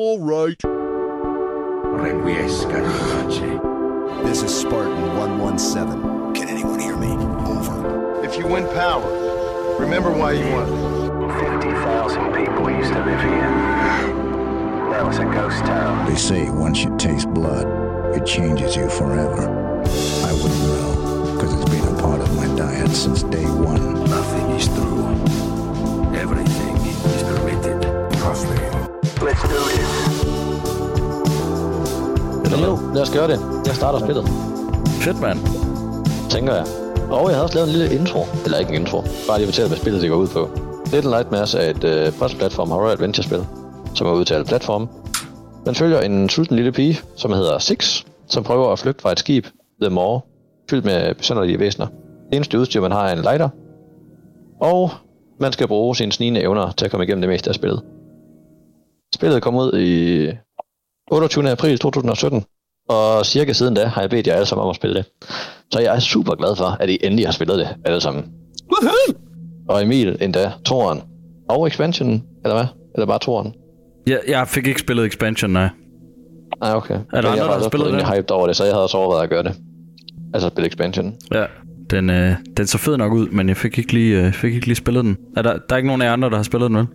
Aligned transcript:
All 0.00 0.20
right. 0.20 0.56
Requiescat 1.98 2.84
in 2.84 2.92
pace. 3.26 3.40
This 4.28 4.42
is 4.44 4.56
Spartan 4.56 5.16
117. 5.18 6.34
Can 6.34 6.48
anyone 6.48 6.78
hear 6.78 6.96
me? 6.96 7.08
Over. 7.08 8.22
If 8.24 8.38
you 8.38 8.46
win 8.46 8.68
power, 8.74 9.76
remember 9.80 10.12
why 10.12 10.34
you 10.34 10.46
won. 10.52 10.68
50,000 11.60 12.32
people 12.32 12.70
used 12.70 12.92
to 12.92 13.04
live 13.04 13.20
here. 13.22 13.50
Now 14.88 15.08
it's 15.08 15.18
a 15.18 15.24
ghost 15.24 15.64
town. 15.64 16.06
They 16.08 16.14
say 16.14 16.48
once 16.48 16.84
you 16.84 16.96
taste 16.96 17.28
blood, 17.30 17.66
it 18.14 18.24
changes 18.24 18.76
you 18.76 18.88
forever. 18.88 19.48
I 19.48 20.32
wouldn't 20.32 20.62
know, 20.62 21.34
because 21.34 21.52
it's 21.54 21.68
been 21.70 21.88
a 21.92 22.00
part 22.00 22.20
of 22.20 22.36
my 22.36 22.46
diet 22.54 22.90
since 22.90 23.24
day 23.24 23.46
one. 23.46 24.04
Nothing 24.04 24.50
is 24.50 24.68
true. 24.68 25.47
This. 29.42 30.18
Jo, 32.62 32.78
lad 32.94 33.02
os 33.02 33.10
gøre 33.10 33.28
det. 33.28 33.40
Jeg 33.66 33.74
starter 33.74 33.98
spillet, 33.98 34.24
Fedt, 35.04 35.20
mand. 35.20 35.38
tænker 36.30 36.54
jeg. 36.54 36.66
Og 37.10 37.22
jeg 37.28 37.34
havde 37.36 37.42
også 37.42 37.54
lavet 37.54 37.68
en 37.68 37.76
lille 37.76 37.94
intro. 37.98 38.24
Eller 38.44 38.58
ikke 38.58 38.74
en 38.74 38.80
intro. 38.80 39.02
Bare 39.28 39.38
lige 39.38 39.46
fortælle, 39.46 39.68
hvad 39.68 39.78
spillet 39.78 40.02
det 40.02 40.10
går 40.10 40.16
ud 40.16 40.28
på. 40.28 40.48
Little 40.92 41.10
Nightmares 41.10 41.54
er 41.54 41.60
et 41.70 41.84
øh, 41.84 42.12
cross-platform 42.12 42.68
horror 42.68 42.88
adventure 42.90 43.24
spil, 43.24 43.46
som 43.94 44.06
er 44.06 44.12
udtalt 44.12 44.46
platform. 44.48 44.88
Man 45.66 45.74
følger 45.74 46.00
en 46.00 46.28
sulten 46.28 46.56
lille 46.56 46.72
pige, 46.72 46.98
som 47.16 47.32
hedder 47.32 47.58
Six, 47.58 48.04
som 48.26 48.44
prøver 48.44 48.72
at 48.72 48.78
flygte 48.78 49.02
fra 49.02 49.12
et 49.12 49.18
skib, 49.18 49.46
The 49.82 49.90
Maw, 49.90 50.18
fyldt 50.70 50.84
med 50.84 51.14
besynderlige 51.14 51.58
væsener. 51.58 51.86
Det 52.30 52.36
eneste 52.36 52.58
udstyr, 52.58 52.80
man 52.80 52.92
har, 52.92 53.08
er 53.08 53.12
en 53.12 53.22
lighter. 53.22 53.48
Og 54.60 54.90
man 55.40 55.52
skal 55.52 55.68
bruge 55.68 55.96
sine 55.96 56.12
snigende 56.12 56.40
evner 56.40 56.70
til 56.76 56.84
at 56.84 56.90
komme 56.90 57.04
igennem 57.04 57.22
det 57.22 57.28
meste 57.30 57.48
af 57.50 57.54
spillet. 57.54 57.82
Spillet 59.14 59.42
kom 59.42 59.56
ud 59.56 59.78
i 59.78 60.28
28. 61.10 61.50
april 61.50 61.78
2017, 61.78 62.44
og 62.88 63.26
cirka 63.26 63.52
siden 63.52 63.74
da 63.74 63.84
har 63.84 64.00
jeg 64.00 64.10
bedt 64.10 64.26
jer 64.26 64.34
alle 64.34 64.46
sammen 64.46 64.62
om 64.62 64.70
at 64.70 64.76
spille 64.76 64.96
det. 64.96 65.04
Så 65.72 65.80
jeg 65.80 65.96
er 65.96 66.00
super 66.00 66.34
glad 66.34 66.56
for, 66.56 66.76
at 66.80 66.90
I 66.90 66.98
endelig 67.02 67.26
har 67.26 67.32
spillet 67.32 67.58
det 67.58 67.68
alle 67.84 68.00
sammen. 68.00 68.24
Og 69.68 69.82
Emil 69.82 70.18
endda, 70.20 70.52
toren 70.64 71.02
og 71.48 71.66
expansionen, 71.66 72.24
eller 72.44 72.54
hvad? 72.56 72.66
Eller 72.94 73.06
bare 73.06 73.18
toren? 73.18 73.54
Jeg, 74.06 74.20
jeg 74.28 74.48
fik 74.48 74.66
ikke 74.66 74.80
spillet 74.80 75.06
expansion, 75.06 75.50
nej. 75.50 75.68
Nej, 76.60 76.74
okay. 76.74 76.94
Er 76.94 77.00
andre, 77.16 77.32
der 77.32 77.52
har 77.52 77.62
spillet 77.62 77.86
det? 77.92 77.94
det? 77.94 78.00
Jeg 78.00 78.16
hyped 78.16 78.30
over 78.30 78.46
det, 78.46 78.56
så 78.56 78.64
jeg 78.64 78.72
havde 78.72 78.82
også 78.82 78.96
overvejet 78.96 79.22
at 79.22 79.30
gøre 79.30 79.42
det. 79.42 79.54
Altså 80.34 80.48
spille 80.48 80.66
expansion. 80.68 81.14
Ja, 81.32 81.44
den, 81.90 82.10
øh, 82.10 82.34
den 82.56 82.66
så 82.66 82.78
fed 82.78 82.96
nok 82.96 83.12
ud, 83.12 83.28
men 83.28 83.48
jeg 83.48 83.56
fik 83.56 83.78
ikke 83.78 83.92
lige, 83.92 84.26
øh, 84.26 84.32
fik 84.32 84.54
ikke 84.54 84.66
lige 84.66 84.76
spillet 84.76 85.04
den. 85.04 85.16
Er 85.36 85.42
der, 85.42 85.52
der 85.52 85.74
er 85.74 85.76
ikke 85.76 85.86
nogen 85.86 86.02
af 86.02 86.06
jer 86.06 86.12
andre, 86.12 86.30
der 86.30 86.36
har 86.36 86.42
spillet 86.42 86.68
den, 86.70 86.76
vel? 86.76 86.86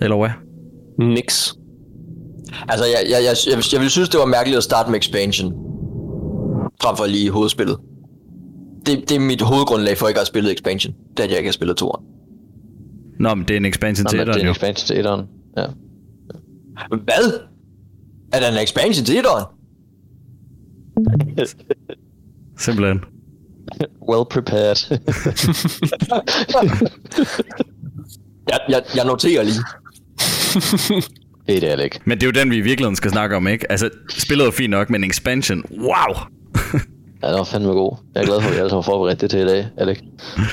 Eller 0.00 0.16
hvad? 0.16 0.30
Nix. 0.98 1.52
Altså, 2.68 2.84
jeg, 2.84 3.10
jeg, 3.10 3.18
jeg, 3.24 3.36
jeg, 3.50 3.62
jeg 3.72 3.80
ville 3.80 3.90
synes, 3.90 4.08
det 4.08 4.20
var 4.20 4.26
mærkeligt 4.26 4.56
at 4.56 4.64
starte 4.64 4.90
med 4.90 4.98
expansion. 4.98 5.52
Frem 6.82 6.96
for 6.96 7.06
lige 7.06 7.30
hovedspillet. 7.30 7.78
Det, 8.86 9.08
det 9.08 9.14
er 9.16 9.20
mit 9.20 9.42
hovedgrundlag 9.42 9.98
for 9.98 10.08
ikke 10.08 10.18
at 10.18 10.20
have 10.20 10.26
spillet 10.26 10.52
expansion. 10.52 10.94
Det 11.10 11.18
er, 11.20 11.24
at 11.24 11.30
jeg 11.30 11.38
ikke 11.38 11.48
har 11.48 11.52
spillet 11.52 11.76
toeren. 11.76 12.04
Nå, 13.20 13.34
men 13.34 13.44
det 13.48 13.54
er 13.54 13.56
en 13.56 13.64
expansion 13.64 14.04
Nå, 14.04 14.08
til 14.10 14.18
men 14.18 14.26
det 14.26 14.32
er 14.32 14.36
etteren, 14.36 14.46
en 14.46 14.46
jo. 14.46 14.52
expansion 14.52 14.86
til 14.86 14.98
etteren. 14.98 15.26
Ja. 15.56 15.66
Hvad? 16.88 17.40
Er 18.32 18.40
der 18.40 18.48
en 18.48 18.62
expansion 18.62 19.04
til 19.06 19.16
etteren? 19.18 19.44
Simpelthen. 22.58 23.00
Well 24.08 24.24
prepared. 24.30 24.76
Jeg, 28.50 28.60
jeg, 28.68 28.82
jeg 28.96 29.04
noterer 29.04 29.42
lige. 29.42 29.60
det 31.46 31.64
er 31.64 31.76
det 31.76 31.84
ikke. 31.84 32.00
Men 32.04 32.18
det 32.18 32.22
er 32.22 32.26
jo 32.26 32.32
den, 32.32 32.50
vi 32.50 32.56
i 32.56 32.60
virkeligheden 32.60 32.96
skal 32.96 33.10
snakke 33.10 33.36
om, 33.36 33.48
ikke? 33.48 33.70
Altså, 33.72 33.90
spillet 34.10 34.46
er 34.46 34.50
fint 34.50 34.70
nok, 34.70 34.90
men 34.90 35.04
expansion, 35.04 35.62
wow! 35.80 36.14
Ja, 37.22 37.28
det 37.30 37.38
var 37.38 37.44
fandme 37.44 37.72
god. 37.72 37.96
Jeg 38.14 38.22
er 38.22 38.26
glad 38.26 38.40
for, 38.40 38.48
at 38.48 38.54
vi 38.54 38.58
alle 38.60 38.70
har 38.70 38.80
forberedt 38.80 39.20
det 39.20 39.30
til 39.30 39.40
i 39.40 39.44
dag, 39.46 39.68
Alex. 39.76 39.98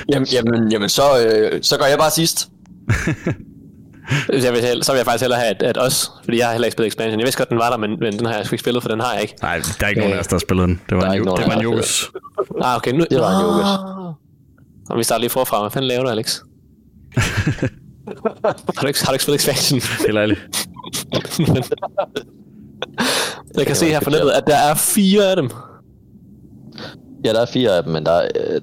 Jamen, 0.08 0.26
jamen, 0.32 0.72
jamen 0.72 0.88
så, 0.88 1.02
øh, 1.26 1.62
så 1.62 1.78
går 1.78 1.86
jeg 1.86 1.98
bare 1.98 2.10
sidst. 2.10 2.48
Jeg 4.32 4.52
vil, 4.52 4.84
så 4.84 4.92
vil 4.92 4.98
jeg 4.98 5.06
faktisk 5.06 5.22
hellere 5.22 5.40
have, 5.40 5.50
at, 5.50 5.62
at 5.62 5.78
os, 5.78 6.10
fordi 6.24 6.38
jeg 6.38 6.46
har 6.46 6.52
heller 6.52 6.66
ikke 6.66 6.72
spillet 6.72 6.86
expansion. 6.86 7.20
Jeg 7.20 7.24
vidste 7.26 7.38
godt, 7.38 7.48
den 7.48 7.58
var 7.58 7.70
der, 7.70 7.76
men, 7.76 7.90
men 8.00 8.18
den 8.18 8.26
har 8.26 8.34
jeg 8.34 8.46
sgu 8.46 8.54
ikke 8.54 8.60
spillet, 8.60 8.82
for 8.82 8.90
den 8.90 9.00
har 9.00 9.12
jeg 9.12 9.22
ikke. 9.22 9.34
Nej, 9.42 9.60
der 9.80 9.86
er 9.86 9.88
ikke 9.88 10.00
nogen 10.00 10.14
af 10.14 10.20
os, 10.20 10.26
der 10.26 10.34
har 10.34 10.40
spillet 10.40 10.68
den. 10.68 10.80
Det 10.88 10.96
var 10.96 11.12
en, 11.12 11.22
nogen 11.22 11.42
det 11.42 11.48
var 11.48 11.54
en 11.56 11.62
Jokes. 11.62 12.10
Ah, 12.62 12.76
okay, 12.76 12.92
nu... 12.92 13.04
Det 13.10 13.18
var 13.20 13.30
en 13.38 13.46
Jokers. 13.46 13.78
Og 14.90 14.98
vi 14.98 15.02
starter 15.02 15.20
lige 15.20 15.30
forfra. 15.30 15.60
Hvad 15.60 15.70
fanden 15.70 15.88
laver 15.88 16.04
du, 16.04 16.10
Alex? 16.10 16.40
Har, 18.44 18.82
du 18.82 18.86
ikke, 18.86 19.00
har 19.04 19.06
du 19.06 19.12
ikke 19.12 19.22
spillet 19.22 19.40
expansion? 19.40 19.80
Helt 20.06 20.18
ærligt. 20.18 20.40
jeg 23.58 23.66
kan 23.66 23.76
se 23.76 23.86
her 23.86 24.00
på 24.00 24.10
nettet, 24.10 24.30
at 24.30 24.46
der 24.46 24.56
er 24.56 24.74
fire 24.74 25.30
af 25.30 25.36
dem. 25.36 25.50
Ja, 27.24 27.32
der 27.32 27.40
er 27.40 27.46
fire 27.46 27.76
af 27.76 27.82
dem, 27.82 27.92
men 27.92 28.06
der 28.06 28.12
er 28.12 28.28
øh, 28.34 28.60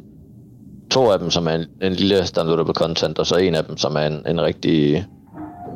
to 0.91 1.11
af 1.11 1.19
dem, 1.19 1.31
som 1.31 1.47
er 1.47 1.51
en, 1.51 1.65
en 1.81 1.93
lille 1.93 2.25
downloadable 2.35 2.73
content, 2.73 3.19
og 3.19 3.27
så 3.27 3.35
en 3.35 3.55
af 3.55 3.65
dem, 3.65 3.77
som 3.77 3.95
er 3.95 4.07
en, 4.07 4.21
en 4.27 4.41
rigtig 4.41 5.05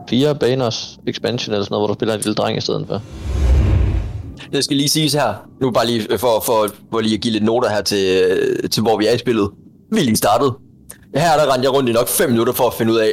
fire 0.10 0.36
baners 0.36 1.00
expansion 1.08 1.54
eller 1.54 1.64
sådan 1.64 1.74
noget, 1.74 1.82
hvor 1.82 1.88
du 1.88 1.94
spiller 1.94 2.16
en 2.16 2.22
lille 2.22 2.36
dreng 2.36 2.58
i 2.58 2.62
stedet 2.62 2.86
for. 2.88 3.02
Det 4.54 4.64
skal 4.64 4.78
lige 4.78 4.90
siges 4.90 5.14
her. 5.14 5.34
Nu 5.62 5.72
bare 5.72 5.86
lige 5.86 6.18
for, 6.18 6.44
for, 6.46 6.68
for 6.92 7.00
lige 7.00 7.16
at 7.16 7.22
give 7.22 7.32
lidt 7.32 7.44
noter 7.44 7.70
her 7.70 7.82
til, 7.82 8.24
øh, 8.30 8.70
til 8.70 8.84
hvor 8.84 8.98
vi 8.98 9.08
er 9.08 9.12
i 9.12 9.18
spillet. 9.18 9.50
Vi 9.92 10.00
er 10.00 10.04
lige 10.04 10.16
startet. 10.16 10.54
Her 11.16 11.38
der 11.38 11.54
rendte 11.54 11.64
jeg 11.64 11.74
rundt 11.74 11.90
i 11.90 11.94
nok 11.94 12.08
5 12.08 12.30
minutter 12.30 12.54
for 12.54 12.68
at 12.68 12.74
finde 12.74 12.92
ud 12.94 12.98
af, 12.98 13.12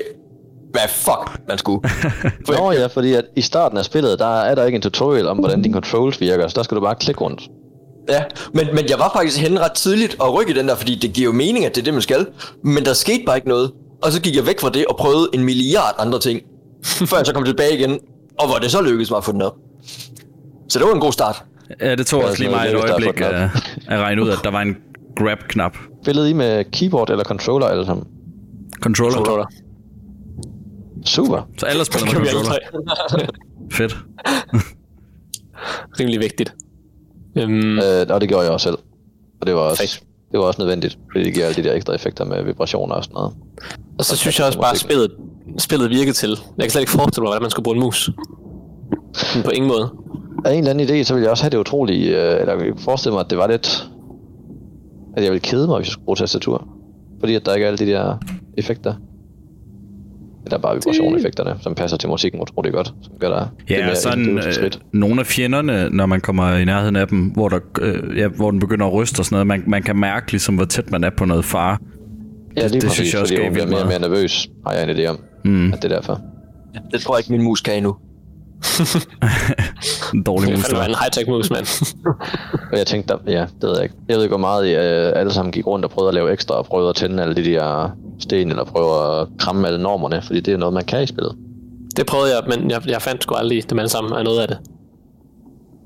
hvad 0.73 0.89
fuck 0.89 1.41
man 1.49 1.59
skulle. 1.59 1.81
Nå 2.59 2.73
ja, 2.73 2.87
fordi 2.87 3.13
at 3.13 3.25
i 3.37 3.41
starten 3.41 3.79
af 3.79 3.85
spillet, 3.85 4.19
der 4.19 4.41
er 4.41 4.55
der 4.55 4.65
ikke 4.65 4.77
en 4.77 4.83
tutorial 4.83 5.29
om, 5.29 5.39
hvordan 5.39 5.63
din 5.63 5.73
controls 5.73 6.21
virker, 6.21 6.49
så 6.49 6.55
der 6.57 6.63
skal 6.63 6.77
du 6.77 6.81
bare 6.81 6.95
klikke 6.95 7.21
rundt. 7.21 7.43
Ja, 8.09 8.23
men, 8.53 8.67
men 8.75 8.89
jeg 8.89 8.99
var 8.99 9.11
faktisk 9.17 9.39
henne 9.39 9.61
ret 9.61 9.73
tidligt 9.73 10.17
og 10.21 10.35
rykke 10.35 10.55
den 10.55 10.69
der, 10.69 10.75
fordi 10.75 10.95
det 10.95 11.13
giver 11.13 11.25
jo 11.25 11.33
mening, 11.33 11.65
at 11.65 11.75
det 11.75 11.81
er 11.81 11.85
det, 11.85 11.95
man 11.95 12.03
skal. 12.03 12.27
Men 12.65 12.85
der 12.85 12.93
skete 12.93 13.23
bare 13.27 13.37
ikke 13.37 13.49
noget. 13.49 13.73
Og 14.03 14.13
så 14.13 14.21
gik 14.21 14.37
jeg 14.37 14.47
væk 14.47 14.61
fra 14.61 14.71
det 14.71 14.87
og 14.87 14.97
prøvede 14.97 15.29
en 15.35 15.45
milliard 15.45 15.95
andre 15.99 16.21
ting. 16.21 16.41
før 17.11 17.17
jeg 17.17 17.27
så 17.27 17.35
kom 17.35 17.45
tilbage 17.45 17.79
igen, 17.79 17.99
og 18.39 18.47
hvor 18.49 18.57
det 18.57 18.71
så 18.71 18.83
lykkedes 18.83 19.11
mig 19.11 19.17
at 19.17 19.25
få 19.25 19.33
den 19.33 19.43
op. 19.43 19.55
Så 20.69 20.79
det 20.79 20.87
var 20.87 20.95
en 20.95 21.01
god 21.01 21.13
start. 21.13 21.45
Ja, 21.81 21.95
det 21.95 22.07
tog 22.07 22.25
også 22.25 22.43
lige 22.43 22.51
mig 22.51 22.69
et 22.69 22.75
øjeblik 22.75 23.21
at, 23.21 23.35
at 23.89 24.01
regne 24.01 24.23
ud, 24.23 24.29
at 24.29 24.39
der 24.45 24.51
var 24.51 24.61
en 24.61 24.77
grab-knap. 25.17 25.77
Spillede 26.03 26.31
I 26.31 26.33
med 26.33 26.65
keyboard 26.73 27.11
eller 27.11 27.25
controller 27.25 27.67
alle 27.67 27.87
sammen? 27.87 28.07
Controller. 28.83 29.17
Controller. 29.17 29.47
Super. 31.05 31.49
Så 31.59 31.67
alle 31.67 31.85
spiller 31.85 32.07
med 32.21 32.31
controller. 32.31 32.59
Fedt. 33.77 33.97
Rimelig 36.01 36.21
vigtigt. 36.21 36.55
Øhm, 37.37 37.79
Øh, 37.79 38.07
og 38.11 38.21
det 38.21 38.29
gjorde 38.29 38.45
jeg 38.45 38.53
også 38.53 38.65
selv. 38.65 38.79
Og 39.41 39.47
det 39.47 39.55
var 39.55 39.61
også, 39.61 39.83
Fedt. 39.83 40.03
det 40.33 40.39
var 40.41 40.45
også 40.47 40.61
nødvendigt, 40.63 40.99
fordi 41.13 41.25
det 41.25 41.35
giver 41.35 41.47
alle 41.47 41.63
de 41.63 41.69
der 41.69 41.75
ekstra 41.75 41.95
effekter 41.95 42.25
med 42.25 42.45
vibrationer 42.45 42.95
og 42.95 43.05
sådan 43.05 43.15
noget. 43.15 43.33
og 43.99 44.05
så 44.05 44.17
synes 44.17 44.39
jeg 44.39 44.47
også 44.47 44.59
bare, 44.61 44.71
at 44.73 44.79
spillet, 44.79 45.11
spillet 45.59 45.91
virkede 45.91 46.13
til. 46.13 46.31
Jeg 46.31 46.65
kan 46.65 46.71
slet 46.71 46.81
ikke 46.83 46.93
forestille 46.93 47.23
mig, 47.23 47.29
hvordan 47.29 47.43
man 47.43 47.51
skulle 47.51 47.65
bruge 47.65 47.77
en 47.77 47.83
mus. 47.83 48.11
Men 49.35 49.43
på 49.45 49.51
ingen 49.51 49.69
måde. 49.71 49.91
Af 50.45 50.53
en 50.53 50.59
eller 50.59 50.71
anden 50.71 50.89
idé, 50.89 51.03
så 51.05 51.15
ville 51.15 51.25
jeg 51.25 51.31
også 51.31 51.45
have 51.45 51.51
det 51.51 51.59
utroligt, 51.59 52.17
øh, 52.17 52.41
eller 52.41 52.55
jeg 52.65 52.73
forestille 52.79 53.13
mig, 53.13 53.21
at 53.21 53.31
det 53.31 53.39
var 53.39 53.47
lidt, 53.47 53.89
at 55.17 55.23
jeg 55.23 55.33
ville 55.33 55.41
kede 55.41 55.67
mig, 55.67 55.77
hvis 55.77 55.87
jeg 55.87 55.93
skulle 55.93 56.05
bruge 56.05 56.17
tastatur. 56.17 56.69
Fordi 57.21 57.35
at 57.35 57.47
der 57.47 57.55
ikke 57.55 57.65
er 57.65 57.69
alle 57.69 57.79
de 57.87 57.93
der 57.93 58.17
effekter. 58.59 58.95
Eller 60.45 60.59
bare 60.59 60.75
vibrationeffekterne, 60.75 61.57
som 61.61 61.75
passer 61.75 61.97
til 61.97 62.09
musikken 62.09 62.41
utroligt 62.41 62.75
godt. 62.75 62.87
Som 63.03 63.13
gør 63.21 63.29
der 63.29 63.39
det 63.39 63.71
Ja, 63.71 63.79
mere 63.79 63.91
og 63.91 63.97
sådan 63.97 64.39
øh, 64.39 64.71
nogle 64.93 65.21
af 65.21 65.27
fjenderne, 65.27 65.89
når 65.91 66.07
man 66.07 66.21
kommer 66.21 66.57
i 66.57 66.65
nærheden 66.65 66.97
af 66.97 67.09
dem, 67.09 67.19
hvor, 67.19 67.49
der, 67.49 67.59
øh, 67.81 68.19
ja, 68.19 68.29
hvor 68.29 68.51
den 68.51 68.61
begynder 68.61 68.87
at 68.87 68.93
ryste 68.93 69.21
og 69.21 69.25
sådan 69.25 69.35
noget, 69.35 69.47
man, 69.47 69.63
man 69.67 69.83
kan 69.83 69.97
mærke 69.97 70.31
ligesom, 70.33 70.55
hvor 70.55 70.65
tæt 70.65 70.91
man 70.91 71.05
er 71.05 71.11
på 71.11 71.25
noget 71.25 71.45
fare. 71.45 71.79
Ja, 72.57 72.67
lige 72.67 72.73
det 72.81 72.83
præcis, 72.83 72.95
synes 72.97 73.13
jeg 73.13 73.21
også 73.21 73.35
fordi 73.35 73.43
gav 73.43 73.45
jeg 73.45 73.53
bliver 73.53 73.67
vildt 73.67 73.71
mere 73.71 73.81
og 73.83 73.89
mere 73.89 73.99
meget. 73.99 74.11
nervøs, 74.13 74.49
har 74.67 74.75
jeg 74.75 74.91
en 74.91 74.97
idé 74.97 75.07
om. 75.07 75.19
Mm. 75.45 75.73
At 75.73 75.83
det 75.83 75.93
er 75.93 75.95
derfor. 75.97 76.21
Det 76.93 77.01
tror 77.01 77.15
jeg 77.15 77.21
ikke, 77.21 77.33
min 77.33 77.43
mus 77.43 77.61
kan 77.61 77.75
endnu. 77.77 77.97
Dårlig 80.27 80.51
mus, 80.51 80.65
det 80.65 80.79
var. 80.79 80.85
en 80.85 80.95
high-tech 80.95 81.31
mus, 81.31 81.51
mand. 81.51 81.67
Og 82.73 82.79
jeg 82.83 82.87
tænkte, 82.87 83.15
der, 83.15 83.33
ja, 83.33 83.41
det 83.41 83.69
ved 83.69 83.75
jeg 83.75 83.83
ikke. 83.83 83.95
Jeg 84.09 84.17
ved 84.17 84.23
ikke, 84.23 84.33
hvor 84.33 84.39
meget 84.39 84.67
I 84.67 84.75
øh, 84.75 85.13
alle 85.17 85.33
sammen 85.33 85.53
gik 85.53 85.67
rundt 85.67 85.85
og 85.85 85.91
prøvede 85.91 86.09
at 86.09 86.15
lave 86.15 86.33
ekstra, 86.33 86.55
og 86.55 86.67
prøvede 86.67 86.89
at 86.89 86.97
tænde 86.97 87.23
alle 87.23 87.35
de 87.35 87.45
der 87.45 87.91
sten, 88.19 88.51
eller 88.51 88.65
prøve 88.65 89.21
at 89.21 89.29
kramme 89.39 89.69
alle 89.69 89.83
normerne, 89.83 90.23
fordi 90.23 90.41
det 90.41 90.55
er 90.55 90.59
noget, 90.59 90.75
man 90.75 90.85
kan 90.85 91.03
i 91.03 91.07
spillet. 91.07 91.37
Det 91.97 92.07
prøvede 92.07 92.35
jeg, 92.35 92.43
men 92.49 92.71
jeg, 92.71 92.89
jeg 92.89 93.03
fandt 93.03 93.23
sgu 93.23 93.35
aldrig 93.35 93.71
dem 93.71 93.79
alle 93.79 93.89
sammen 93.89 94.13
af 94.13 94.25
noget 94.25 94.41
af 94.41 94.49
det. 94.49 94.59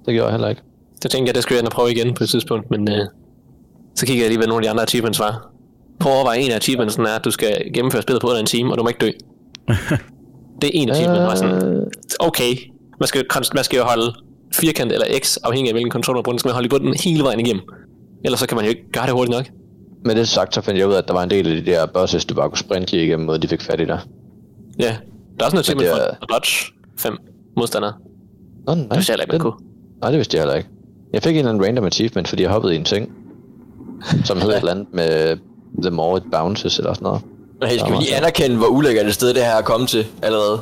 Det 0.06 0.14
gjorde 0.14 0.24
jeg 0.24 0.32
heller 0.32 0.48
ikke. 0.48 0.62
Så 1.02 1.08
tænkte 1.08 1.28
jeg, 1.28 1.34
det 1.34 1.42
skulle 1.42 1.60
jeg 1.62 1.70
prøve 1.70 1.92
igen 1.92 2.14
på 2.14 2.24
et 2.24 2.28
tidspunkt, 2.30 2.70
men 2.70 2.92
øh, 2.92 3.06
så 3.94 4.06
kiggede 4.06 4.22
jeg 4.22 4.30
lige, 4.30 4.38
hvad 4.38 4.48
nogle 4.48 4.60
af 4.60 4.62
de 4.66 4.70
andre 4.70 4.82
achievements 4.82 5.20
var. 5.20 5.50
Prøv 6.00 6.12
at 6.12 6.16
overveje, 6.16 6.38
en 6.38 6.50
af 6.50 6.56
achievementsen 6.56 7.06
er, 7.06 7.14
at 7.18 7.24
du 7.24 7.30
skal 7.30 7.70
gennemføre 7.74 8.02
spillet 8.02 8.20
på 8.20 8.26
under 8.26 8.40
en 8.40 8.46
time, 8.46 8.72
og 8.72 8.78
du 8.78 8.82
må 8.82 8.88
ikke 8.88 9.00
dø. 9.00 9.10
det 10.62 10.66
er 10.66 10.70
en 10.72 10.90
achievement, 10.90 11.22
var 11.22 11.34
sådan, 11.34 11.84
okay, 12.20 12.54
man 13.00 13.06
skal, 13.06 13.24
man 13.54 13.64
skal 13.64 13.76
jo 13.76 13.84
holde 13.84 14.14
firkant 14.54 14.92
eller 14.92 15.06
x, 15.24 15.36
afhængig 15.44 15.70
af 15.70 15.74
hvilken 15.74 15.92
controller 15.92 16.18
man 16.18 16.22
bruger, 16.24 16.32
den 16.34 16.38
skal 16.38 16.48
man 16.48 16.54
holde 16.54 16.66
i 16.66 16.68
bunden 16.68 16.94
hele 17.04 17.22
vejen 17.24 17.40
igennem. 17.40 17.62
Ellers 18.24 18.40
så 18.40 18.46
kan 18.46 18.56
man 18.56 18.64
jo 18.64 18.68
ikke 18.68 18.90
gøre 18.92 19.04
det 19.06 19.12
hurtigt 19.12 19.36
nok. 19.36 19.46
Med 20.04 20.14
det 20.14 20.28
sagt, 20.28 20.54
så 20.54 20.60
fandt 20.60 20.78
jeg 20.80 20.88
ud 20.88 20.92
af, 20.92 20.98
at 20.98 21.08
der 21.08 21.14
var 21.14 21.22
en 21.22 21.30
del 21.30 21.46
af 21.50 21.62
de 21.64 21.70
der 21.70 21.86
bosses, 21.86 22.24
du 22.24 22.34
bare 22.34 22.48
kunne 22.48 22.58
sprinte 22.58 22.92
lige 22.92 23.04
igennem, 23.04 23.28
og 23.28 23.42
de 23.42 23.48
fik 23.48 23.62
fat 23.62 23.80
i 23.80 23.84
dig. 23.84 24.00
Ja, 24.78 24.96
der 25.40 25.46
er 25.46 25.50
en 25.50 25.58
achievement 25.58 25.88
det 25.88 25.96
for 25.96 26.02
er- 26.02 26.10
at 26.22 26.28
dodge 26.28 26.72
fem 26.98 27.16
modstandere. 27.56 27.92
Nå, 28.66 28.74
nej, 28.74 28.82
Det 28.84 28.96
vidste 28.96 29.10
jeg 29.10 29.14
heller 29.14 29.22
ikke, 29.24 29.32
man 29.32 29.40
den- 29.40 29.52
kunne. 29.52 29.66
Nej, 30.00 30.10
det 30.10 30.16
vidste 30.18 30.36
jeg 30.36 30.42
heller 30.42 30.54
ikke. 30.54 30.68
Jeg 31.12 31.22
fik 31.22 31.32
en 31.32 31.38
eller 31.38 31.50
anden 31.50 31.64
random 31.66 31.84
achievement, 31.84 32.28
fordi 32.28 32.42
jeg 32.42 32.50
hoppede 32.50 32.74
i 32.74 32.76
en 32.76 32.84
ting, 32.84 33.12
som 34.24 34.40
hed 34.40 34.48
et 34.50 34.56
eller 34.56 34.70
andet 34.72 34.86
med 34.92 35.36
The 35.82 35.90
More 35.90 36.16
It 36.18 36.24
Bounces 36.32 36.78
eller 36.78 36.92
sådan 36.94 37.04
noget. 37.04 37.22
Men 37.60 37.68
hey, 37.68 37.78
skal 37.78 37.92
lige 38.00 38.14
anerkende, 38.16 38.56
hvor 38.56 38.66
ulækkert 38.66 39.06
et 39.06 39.14
sted 39.14 39.34
det 39.34 39.42
her 39.44 39.50
er 39.54 39.62
kommet 39.62 39.88
til 39.88 40.06
allerede? 40.22 40.60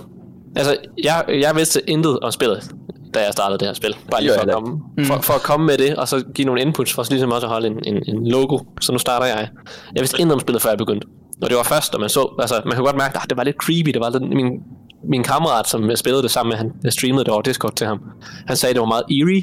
Altså, 0.57 0.77
jeg, 1.05 1.25
jeg 1.29 1.57
vidste 1.57 1.91
intet 1.91 2.21
om 2.21 2.33
spillet, 2.33 2.71
da 3.15 3.21
jeg 3.25 3.33
startede 3.33 3.59
det 3.59 3.69
her 3.69 3.75
spil. 3.75 3.97
Bare 4.11 4.21
lige 4.23 4.33
for 4.35 4.41
at, 4.43 4.53
komme, 4.53 4.81
for, 5.07 5.21
for 5.21 5.35
at 5.35 5.43
komme 5.43 5.67
med 5.67 5.79
det, 5.79 5.97
og 5.97 6.09
så 6.09 6.23
give 6.35 6.47
nogle 6.47 6.61
inputs, 6.61 6.93
for 6.93 7.03
så 7.03 7.11
ligesom 7.11 7.33
også 7.33 7.47
at 7.47 7.53
holde 7.53 7.67
en, 7.67 7.79
en, 7.87 8.03
en 8.07 8.27
logo. 8.29 8.59
Så 8.81 8.93
nu 8.93 8.99
starter 8.99 9.27
jeg. 9.27 9.49
Jeg 9.95 10.01
vidste 10.01 10.21
intet 10.21 10.35
om 10.35 10.41
spillet, 10.41 10.63
før 10.63 10.71
jeg 10.71 10.79
begyndte. 10.79 11.07
Og 11.43 11.51
det 11.51 11.57
var 11.57 11.63
først, 11.63 11.93
da 11.93 11.99
man 11.99 12.09
så, 12.09 12.35
altså 12.39 12.63
man 12.65 12.75
kunne 12.77 12.85
godt 12.85 12.97
mærke, 12.97 13.19
at 13.23 13.31
det 13.31 13.37
var 13.37 13.45
lidt 13.45 13.57
creepy. 13.57 13.91
Det 13.91 14.01
var 14.01 14.11
lidt, 14.11 14.23
min, 14.23 14.47
min 15.11 15.23
kammerat, 15.23 15.69
som 15.69 15.91
jeg 15.91 15.99
spillede 15.99 16.23
det 16.23 16.31
sammen 16.31 16.51
med, 16.51 16.57
han 16.57 16.73
jeg 16.85 16.93
streamede 16.93 17.25
det 17.25 17.33
over 17.33 17.43
Discord 17.43 17.73
til 17.77 17.87
ham. 17.87 18.01
Han 18.47 18.57
sagde, 18.57 18.71
at 18.71 18.75
det 18.75 18.81
var 18.81 18.87
meget 18.87 19.05
eerie, 19.11 19.43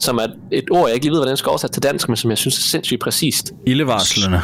som 0.00 0.18
er 0.18 0.26
et 0.52 0.64
ord, 0.70 0.86
jeg 0.86 0.94
ikke 0.94 1.06
lige 1.06 1.10
ved, 1.10 1.18
hvordan 1.18 1.30
jeg 1.30 1.38
skal 1.38 1.48
oversætte 1.50 1.74
til 1.74 1.82
dansk, 1.82 2.08
men 2.08 2.16
som 2.16 2.30
jeg 2.30 2.38
synes 2.38 2.58
er 2.58 2.62
sindssygt 2.62 3.00
præcist. 3.00 3.52
Ildevarslende. 3.66 4.40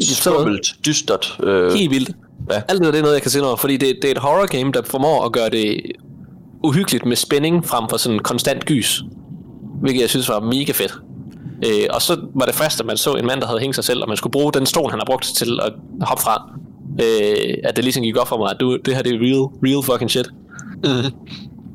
Skummelt, 0.00 0.66
dystert. 0.86 1.38
Øh, 1.42 1.72
Helt 1.72 1.90
vildt. 1.90 2.10
Ja. 2.50 2.62
Alt 2.68 2.80
det, 2.80 2.92
det 2.92 2.98
er 2.98 3.02
noget, 3.02 3.14
jeg 3.14 3.22
kan 3.22 3.30
se 3.30 3.40
noget, 3.40 3.60
fordi 3.60 3.76
det, 3.76 3.96
det 4.02 4.04
er 4.04 4.10
et 4.10 4.18
horror 4.18 4.46
game, 4.46 4.72
der 4.72 4.82
formår 4.82 5.24
at 5.24 5.32
gøre 5.32 5.50
det 5.50 5.80
uhyggeligt 6.64 7.06
med 7.06 7.16
spænding 7.16 7.66
frem 7.66 7.88
for 7.90 7.96
sådan 7.96 8.18
konstant 8.18 8.64
gys. 8.64 9.02
Hvilket 9.80 10.00
jeg 10.00 10.10
synes 10.10 10.28
var 10.28 10.40
mega 10.40 10.72
fedt. 10.72 10.94
Øh, 11.66 11.86
og 11.90 12.02
så 12.02 12.20
var 12.34 12.46
det 12.46 12.54
først, 12.54 12.80
at 12.80 12.86
man 12.86 12.96
så 12.96 13.12
en 13.12 13.26
mand, 13.26 13.40
der 13.40 13.46
havde 13.46 13.60
hængt 13.60 13.74
sig 13.74 13.84
selv, 13.84 14.02
og 14.02 14.08
man 14.08 14.16
skulle 14.16 14.30
bruge 14.30 14.52
den 14.52 14.66
stol, 14.66 14.90
han 14.90 14.98
har 14.98 15.06
brugt 15.06 15.24
til 15.24 15.60
at 15.62 15.72
hoppe 16.00 16.22
fra. 16.22 16.50
Øh, 17.00 17.54
at 17.64 17.76
det 17.76 17.84
ligesom 17.84 18.02
gik 18.02 18.16
op 18.16 18.28
for 18.28 18.38
mig, 18.38 18.50
at 18.50 18.56
du, 18.60 18.76
det 18.84 18.94
her 18.94 19.02
det 19.02 19.14
er 19.14 19.18
real, 19.18 19.42
real 19.66 19.84
fucking 19.84 20.10
shit. 20.10 20.28
Mhm. 20.84 21.12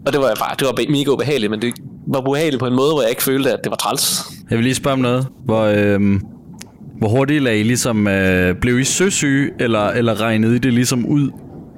Og 0.05 0.13
det 0.13 0.21
var 0.21 0.35
bare, 0.39 0.55
det 0.59 0.67
var 0.67 0.91
mega 0.91 1.09
ubehageligt, 1.12 1.51
men 1.51 1.62
det 1.62 1.73
var 2.07 2.29
ubehageligt 2.29 2.59
på 2.59 2.67
en 2.67 2.75
måde, 2.75 2.91
hvor 2.91 3.01
jeg 3.01 3.09
ikke 3.09 3.23
følte, 3.23 3.53
at 3.53 3.59
det 3.63 3.69
var 3.69 3.75
træls. 3.75 4.23
Jeg 4.50 4.57
vil 4.57 4.63
lige 4.63 4.75
spørge 4.75 4.94
om 4.94 5.00
noget. 5.00 5.27
Hvor, 5.45 5.63
øh, 5.63 6.19
hvor 7.00 7.07
hurtigt 7.07 7.44
lagde 7.44 7.60
I 7.60 7.63
ligesom... 7.63 8.07
Øh, 8.07 8.56
blev 8.56 8.80
I 8.80 8.84
søsyge, 8.84 9.51
eller, 9.60 9.88
eller 9.88 10.22
regnede 10.22 10.56
I 10.56 10.60
det 10.60 10.74
ligesom 10.74 11.06
ud? 11.06 11.31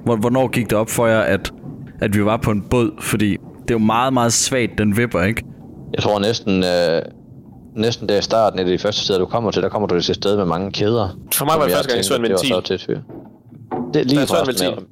Hvor, 0.04 0.16
hvornår 0.16 0.48
gik 0.48 0.70
det 0.70 0.78
op 0.78 0.90
for 0.90 1.06
jer, 1.06 1.20
at, 1.20 1.52
at 2.00 2.16
vi 2.16 2.24
var 2.24 2.36
på 2.36 2.50
en 2.50 2.62
båd? 2.70 2.90
Fordi 3.00 3.30
det 3.62 3.70
er 3.70 3.74
jo 3.74 3.78
meget, 3.78 4.12
meget 4.12 4.32
svagt, 4.32 4.78
den 4.78 4.96
vipper, 4.96 5.22
ikke? 5.22 5.44
Jeg 5.94 6.02
tror 6.02 6.18
næsten, 6.18 6.64
øh, 6.64 7.02
næsten 7.76 8.08
der 8.08 8.18
i 8.18 8.22
starten, 8.22 8.58
et 8.58 8.64
af 8.64 8.70
de 8.70 8.78
første 8.78 9.04
steder, 9.04 9.18
du 9.18 9.26
kommer 9.26 9.50
til, 9.50 9.62
der 9.62 9.68
kommer 9.68 9.88
du 9.88 10.00
til 10.00 10.10
et 10.10 10.16
sted 10.16 10.36
med 10.36 10.44
mange 10.44 10.72
kæder. 10.72 11.18
For 11.34 11.44
mig 11.44 11.54
var 11.58 11.64
det 11.64 11.74
første 11.74 11.88
gang, 11.88 11.96
jeg 11.96 12.04
så 12.04 12.16
en 12.16 12.22
ventil. 12.22 12.48
Det 12.48 12.54
var 12.56 12.60
så 12.60 12.86
til. 12.86 13.00
Det 13.94 14.00
er 14.00 14.04
lige 14.04 14.20
jeg 14.20 14.28
forresten 14.28 14.74
med, 14.74 14.82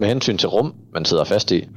med 0.00 0.08
hensyn 0.08 0.36
til 0.36 0.48
rum, 0.48 0.74
man 0.94 1.04
sidder 1.04 1.24
fast 1.24 1.50
i. 1.50 1.68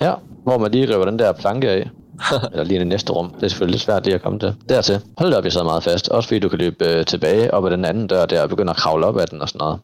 Her, 0.00 0.22
hvor 0.42 0.58
man 0.58 0.70
lige 0.70 0.94
river 0.94 1.04
den 1.04 1.18
der 1.18 1.32
planke 1.32 1.70
af. 1.70 1.90
Eller 2.52 2.64
lige 2.64 2.76
i 2.76 2.78
det 2.78 2.86
næste 2.86 3.12
rum. 3.12 3.30
Det 3.30 3.42
er 3.42 3.48
selvfølgelig 3.48 3.74
lidt 3.74 3.82
svært 3.82 4.04
lige 4.04 4.14
at 4.14 4.22
komme 4.22 4.38
til. 4.38 4.54
Dertil. 4.68 5.00
Hold 5.18 5.34
op, 5.34 5.44
jeg 5.44 5.52
sad 5.52 5.64
meget 5.64 5.82
fast. 5.82 6.08
Også 6.08 6.28
fordi 6.28 6.38
du 6.38 6.48
kan 6.48 6.58
løbe 6.58 6.84
øh, 6.84 7.06
tilbage 7.06 7.54
op 7.54 7.64
ad 7.66 7.70
den 7.70 7.84
anden 7.84 8.06
dør 8.06 8.26
der 8.26 8.42
og 8.42 8.48
begynde 8.48 8.70
at 8.70 8.76
kravle 8.76 9.06
op 9.06 9.16
ad 9.16 9.26
den 9.26 9.42
og 9.42 9.48
sådan 9.48 9.58
noget. 9.58 9.80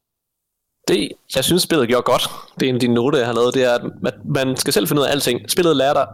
Det, 0.89 1.09
jeg 1.37 1.45
synes, 1.45 1.63
spillet 1.63 1.89
gjorde 1.89 2.03
godt. 2.03 2.23
Det 2.61 2.67
er 2.67 2.69
en 2.69 2.75
af 2.75 2.81
de 2.81 2.89
noter, 2.89 3.19
jeg 3.19 3.27
har 3.27 3.35
lavet. 3.35 3.55
Det 3.55 3.65
er, 3.65 3.75
at 3.75 4.15
man 4.25 4.57
skal 4.57 4.73
selv 4.73 4.89
finde 4.89 5.03
ud 5.03 5.07
af 5.07 5.11
alting. 5.11 5.51
Spillet 5.51 5.77
lærer 5.77 5.93
dig 5.93 6.07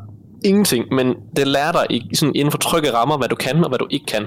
ingenting, 0.45 0.95
men 0.95 1.15
det 1.37 1.47
lærer 1.47 1.73
dig 1.73 1.87
i, 1.91 2.15
sådan 2.15 2.35
inden 2.35 2.51
for 2.51 2.59
trygge 2.59 2.93
rammer, 2.93 3.19
hvad 3.19 3.29
du 3.29 3.37
kan 3.37 3.65
og 3.65 3.69
hvad 3.69 3.79
du 3.79 3.87
ikke 3.91 4.07
kan. 4.07 4.27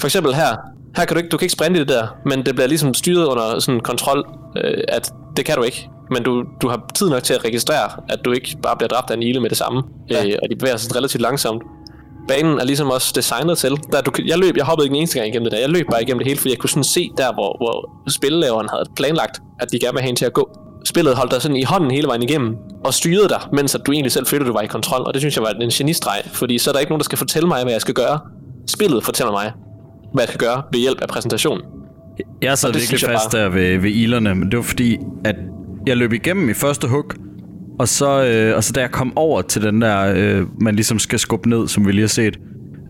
For 0.00 0.06
eksempel 0.06 0.34
her. 0.34 0.56
Her 0.96 1.04
kan 1.04 1.14
du 1.14 1.18
ikke, 1.18 1.28
du 1.28 1.36
kan 1.36 1.44
ikke 1.44 1.52
sprinte 1.52 1.76
i 1.76 1.80
det 1.80 1.88
der, 1.88 2.06
men 2.24 2.46
det 2.46 2.54
bliver 2.54 2.68
ligesom 2.68 2.94
styret 2.94 3.26
under 3.26 3.58
sådan 3.58 3.80
kontrol, 3.80 4.28
øh, 4.56 4.84
at 4.88 5.12
det 5.36 5.44
kan 5.44 5.56
du 5.56 5.62
ikke. 5.62 5.88
Men 6.10 6.22
du, 6.22 6.44
du 6.62 6.68
har 6.68 6.90
tid 6.94 7.08
nok 7.10 7.22
til 7.22 7.34
at 7.34 7.44
registrere, 7.44 7.90
at 8.08 8.18
du 8.24 8.32
ikke 8.32 8.56
bare 8.62 8.76
bliver 8.76 8.88
dræbt 8.88 9.10
af 9.10 9.14
en 9.14 9.22
ile 9.22 9.40
med 9.40 9.48
det 9.50 9.58
samme. 9.58 9.82
Ja. 10.10 10.26
Øh, 10.26 10.32
og 10.42 10.48
de 10.50 10.56
bevæger 10.56 10.76
sig 10.76 10.96
relativt 10.96 11.22
langsomt. 11.22 11.62
Banen 12.28 12.58
er 12.60 12.64
ligesom 12.64 12.90
også 12.90 13.12
designet 13.16 13.58
til. 13.58 13.70
Der, 13.92 14.00
du, 14.00 14.10
jeg 14.26 14.38
løb, 14.38 14.56
jeg 14.56 14.64
hoppede 14.64 14.86
ikke 14.86 14.94
en 14.94 14.98
eneste 15.00 15.18
gang 15.18 15.28
igennem 15.28 15.44
det 15.44 15.52
der. 15.52 15.58
Jeg 15.58 15.68
løb 15.68 15.86
bare 15.90 16.02
igennem 16.02 16.18
det 16.18 16.26
hele, 16.26 16.38
fordi 16.38 16.50
jeg 16.50 16.58
kunne 16.58 16.70
sådan 16.70 16.84
se 16.84 17.10
der, 17.16 17.32
hvor, 17.32 17.56
hvor 17.58 17.90
spillelaveren 18.10 18.68
havde 18.68 18.84
planlagt, 18.96 19.40
at 19.60 19.72
de 19.72 19.78
gerne 19.78 19.92
vil 19.92 20.00
have 20.00 20.10
en 20.10 20.16
til 20.16 20.24
at 20.24 20.32
gå. 20.32 20.50
Spillet 20.84 21.16
holdt 21.16 21.32
dig 21.32 21.42
sådan 21.42 21.56
i 21.56 21.62
hånden 21.64 21.90
hele 21.90 22.06
vejen 22.08 22.22
igennem, 22.22 22.56
og 22.84 22.94
styrede 22.94 23.28
dig, 23.28 23.40
mens 23.52 23.74
at 23.74 23.80
du 23.86 23.92
egentlig 23.92 24.12
selv 24.12 24.26
følte, 24.26 24.44
at 24.44 24.48
du 24.48 24.52
var 24.52 24.60
i 24.60 24.66
kontrol. 24.66 25.00
Og 25.06 25.14
det 25.14 25.20
synes 25.22 25.36
jeg 25.36 25.42
var 25.42 25.50
en 25.50 25.68
genistreg, 25.70 26.22
fordi 26.32 26.58
så 26.58 26.70
er 26.70 26.72
der 26.72 26.80
ikke 26.80 26.90
nogen, 26.90 27.00
der 27.00 27.04
skal 27.04 27.18
fortælle 27.18 27.48
mig, 27.48 27.62
hvad 27.62 27.72
jeg 27.72 27.80
skal 27.80 27.94
gøre. 27.94 28.18
Spillet 28.66 29.04
fortæller 29.04 29.32
mig, 29.32 29.52
hvad 30.14 30.22
jeg 30.24 30.28
skal 30.28 30.40
gøre 30.48 30.62
ved 30.72 30.80
hjælp 30.80 31.00
af 31.02 31.08
præsentation. 31.08 31.60
Jeg 32.42 32.58
sad 32.58 32.72
virkelig 32.72 33.00
fast 33.00 33.30
bare- 33.30 33.42
der 33.42 33.48
ved, 33.48 33.78
ved 33.78 33.90
ilerne, 33.90 34.34
men 34.34 34.50
det 34.50 34.56
var 34.56 34.62
fordi, 34.62 34.96
at 35.24 35.36
jeg 35.86 35.96
løb 35.96 36.12
igennem 36.12 36.48
i 36.48 36.54
første 36.54 36.88
hug, 36.88 37.12
og 37.78 37.88
så, 37.88 38.24
øh, 38.24 38.56
og 38.56 38.64
så 38.64 38.72
da 38.72 38.80
jeg 38.80 38.90
kom 38.90 39.12
over 39.16 39.42
til 39.42 39.62
den 39.62 39.82
der, 39.82 40.12
øh, 40.16 40.46
man 40.60 40.74
ligesom 40.74 40.98
skal 40.98 41.18
skubbe 41.18 41.48
ned, 41.48 41.68
som 41.68 41.86
vi 41.86 41.92
lige 41.92 42.02
har 42.02 42.08
set, 42.08 42.38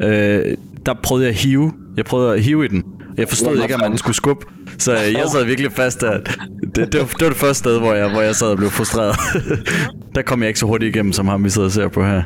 øh, 0.02 0.56
der 0.86 0.94
prøvede 1.02 1.24
jeg 1.24 1.34
at 1.34 1.40
hive. 1.40 1.72
Jeg 1.96 2.04
prøvede 2.04 2.34
at 2.34 2.42
hive 2.42 2.64
i 2.64 2.68
den. 2.68 2.84
Jeg 3.18 3.28
forstod 3.28 3.62
ikke, 3.62 3.74
at 3.74 3.80
man 3.80 3.98
skulle 3.98 4.16
skubbe. 4.16 4.46
Så 4.78 4.92
øh, 4.92 5.12
jeg 5.12 5.24
sad 5.32 5.44
virkelig 5.44 5.72
fast 5.72 6.00
der. 6.00 6.18
Det, 6.74 6.92
det, 6.92 7.00
var, 7.00 7.06
det 7.06 7.20
var 7.20 7.28
det 7.28 7.36
første 7.36 7.58
sted, 7.58 7.78
hvor 7.78 7.94
jeg, 7.94 8.10
hvor 8.10 8.20
jeg 8.20 8.36
sad 8.36 8.46
og 8.46 8.56
blev 8.56 8.70
frustreret. 8.70 9.16
der 10.14 10.22
kom 10.22 10.40
jeg 10.40 10.48
ikke 10.48 10.60
så 10.60 10.66
hurtigt 10.66 10.96
igennem, 10.96 11.12
som 11.12 11.28
ham 11.28 11.44
vi 11.44 11.50
sidder 11.50 11.68
og 11.68 11.72
ser 11.72 11.88
på 11.88 12.04
her. 12.04 12.22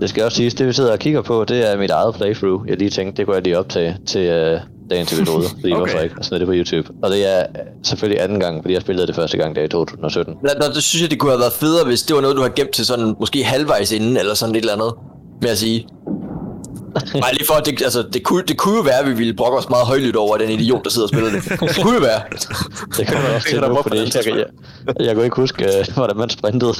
Det 0.00 0.10
skal 0.10 0.24
også 0.24 0.36
siges, 0.36 0.54
det 0.54 0.66
vi 0.66 0.72
sidder 0.72 0.92
og 0.92 0.98
kigger 0.98 1.22
på, 1.22 1.44
det 1.48 1.72
er 1.72 1.78
mit 1.78 1.90
eget 1.90 2.14
playthrough. 2.14 2.68
Jeg 2.68 2.78
lige 2.78 2.90
tænkte, 2.90 3.16
det 3.16 3.26
kunne 3.26 3.36
jeg 3.36 3.42
lige 3.44 3.58
optage 3.58 3.96
til 4.06 4.20
øh, 4.20 4.60
dagens 4.92 5.12
episode, 5.12 5.44
fordi 5.48 5.72
okay. 5.72 5.72
Okay. 5.72 5.76
hvorfor 5.78 5.98
ikke, 6.04 6.14
og 6.18 6.24
smide 6.24 6.40
det 6.40 6.48
på 6.48 6.54
YouTube. 6.54 6.86
Og 7.02 7.10
det 7.10 7.20
er 7.34 7.46
selvfølgelig 7.82 8.22
anden 8.24 8.40
gang, 8.40 8.62
fordi 8.62 8.74
jeg 8.74 8.82
spillede 8.82 9.06
det 9.06 9.14
første 9.14 9.36
gang 9.38 9.56
der 9.56 9.62
i 9.62 9.68
2017. 9.68 10.34
Der, 10.34 10.54
der, 10.54 10.72
der 10.72 10.80
synes 10.80 11.02
jeg, 11.02 11.10
det 11.10 11.18
kunne 11.18 11.30
have 11.30 11.40
været 11.40 11.52
federe, 11.52 11.84
hvis 11.86 12.02
det 12.02 12.16
var 12.16 12.22
noget, 12.22 12.36
du 12.36 12.42
har 12.42 12.48
gemt 12.48 12.70
til 12.70 12.86
sådan 12.86 13.14
måske 13.20 13.44
halvvejs 13.44 13.92
inden, 13.92 14.16
eller 14.16 14.34
sådan 14.34 14.54
et 14.54 14.58
eller 14.58 14.72
andet, 14.72 14.92
med 15.42 15.50
at 15.50 15.58
sige. 15.58 15.86
Nej, 17.14 17.30
lige 17.32 17.46
for, 17.46 17.54
at 17.54 17.66
det, 17.66 17.82
altså, 17.82 18.02
det, 18.12 18.22
kunne, 18.22 18.42
det 18.48 18.56
kunne 18.56 18.76
jo 18.76 18.82
være, 18.82 18.98
at 18.98 19.06
vi 19.06 19.12
ville 19.12 19.34
brokke 19.34 19.58
os 19.58 19.68
meget 19.70 19.86
højlydt 19.86 20.16
over 20.16 20.36
den 20.36 20.50
idiot, 20.50 20.84
der 20.84 20.90
sidder 20.90 21.04
og 21.06 21.08
spiller 21.08 21.30
det. 21.30 21.44
Det 21.60 21.82
kunne 21.82 21.94
jo 21.94 22.00
være. 22.00 22.20
Det 22.98 23.06
kan 23.06 23.16
man 23.22 23.34
også 23.34 23.60
nu, 23.60 23.66
hvorfor 23.66 23.82
fordi 23.82 24.00
jeg, 24.14 24.26
jeg, 24.26 25.06
jeg, 25.06 25.14
kunne 25.14 25.24
ikke 25.24 25.36
huske, 25.36 25.64
øh, 25.64 25.84
hvordan 25.96 26.16
man 26.16 26.30
sprintede. 26.30 26.72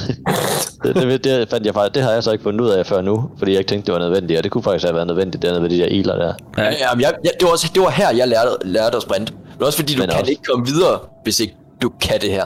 det, 0.83 0.95
det, 0.95 1.23
det, 1.23 1.49
fandt 1.49 1.65
jeg 1.65 1.73
faktisk, 1.73 1.95
det 1.95 2.03
har 2.03 2.11
jeg 2.11 2.23
så 2.23 2.31
ikke 2.31 2.43
fundet 2.43 2.61
ud 2.61 2.69
af 2.69 2.85
før 2.85 3.01
nu, 3.01 3.29
fordi 3.37 3.51
jeg 3.51 3.59
ikke 3.59 3.69
tænkte, 3.69 3.85
det 3.85 3.93
var 3.93 3.99
nødvendigt, 4.07 4.37
og 4.37 4.43
det 4.43 4.51
kunne 4.51 4.63
faktisk 4.63 4.85
have 4.85 4.95
været 4.95 5.07
nødvendigt 5.07 5.41
dernede 5.41 5.61
ved 5.61 5.69
de 5.69 5.77
der 5.77 5.85
iler 5.85 6.15
der. 6.15 6.33
Ja, 6.57 6.63
jamen, 6.63 7.01
jeg, 7.01 7.13
jeg, 7.23 7.31
det, 7.39 7.45
var 7.45 7.51
også, 7.51 7.71
det 7.73 7.81
var 7.81 7.89
her, 7.89 8.09
jeg 8.15 8.27
lærte, 8.27 8.49
lærte 8.65 8.97
at 8.97 9.03
sprinte. 9.03 9.33
Men 9.57 9.65
også 9.65 9.77
fordi, 9.79 9.93
du 9.93 9.99
Men 10.01 10.09
kan 10.09 10.19
også- 10.19 10.31
ikke 10.31 10.43
komme 10.43 10.65
videre, 10.65 10.99
hvis 11.23 11.39
ikke 11.39 11.55
du 11.81 11.91
kan 12.01 12.21
det 12.21 12.31
her. 12.31 12.45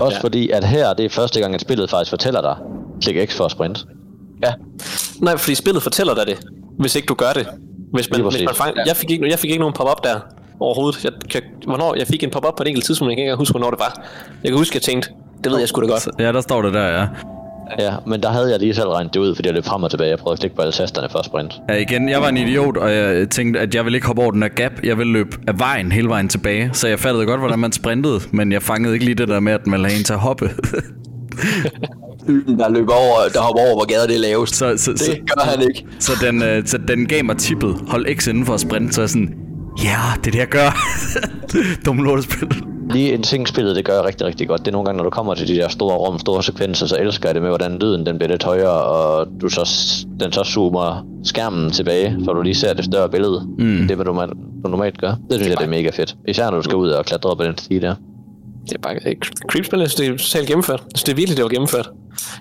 Også 0.00 0.20
fordi, 0.20 0.50
at 0.50 0.64
her, 0.64 0.92
det 0.92 1.04
er 1.04 1.10
første 1.10 1.40
gang, 1.40 1.54
at 1.54 1.60
spillet 1.60 1.90
faktisk 1.90 2.10
fortæller 2.10 2.40
dig, 2.40 2.56
klik 3.02 3.30
X 3.30 3.34
for 3.34 3.44
at 3.44 3.50
sprinte. 3.50 3.80
Ja. 4.44 4.52
Nej, 5.20 5.36
fordi 5.36 5.54
spillet 5.54 5.82
fortæller 5.82 6.14
dig 6.14 6.26
det, 6.26 6.38
hvis 6.78 6.94
ikke 6.96 7.06
du 7.06 7.14
gør 7.14 7.32
det. 7.34 7.46
Hvis 7.92 8.10
man, 8.10 8.20
Lige 8.20 8.30
hvis 8.30 8.44
man 8.44 8.54
fang, 8.54 8.76
jeg, 8.86 8.96
fik 8.96 9.10
ikke, 9.10 9.30
jeg 9.30 9.38
fik 9.38 9.50
ikke 9.50 9.60
nogen 9.60 9.74
pop-up 9.74 10.04
der 10.04 10.20
overhovedet. 10.60 11.04
Jeg, 11.04 11.12
kan, 11.30 11.42
hvornår, 11.66 11.94
jeg 11.94 12.06
fik 12.06 12.22
en 12.22 12.30
pop-up 12.30 12.56
på 12.56 12.62
et 12.62 12.68
enkelt 12.68 12.84
tidspunkt, 12.86 13.10
jeg 13.10 13.16
kan 13.16 13.22
ikke 13.22 13.28
engang 13.30 13.38
huske, 13.38 13.52
hvornår 13.52 13.70
det 13.70 13.78
var. 13.78 14.02
Jeg 14.42 14.50
kan 14.50 14.58
huske, 14.58 14.76
jeg 14.76 14.82
tænkte, 14.82 15.08
det 15.44 15.52
ved 15.52 15.58
jeg 15.58 15.68
sgu 15.68 15.80
da 15.80 15.86
godt. 15.86 16.08
Ja, 16.18 16.32
der 16.32 16.40
står 16.40 16.62
det 16.62 16.74
der, 16.74 16.86
ja. 16.86 17.06
Ja, 17.78 17.94
men 18.06 18.22
der 18.22 18.28
havde 18.28 18.50
jeg 18.50 18.58
lige 18.60 18.74
selv 18.74 18.88
regnet 18.88 19.14
det 19.14 19.20
ud, 19.20 19.34
fordi 19.34 19.48
jeg 19.48 19.54
løb 19.54 19.64
frem 19.64 19.82
og 19.82 19.90
tilbage. 19.90 20.10
Jeg 20.10 20.18
prøvede 20.18 20.32
at 20.32 20.38
klikke 20.40 20.56
på 20.56 20.62
alle 20.62 20.72
tasterne 20.72 21.08
for 21.10 21.18
at 21.18 21.24
sprinte. 21.24 21.56
Ja, 21.68 21.74
igen, 21.74 22.08
jeg 22.08 22.20
var 22.20 22.28
en 22.28 22.36
idiot, 22.36 22.76
og 22.76 22.92
jeg 22.92 23.30
tænkte, 23.30 23.60
at 23.60 23.74
jeg 23.74 23.84
ville 23.84 23.96
ikke 23.96 24.06
hoppe 24.06 24.22
over 24.22 24.30
den 24.30 24.42
der 24.42 24.48
gap. 24.48 24.72
Jeg 24.84 24.98
ville 24.98 25.12
løbe 25.12 25.36
af 25.46 25.58
vejen 25.58 25.92
hele 25.92 26.08
vejen 26.08 26.28
tilbage. 26.28 26.70
Så 26.72 26.88
jeg 26.88 26.98
fattede 26.98 27.26
godt, 27.26 27.40
hvordan 27.40 27.58
man 27.58 27.72
sprintede, 27.72 28.20
men 28.30 28.52
jeg 28.52 28.62
fangede 28.62 28.94
ikke 28.94 29.04
lige 29.04 29.14
det 29.14 29.28
der 29.28 29.40
med, 29.40 29.52
at 29.52 29.66
man 29.66 29.80
lagde 29.80 29.96
en 29.96 30.04
til 30.04 30.12
at 30.12 30.18
hoppe. 30.18 30.50
Der 32.58 32.68
løber 32.68 32.94
over, 32.94 33.28
der 33.32 33.40
hopper 33.40 33.62
over, 33.62 33.74
hvor 33.74 33.86
gader 33.86 34.06
det 34.06 34.16
er 34.16 34.20
lavest. 34.20 34.56
så, 34.56 34.74
så, 34.76 34.92
så, 34.96 35.10
Det 35.12 35.30
gør 35.34 35.44
han 35.44 35.62
ikke. 35.68 35.86
så, 35.98 36.12
den, 36.20 36.42
øh, 36.42 36.66
så 36.66 36.78
den 36.88 37.06
gav 37.06 37.24
mig 37.24 37.36
tippet. 37.36 37.76
Hold 37.88 38.16
X 38.18 38.26
inden 38.26 38.46
for 38.46 38.54
at 38.54 38.60
sprinte, 38.60 38.92
så 38.92 39.00
jeg 39.00 39.10
sådan, 39.10 39.34
ja, 39.84 39.98
det 40.16 40.26
er 40.26 40.30
det, 40.30 40.38
jeg 40.38 40.48
gør. 40.48 40.76
Dum 41.86 41.98
lortespil. 41.98 42.48
Lige 42.90 43.14
en 43.14 43.22
ting, 43.22 43.48
spillet 43.48 43.76
det 43.76 43.84
gør 43.84 44.02
rigtig, 44.02 44.26
rigtig 44.26 44.48
godt. 44.48 44.60
Det 44.60 44.68
er 44.68 44.72
nogle 44.72 44.86
gange, 44.86 44.96
når 44.96 45.04
du 45.04 45.10
kommer 45.10 45.34
til 45.34 45.48
de 45.48 45.54
der 45.54 45.68
store 45.68 45.96
rum, 45.96 46.18
store 46.18 46.42
sekvenser, 46.42 46.86
så 46.86 46.96
elsker 47.00 47.28
jeg 47.28 47.34
det 47.34 47.42
med, 47.42 47.50
hvordan 47.50 47.78
lyden 47.78 48.06
den 48.06 48.18
bliver 48.18 48.30
lidt 48.30 48.44
højere, 48.44 48.82
og 48.82 49.26
du 49.40 49.48
så, 49.48 49.68
den 50.20 50.32
så 50.32 50.44
zoomer 50.44 51.06
skærmen 51.24 51.70
tilbage, 51.70 52.16
så 52.24 52.32
du 52.32 52.42
lige 52.42 52.54
ser 52.54 52.74
det 52.74 52.84
større 52.84 53.08
billede. 53.08 53.46
Mm. 53.58 53.86
Det, 53.88 53.96
hvad 53.96 54.04
du, 54.04 54.12
du 54.64 54.68
normalt 54.70 54.98
gør. 54.98 55.08
Det 55.08 55.16
synes 55.30 55.48
jeg, 55.48 55.58
det 55.58 55.64
er 55.64 55.70
mega 55.70 55.90
fedt. 55.90 56.16
Især 56.28 56.50
når 56.50 56.56
du 56.56 56.62
skal 56.62 56.76
ud 56.76 56.88
og 56.88 57.04
klatre 57.04 57.30
op 57.30 57.40
ad 57.40 57.46
den 57.46 57.58
stige 57.58 57.80
der. 57.80 57.94
Det 58.68 58.74
er 58.74 58.78
bare 58.82 58.94
et 59.08 59.24
creepspil, 59.50 59.78
jeg 59.78 59.90
synes, 59.90 59.94
det 59.94 60.14
er 60.14 60.16
totalt 60.18 60.46
gennemført. 60.48 60.80
Jeg 60.80 60.86
synes, 60.94 61.04
det 61.04 61.12
er 61.12 61.16
virkelig, 61.16 61.36
det 61.36 61.42
var 61.42 61.48
gennemført. 61.48 61.90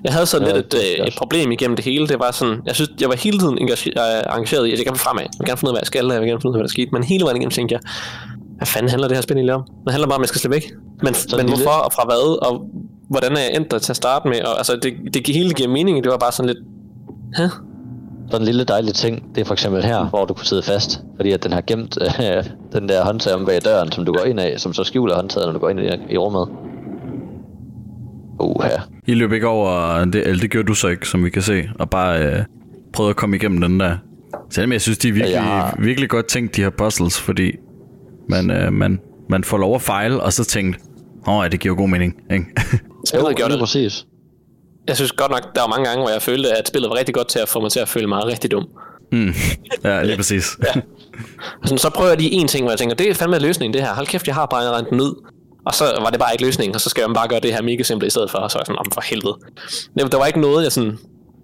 Jeg 0.03 0.13
havde 0.13 0.25
sådan 0.25 0.47
Ja, 0.47 0.55
lidt 0.55 0.73
et, 0.73 0.79
øh, 0.99 1.07
et 1.07 1.13
problem 1.17 1.51
igennem 1.51 1.75
det 1.75 1.85
hele. 1.85 2.07
Det 2.07 2.19
var 2.19 2.31
sådan, 2.31 2.57
jeg 2.65 2.75
synes, 2.75 2.89
jeg 3.01 3.09
var 3.09 3.15
hele 3.15 3.39
tiden 3.39 3.57
engage- 3.57 3.89
øh, 3.89 4.35
engageret 4.37 4.67
i, 4.67 4.71
at 4.71 4.77
jeg 4.77 4.85
gerne 4.85 4.97
fremad. 4.99 5.21
Jeg 5.23 5.29
vil 5.39 5.45
gerne 5.47 5.57
finde 5.57 5.69
ud 5.69 5.71
af, 5.71 5.75
hvad 5.75 5.81
jeg 5.81 5.87
skal, 5.87 6.05
jeg 6.11 6.21
vil 6.21 6.27
gerne 6.29 6.41
finde 6.41 6.49
ud 6.49 6.55
af, 6.55 6.59
hvad 6.59 6.67
der 6.67 6.71
skete. 6.71 6.89
Men 6.91 7.03
hele 7.03 7.23
vejen 7.23 7.37
igennem 7.37 7.51
tænkte 7.51 7.73
jeg, 7.73 7.81
hvad 8.57 8.67
fanden 8.67 8.89
handler 8.89 9.07
det 9.07 9.17
her 9.17 9.21
spil 9.21 9.35
egentlig 9.37 9.55
om? 9.55 9.63
Det 9.85 9.91
handler 9.93 10.07
bare 10.07 10.15
om, 10.15 10.21
at 10.21 10.25
jeg 10.25 10.29
skal 10.29 10.39
slippe 10.41 10.55
væk. 10.55 10.65
Men, 11.03 11.13
men 11.31 11.39
lille- 11.39 11.47
hvorfor 11.55 11.69
og 11.85 11.93
fra 11.93 12.03
hvad, 12.09 12.25
og 12.47 12.53
hvordan 13.09 13.31
er 13.37 13.41
jeg 13.41 13.51
endt 13.55 13.71
der 13.71 13.79
til 13.79 13.91
at 13.91 13.95
starte 14.03 14.27
med? 14.29 14.41
Og, 14.43 14.57
altså, 14.57 14.73
det, 14.83 14.93
det 15.13 15.27
hele 15.35 15.53
giver 15.53 15.69
mening. 15.69 16.03
Det 16.03 16.11
var 16.11 16.17
bare 16.17 16.31
sådan 16.31 16.49
lidt, 16.53 16.61
Hæ? 17.37 17.43
Så 18.31 18.37
en 18.37 18.43
lille 18.43 18.63
dejlig 18.63 18.93
ting, 18.93 19.23
det 19.35 19.41
er 19.41 19.45
for 19.45 19.53
eksempel 19.53 19.83
her, 19.83 20.05
hvor 20.09 20.25
du 20.25 20.33
kunne 20.33 20.45
sidde 20.45 20.63
fast, 20.63 20.99
fordi 21.15 21.31
at 21.31 21.43
den 21.43 21.53
har 21.53 21.61
gemt 21.67 21.97
øh, 22.01 22.43
den 22.79 22.89
der 22.89 23.05
håndtag 23.05 23.33
om 23.33 23.45
bag 23.45 23.59
døren, 23.65 23.91
som 23.91 24.05
du 24.05 24.13
går 24.13 24.23
ind 24.25 24.39
af, 24.39 24.59
som 24.59 24.73
så 24.73 24.83
skjuler 24.83 25.15
håndtaget, 25.15 25.47
når 25.47 25.53
du 25.53 25.59
går 25.59 25.69
ind 25.69 25.79
i, 25.79 26.13
i 26.13 26.17
rummet. 26.17 26.47
Uha. 28.39 28.69
I 29.07 29.13
løb 29.13 29.31
ikke 29.31 29.47
over, 29.47 30.05
det, 30.05 30.27
eller 30.27 30.41
det 30.41 30.51
gjorde 30.51 30.67
du 30.67 30.73
så 30.73 30.87
ikke, 30.87 31.07
som 31.07 31.23
vi 31.25 31.29
kan 31.29 31.41
se, 31.41 31.69
og 31.79 31.89
bare 31.89 32.23
øh, 32.25 32.43
prøvede 32.93 33.09
at 33.09 33.15
komme 33.15 33.35
igennem 33.35 33.61
den 33.61 33.79
der. 33.79 33.97
Selvom 34.49 34.71
jeg 34.71 34.81
synes, 34.81 34.97
de 34.97 35.07
er 35.07 35.13
virkelig, 35.13 35.31
Ja, 35.33 35.41
jeg 35.43 35.51
har- 35.51 35.75
virkelig 35.79 36.09
godt 36.09 36.25
tænkt, 36.27 36.55
de 36.55 36.61
her 36.61 36.69
puzzles, 36.69 37.19
fordi 37.21 37.51
man, 38.29 38.51
øh, 38.51 38.73
man, 38.73 38.99
man 39.29 39.43
får 39.43 39.57
lov 39.57 39.75
at 39.75 39.81
fejle, 39.81 40.19
og 40.23 40.33
så 40.33 40.43
tænkt, 40.43 40.79
åh, 41.27 41.43
ja, 41.43 41.47
det 41.49 41.59
giver 41.59 41.75
god 41.75 41.89
mening, 41.89 42.15
ikke? 42.31 42.45
Spillet 43.07 43.35
gjorde 43.35 43.49
lige 43.49 43.51
det. 43.51 43.59
præcis. 43.59 44.05
Jeg 44.87 44.95
synes 44.95 45.11
godt 45.11 45.31
nok, 45.31 45.55
der 45.55 45.61
var 45.61 45.67
mange 45.67 45.85
gange, 45.85 46.01
hvor 46.01 46.11
jeg 46.11 46.21
følte, 46.21 46.51
at 46.57 46.67
spillet 46.67 46.89
var 46.89 46.95
rigtig 46.95 47.15
godt 47.15 47.27
til 47.27 47.39
at 47.39 47.49
få 47.49 47.59
mig 47.59 47.71
til 47.71 47.79
at 47.79 47.89
føle 47.89 48.07
mig 48.07 48.25
rigtig 48.25 48.51
dum. 48.51 48.67
ja, 49.83 50.03
lige 50.03 50.15
præcis. 50.17 50.57
Ja. 50.63 50.81
Sådan, 51.63 51.77
så 51.77 51.89
prøver 51.89 52.15
de 52.15 52.31
en 52.31 52.47
ting, 52.47 52.63
hvor 52.63 52.71
jeg 52.71 52.79
tænker, 52.79 52.95
det 52.95 53.09
er 53.09 53.13
fandme 53.13 53.39
løsningen 53.39 53.73
det 53.73 53.81
her. 53.81 53.93
Hold 53.93 54.07
kæft, 54.07 54.27
jeg 54.27 54.35
har 54.35 54.45
bare 54.45 54.69
regnet 54.69 54.89
den 54.89 55.01
ud. 55.01 55.31
Og 55.65 55.75
så 55.75 55.83
var 56.01 56.09
det 56.09 56.19
bare 56.19 56.33
ikke 56.33 56.45
løsningen, 56.45 56.75
og 56.75 56.81
så 56.81 56.89
skal 56.89 57.01
jeg 57.01 57.13
bare 57.13 57.27
gøre 57.27 57.39
det 57.39 57.53
her 57.53 57.61
mega 57.61 57.83
simpelt 57.83 58.07
i 58.07 58.11
stedet 58.11 58.31
for. 58.31 58.37
Og 58.37 58.51
så 58.51 58.57
var 58.57 58.61
jeg 58.61 58.65
sådan, 58.65 58.79
om 58.79 58.91
for 58.93 59.01
helvede. 59.01 59.35
Det, 59.99 60.11
der 60.11 60.17
var 60.17 60.25
ikke 60.25 60.41
noget, 60.41 60.63
jeg 60.63 60.71
sådan... 60.71 60.97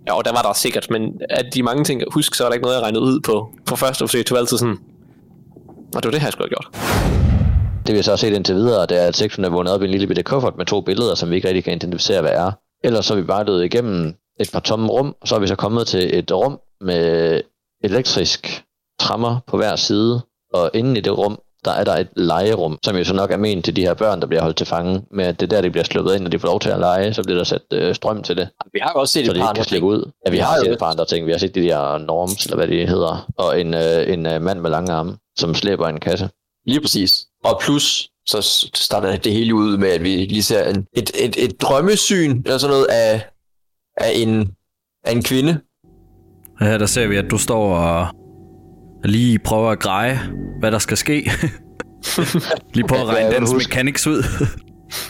Jo, 0.10 0.22
der 0.26 0.32
var 0.32 0.42
der 0.42 0.54
sikkert, 0.54 0.88
men 0.90 1.02
af 1.30 1.46
de 1.54 1.64
mange 1.64 1.84
ting, 1.84 2.00
jeg 2.00 2.08
husker, 2.12 2.36
så 2.36 2.44
var 2.44 2.50
der 2.50 2.54
ikke 2.54 2.64
noget, 2.64 2.76
jeg 2.76 2.84
regnede 2.84 3.02
ud 3.02 3.20
på, 3.20 3.50
på 3.66 3.76
første 3.76 4.04
forsøg. 4.04 4.24
Det 4.24 4.32
var 4.32 4.38
altid 4.38 4.58
sådan, 4.58 4.78
og 5.96 6.04
det 6.04 6.06
var 6.06 6.12
det 6.12 6.20
her, 6.20 6.28
jeg 6.28 6.34
skulle 6.34 6.50
have 6.50 6.56
gjort. 6.56 6.68
Det 7.88 7.96
vi 7.96 8.02
så 8.02 8.12
har 8.12 8.16
set 8.16 8.34
indtil 8.34 8.56
videre, 8.56 8.86
det 8.86 9.04
er, 9.04 9.08
at 9.08 9.16
sektionen 9.16 9.46
er 9.46 9.56
vundet 9.56 9.74
op 9.74 9.82
i 9.82 9.86
en 9.86 9.92
lille 9.92 10.08
bitte 10.08 10.24
kuffert 10.24 10.58
med 10.58 10.66
to 10.66 10.82
billeder, 10.82 11.16
som 11.16 11.30
vi 11.30 11.36
ikke 11.36 11.48
rigtig 11.48 11.64
kan 11.64 11.74
identificere, 11.74 12.22
hvad 12.22 12.32
er. 12.32 12.52
Ellers 12.84 13.06
så 13.06 13.14
er 13.14 13.18
vi 13.18 13.24
bare 13.24 13.46
løbet 13.46 13.64
igennem 13.64 14.16
et 14.40 14.50
par 14.54 14.60
tomme 14.60 14.88
rum, 14.88 15.16
og 15.22 15.28
så 15.28 15.36
er 15.36 15.40
vi 15.40 15.48
så 15.48 15.56
kommet 15.56 15.88
til 15.88 16.18
et 16.20 16.32
rum 16.32 16.60
med 16.82 17.42
elektrisk 17.84 18.64
trammer 19.00 19.40
på 19.48 19.58
hver 19.58 19.76
side, 19.76 20.22
og 20.54 20.72
inde 20.74 20.98
i 20.98 21.02
det 21.02 21.18
rum, 21.18 21.40
der 21.66 21.72
er 21.72 21.84
der 21.84 21.96
et 21.98 22.08
legerum, 22.16 22.78
som 22.84 22.96
jo 22.96 23.04
så 23.04 23.14
nok 23.14 23.32
er 23.32 23.38
ment 23.38 23.66
til 23.66 23.76
de 23.76 23.82
her 23.82 23.94
børn, 23.94 24.22
der 24.22 24.28
bliver 24.28 24.42
holdt 24.42 24.58
til 24.58 24.68
fange, 24.68 25.04
med 25.12 25.26
at 25.26 25.40
det 25.40 25.46
er 25.54 25.56
der, 25.56 25.62
de 25.62 25.70
bliver 25.72 25.84
sluppet 25.84 26.16
ind, 26.16 26.26
og 26.26 26.32
de 26.32 26.40
får 26.40 26.48
lov 26.48 26.60
til 26.60 26.70
at 26.70 26.80
lege, 26.80 27.14
så 27.14 27.24
bliver 27.24 27.38
der 27.38 27.44
sat 27.44 27.62
øh, 27.74 27.96
strøm 27.96 28.24
til 28.24 28.38
det, 28.38 28.50
Vi 28.74 28.80
har 28.82 28.92
jo 28.96 29.00
også 29.00 29.12
set 29.14 29.26
så 29.26 29.32
et 29.32 29.38
par 29.38 29.48
andre 29.48 29.64
ting. 29.64 29.84
ud. 29.84 30.12
Ja, 30.26 30.32
vi 30.32 30.36
Vi 30.36 30.40
har 30.40 30.52
har 30.52 30.60
set 30.60 30.68
jo- 30.68 30.74
et 30.74 30.80
par 30.80 30.86
andre 30.86 31.06
ting. 31.06 31.26
Vi 31.26 31.32
har 31.32 31.38
set 31.38 31.56
de 31.56 31.62
der 31.62 31.98
norms, 31.98 32.46
eller 32.46 32.56
hvad 32.58 32.68
de 32.68 32.86
hedder, 32.88 33.32
og 33.38 33.62
en, 33.62 33.74
øh, 33.74 34.14
en 34.14 34.26
øh, 34.26 34.42
mand 34.42 34.60
med 34.60 34.70
lange 34.70 34.92
arme, 34.94 35.18
som 35.38 35.56
slæber 35.56 35.88
en 35.88 36.00
kasse. 36.00 36.30
Lige 36.68 36.82
præcis. 36.82 37.26
Og 37.44 37.60
plus, 37.62 38.10
så 38.32 38.70
starter 38.76 39.16
det 39.18 39.34
hele 39.34 39.56
ud 39.56 39.78
med, 39.78 39.90
at 39.90 40.04
vi 40.04 40.10
lige 40.10 40.44
ser 40.44 40.70
en, 40.70 40.86
et, 40.94 41.12
et, 41.20 41.44
et 41.44 41.62
drømmesyn, 41.62 42.42
eller 42.46 42.58
sådan 42.58 42.74
noget, 42.74 42.86
af, 42.86 43.22
af, 43.98 44.12
en, 44.16 44.48
af 45.06 45.12
en 45.12 45.24
kvinde. 45.24 45.60
Her 46.60 46.78
der 46.78 46.86
ser 46.86 47.08
vi, 47.08 47.16
at 47.16 47.26
du 47.32 47.38
står 47.38 47.76
og 47.76 48.08
lige 49.04 49.40
prøver 49.40 49.72
at 49.72 49.80
greje, 49.80 50.20
hvad 50.60 50.72
der 50.72 50.80
skal 50.80 50.98
ske. 50.98 51.14
lige 52.74 52.88
prøver 52.88 53.02
at 53.04 53.08
Ja, 53.08 53.14
regne 53.14 53.26
jeg 53.26 53.32
kan 53.34 53.42
dens 53.42 53.54
mechanics 53.54 54.08
ud. 54.08 54.24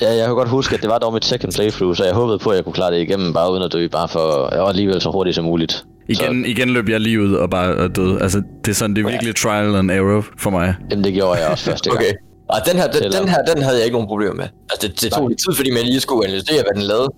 Ja, 0.02 0.14
jeg 0.14 0.26
kan 0.26 0.36
godt 0.36 0.50
huske, 0.50 0.76
at 0.76 0.82
det 0.82 0.90
var 0.90 0.98
dog 1.00 1.14
mit 1.14 1.26
second 1.26 1.54
playthrough, 1.54 1.96
så 1.96 2.04
jeg 2.06 2.14
håbede 2.14 2.40
på, 2.40 2.50
at 2.50 2.56
jeg 2.56 2.64
kunne 2.64 2.74
klare 2.74 2.92
det 2.94 3.02
igennem, 3.02 3.34
bare 3.34 3.52
uden 3.52 3.64
at 3.64 3.74
dø, 3.74 3.88
bare 3.88 4.08
for 4.08 4.20
og 4.20 4.70
alligevel 4.70 5.02
så 5.02 5.12
hurtigt 5.12 5.36
som 5.36 5.46
muligt. 5.46 5.86
igen, 6.10 6.46
igen 6.46 6.70
løb 6.70 6.90
jeg 6.90 7.00
lige 7.00 7.22
ud 7.22 7.34
og 7.34 7.50
bare 7.50 7.76
og 7.76 7.96
døde. 7.96 8.22
Altså, 8.22 8.42
det 8.66 8.72
er 8.72 8.76
sådan, 8.76 8.96
det 8.96 9.06
er 9.06 9.10
virkelig 9.10 9.36
trial 9.36 9.76
and 9.76 9.92
error 9.92 10.26
for 10.38 10.50
mig. 10.50 10.76
Så, 10.80 10.86
jamen, 10.92 11.04
det 11.04 11.14
gjorde 11.14 11.40
jeg 11.40 11.50
også 11.50 11.64
første 11.64 11.90
gang. 11.90 12.00
Okay. 12.00 12.14
Og 12.52 12.60
den 12.70 12.76
her, 12.80 12.88
den, 12.88 12.96
Selvom- 13.04 13.20
den 13.22 13.30
her, 13.30 13.42
den 13.54 13.64
havde 13.64 13.76
jeg 13.78 13.86
ikke 13.86 13.96
nogen 13.96 14.08
problemer 14.08 14.34
med. 14.34 14.46
Altså, 14.72 14.88
det, 14.88 15.02
det 15.02 15.12
tog 15.12 15.28
lidt 15.28 15.40
tid, 15.40 15.56
fordi 15.56 15.72
man 15.72 15.84
lige 15.84 16.00
skulle 16.00 16.28
analysere, 16.28 16.62
hvad 16.64 16.74
den 16.82 16.88
lavede. 16.92 17.10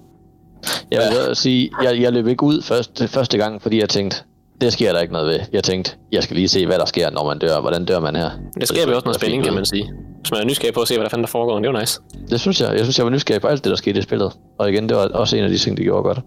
Jeg 0.92 1.00
vil 1.00 1.36
så 1.36 1.42
sige, 1.42 1.70
jeg, 1.84 2.02
jeg 2.02 2.14
løb 2.14 2.28
ikke 2.28 2.44
ud 2.44 2.62
første, 2.62 3.08
første 3.08 3.38
gang, 3.38 3.62
fordi 3.62 3.80
jeg 3.80 3.90
tænkte, 3.90 4.18
det 4.62 4.74
sker 4.74 4.94
der 4.94 5.00
ikke 5.00 5.14
noget 5.14 5.28
ved. 5.28 5.40
Jeg 5.54 5.64
tænkte, 5.64 5.92
jeg 6.12 6.24
skal 6.24 6.36
lige 6.36 6.48
se, 6.48 6.66
hvad 6.66 6.78
der 6.80 6.86
sker, 6.86 7.10
når 7.10 7.26
man 7.26 7.40
dør. 7.40 7.60
Hvordan 7.62 7.86
dør 7.86 8.00
man 8.00 8.16
her? 8.16 8.30
Det 8.60 8.68
skaber 8.68 8.92
jo 8.92 8.96
også 8.96 9.06
noget 9.06 9.20
spænding, 9.20 9.44
kan 9.44 9.54
man 9.54 9.66
sige. 9.66 9.92
Hvis 10.22 10.32
man 10.32 10.42
er 10.42 10.46
nysgerrig 10.46 10.74
på 10.74 10.82
at 10.82 10.88
se, 10.88 10.94
hvad 10.96 11.04
der 11.04 11.10
fanden 11.10 11.24
der 11.24 11.30
foregår, 11.32 11.60
det 11.60 11.68
er 11.68 11.72
jo 11.72 11.80
nice. 11.80 12.00
Det 12.30 12.40
synes 12.40 12.62
jeg. 12.62 12.70
Jeg 12.72 12.80
synes, 12.80 12.98
jeg 12.98 13.06
var 13.06 13.12
nysgerrig 13.12 13.42
på 13.42 13.48
alt 13.48 13.64
det, 13.64 13.70
der 13.70 13.76
skete 13.76 14.00
i 14.00 14.02
spillet. 14.02 14.32
Og 14.60 14.70
igen, 14.72 14.90
det 14.90 14.98
var 14.98 15.08
også 15.14 15.38
en 15.38 15.44
af 15.44 15.50
de 15.50 15.58
ting, 15.58 15.78
der 15.78 15.84
gjorde 15.84 16.04
godt. 16.04 16.20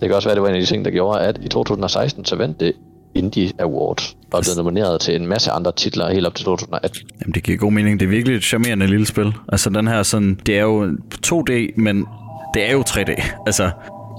Det 0.00 0.08
kan 0.08 0.16
også 0.16 0.28
være, 0.28 0.34
det 0.34 0.42
var 0.42 0.48
en 0.48 0.54
af 0.54 0.60
de 0.60 0.66
ting, 0.66 0.84
der 0.84 0.90
gjorde, 0.90 1.20
at 1.20 1.38
i 1.42 1.48
2016, 1.48 2.24
så 2.24 2.36
vandt 2.36 2.60
det 2.60 2.72
Indie 3.14 3.52
Awards 3.58 4.16
og 4.32 4.42
blev 4.42 4.56
nomineret 4.64 5.00
til 5.00 5.16
en 5.16 5.26
masse 5.26 5.50
andre 5.50 5.72
titler 5.72 6.10
helt 6.12 6.26
op 6.26 6.34
til 6.34 6.44
2018. 6.44 7.00
Jamen, 7.20 7.34
det 7.34 7.42
giver 7.42 7.58
god 7.58 7.72
mening. 7.72 8.00
Det 8.00 8.06
er 8.06 8.10
virkelig 8.10 8.36
et 8.36 8.42
charmerende 8.44 8.86
lille 8.86 9.06
spil. 9.06 9.32
Altså, 9.52 9.70
den 9.70 9.88
her 9.88 10.02
sådan, 10.02 10.40
det 10.46 10.58
er 10.58 10.62
jo 10.62 10.86
2D, 11.26 11.52
men 11.76 12.06
det 12.54 12.68
er 12.68 12.72
jo 12.72 12.84
3D. 12.88 13.22
Altså, 13.46 13.70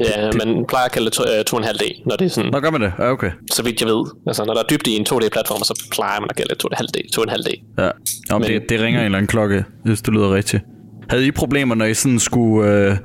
Ja, 0.05 0.29
man 0.45 0.65
plejer 0.67 0.85
at 0.85 0.91
kalde 0.91 1.05
det 1.05 1.13
to, 1.13 1.23
øh, 1.23 1.43
to 1.45 1.55
og 1.55 1.61
en 1.61 1.67
halv 1.67 1.77
D, 1.79 1.81
når 2.05 2.15
det 2.15 2.25
er 2.25 2.29
sådan, 2.29 2.51
nå 2.51 2.59
gør 2.59 2.69
man 2.69 2.81
det? 2.81 2.93
Ja, 2.99 3.11
okay. 3.11 3.31
så 3.51 3.63
vidt 3.63 3.81
jeg 3.81 3.89
ved. 3.89 4.05
Altså, 4.27 4.45
når 4.45 4.53
der 4.53 4.61
er 4.61 4.65
dybde 4.69 4.91
i 4.91 4.95
en 4.95 5.05
2D-platform, 5.09 5.63
så 5.63 5.87
plejer 5.91 6.19
man 6.19 6.27
at 6.29 6.35
kalde 6.35 6.49
det 6.49 6.57
to 6.57 6.65
og 6.67 6.71
en 6.71 6.77
halv 6.77 6.87
D. 6.87 7.11
To 7.13 7.21
og 7.21 7.23
en 7.23 7.29
halv 7.29 7.43
D. 7.43 7.47
Ja. 7.77 7.83
Nå, 8.29 8.37
men 8.37 8.39
Men- 8.51 8.61
det, 8.61 8.69
det 8.69 8.79
ringer 8.81 8.99
en 8.99 9.05
eller 9.05 9.17
anden 9.17 9.27
klokke, 9.27 9.63
hvis 9.85 10.01
det 10.01 10.13
lyder 10.13 10.33
rigtigt. 10.35 10.63
Havde 11.09 11.27
I 11.27 11.31
problemer, 11.31 11.75
når 11.75 11.85
I 11.85 11.93
sådan 11.93 12.19
skulle 12.19 12.71
øh, 12.73 12.97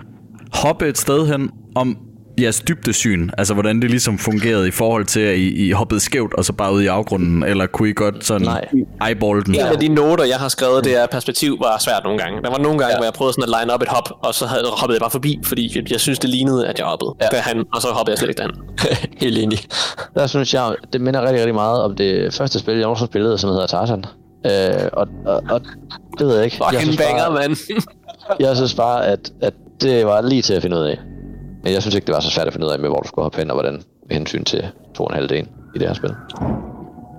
hoppe 0.52 0.88
et 0.88 0.98
sted 0.98 1.26
hen 1.26 1.50
om 1.74 1.96
jeres 2.40 2.60
dybdesyn? 2.60 3.30
Altså, 3.38 3.54
hvordan 3.54 3.82
det 3.82 3.90
ligesom 3.90 4.18
fungerede 4.18 4.68
i 4.68 4.70
forhold 4.70 5.04
til, 5.04 5.20
at 5.20 5.36
I, 5.36 5.66
I 5.66 5.70
hoppede 5.70 6.00
skævt 6.00 6.34
og 6.34 6.44
så 6.44 6.52
bare 6.52 6.72
ud 6.72 6.82
i 6.82 6.86
afgrunden? 6.86 7.42
Eller 7.42 7.66
kunne 7.66 7.88
I 7.88 7.92
godt 7.92 8.24
sådan 8.24 8.46
Nej. 8.46 8.64
eyeball 9.08 9.44
den? 9.44 9.54
En 9.54 9.60
af 9.60 9.78
de 9.78 9.88
noter, 9.88 10.24
jeg 10.24 10.36
har 10.36 10.48
skrevet, 10.48 10.84
det 10.84 10.96
er, 10.98 11.02
at 11.02 11.10
perspektiv 11.10 11.58
var 11.60 11.78
svært 11.80 12.00
nogle 12.04 12.18
gange. 12.18 12.42
Der 12.42 12.50
var 12.50 12.58
nogle 12.58 12.78
gange, 12.78 12.92
ja. 12.92 12.96
hvor 12.96 13.04
jeg 13.04 13.12
prøvede 13.12 13.34
sådan 13.34 13.54
at 13.54 13.60
line 13.60 13.72
op 13.74 13.82
et 13.82 13.88
hop, 13.88 14.08
og 14.22 14.34
så 14.34 14.46
havde, 14.46 14.64
hoppede 14.80 14.96
jeg 14.96 15.00
bare 15.00 15.10
forbi, 15.10 15.40
fordi 15.44 15.72
jeg, 15.76 15.92
jeg 15.92 16.00
synes, 16.00 16.18
det 16.18 16.30
lignede, 16.30 16.66
at 16.68 16.78
jeg 16.78 16.86
hoppede. 16.86 17.14
Ja. 17.20 17.26
Derhen, 17.36 17.64
og 17.74 17.82
så 17.82 17.88
hoppede 17.88 18.12
jeg 18.12 18.18
slet 18.18 18.28
ikke 18.28 18.38
derhen. 18.38 18.56
Helt 19.24 19.38
enig. 19.38 19.58
Der 20.14 20.26
synes 20.26 20.54
jeg, 20.54 20.74
det 20.92 21.00
minder 21.00 21.20
rigtig, 21.22 21.38
rigtig 21.38 21.54
meget 21.54 21.82
om 21.82 21.96
det 21.96 22.34
første 22.34 22.58
spil, 22.58 22.74
jeg 22.74 22.82
nogensinde 22.82 23.12
spillede, 23.12 23.38
som 23.38 23.50
hedder 23.50 23.66
Tarzan. 23.66 24.04
Øh, 24.46 24.88
og, 24.92 25.08
og, 25.26 25.42
og, 25.50 25.60
det 26.18 26.26
ved 26.26 26.34
jeg 26.36 26.44
ikke. 26.44 26.56
jeg 26.60 26.68
Fucking 26.68 26.82
synes 26.82 26.96
banger, 26.96 27.28
bare, 27.28 27.48
mand. 27.48 27.56
jeg 28.40 28.56
synes 28.56 28.74
bare, 28.74 29.06
at, 29.06 29.32
at 29.42 29.54
det 29.80 30.06
var 30.06 30.20
lige 30.20 30.42
til 30.42 30.54
at 30.54 30.62
finde 30.62 30.76
ud 30.76 30.82
af. 30.82 30.98
Men 31.66 31.72
jeg 31.74 31.82
synes 31.82 31.94
ikke, 31.94 32.06
det 32.06 32.14
var 32.14 32.20
så 32.20 32.30
svært 32.30 32.46
at 32.46 32.52
finde 32.52 32.66
ud 32.66 32.72
af 32.72 32.78
med, 32.78 32.88
hvor 32.88 33.00
du 33.00 33.08
skulle 33.08 33.22
hoppe 33.24 33.38
hen, 33.38 33.50
og 33.50 33.54
hvordan 33.54 33.72
med 34.08 34.16
hensyn 34.16 34.44
til 34.44 34.62
2,5 35.00 35.26
delen 35.26 35.48
i 35.74 35.78
det 35.78 35.86
her 35.88 35.94
spil. 35.94 36.10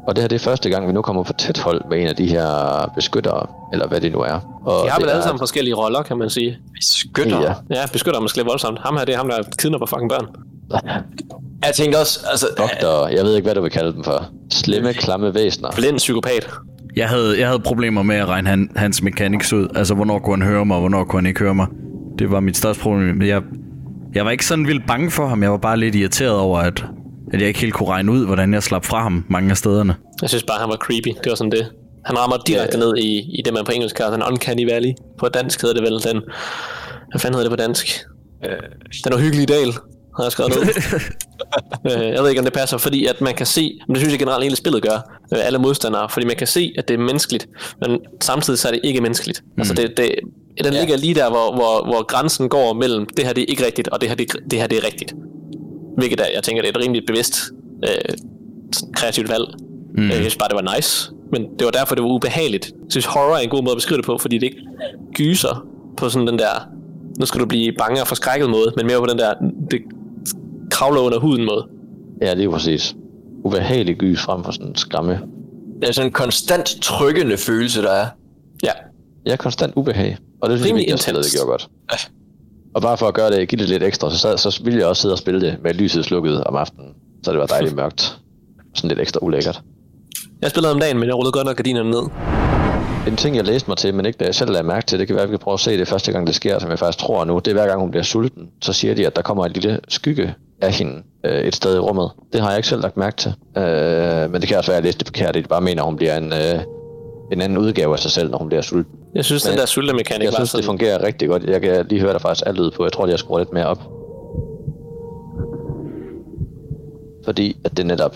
Og 0.07 0.15
det 0.15 0.23
her 0.23 0.27
det 0.27 0.35
er 0.35 0.39
første 0.39 0.69
gang, 0.69 0.87
vi 0.87 0.93
nu 0.93 1.01
kommer 1.01 1.23
på 1.23 1.33
tæt 1.33 1.57
hold 1.57 1.81
med 1.89 2.01
en 2.01 2.07
af 2.07 2.15
de 2.15 2.27
her 2.27 2.47
beskyttere, 2.95 3.45
eller 3.73 3.87
hvad 3.87 4.01
det 4.01 4.11
nu 4.11 4.19
er. 4.19 4.61
Og 4.65 4.85
De 4.85 4.89
har 4.91 4.99
vel 4.99 5.09
alle 5.09 5.19
er- 5.19 5.23
sammen 5.23 5.39
forskellige 5.39 5.73
roller, 5.75 6.01
kan 6.03 6.17
man 6.17 6.29
sige. 6.29 6.57
Skytter. 6.81 7.41
Ja. 7.41 7.53
Ja. 7.75 7.85
Beskytter 7.93 8.19
måske 8.19 8.37
lidt 8.37 8.47
voldsomt. 8.47 8.79
Ham 8.85 8.97
her, 8.97 9.05
det 9.05 9.13
er 9.13 9.17
ham, 9.17 9.29
der 9.29 9.37
kidnapper 9.57 9.87
fucking 9.87 10.09
børn. 10.09 10.25
Jeg 11.65 11.73
tænkte 11.75 11.97
også, 11.97 12.19
altså... 12.31 12.47
Doktor, 12.57 13.07
jeg 13.07 13.23
ved 13.25 13.35
ikke, 13.35 13.45
hvad 13.45 13.55
du 13.55 13.61
vil 13.61 13.71
kalde 13.71 13.93
dem 13.93 14.03
for. 14.03 14.25
Slemme, 14.51 14.93
klamme 14.93 15.33
væsener. 15.33 15.69
Blind 15.75 15.97
psykopat. 15.97 16.49
Jeg 16.95 17.09
havde, 17.09 17.39
jeg 17.39 17.47
havde 17.47 17.59
problemer 17.59 18.03
med 18.03 18.15
at 18.15 18.27
regne 18.27 18.49
han, 18.49 18.69
hans 18.75 19.01
mechanics 19.01 19.53
ud. 19.53 19.67
Altså, 19.75 19.93
hvornår 19.93 20.19
kunne 20.19 20.43
han 20.43 20.51
høre 20.53 20.65
mig, 20.65 20.75
og 20.75 20.81
hvornår 20.81 21.03
kunne 21.03 21.17
han 21.21 21.25
ikke 21.25 21.39
høre 21.39 21.55
mig. 21.55 21.67
Det 22.19 22.31
var 22.31 22.39
mit 22.39 22.57
største 22.57 22.83
problem. 22.83 23.21
Jeg, 23.21 23.41
jeg 24.15 24.25
var 24.25 24.31
ikke 24.31 24.45
sådan 24.45 24.67
vildt 24.67 24.87
bange 24.87 25.11
for 25.11 25.27
ham. 25.27 25.43
Jeg 25.43 25.51
var 25.51 25.57
bare 25.57 25.77
lidt 25.77 25.95
irriteret 25.95 26.39
over, 26.39 26.59
at, 26.59 26.85
at 27.33 27.39
jeg 27.39 27.47
ikke 27.47 27.59
helt 27.59 27.73
kunne 27.73 27.89
regne 27.89 28.11
ud, 28.11 28.25
hvordan 28.25 28.53
jeg 28.53 28.63
slap 28.63 28.85
fra 28.85 29.03
ham 29.03 29.25
mange 29.29 29.49
af 29.51 29.57
stederne. 29.57 29.95
Jeg 30.21 30.29
synes 30.29 30.43
bare, 30.43 30.59
han 30.59 30.69
var 30.69 30.75
creepy. 30.75 31.09
Det 31.23 31.29
var 31.29 31.35
sådan 31.35 31.51
det. 31.51 31.71
Han 32.05 32.17
rammer 32.17 32.37
direkte 32.47 32.77
ned 32.77 32.97
i, 32.97 33.39
i 33.39 33.41
det, 33.45 33.53
man 33.53 33.65
på 33.65 33.71
engelsk 33.71 33.95
kalder 33.95 34.11
den 34.11 34.23
uncanny 34.23 34.71
valley. 34.71 34.91
På 35.19 35.27
dansk 35.27 35.61
hedder 35.61 35.75
det 35.75 35.83
vel 35.83 36.03
den... 36.13 36.21
Hvad 37.11 37.19
fanden 37.19 37.35
hedder 37.37 37.49
det 37.49 37.59
på 37.59 37.63
dansk? 37.63 37.87
Øh, 38.45 38.51
den 39.03 39.13
uhyggelige 39.13 39.45
dal, 39.45 39.73
har 40.17 40.23
jeg 40.23 40.31
skrevet 40.31 40.53
ned. 40.55 40.61
øh, 41.97 42.13
jeg 42.13 42.21
ved 42.21 42.29
ikke, 42.29 42.39
om 42.39 42.45
det 42.45 42.53
passer, 42.53 42.77
fordi 42.77 43.05
at 43.05 43.21
man 43.21 43.35
kan 43.35 43.45
se, 43.45 43.79
men 43.87 43.95
det 43.95 44.01
synes 44.01 44.11
jeg 44.11 44.19
generelt 44.19 44.43
hele 44.43 44.55
spillet 44.55 44.81
gør, 44.81 45.19
øh, 45.33 45.45
alle 45.45 45.59
modstandere, 45.59 46.09
fordi 46.09 46.25
man 46.25 46.35
kan 46.35 46.47
se, 46.47 46.73
at 46.77 46.87
det 46.87 46.93
er 46.93 46.97
menneskeligt, 46.97 47.47
men 47.81 47.99
samtidig 48.21 48.59
så 48.59 48.67
er 48.67 48.71
det 48.71 48.81
ikke 48.83 49.01
menneskeligt. 49.01 49.41
Mm. 49.45 49.61
Altså 49.61 49.73
det, 49.73 49.97
det, 49.97 50.11
den 50.63 50.73
ligger 50.73 50.97
lige 50.97 51.15
der, 51.15 51.29
hvor, 51.29 51.55
hvor, 51.55 51.85
hvor 51.85 52.05
grænsen 52.05 52.49
går 52.49 52.73
mellem, 52.73 53.05
det 53.17 53.25
her 53.25 53.33
det 53.33 53.41
er 53.41 53.45
ikke 53.49 53.65
rigtigt, 53.65 53.87
og 53.87 54.01
det 54.01 54.09
her 54.09 54.15
det, 54.15 54.35
det 54.51 54.59
her 54.59 54.67
det 54.67 54.77
er 54.77 54.83
rigtigt. 54.85 55.13
Hvilket 55.97 56.19
er, 56.19 56.25
jeg 56.35 56.43
tænker, 56.43 56.61
det 56.61 56.69
er 56.69 56.79
et 56.79 56.83
rimelig 56.83 57.03
bevidst 57.07 57.39
øh, 57.83 58.15
kreativt 58.93 59.29
valg. 59.29 59.45
Mm. 59.97 60.09
Jeg 60.09 60.15
synes 60.15 60.35
bare, 60.35 60.49
det 60.49 60.55
var 60.55 60.75
nice. 60.75 61.11
Men 61.31 61.41
det 61.59 61.65
var 61.65 61.71
derfor, 61.71 61.95
det 61.95 62.03
var 62.03 62.09
ubehageligt. 62.09 62.65
Jeg 62.65 62.91
synes, 62.91 63.05
horror 63.05 63.35
er 63.35 63.39
en 63.39 63.49
god 63.49 63.63
måde 63.63 63.71
at 63.71 63.77
beskrive 63.77 63.97
det 63.97 64.05
på, 64.05 64.17
fordi 64.17 64.37
det 64.37 64.43
ikke 64.43 64.61
gyser 65.13 65.67
på 65.97 66.09
sådan 66.09 66.27
den 66.27 66.39
der, 66.39 66.69
nu 67.19 67.25
skal 67.25 67.41
du 67.41 67.45
blive 67.45 67.73
bange 67.77 68.01
og 68.01 68.07
forskrækket 68.07 68.49
måde, 68.49 68.73
men 68.77 68.87
mere 68.87 68.99
på 68.99 69.05
den 69.05 69.17
der, 69.17 69.33
det 69.71 69.81
kravler 70.71 71.01
under 71.01 71.19
huden 71.19 71.45
måde. 71.45 71.67
Ja, 72.21 72.35
det 72.35 72.45
er 72.45 72.49
præcis. 72.49 72.95
Ubehagelig 73.43 73.97
gys 73.97 74.21
frem 74.21 74.43
for 74.43 74.51
sådan 74.51 74.67
en 74.67 74.75
skræmme. 74.75 75.19
Det 75.81 75.89
er 75.89 75.93
sådan 75.93 76.07
en 76.09 76.13
konstant 76.13 76.65
trykkende 76.81 77.37
følelse, 77.37 77.81
der 77.81 77.91
er. 77.91 78.07
Ja. 78.63 78.71
Ja, 79.25 79.35
konstant 79.35 79.73
ubehag. 79.75 80.17
Og 80.41 80.49
det 80.49 80.59
synes 80.59 80.69
jeg 80.69 80.77
Rimelig 80.77 80.99
spillet 80.99 81.23
det 81.23 81.31
gjorde 81.33 81.47
godt. 81.47 81.69
Og 82.75 82.81
bare 82.81 82.97
for 82.97 83.07
at 83.07 83.13
gøre 83.13 83.31
det, 83.31 83.49
give 83.49 83.59
det 83.59 83.69
lidt 83.69 83.83
ekstra, 83.83 84.11
så, 84.11 84.17
sad, 84.17 84.37
så 84.37 84.61
ville 84.63 84.79
jeg 84.79 84.87
også 84.87 85.01
sidde 85.01 85.13
og 85.13 85.17
spille 85.17 85.41
det 85.41 85.57
med 85.63 85.73
lyset 85.73 86.05
slukket 86.05 86.43
om 86.43 86.55
aftenen. 86.55 86.93
Så 87.23 87.31
det 87.31 87.39
var 87.39 87.45
dejligt 87.45 87.75
mørkt. 87.81 88.17
Sådan 88.75 88.87
lidt 88.87 88.99
ekstra 88.99 89.19
ulækkert. 89.23 89.61
Jeg 90.41 90.49
spillede 90.49 90.73
om 90.73 90.79
dagen, 90.79 90.99
men 90.99 91.07
jeg 91.07 91.15
rullede 91.15 91.31
godt 91.31 91.45
nok 91.45 91.55
gardinerne 91.55 91.89
ned. 91.89 92.01
En 93.07 93.15
ting, 93.15 93.35
jeg 93.35 93.45
læste 93.45 93.69
mig 93.69 93.77
til, 93.77 93.93
men 93.93 94.05
ikke 94.05 94.17
da 94.17 94.25
jeg 94.25 94.35
selv 94.35 94.51
lagde 94.51 94.67
mærke 94.67 94.85
til, 94.85 94.99
det 94.99 95.07
kan 95.07 95.15
være, 95.15 95.23
at 95.23 95.29
vi 95.29 95.33
kan 95.33 95.39
prøve 95.39 95.53
at 95.53 95.59
se 95.59 95.77
det 95.77 95.87
første 95.87 96.11
gang, 96.11 96.27
det 96.27 96.35
sker, 96.35 96.59
som 96.59 96.69
jeg 96.69 96.79
faktisk 96.79 96.99
tror 96.99 97.25
nu. 97.25 97.39
Det 97.39 97.47
er 97.47 97.53
hver 97.53 97.67
gang, 97.67 97.79
hun 97.79 97.91
bliver 97.91 98.03
sulten, 98.03 98.49
så 98.61 98.73
siger 98.73 98.93
de, 98.95 99.07
at 99.07 99.15
der 99.15 99.21
kommer 99.21 99.45
en 99.45 99.51
lille 99.51 99.79
skygge 99.87 100.35
af 100.61 100.71
hende 100.71 101.03
øh, 101.23 101.41
et 101.41 101.55
sted 101.55 101.75
i 101.75 101.79
rummet. 101.79 102.09
Det 102.33 102.41
har 102.41 102.49
jeg 102.49 102.57
ikke 102.57 102.67
selv 102.67 102.81
lagt 102.81 102.97
mærke 102.97 103.17
til. 103.17 103.33
Øh, 103.57 104.31
men 104.31 104.41
det 104.41 104.47
kan 104.47 104.57
også 104.57 104.71
være, 104.71 104.77
at 104.77 104.83
jeg 104.83 104.83
læste 104.83 104.99
det 104.99 105.07
forkert, 105.07 105.35
at 105.35 105.43
de 105.43 105.47
bare 105.49 105.61
mener, 105.61 105.81
at 105.81 105.85
hun 105.87 105.95
bliver 105.95 106.17
en, 106.17 106.33
øh, 106.33 106.59
en 107.31 107.41
anden 107.41 107.57
udgave 107.57 107.93
af 107.93 107.99
sig 107.99 108.11
selv, 108.11 108.31
når 108.31 108.37
hun 108.37 108.47
bliver 108.47 108.61
sulten. 108.61 108.93
Jeg 109.15 109.25
synes, 109.25 109.45
Men 109.45 109.51
den 109.51 109.59
der 109.59 109.65
sultemekanik 109.65 110.23
Jeg 110.23 110.31
var 110.31 110.35
synes, 110.35 110.49
sådan... 110.49 110.61
det 110.61 110.65
fungerer 110.65 111.03
rigtig 111.03 111.29
godt. 111.29 111.43
Jeg 111.43 111.61
kan 111.61 111.85
lige 111.89 112.01
høre 112.01 112.13
der 112.13 112.19
faktisk 112.19 112.47
alt 112.47 112.59
ud 112.59 112.71
på. 112.71 112.83
Jeg 112.83 112.93
tror, 112.93 113.07
jeg 113.07 113.19
skruer 113.19 113.39
lidt 113.39 113.53
mere 113.53 113.65
op. 113.65 113.81
Fordi 117.25 117.57
at 117.63 117.77
det 117.77 117.85
netop... 117.85 118.15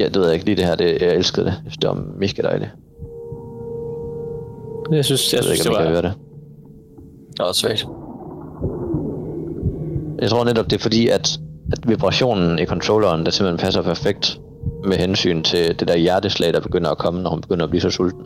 Ja, 0.00 0.04
det 0.04 0.16
ved 0.16 0.24
jeg 0.24 0.34
ikke 0.34 0.44
lige 0.46 0.56
det 0.56 0.64
her. 0.64 0.74
Det, 0.74 1.02
jeg 1.02 1.14
elskede 1.14 1.46
det. 1.46 1.52
Jeg 1.52 1.60
synes, 1.72 1.76
det 1.76 1.88
var 1.88 2.04
mega 2.18 2.42
dejligt. 2.42 2.70
Jeg 4.92 5.04
synes, 5.04 5.32
jeg 5.32 5.38
Jeg 5.38 5.48
ved 5.48 5.54
synes 5.54 5.66
ikke, 5.66 5.68
det 5.68 5.76
om 5.78 5.82
kan 5.82 5.84
var... 5.84 5.90
høre 5.92 6.02
det. 6.02 6.12
Det 7.36 7.40
også 7.40 7.60
svagt. 7.60 7.86
Jeg 10.18 10.30
tror 10.30 10.44
netop, 10.44 10.70
det 10.70 10.76
er 10.76 10.82
fordi, 10.82 11.08
at, 11.08 11.38
at 11.72 11.88
vibrationen 11.88 12.58
i 12.58 12.66
controlleren, 12.66 13.24
der 13.24 13.30
simpelthen 13.30 13.64
passer 13.64 13.82
perfekt 13.82 14.38
med 14.84 14.96
hensyn 14.96 15.42
til 15.42 15.80
det 15.80 15.88
der 15.88 15.96
hjerteslag, 15.96 16.52
der 16.52 16.60
begynder 16.60 16.90
at 16.90 16.98
komme, 16.98 17.22
når 17.22 17.30
hun 17.30 17.40
begynder 17.40 17.64
at 17.64 17.70
blive 17.70 17.80
så 17.80 17.90
sulten. 17.90 18.22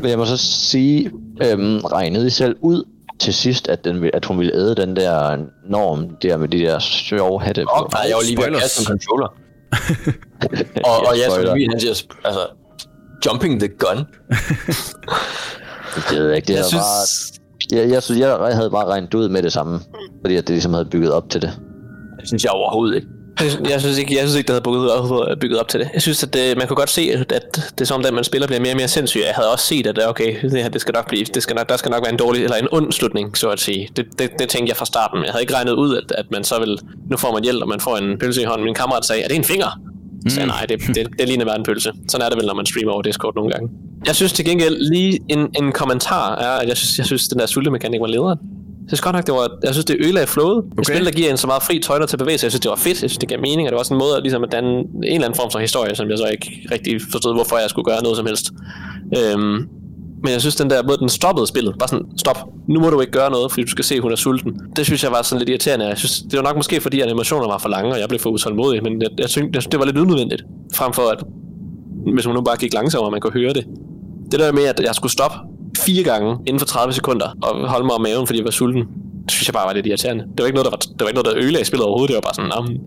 Men 0.00 0.10
jeg 0.10 0.18
må 0.18 0.24
så 0.24 0.36
sige, 0.36 1.10
øhm, 1.42 1.78
regnede 1.78 2.26
I 2.26 2.30
selv 2.30 2.56
ud 2.60 2.84
til 3.18 3.34
sidst, 3.34 3.68
at, 3.68 3.84
den, 3.84 4.10
at 4.12 4.24
hun 4.24 4.38
ville 4.38 4.54
æde 4.54 4.74
den 4.74 4.96
der 4.96 5.36
norm 5.68 6.16
der 6.22 6.36
med 6.36 6.48
de 6.48 6.58
der 6.58 6.78
sjove 6.78 7.40
hatte 7.40 7.64
på? 7.64 7.88
Nej, 7.92 8.02
jeg 8.08 8.16
var 8.16 8.22
lige 8.22 8.36
ved 8.36 8.44
at 8.44 8.62
kaste 8.62 8.80
en 8.80 8.86
controller. 8.86 9.26
og, 10.90 11.06
og 11.08 11.16
ja, 11.16 11.24
som 11.24 11.32
Spoiler. 11.32 11.52
Emil, 11.52 11.68
han 11.70 11.80
siger, 11.80 12.02
altså, 12.24 12.40
jumping 13.26 13.60
the 13.60 13.68
gun. 13.68 13.98
Det 15.94 16.04
ved 16.10 16.26
jeg 16.26 16.36
ikke. 16.36 16.46
Det 16.46 16.52
Jeg 16.52 16.58
jeg 16.58 16.64
synes... 16.64 16.84
synes... 16.84 17.29
jeg, 17.72 17.90
jeg, 17.90 18.02
synes, 18.02 18.20
jeg 18.20 18.38
havde 18.38 18.70
bare 18.70 18.86
regnet 18.86 19.14
ud 19.14 19.28
med 19.28 19.42
det 19.42 19.52
samme, 19.52 19.80
fordi 20.24 20.36
at 20.36 20.46
det 20.46 20.50
ligesom 20.54 20.72
havde 20.72 20.84
bygget 20.84 21.12
op 21.12 21.30
til 21.30 21.42
det. 21.42 21.50
Det 22.20 22.28
synes 22.28 22.44
jeg 22.44 22.52
overhovedet 22.52 22.96
ikke. 22.96 23.08
Jeg, 23.40 23.70
jeg 23.70 23.80
synes 23.80 23.98
ikke, 23.98 24.14
jeg 24.14 24.22
synes 24.22 24.36
ikke, 24.36 24.46
det 24.46 24.54
havde 24.54 24.62
bygget 24.62 24.90
op, 24.90 25.38
bygget 25.40 25.60
op 25.60 25.68
til 25.68 25.80
det. 25.80 25.88
Jeg 25.94 26.02
synes, 26.02 26.22
at 26.22 26.34
det, 26.34 26.56
man 26.58 26.66
kunne 26.66 26.76
godt 26.76 26.90
se, 26.90 27.10
at, 27.14 27.32
at 27.32 27.54
det 27.54 27.80
er 27.80 27.84
som 27.84 27.94
om, 27.94 28.02
den 28.02 28.14
man 28.14 28.24
spiller 28.24 28.46
bliver 28.46 28.60
mere 28.60 28.72
og 28.72 28.76
mere 28.76 28.88
sindssyg. 28.88 29.20
Jeg 29.26 29.34
havde 29.34 29.52
også 29.52 29.64
set, 29.64 29.86
at 29.86 30.08
okay, 30.08 30.42
det 30.42 30.62
her, 30.62 30.68
det 30.68 30.80
skal 30.80 30.92
nok 30.92 31.08
blive, 31.08 31.24
det 31.24 31.42
skal 31.42 31.56
nok, 31.56 31.68
der 31.68 31.76
skal 31.76 31.90
nok 31.90 32.02
være 32.02 32.12
en 32.12 32.18
dårlig, 32.18 32.44
eller 32.44 32.56
en 32.56 32.68
ond 32.72 32.92
slutning, 32.92 33.38
så 33.38 33.48
at 33.48 33.60
sige. 33.60 33.88
Det, 33.96 34.06
det, 34.18 34.30
det 34.38 34.48
tænkte 34.48 34.70
jeg 34.70 34.76
fra 34.76 34.84
starten. 34.84 35.24
Jeg 35.24 35.32
havde 35.32 35.42
ikke 35.42 35.54
regnet 35.54 35.72
ud, 35.72 35.96
at, 35.96 36.12
at 36.18 36.26
man 36.30 36.44
så 36.44 36.58
vil, 36.58 36.78
nu 37.10 37.16
får 37.16 37.32
man 37.32 37.42
hjælp, 37.44 37.62
og 37.62 37.68
man 37.68 37.80
får 37.80 37.96
en 37.96 38.18
pølse 38.18 38.42
i 38.42 38.44
hånden. 38.44 38.64
Min 38.64 38.74
kammerat 38.74 39.04
sagde, 39.04 39.22
er 39.22 39.28
det 39.28 39.36
en 39.36 39.44
finger? 39.44 39.80
Så 40.28 40.34
sagde 40.34 40.48
jeg, 40.48 40.56
nej, 40.56 40.66
det, 40.66 40.96
det, 40.96 41.08
det 41.18 41.28
ligner 41.28 41.44
bare 41.44 41.58
en 41.58 41.64
pølse. 41.64 41.92
Sådan 42.08 42.24
er 42.24 42.28
det 42.28 42.38
vel, 42.38 42.46
når 42.46 42.54
man 42.54 42.66
streamer 42.66 42.92
over 42.92 43.02
Discord 43.02 43.34
nogle 43.36 43.50
gange. 43.50 43.68
Jeg 44.06 44.14
synes 44.16 44.32
til 44.32 44.44
gengæld 44.44 44.76
lige 44.92 45.20
en, 45.28 45.48
en 45.58 45.72
kommentar 45.72 46.36
er, 46.36 46.60
at 46.60 46.68
jeg 46.68 46.76
synes, 46.76 46.98
jeg 46.98 47.06
synes 47.06 47.28
den 47.28 47.38
der 47.38 47.46
sultemekanik 47.46 48.00
var 48.00 48.06
lederen. 48.06 48.38
Jeg 48.82 48.88
synes 48.88 49.00
godt 49.00 49.16
nok, 49.16 49.26
det 49.26 49.34
var, 49.34 49.48
jeg 49.62 49.74
synes, 49.74 49.84
det 49.84 49.96
ødelagde 50.00 50.26
flowet. 50.26 50.58
Okay. 50.58 50.80
Et 50.80 50.86
spil, 50.86 51.04
der 51.04 51.10
giver 51.10 51.30
en 51.30 51.36
så 51.36 51.46
meget 51.46 51.62
fri 51.62 51.78
tøjler 51.78 52.06
til 52.06 52.16
at 52.16 52.18
bevæge 52.18 52.38
sig, 52.38 52.44
jeg 52.44 52.52
synes, 52.52 52.60
det 52.60 52.70
var 52.70 52.76
fedt. 52.76 53.02
Jeg 53.02 53.10
synes, 53.10 53.18
det 53.18 53.28
gav 53.28 53.40
mening, 53.40 53.60
og 53.60 53.70
det 53.70 53.72
var 53.72 53.78
også 53.78 53.94
en 53.94 53.98
måde 53.98 54.16
at, 54.16 54.22
ligesom, 54.22 54.42
at 54.44 54.52
danne 54.52 54.70
en 54.70 54.86
eller 55.04 55.24
anden 55.24 55.36
form 55.36 55.50
for 55.50 55.58
historie, 55.58 55.94
som 55.94 56.10
jeg 56.10 56.18
så 56.18 56.26
ikke 56.26 56.68
rigtig 56.70 57.00
forstod, 57.12 57.34
hvorfor 57.34 57.58
jeg 57.58 57.70
skulle 57.70 57.84
gøre 57.84 58.02
noget 58.02 58.16
som 58.16 58.26
helst. 58.26 58.46
Øhm, 59.18 59.56
men 60.22 60.32
jeg 60.32 60.40
synes, 60.40 60.56
den 60.56 60.70
der 60.70 60.82
måde, 60.82 60.98
den 60.98 61.08
stoppede 61.08 61.46
spillet, 61.46 61.74
bare 61.78 61.88
sådan, 61.88 62.06
stop, 62.18 62.36
nu 62.68 62.80
må 62.80 62.90
du 62.90 63.00
ikke 63.00 63.12
gøre 63.12 63.30
noget, 63.30 63.50
fordi 63.52 63.62
du 63.64 63.70
skal 63.70 63.84
se, 63.84 63.94
at 63.94 64.00
hun 64.02 64.12
er 64.12 64.16
sulten. 64.16 64.60
Det 64.76 64.86
synes 64.86 65.04
jeg 65.04 65.12
var 65.12 65.22
sådan 65.22 65.38
lidt 65.38 65.48
irriterende. 65.48 65.86
Jeg 65.86 65.98
synes, 65.98 66.22
det 66.30 66.36
var 66.36 66.42
nok 66.42 66.56
måske, 66.56 66.80
fordi 66.80 67.00
animationerne 67.00 67.50
var 67.52 67.58
for 67.58 67.68
lange, 67.68 67.92
og 67.92 68.00
jeg 68.00 68.08
blev 68.08 68.20
for 68.20 68.30
utålmodig, 68.30 68.82
men 68.82 69.02
jeg, 69.02 69.08
jeg, 69.18 69.28
synes, 69.28 69.48
jeg 69.54 69.62
synes, 69.62 69.70
det 69.70 69.80
var 69.80 69.86
lidt 69.86 69.98
unødvendigt, 69.98 70.42
frem 70.74 70.92
for 70.92 71.02
at, 71.02 71.22
hvis 72.14 72.24
hun 72.24 72.34
nu 72.34 72.40
bare 72.40 72.56
gik 72.56 72.74
langsommere, 72.74 73.10
man 73.10 73.20
kunne 73.20 73.32
høre 73.32 73.52
det. 73.52 73.64
Det 74.30 74.40
der 74.40 74.52
med, 74.52 74.62
at 74.64 74.80
jeg 74.80 74.94
skulle 74.94 75.12
stoppe 75.12 75.36
fire 75.78 76.02
gange 76.02 76.36
inden 76.46 76.58
for 76.60 76.66
30 76.66 76.92
sekunder, 76.94 77.26
og 77.42 77.68
holde 77.68 77.86
mig 77.86 77.94
om 77.94 78.00
maven, 78.00 78.26
fordi 78.26 78.38
jeg 78.38 78.44
var 78.44 78.50
sulten, 78.50 78.82
det 79.24 79.30
synes 79.32 79.48
jeg 79.48 79.54
bare 79.54 79.66
var 79.66 79.72
lidt 79.72 79.86
irriterende. 79.86 80.24
Det 80.24 80.38
var 80.38 80.46
ikke 80.46 80.54
noget, 80.58 80.64
der, 80.64 80.70
var, 80.70 80.76
det 80.78 81.00
var 81.00 81.06
ikke 81.08 81.20
noget, 81.22 81.36
der 81.36 81.42
ødelagde 81.44 81.64
spillet 81.66 81.86
overhovedet. 81.86 82.08
Det 82.08 82.14
var 82.14 82.20
bare 82.20 82.34
sådan, 82.34 82.50
"Nå, 82.56 82.80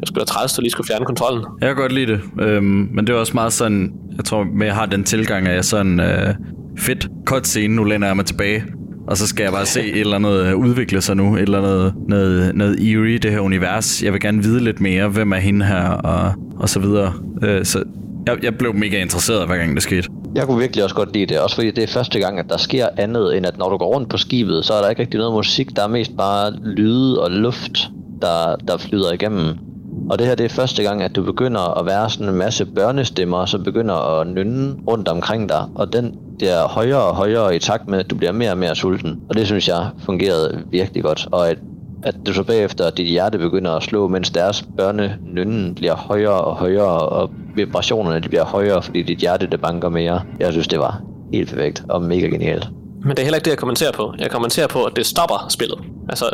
jeg 0.00 0.06
skulle 0.06 0.20
da 0.20 0.24
træls, 0.24 0.58
at 0.58 0.62
lige 0.62 0.70
skulle 0.70 0.86
fjerne 0.86 1.04
kontrollen. 1.04 1.44
Jeg 1.60 1.68
kan 1.68 1.76
godt 1.76 1.92
lide 1.92 2.06
det, 2.06 2.20
øhm, 2.40 2.88
men 2.94 3.06
det 3.06 3.12
er 3.14 3.18
også 3.18 3.34
meget 3.34 3.52
sådan, 3.52 3.92
jeg 4.16 4.24
tror, 4.24 4.44
med 4.54 4.66
jeg 4.66 4.74
har 4.74 4.86
den 4.86 5.04
tilgang, 5.04 5.48
at 5.48 5.54
jeg 5.54 5.64
sådan, 5.64 6.00
øh, 6.00 6.34
fedt, 6.78 7.08
cutscene, 7.26 7.74
nu 7.74 7.84
læner 7.84 8.06
jeg 8.06 8.16
mig 8.16 8.26
tilbage, 8.26 8.64
og 9.08 9.16
så 9.16 9.26
skal 9.26 9.42
jeg 9.44 9.52
bare 9.52 9.66
se 9.66 9.80
et 9.80 10.00
eller 10.00 10.16
andet 10.16 10.46
øh, 10.46 10.56
udvikle 10.56 11.00
sig 11.00 11.16
nu, 11.16 11.34
et 11.34 11.42
eller 11.42 11.58
andet 11.58 11.94
noget, 12.08 12.54
noget 12.54 12.78
eerie, 12.80 13.18
det 13.18 13.30
her 13.30 13.40
univers. 13.40 14.02
Jeg 14.02 14.12
vil 14.12 14.20
gerne 14.20 14.42
vide 14.42 14.64
lidt 14.64 14.80
mere, 14.80 15.08
hvem 15.08 15.32
er 15.32 15.36
hende 15.36 15.66
her, 15.66 15.88
og, 15.88 16.32
og 16.56 16.68
så 16.68 16.80
videre. 16.80 17.12
Øh, 17.42 17.64
så 17.64 17.84
jeg, 18.26 18.44
jeg 18.44 18.54
blev 18.58 18.74
mega 18.74 19.02
interesseret, 19.02 19.46
hver 19.46 19.56
gang 19.56 19.74
det 19.74 19.82
skete. 19.82 20.08
Jeg 20.34 20.46
kunne 20.46 20.58
virkelig 20.58 20.84
også 20.84 20.96
godt 20.96 21.12
lide 21.12 21.26
det, 21.26 21.40
også 21.40 21.56
fordi 21.56 21.70
det 21.70 21.84
er 21.84 21.88
første 21.88 22.20
gang, 22.20 22.38
at 22.38 22.44
der 22.48 22.56
sker 22.56 22.86
andet, 22.96 23.36
end 23.36 23.46
at 23.46 23.58
når 23.58 23.68
du 23.68 23.76
går 23.76 23.94
rundt 23.94 24.08
på 24.08 24.16
skibet, 24.16 24.64
så 24.64 24.74
er 24.74 24.82
der 24.82 24.88
ikke 24.90 25.02
rigtig 25.02 25.18
noget 25.18 25.34
musik, 25.34 25.76
der 25.76 25.84
er 25.84 25.88
mest 25.88 26.16
bare 26.16 26.52
lyde 26.64 27.22
og 27.22 27.30
luft, 27.30 27.90
der, 28.22 28.56
der 28.68 28.76
flyder 28.78 29.12
igennem. 29.12 29.48
Og 30.10 30.18
det 30.18 30.26
her 30.26 30.34
det 30.34 30.44
er 30.44 30.48
første 30.48 30.82
gang, 30.82 31.02
at 31.02 31.16
du 31.16 31.22
begynder 31.22 31.78
at 31.78 31.86
være 31.86 32.10
sådan 32.10 32.28
en 32.28 32.34
masse 32.34 32.66
børnestemmer, 32.66 33.46
som 33.46 33.64
begynder 33.64 34.20
at 34.20 34.26
nynne 34.26 34.76
rundt 34.88 35.08
omkring 35.08 35.48
dig, 35.48 35.64
og 35.74 35.92
den 35.92 36.14
bliver 36.38 36.68
højere 36.68 37.02
og 37.02 37.14
højere 37.14 37.56
i 37.56 37.58
takt 37.58 37.88
med, 37.88 37.98
at 37.98 38.10
du 38.10 38.16
bliver 38.16 38.32
mere 38.32 38.50
og 38.50 38.58
mere 38.58 38.76
sulten. 38.76 39.20
Og 39.28 39.34
det 39.34 39.46
synes 39.46 39.68
jeg 39.68 39.88
fungerede 39.98 40.62
virkelig 40.70 41.02
godt, 41.02 41.28
og 41.32 41.50
at 41.50 41.58
at 42.02 42.16
du 42.26 42.32
så 42.32 42.42
bagefter, 42.42 42.86
at 42.86 42.96
dit 42.96 43.06
hjerte 43.06 43.38
begynder 43.38 43.70
at 43.70 43.82
slå, 43.82 44.08
mens 44.08 44.30
deres 44.30 44.64
børnenynnen 44.76 45.74
bliver 45.74 45.94
højere 45.94 46.40
og 46.40 46.56
højere, 46.56 46.98
og 46.98 47.30
vibrationerne 47.54 48.20
de 48.20 48.28
bliver 48.28 48.44
højere, 48.44 48.82
fordi 48.82 49.02
dit 49.02 49.18
hjerte 49.18 49.46
det 49.46 49.60
banker 49.60 49.88
mere. 49.88 50.22
Jeg 50.38 50.52
synes, 50.52 50.68
det 50.68 50.78
var 50.78 51.02
helt 51.32 51.48
perfekt 51.48 51.84
og 51.88 52.02
mega 52.02 52.26
genialt. 52.26 52.68
Men 53.00 53.10
det 53.10 53.18
er 53.18 53.22
heller 53.22 53.36
ikke 53.36 53.44
det, 53.44 53.50
jeg 53.50 53.58
kommenterer 53.58 53.92
på. 53.92 54.14
Jeg 54.18 54.30
kommenterer 54.30 54.66
på, 54.66 54.84
at 54.84 54.96
det 54.96 55.06
stopper 55.06 55.46
spillet. 55.48 55.78
Altså, 56.08 56.26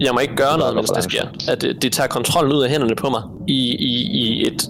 jeg 0.00 0.10
må 0.14 0.20
ikke 0.20 0.36
gøre 0.36 0.58
noget, 0.58 0.74
mens 0.74 0.90
det 0.90 1.04
sker. 1.04 1.22
At 1.48 1.62
det, 1.62 1.82
det 1.82 1.92
tager 1.92 2.06
kontrollen 2.06 2.52
ud 2.52 2.62
af 2.62 2.70
hænderne 2.70 2.94
på 2.96 3.10
mig 3.10 3.22
i, 3.48 3.74
i, 3.74 3.92
i 4.12 4.46
et 4.46 4.68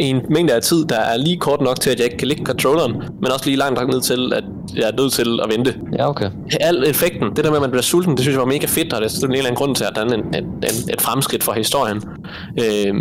i 0.00 0.04
en 0.04 0.22
mængde 0.30 0.54
af 0.54 0.62
tid, 0.62 0.84
der 0.84 0.96
er 0.98 1.16
lige 1.16 1.36
kort 1.36 1.60
nok 1.60 1.80
til, 1.80 1.90
at 1.90 1.98
jeg 1.98 2.04
ikke 2.04 2.16
kan 2.16 2.28
ligge 2.28 2.44
controlleren, 2.44 2.92
men 2.92 3.32
også 3.32 3.46
lige 3.46 3.56
langt 3.56 3.80
nok 3.80 3.88
ned 3.88 4.00
til, 4.00 4.32
at 4.32 4.44
jeg 4.74 4.82
er 4.82 5.02
nødt 5.02 5.12
til 5.12 5.40
at 5.42 5.50
vente. 5.58 5.74
Ja, 5.98 6.08
okay. 6.08 6.30
Al 6.60 6.84
effekten, 6.86 7.36
det 7.36 7.44
der 7.44 7.50
med, 7.50 7.56
at 7.56 7.60
man 7.60 7.70
bliver 7.70 7.82
sulten, 7.82 8.12
det 8.12 8.20
synes 8.20 8.34
jeg 8.34 8.40
var 8.40 8.46
mega 8.46 8.66
fedt, 8.66 8.92
og 8.92 9.00
det 9.00 9.06
er 9.06 9.10
sådan 9.10 9.30
en 9.30 9.32
eller 9.32 9.46
anden 9.46 9.58
grund 9.58 9.74
til, 9.76 9.84
at 9.84 9.90
der 9.94 10.00
er 10.00 10.04
en, 10.04 10.14
en, 10.14 10.44
en, 10.44 10.90
et 10.92 11.00
fremskridt 11.00 11.44
for 11.44 11.52
historien. 11.52 12.02
Øh, 12.60 12.94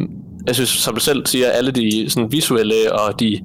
jeg 0.47 0.55
synes, 0.55 0.69
som 0.69 0.93
du 0.93 0.99
selv 0.99 1.25
siger, 1.25 1.47
alle 1.47 1.71
de 1.71 2.09
sådan, 2.09 2.31
visuelle 2.31 2.93
og 2.93 3.19
de 3.19 3.39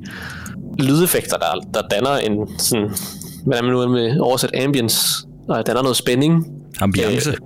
lydeffekter, 0.78 1.36
der, 1.36 1.60
der 1.74 1.88
danner 1.90 2.10
en 2.10 2.58
sådan, 2.58 2.90
hvad 3.46 3.58
er 3.58 3.62
man 3.62 3.72
nu 3.72 3.88
med 3.88 4.20
oversat 4.20 4.50
ambience, 4.64 5.26
og 5.48 5.66
danner 5.66 5.82
noget 5.82 5.96
spænding. 5.96 6.46
Ambiance. 6.80 7.30
Øh, 7.30 7.36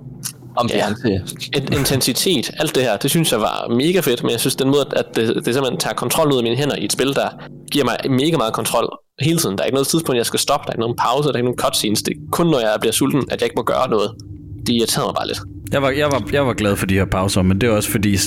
Ambiance. 0.57 1.09
Ja, 1.09 1.57
et, 1.57 1.73
intensitet, 1.73 2.51
alt 2.59 2.75
det 2.75 2.83
her, 2.83 2.97
det 2.97 3.09
synes 3.09 3.31
jeg 3.31 3.41
var 3.41 3.67
mega 3.69 3.99
fedt, 3.99 4.23
men 4.23 4.31
jeg 4.31 4.39
synes 4.39 4.55
den 4.55 4.67
måde, 4.69 4.85
at 4.95 5.05
det, 5.15 5.35
det 5.45 5.53
simpelthen 5.53 5.79
tager 5.79 5.93
kontrol 5.93 6.31
ud 6.31 6.37
af 6.37 6.43
mine 6.43 6.55
hænder 6.55 6.75
i 6.75 6.85
et 6.85 6.91
spil, 6.91 7.15
der 7.15 7.29
giver 7.71 7.85
mig 7.85 7.97
mega 8.09 8.37
meget 8.37 8.53
kontrol 8.53 8.97
hele 9.21 9.39
tiden. 9.39 9.57
Der 9.57 9.63
er 9.63 9.65
ikke 9.65 9.75
noget 9.75 9.87
tidspunkt, 9.87 10.17
jeg 10.17 10.25
skal 10.25 10.39
stoppe, 10.39 10.63
der 10.65 10.69
er 10.69 10.73
ikke 10.73 10.81
nogen 10.81 10.95
pause, 10.95 11.27
der 11.27 11.33
er 11.33 11.37
ikke 11.37 11.45
nogen 11.45 11.57
cutscenes. 11.57 12.03
Det 12.03 12.11
er 12.11 12.19
kun, 12.31 12.47
når 12.47 12.59
jeg 12.59 12.77
bliver 12.79 12.93
sulten, 12.93 13.23
at 13.31 13.41
jeg 13.41 13.45
ikke 13.45 13.55
må 13.55 13.63
gøre 13.63 13.89
noget. 13.89 14.11
Det 14.67 14.73
irriterer 14.73 15.05
mig 15.05 15.15
bare 15.15 15.27
lidt. 15.27 15.39
Jeg 15.73 15.81
var, 15.81 15.89
jeg, 15.89 16.07
var, 16.07 16.23
jeg 16.33 16.47
var 16.47 16.53
glad 16.53 16.75
for 16.75 16.85
de 16.85 16.93
her 16.93 17.05
pauser, 17.05 17.41
men 17.41 17.61
det 17.61 17.69
er 17.69 17.73
også 17.73 17.89
fordi, 17.89 18.17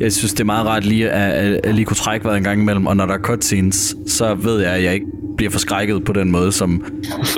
jeg 0.00 0.12
synes, 0.12 0.32
det 0.32 0.40
er 0.40 0.44
meget 0.44 0.66
rart 0.66 0.84
lige 0.84 1.10
at, 1.10 1.60
at, 1.64 1.74
lige 1.74 1.84
kunne 1.84 1.96
trække 1.96 2.24
vejret 2.24 2.36
en 2.36 2.44
gang 2.44 2.60
imellem, 2.62 2.86
og 2.86 2.96
når 2.96 3.06
der 3.06 3.14
er 3.14 3.18
cutscenes, 3.18 3.96
så 4.06 4.34
ved 4.34 4.60
jeg, 4.60 4.72
at 4.72 4.84
jeg 4.84 4.94
ikke 4.94 5.06
bliver 5.36 5.50
forskrækket 5.50 6.04
på 6.04 6.12
den 6.12 6.30
måde, 6.30 6.52
som, 6.52 6.84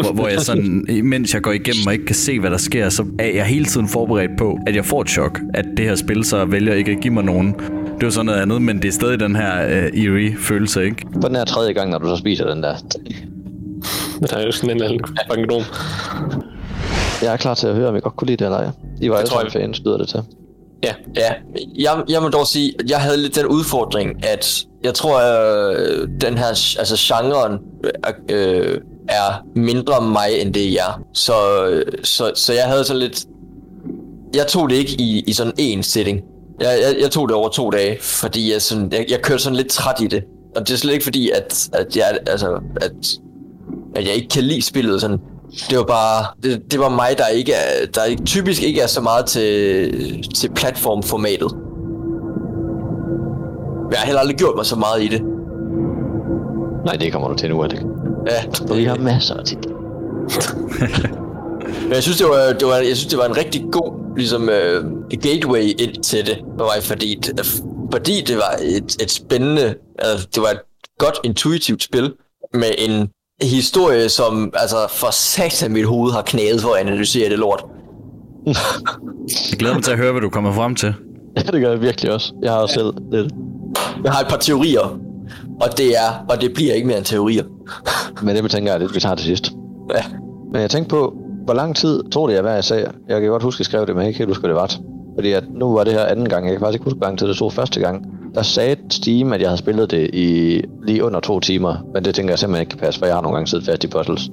hvor, 0.00 0.12
hvor 0.12 0.28
jeg 0.28 0.40
sådan, 0.40 0.86
mens 1.04 1.34
jeg 1.34 1.42
går 1.42 1.52
igennem 1.52 1.86
og 1.86 1.92
ikke 1.92 2.04
kan 2.04 2.14
se, 2.14 2.40
hvad 2.40 2.50
der 2.50 2.56
sker, 2.56 2.88
så 2.88 3.04
er 3.18 3.26
jeg 3.26 3.44
hele 3.44 3.64
tiden 3.64 3.88
forberedt 3.88 4.30
på, 4.38 4.58
at 4.66 4.76
jeg 4.76 4.84
får 4.84 5.00
et 5.00 5.08
chok, 5.10 5.40
at 5.54 5.64
det 5.76 5.84
her 5.84 5.94
spil 5.94 6.24
så 6.24 6.44
vælger 6.44 6.74
ikke 6.74 6.90
at 6.90 7.00
give 7.00 7.14
mig 7.14 7.24
nogen. 7.24 7.52
Det 7.94 8.02
er 8.02 8.06
jo 8.06 8.10
sådan 8.10 8.26
noget 8.26 8.40
andet, 8.40 8.62
men 8.62 8.82
det 8.82 8.88
er 8.88 8.92
stadig 8.92 9.20
den 9.20 9.36
her 9.36 9.64
uh, 9.66 9.98
eerie 10.00 10.36
følelse, 10.38 10.84
ikke? 10.84 11.06
På 11.22 11.28
den 11.28 11.36
her 11.36 11.44
tredje 11.44 11.72
gang, 11.72 11.90
når 11.90 11.98
du 11.98 12.06
så 12.06 12.16
spiser 12.16 12.54
den 12.54 12.62
der. 12.62 12.74
Der 14.30 14.36
er 14.36 14.46
jo 14.46 14.52
sådan 14.52 14.70
en 14.70 14.82
eller 14.82 14.88
anden. 14.88 15.64
Jeg 17.22 17.32
er 17.32 17.36
klar 17.36 17.54
til 17.54 17.66
at 17.66 17.74
høre, 17.74 17.88
om 17.88 17.96
I 17.96 18.00
godt 18.00 18.16
kunne 18.16 18.26
lide 18.26 18.36
det 18.36 18.44
eller 18.44 18.58
ej. 18.58 18.70
I 19.00 19.10
var 19.10 19.16
alle 19.16 19.30
sammen 19.30 19.50
fans, 19.52 19.80
lyder 19.84 19.98
det 19.98 20.08
til. 20.08 20.22
Ja, 20.84 20.94
Ja, 21.16 21.32
jeg, 21.74 22.02
jeg 22.08 22.22
må 22.22 22.28
dog 22.28 22.46
sige, 22.46 22.74
at 22.78 22.90
jeg 22.90 23.00
havde 23.00 23.16
lidt 23.16 23.36
den 23.36 23.46
udfordring, 23.46 24.24
at 24.26 24.64
jeg 24.84 24.94
tror, 24.94 25.18
at 25.18 26.08
den 26.20 26.38
her, 26.38 26.46
altså 26.78 26.96
genren 26.98 27.58
øh, 28.28 28.78
er 29.08 29.46
mindre 29.56 30.02
mig, 30.02 30.28
end 30.40 30.54
det 30.54 30.72
er. 30.72 31.02
Så, 31.12 31.34
så, 32.04 32.32
så 32.34 32.52
jeg 32.52 32.64
havde 32.64 32.84
sådan 32.84 33.00
lidt, 33.02 33.24
jeg 34.34 34.46
tog 34.46 34.70
det 34.70 34.76
ikke 34.76 34.92
i, 34.98 35.24
i 35.26 35.32
sådan 35.32 35.52
en 35.58 35.82
setting. 35.82 36.20
Jeg, 36.60 36.78
jeg, 36.82 37.02
jeg 37.02 37.10
tog 37.10 37.28
det 37.28 37.36
over 37.36 37.48
to 37.48 37.70
dage, 37.70 37.98
fordi 38.00 38.52
jeg, 38.52 38.62
sådan, 38.62 38.92
jeg, 38.92 39.06
jeg 39.10 39.20
kørte 39.22 39.42
sådan 39.42 39.56
lidt 39.56 39.68
træt 39.68 40.00
i 40.00 40.06
det. 40.06 40.24
Og 40.56 40.68
det 40.68 40.74
er 40.74 40.78
slet 40.78 40.92
ikke 40.92 41.04
fordi, 41.04 41.30
at, 41.30 41.68
at, 41.72 41.96
jeg, 41.96 42.18
altså, 42.26 42.60
at, 42.76 42.92
at 43.96 44.06
jeg 44.06 44.14
ikke 44.14 44.28
kan 44.28 44.42
lide 44.42 44.62
spillet 44.62 45.00
sådan. 45.00 45.18
Det 45.70 45.78
var 45.78 45.84
bare, 45.84 46.26
det, 46.42 46.72
det 46.72 46.80
var 46.80 46.88
mig, 46.88 47.14
der 47.18 47.26
ikke 47.26 47.52
er, 47.52 47.86
der 47.94 48.24
typisk 48.26 48.62
ikke 48.62 48.80
er 48.80 48.86
så 48.86 49.00
meget 49.00 49.26
til, 49.26 50.24
til 50.34 50.50
platformformatet. 50.54 51.50
Jeg 53.90 53.98
har 53.98 54.06
heller 54.06 54.20
aldrig 54.20 54.36
gjort 54.36 54.56
mig 54.56 54.66
så 54.66 54.76
meget 54.76 55.02
i 55.02 55.08
det. 55.08 55.22
Nej, 56.84 56.94
det 56.94 57.12
kommer 57.12 57.28
du 57.28 57.34
til 57.34 57.50
nu, 57.50 57.62
Alec. 57.62 57.80
Ja, 58.26 58.74
Vi 58.74 58.84
har 58.84 58.96
masser 58.96 59.34
af 59.34 59.44
tid. 59.44 59.56
Men 61.82 61.92
jeg 61.92 62.02
synes, 62.02 62.18
det 62.18 62.26
var, 62.26 62.52
det 62.52 62.68
var, 62.68 62.76
jeg 62.76 62.96
synes, 62.96 63.06
det 63.06 63.18
var 63.18 63.26
en 63.26 63.36
rigtig 63.36 63.64
god 63.72 64.16
ligesom, 64.16 64.42
uh, 64.42 65.18
gateway 65.22 65.62
ind 65.62 66.02
til 66.02 66.26
det 66.26 66.38
for 66.58 66.64
mig, 66.64 66.82
fordi, 66.82 67.22
fordi 67.92 68.20
det 68.26 68.36
var 68.36 68.56
et, 68.62 69.02
et 69.02 69.10
spændende, 69.10 69.74
altså, 69.98 70.28
det 70.34 70.42
var 70.42 70.48
et 70.48 70.60
godt 70.98 71.18
intuitivt 71.24 71.82
spil 71.82 72.12
med 72.54 72.70
en 72.78 73.08
historie, 73.42 74.08
som 74.08 74.52
altså 74.54 74.76
for 74.90 75.10
satan 75.10 75.72
mit 75.72 75.86
hoved 75.86 76.12
har 76.12 76.22
knæet 76.22 76.60
for 76.60 76.74
at 76.74 76.80
analysere 76.80 77.30
det 77.30 77.38
lort. 77.38 77.64
Jeg 78.46 79.58
glæder 79.58 79.74
mig 79.74 79.84
til 79.84 79.92
at 79.92 79.98
høre, 79.98 80.12
hvad 80.12 80.22
du 80.22 80.28
kommer 80.28 80.52
frem 80.52 80.74
til. 80.74 80.94
Ja, 81.36 81.42
det 81.42 81.60
gør 81.60 81.70
jeg 81.70 81.80
virkelig 81.80 82.12
også. 82.12 82.32
Jeg 82.42 82.52
har 82.52 82.58
også 82.58 82.74
selv 82.74 82.92
lidt. 83.12 83.32
Jeg 84.04 84.12
har 84.12 84.20
et 84.20 84.28
par 84.28 84.36
teorier, 84.36 84.98
og 85.60 85.78
det 85.78 85.96
er, 85.96 86.24
og 86.28 86.40
det 86.40 86.54
bliver 86.54 86.74
ikke 86.74 86.86
mere 86.86 86.96
end 86.96 87.04
teorier. 87.04 87.44
Men 88.22 88.36
det 88.36 88.50
tænker 88.50 88.72
jeg 88.72 88.80
lidt, 88.80 88.94
vi 88.94 89.00
tager 89.00 89.14
til 89.14 89.26
sidst. 89.26 89.52
Ja. 89.94 90.02
Men 90.52 90.60
jeg 90.62 90.70
tænkte 90.70 90.90
på, 90.90 91.14
hvor 91.44 91.54
lang 91.54 91.76
tid 91.76 92.02
tog 92.12 92.28
det, 92.28 92.34
jeg 92.34 92.42
hvad 92.42 92.54
jeg 92.54 92.64
sagde? 92.64 92.86
Jeg 93.08 93.20
kan 93.20 93.30
godt 93.30 93.42
huske, 93.42 93.56
at 93.56 93.60
jeg 93.60 93.66
skrev 93.66 93.86
det, 93.86 93.94
men 93.94 93.96
jeg 93.96 94.04
kan 94.04 94.08
ikke 94.08 94.18
helt 94.18 94.30
huske, 94.30 94.40
hvad 94.40 94.48
det 94.48 94.56
var. 94.56 94.70
Fordi 95.16 95.32
at 95.32 95.44
nu 95.54 95.72
var 95.72 95.84
det 95.84 95.92
her 95.92 96.04
anden 96.04 96.28
gang. 96.28 96.46
Jeg 96.46 96.52
kan 96.52 96.60
faktisk 96.60 96.74
ikke 96.74 96.84
huske, 96.84 96.96
hvor 96.96 97.06
lang 97.06 97.18
tid 97.18 97.28
det 97.28 97.36
tog 97.36 97.52
første 97.52 97.80
gang. 97.80 98.06
Der 98.34 98.42
sagde 98.42 98.76
Steam, 98.90 99.32
at 99.32 99.40
jeg 99.40 99.48
havde 99.48 99.58
spillet 99.58 99.90
det 99.90 100.10
i 100.12 100.60
lige 100.86 101.04
under 101.04 101.20
to 101.20 101.40
timer. 101.40 101.74
Men 101.94 102.04
det 102.04 102.14
tænker 102.14 102.32
jeg 102.32 102.38
simpelthen 102.38 102.62
ikke 102.62 102.70
kan 102.70 102.78
passe, 102.78 102.98
for 103.00 103.06
jeg 103.06 103.14
har 103.14 103.22
nogle 103.22 103.36
gange 103.36 103.46
siddet 103.46 103.66
fast 103.66 103.84
i 103.84 103.86
puzzles. 103.86 104.30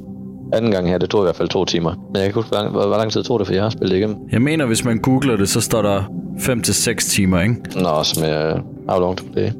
Anden 0.53 0.71
gang 0.71 0.89
her, 0.89 0.97
det 0.97 1.09
tog 1.09 1.21
i 1.21 1.23
hvert 1.23 1.35
fald 1.35 1.49
to 1.49 1.65
timer. 1.65 1.89
Men 1.91 2.15
jeg 2.15 2.21
kan 2.21 2.25
ikke 2.25 2.35
huske, 2.35 2.49
hvor 2.49 2.57
lang, 2.57 2.71
hvor, 2.71 2.97
lang 2.97 3.11
tid 3.11 3.23
tog 3.23 3.39
det, 3.39 3.47
for 3.47 3.53
jeg 3.53 3.63
har 3.63 3.69
spillet 3.69 3.91
det 3.91 3.97
igennem. 3.97 4.17
Jeg 4.31 4.41
mener, 4.41 4.65
hvis 4.65 4.85
man 4.85 4.97
googler 4.97 5.37
det, 5.37 5.49
så 5.49 5.61
står 5.61 5.81
der 5.81 6.01
5-6 6.37 7.11
timer, 7.11 7.41
ikke? 7.41 7.55
Nå, 7.75 8.03
som 8.03 8.23
jeg 8.23 8.61
how 8.89 8.99
long 8.99 9.17
to 9.17 9.23
play. 9.33 9.51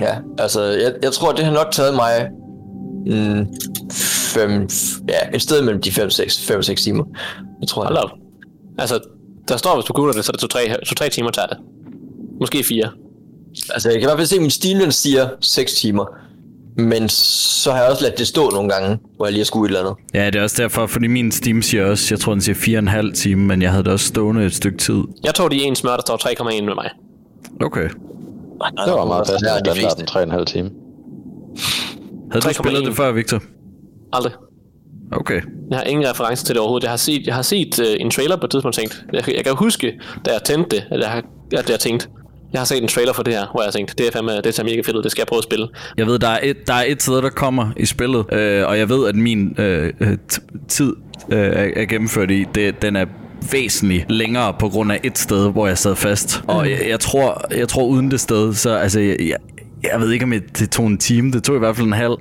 Ja, 0.00 0.16
altså, 0.38 0.62
jeg, 0.62 0.92
jeg 1.02 1.12
tror, 1.12 1.32
det 1.32 1.44
har 1.44 1.52
nok 1.52 1.66
taget 1.72 1.94
mig 1.94 2.28
mm, 3.06 3.46
fem, 4.34 4.68
ja, 5.08 5.34
et 5.34 5.42
sted 5.42 5.62
mellem 5.62 5.82
de 5.82 5.90
5-6 5.90 6.74
timer. 6.74 7.04
Jeg 7.60 7.68
tror, 7.68 7.84
Hold 7.84 7.96
op. 7.96 8.10
Altså, 8.78 9.00
der 9.48 9.56
står, 9.56 9.74
hvis 9.74 9.84
du 9.84 9.92
googler 9.92 10.12
det, 10.12 10.24
så 10.24 10.32
er 10.34 10.46
det 10.86 11.02
2-3 11.02 11.08
timer 11.08 11.30
tager 11.30 11.46
det. 11.46 11.58
Måske 12.40 12.64
4. 12.64 12.90
Altså, 13.74 13.88
jeg 13.88 13.94
kan 14.00 14.02
i 14.02 14.08
hvert 14.08 14.18
fald 14.18 14.26
se, 14.26 14.34
at 14.36 14.40
min 14.42 14.50
Steam 14.50 14.78
den 14.80 14.92
siger 14.92 15.28
6 15.40 15.74
timer. 15.74 16.04
Men 16.78 17.08
så 17.08 17.72
har 17.72 17.82
jeg 17.82 17.90
også 17.90 18.02
ladet 18.02 18.18
det 18.18 18.26
stå 18.26 18.50
nogle 18.50 18.68
gange, 18.70 18.98
hvor 19.16 19.26
jeg 19.26 19.32
lige 19.32 19.40
har 19.40 19.44
skulle 19.44 19.72
et 19.72 19.78
eller 19.78 19.90
andet. 19.90 20.04
Ja, 20.14 20.26
det 20.26 20.36
er 20.36 20.42
også 20.42 20.62
derfor, 20.62 20.86
fordi 20.86 21.06
min 21.06 21.32
Steam 21.32 21.62
siger 21.62 21.84
også, 21.84 22.14
jeg 22.14 22.20
tror, 22.20 22.32
den 22.32 22.40
siger 22.42 22.80
4,5 23.10 23.14
time, 23.14 23.42
men 23.46 23.62
jeg 23.62 23.70
havde 23.70 23.84
det 23.84 23.92
også 23.92 24.06
stående 24.06 24.44
et 24.44 24.54
stykke 24.54 24.78
tid. 24.78 25.02
Jeg 25.24 25.34
tog 25.34 25.50
de 25.50 25.62
en 25.62 25.76
smør, 25.76 25.94
der 25.96 26.02
står 26.06 26.16
3,1 26.44 26.64
med 26.64 26.74
mig. 26.74 26.90
Okay. 27.60 27.88
Det 28.86 28.92
var 28.92 29.04
meget 29.04 29.26
passende 29.26 29.52
Ja, 29.52 29.58
de 29.58 29.70
fleste. 29.76 30.06
standarden, 30.06 30.40
3,5 30.40 30.44
time. 30.44 30.70
Havde 32.32 32.42
du 32.42 32.48
3,1. 32.48 32.52
spillet 32.52 32.86
det 32.86 32.96
før, 32.96 33.12
Victor? 33.12 33.42
Aldrig. 34.12 34.32
Okay. 35.12 35.40
Jeg 35.70 35.78
har 35.78 35.84
ingen 35.84 36.08
reference 36.10 36.44
til 36.44 36.54
det 36.54 36.60
overhovedet. 36.60 36.84
Jeg 36.84 36.92
har 36.92 36.96
set, 36.96 37.26
jeg 37.26 37.34
har 37.34 37.42
set 37.42 37.78
uh, 37.78 37.86
en 38.00 38.10
trailer 38.10 38.36
på 38.36 38.44
et 38.46 38.50
tidspunkt 38.50 38.76
tænkt. 38.76 39.04
Jeg, 39.12 39.34
jeg 39.36 39.44
kan 39.44 39.54
huske, 39.56 39.92
da 40.24 40.32
jeg 40.32 40.40
tændte 40.44 40.76
det, 40.76 40.84
at 40.90 41.00
jeg, 41.00 41.08
har, 41.10 41.22
at 41.52 41.70
jeg 41.70 41.80
tænkte, 41.80 42.08
jeg 42.52 42.60
har 42.60 42.64
set 42.64 42.82
en 42.82 42.88
trailer 42.88 43.12
for 43.12 43.22
det 43.22 43.34
her, 43.34 43.46
hvor 43.52 43.62
jeg 43.62 43.72
tænkte, 43.72 43.94
det 43.98 44.06
er 44.06 44.12
fandme, 44.12 44.40
det 44.40 44.54
ser 44.54 44.64
mega 44.64 44.76
fedt 44.76 44.96
ud, 44.96 45.02
det 45.02 45.10
skal 45.10 45.20
jeg 45.20 45.26
prøve 45.26 45.38
at 45.38 45.44
spille. 45.44 45.68
Jeg 45.98 46.06
ved, 46.06 46.18
der 46.18 46.28
er 46.28 46.38
et, 46.42 46.56
der 46.66 46.74
er 46.74 46.84
et 46.86 47.02
sted, 47.02 47.22
der 47.22 47.28
kommer 47.28 47.68
i 47.76 47.86
spillet, 47.86 48.32
øh, 48.32 48.66
og 48.68 48.78
jeg 48.78 48.88
ved, 48.88 49.08
at 49.08 49.14
min 49.14 49.54
øh, 49.60 49.92
øh, 50.00 50.18
tid 50.68 50.92
øh, 51.32 51.38
er, 51.76 51.84
gennemført 51.86 52.30
i, 52.30 52.44
det, 52.54 52.82
den 52.82 52.96
er 52.96 53.04
væsentligt 53.52 54.10
længere 54.12 54.54
på 54.58 54.68
grund 54.68 54.92
af 54.92 55.00
et 55.04 55.18
sted, 55.18 55.52
hvor 55.52 55.66
jeg 55.66 55.78
sad 55.78 55.96
fast. 55.96 56.42
Og 56.48 56.70
jeg, 56.70 56.78
jeg, 56.88 57.00
tror, 57.00 57.44
jeg 57.56 57.68
tror 57.68 57.84
uden 57.84 58.10
det 58.10 58.20
sted, 58.20 58.54
så 58.54 58.70
altså, 58.76 59.00
jeg, 59.00 59.16
jeg, 59.20 59.36
jeg 59.92 60.00
ved 60.00 60.12
ikke, 60.12 60.24
om 60.24 60.30
det 60.30 60.58
det 60.58 60.70
tog 60.70 60.86
en 60.86 60.98
time. 60.98 61.32
Det 61.32 61.44
tog 61.44 61.56
i 61.56 61.58
hvert 61.58 61.76
fald 61.76 61.86
en 61.86 61.92
halv. 61.92 62.16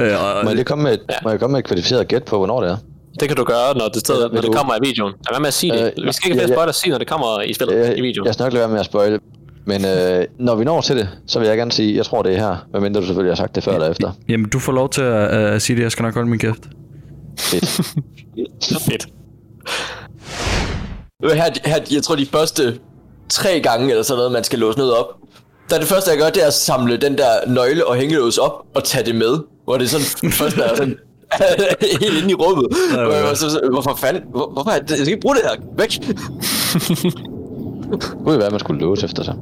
Øh, 0.00 0.12
og, 0.12 0.44
Må 0.44 0.48
jeg 0.50 0.54
lige 0.56 0.64
komme 0.64 0.84
med 0.84 0.92
et, 0.92 1.00
Ja. 1.10 1.14
må 1.24 1.30
jeg 1.30 1.40
komme 1.40 1.52
med 1.52 1.58
et 1.58 1.64
kvalificeret 1.66 2.08
gæt 2.08 2.24
på, 2.24 2.36
hvornår 2.36 2.60
det 2.60 2.70
er? 2.70 2.76
Det 3.20 3.28
kan 3.28 3.36
du 3.36 3.44
gøre, 3.44 3.74
når 3.78 3.88
det, 3.88 3.96
sted, 4.00 4.14
Eller 4.14 4.28
når 4.28 4.40
det 4.40 4.46
du- 4.52 4.52
kommer 4.56 4.74
i 4.74 4.78
videoen. 4.88 5.12
Lad 5.12 5.32
være 5.34 5.40
med 5.40 5.48
at 5.48 5.54
sige 5.54 5.72
det. 5.72 5.92
Øh, 5.98 6.06
Vi 6.06 6.12
skal 6.12 6.30
ikke 6.30 6.42
ja, 6.42 6.48
ja. 6.48 6.54
spoiler 6.54 6.72
sige, 6.72 6.90
når 6.90 6.98
det 6.98 7.08
kommer 7.08 7.40
i 7.42 7.52
spillet, 7.52 7.76
Jeg, 7.78 7.98
i 7.98 8.00
videoen. 8.00 8.26
jeg 8.26 8.34
skal 8.34 8.44
nok 8.44 8.52
lade 8.52 8.60
være 8.62 8.70
med 8.70 8.80
at 8.80 8.86
spoile. 8.86 9.18
Men 9.68 9.84
øh, 9.84 10.24
når 10.38 10.54
vi 10.54 10.64
når 10.64 10.80
til 10.80 10.96
det, 10.96 11.08
så 11.26 11.38
vil 11.38 11.48
jeg 11.48 11.56
gerne 11.56 11.72
sige, 11.72 11.96
jeg 11.96 12.04
tror 12.06 12.22
det 12.22 12.34
er 12.34 12.36
her. 12.38 12.56
Medmindre 12.72 13.00
du 13.00 13.06
selvfølgelig 13.06 13.30
har 13.30 13.36
sagt 13.36 13.54
det 13.54 13.64
før 13.64 13.72
eller 13.72 13.90
efter. 13.90 14.12
Jamen, 14.28 14.48
du 14.48 14.58
får 14.58 14.72
lov 14.72 14.90
til 14.90 15.02
at, 15.02 15.28
at 15.28 15.62
sige 15.62 15.76
det. 15.76 15.82
Jeg 15.82 15.92
skal 15.92 16.02
nok 16.02 16.14
holde 16.14 16.28
min 16.30 16.38
kæft. 16.38 16.68
Fedt. 17.38 17.64
Fedt. 18.80 19.06
Øh, 21.24 21.30
Her, 21.30 21.44
her, 21.64 21.78
jeg 21.92 22.02
tror, 22.02 22.14
de 22.16 22.26
første 22.26 22.78
tre 23.28 23.60
gange, 23.60 23.90
eller 23.90 24.02
sådan 24.02 24.18
noget, 24.18 24.32
man 24.32 24.44
skal 24.44 24.58
låse 24.58 24.78
noget 24.78 24.94
op. 24.96 25.06
Der 25.70 25.74
er 25.76 25.80
det 25.80 25.88
første, 25.88 26.10
jeg 26.10 26.18
gør, 26.18 26.30
det 26.30 26.42
er 26.42 26.46
at 26.46 26.54
samle 26.54 26.96
den 26.96 27.18
der 27.18 27.30
nøgle 27.46 27.86
og 27.86 27.96
hængelås 27.96 28.38
op 28.38 28.52
og 28.74 28.84
tage 28.84 29.04
det 29.04 29.14
med. 29.14 29.38
Hvor 29.64 29.76
det 29.78 29.84
er 29.84 29.88
sådan, 29.88 30.32
først 30.32 30.56
er 30.56 30.76
sådan, 30.76 30.96
helt 32.02 32.22
inde 32.22 32.30
i 32.30 32.34
rummet. 32.34 32.66
Ja, 32.94 33.00
ja. 33.00 33.22
var 33.26 33.34
så, 33.34 33.50
så, 33.50 33.60
hvorfor 33.72 33.94
fanden, 33.96 34.22
hvor, 34.30 34.50
hvorfor 34.52 34.70
er 34.70 34.78
det, 34.78 34.90
jeg 34.90 34.98
skal 34.98 35.08
ikke 35.08 35.20
bruge 35.20 35.34
det 35.34 35.42
her, 35.44 35.56
væk. 35.78 35.90
Det 37.92 38.02
kunne 38.02 38.32
jo 38.32 38.36
være, 38.38 38.46
at 38.46 38.52
man 38.52 38.60
skulle 38.60 38.80
låse 38.80 39.04
efter 39.04 39.22
sig. 39.22 39.34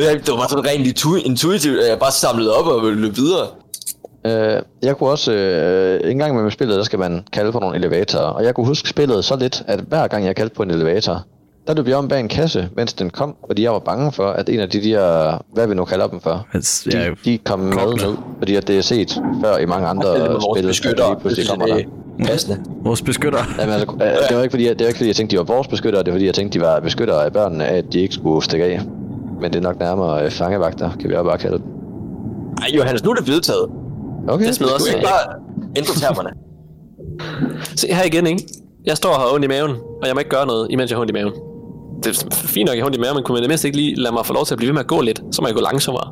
Ja, 0.00 0.12
Det 0.14 0.28
var 0.30 0.36
bare 0.36 0.48
sådan 0.48 0.64
rent 0.66 0.86
intu- 0.86 1.26
intuitivt, 1.26 1.80
at 1.80 1.90
jeg 1.90 1.98
bare 1.98 2.12
samlede 2.12 2.52
op 2.56 2.66
og 2.66 2.82
ville 2.82 3.00
løbe 3.00 3.14
videre. 3.16 3.46
Øh, 4.26 4.62
jeg 4.82 4.96
kunne 4.96 5.10
også, 5.10 5.32
øh, 5.32 6.10
en 6.10 6.18
gang 6.18 6.42
med 6.42 6.50
spillet, 6.50 6.76
der 6.78 6.82
skal 6.84 6.98
man 6.98 7.22
kalde 7.32 7.52
på 7.52 7.58
nogle 7.58 7.76
elevatorer. 7.76 8.22
Og 8.24 8.44
jeg 8.44 8.54
kunne 8.54 8.66
huske 8.66 8.88
spillet 8.88 9.24
så 9.24 9.36
lidt, 9.36 9.62
at 9.66 9.80
hver 9.88 10.06
gang 10.06 10.24
jeg 10.26 10.36
kaldte 10.36 10.54
på 10.54 10.62
en 10.62 10.70
elevator, 10.70 11.22
der 11.66 11.74
løb 11.74 11.88
jeg 11.88 11.96
om 11.96 12.08
bag 12.08 12.20
en 12.20 12.28
kasse, 12.28 12.68
mens 12.76 12.92
den 12.92 13.10
kom, 13.10 13.34
fordi 13.46 13.62
jeg 13.62 13.72
var 13.72 13.78
bange 13.78 14.12
for, 14.12 14.26
at 14.26 14.48
en 14.48 14.60
af 14.60 14.68
de 14.70 14.82
der, 14.82 15.38
hvad 15.54 15.66
vi 15.66 15.74
nu 15.74 15.84
kalder 15.84 16.06
dem 16.06 16.20
for, 16.20 16.46
Altså, 16.54 16.90
de, 16.90 16.98
ja, 16.98 17.10
de 17.24 17.38
kom 17.38 17.58
med 17.58 17.76
ned, 18.06 18.16
fordi 18.38 18.56
at 18.56 18.68
det 18.68 18.78
er 18.78 18.82
set 18.82 19.22
før 19.44 19.56
i 19.58 19.66
mange 19.66 19.86
andre 19.88 20.40
spil, 20.40 20.62
at 20.62 20.68
beskyttere. 20.68 21.08
lige 21.10 21.20
pludselig 21.20 21.48
kommer 21.48 21.66
der. 21.66 21.74
er 21.76 22.26
passende. 22.26 22.58
Vores 22.84 23.02
beskytter. 23.02 23.38
Jamen, 23.58 23.74
altså, 23.74 23.94
øh, 23.94 24.28
det 24.28 24.36
var 24.36 24.42
ikke 24.42 24.52
fordi, 24.52 24.64
det 24.68 24.80
var 24.80 24.86
ikke 24.86 24.96
fordi, 24.98 25.08
jeg 25.08 25.16
tænkte, 25.16 25.34
de 25.36 25.38
var 25.38 25.44
vores 25.54 25.68
beskyttere, 25.68 26.02
det 26.02 26.12
var 26.12 26.14
fordi, 26.14 26.26
jeg 26.26 26.34
tænkte, 26.34 26.58
de 26.58 26.64
var 26.64 26.80
beskyttere 26.80 27.24
af 27.24 27.32
børnene, 27.32 27.66
at 27.66 27.84
de 27.92 28.00
ikke 28.00 28.14
skulle 28.14 28.44
stikke 28.44 28.64
af. 28.66 28.80
Men 29.40 29.52
det 29.52 29.58
er 29.58 29.62
nok 29.62 29.78
nærmere 29.78 30.24
øh, 30.24 30.30
fangevagter, 30.30 30.90
kan 31.00 31.10
vi 31.10 31.14
også 31.14 31.28
bare 31.28 31.38
kalde 31.38 31.58
dem. 31.58 31.66
Ej, 32.62 32.68
Johannes, 32.76 33.04
nu 33.04 33.10
er 33.10 33.14
det 33.14 33.28
vedtaget. 33.28 33.70
Okay. 34.28 34.46
Det 34.46 34.54
smider 34.54 34.74
også 34.74 34.88
ikke 34.88 35.06
bare 35.06 35.34
ændre 35.76 35.94
termerne. 35.94 36.30
Se 37.80 37.86
her 37.94 38.04
igen, 38.04 38.26
ikke? 38.26 38.42
Jeg 38.86 38.96
står 38.96 39.10
og 39.10 39.20
har 39.20 39.34
ondt 39.34 39.44
i 39.44 39.48
maven, 39.48 39.70
og 39.70 40.06
jeg 40.06 40.14
må 40.14 40.18
ikke 40.18 40.30
gøre 40.30 40.46
noget, 40.46 40.66
imens 40.70 40.90
jeg 40.90 40.96
har 40.96 41.00
ondt 41.00 41.10
i 41.10 41.14
maven. 41.14 41.32
Det 42.02 42.10
er 42.10 42.34
fint 42.34 42.66
nok, 42.66 42.72
at 42.72 42.76
jeg 42.76 42.82
har 42.82 42.86
ondt 42.86 42.96
i 42.96 43.00
maven, 43.00 43.14
men 43.14 43.24
kunne 43.24 43.34
man 43.36 43.42
det 43.42 43.50
mindste 43.50 43.68
ikke 43.68 43.78
lige 43.78 43.94
lade 43.96 44.12
mig 44.14 44.26
få 44.26 44.32
lov 44.32 44.44
til 44.46 44.54
at 44.54 44.58
blive 44.58 44.68
ved 44.68 44.74
med 44.74 44.80
at 44.80 44.86
gå 44.86 45.00
lidt, 45.00 45.20
så 45.32 45.42
må 45.42 45.48
jeg 45.48 45.54
gå 45.54 45.60
langsommere. 45.60 46.06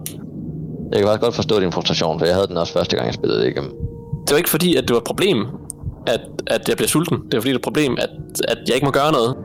Jeg 0.93 0.99
kan 0.99 1.09
faktisk 1.09 1.21
godt 1.21 1.35
forstå 1.35 1.61
din 1.61 1.73
frustration, 1.73 2.19
for 2.19 2.27
jeg 2.27 2.35
havde 2.35 2.47
den 2.47 2.57
også 2.57 2.73
første 2.73 2.97
gang, 2.97 3.07
jeg 3.07 3.15
spillede 3.15 3.41
det 3.41 3.49
igennem. 3.49 3.71
Det 4.27 4.31
var 4.31 4.37
ikke 4.37 4.51
fordi, 4.51 4.77
at 4.77 4.83
det 4.83 4.91
var 4.91 5.01
et 5.01 5.05
problem, 5.05 5.47
at, 6.07 6.21
at 6.47 6.69
jeg 6.69 6.77
bliver 6.77 6.89
sulten. 6.89 7.17
Det 7.17 7.35
var 7.35 7.41
fordi, 7.41 7.49
det 7.49 7.55
var 7.55 7.59
et 7.59 7.63
problem, 7.71 7.97
at, 8.01 8.11
at 8.49 8.59
jeg 8.67 8.75
ikke 8.75 8.85
må 8.85 8.91
gøre 8.91 9.13
noget. 9.13 9.37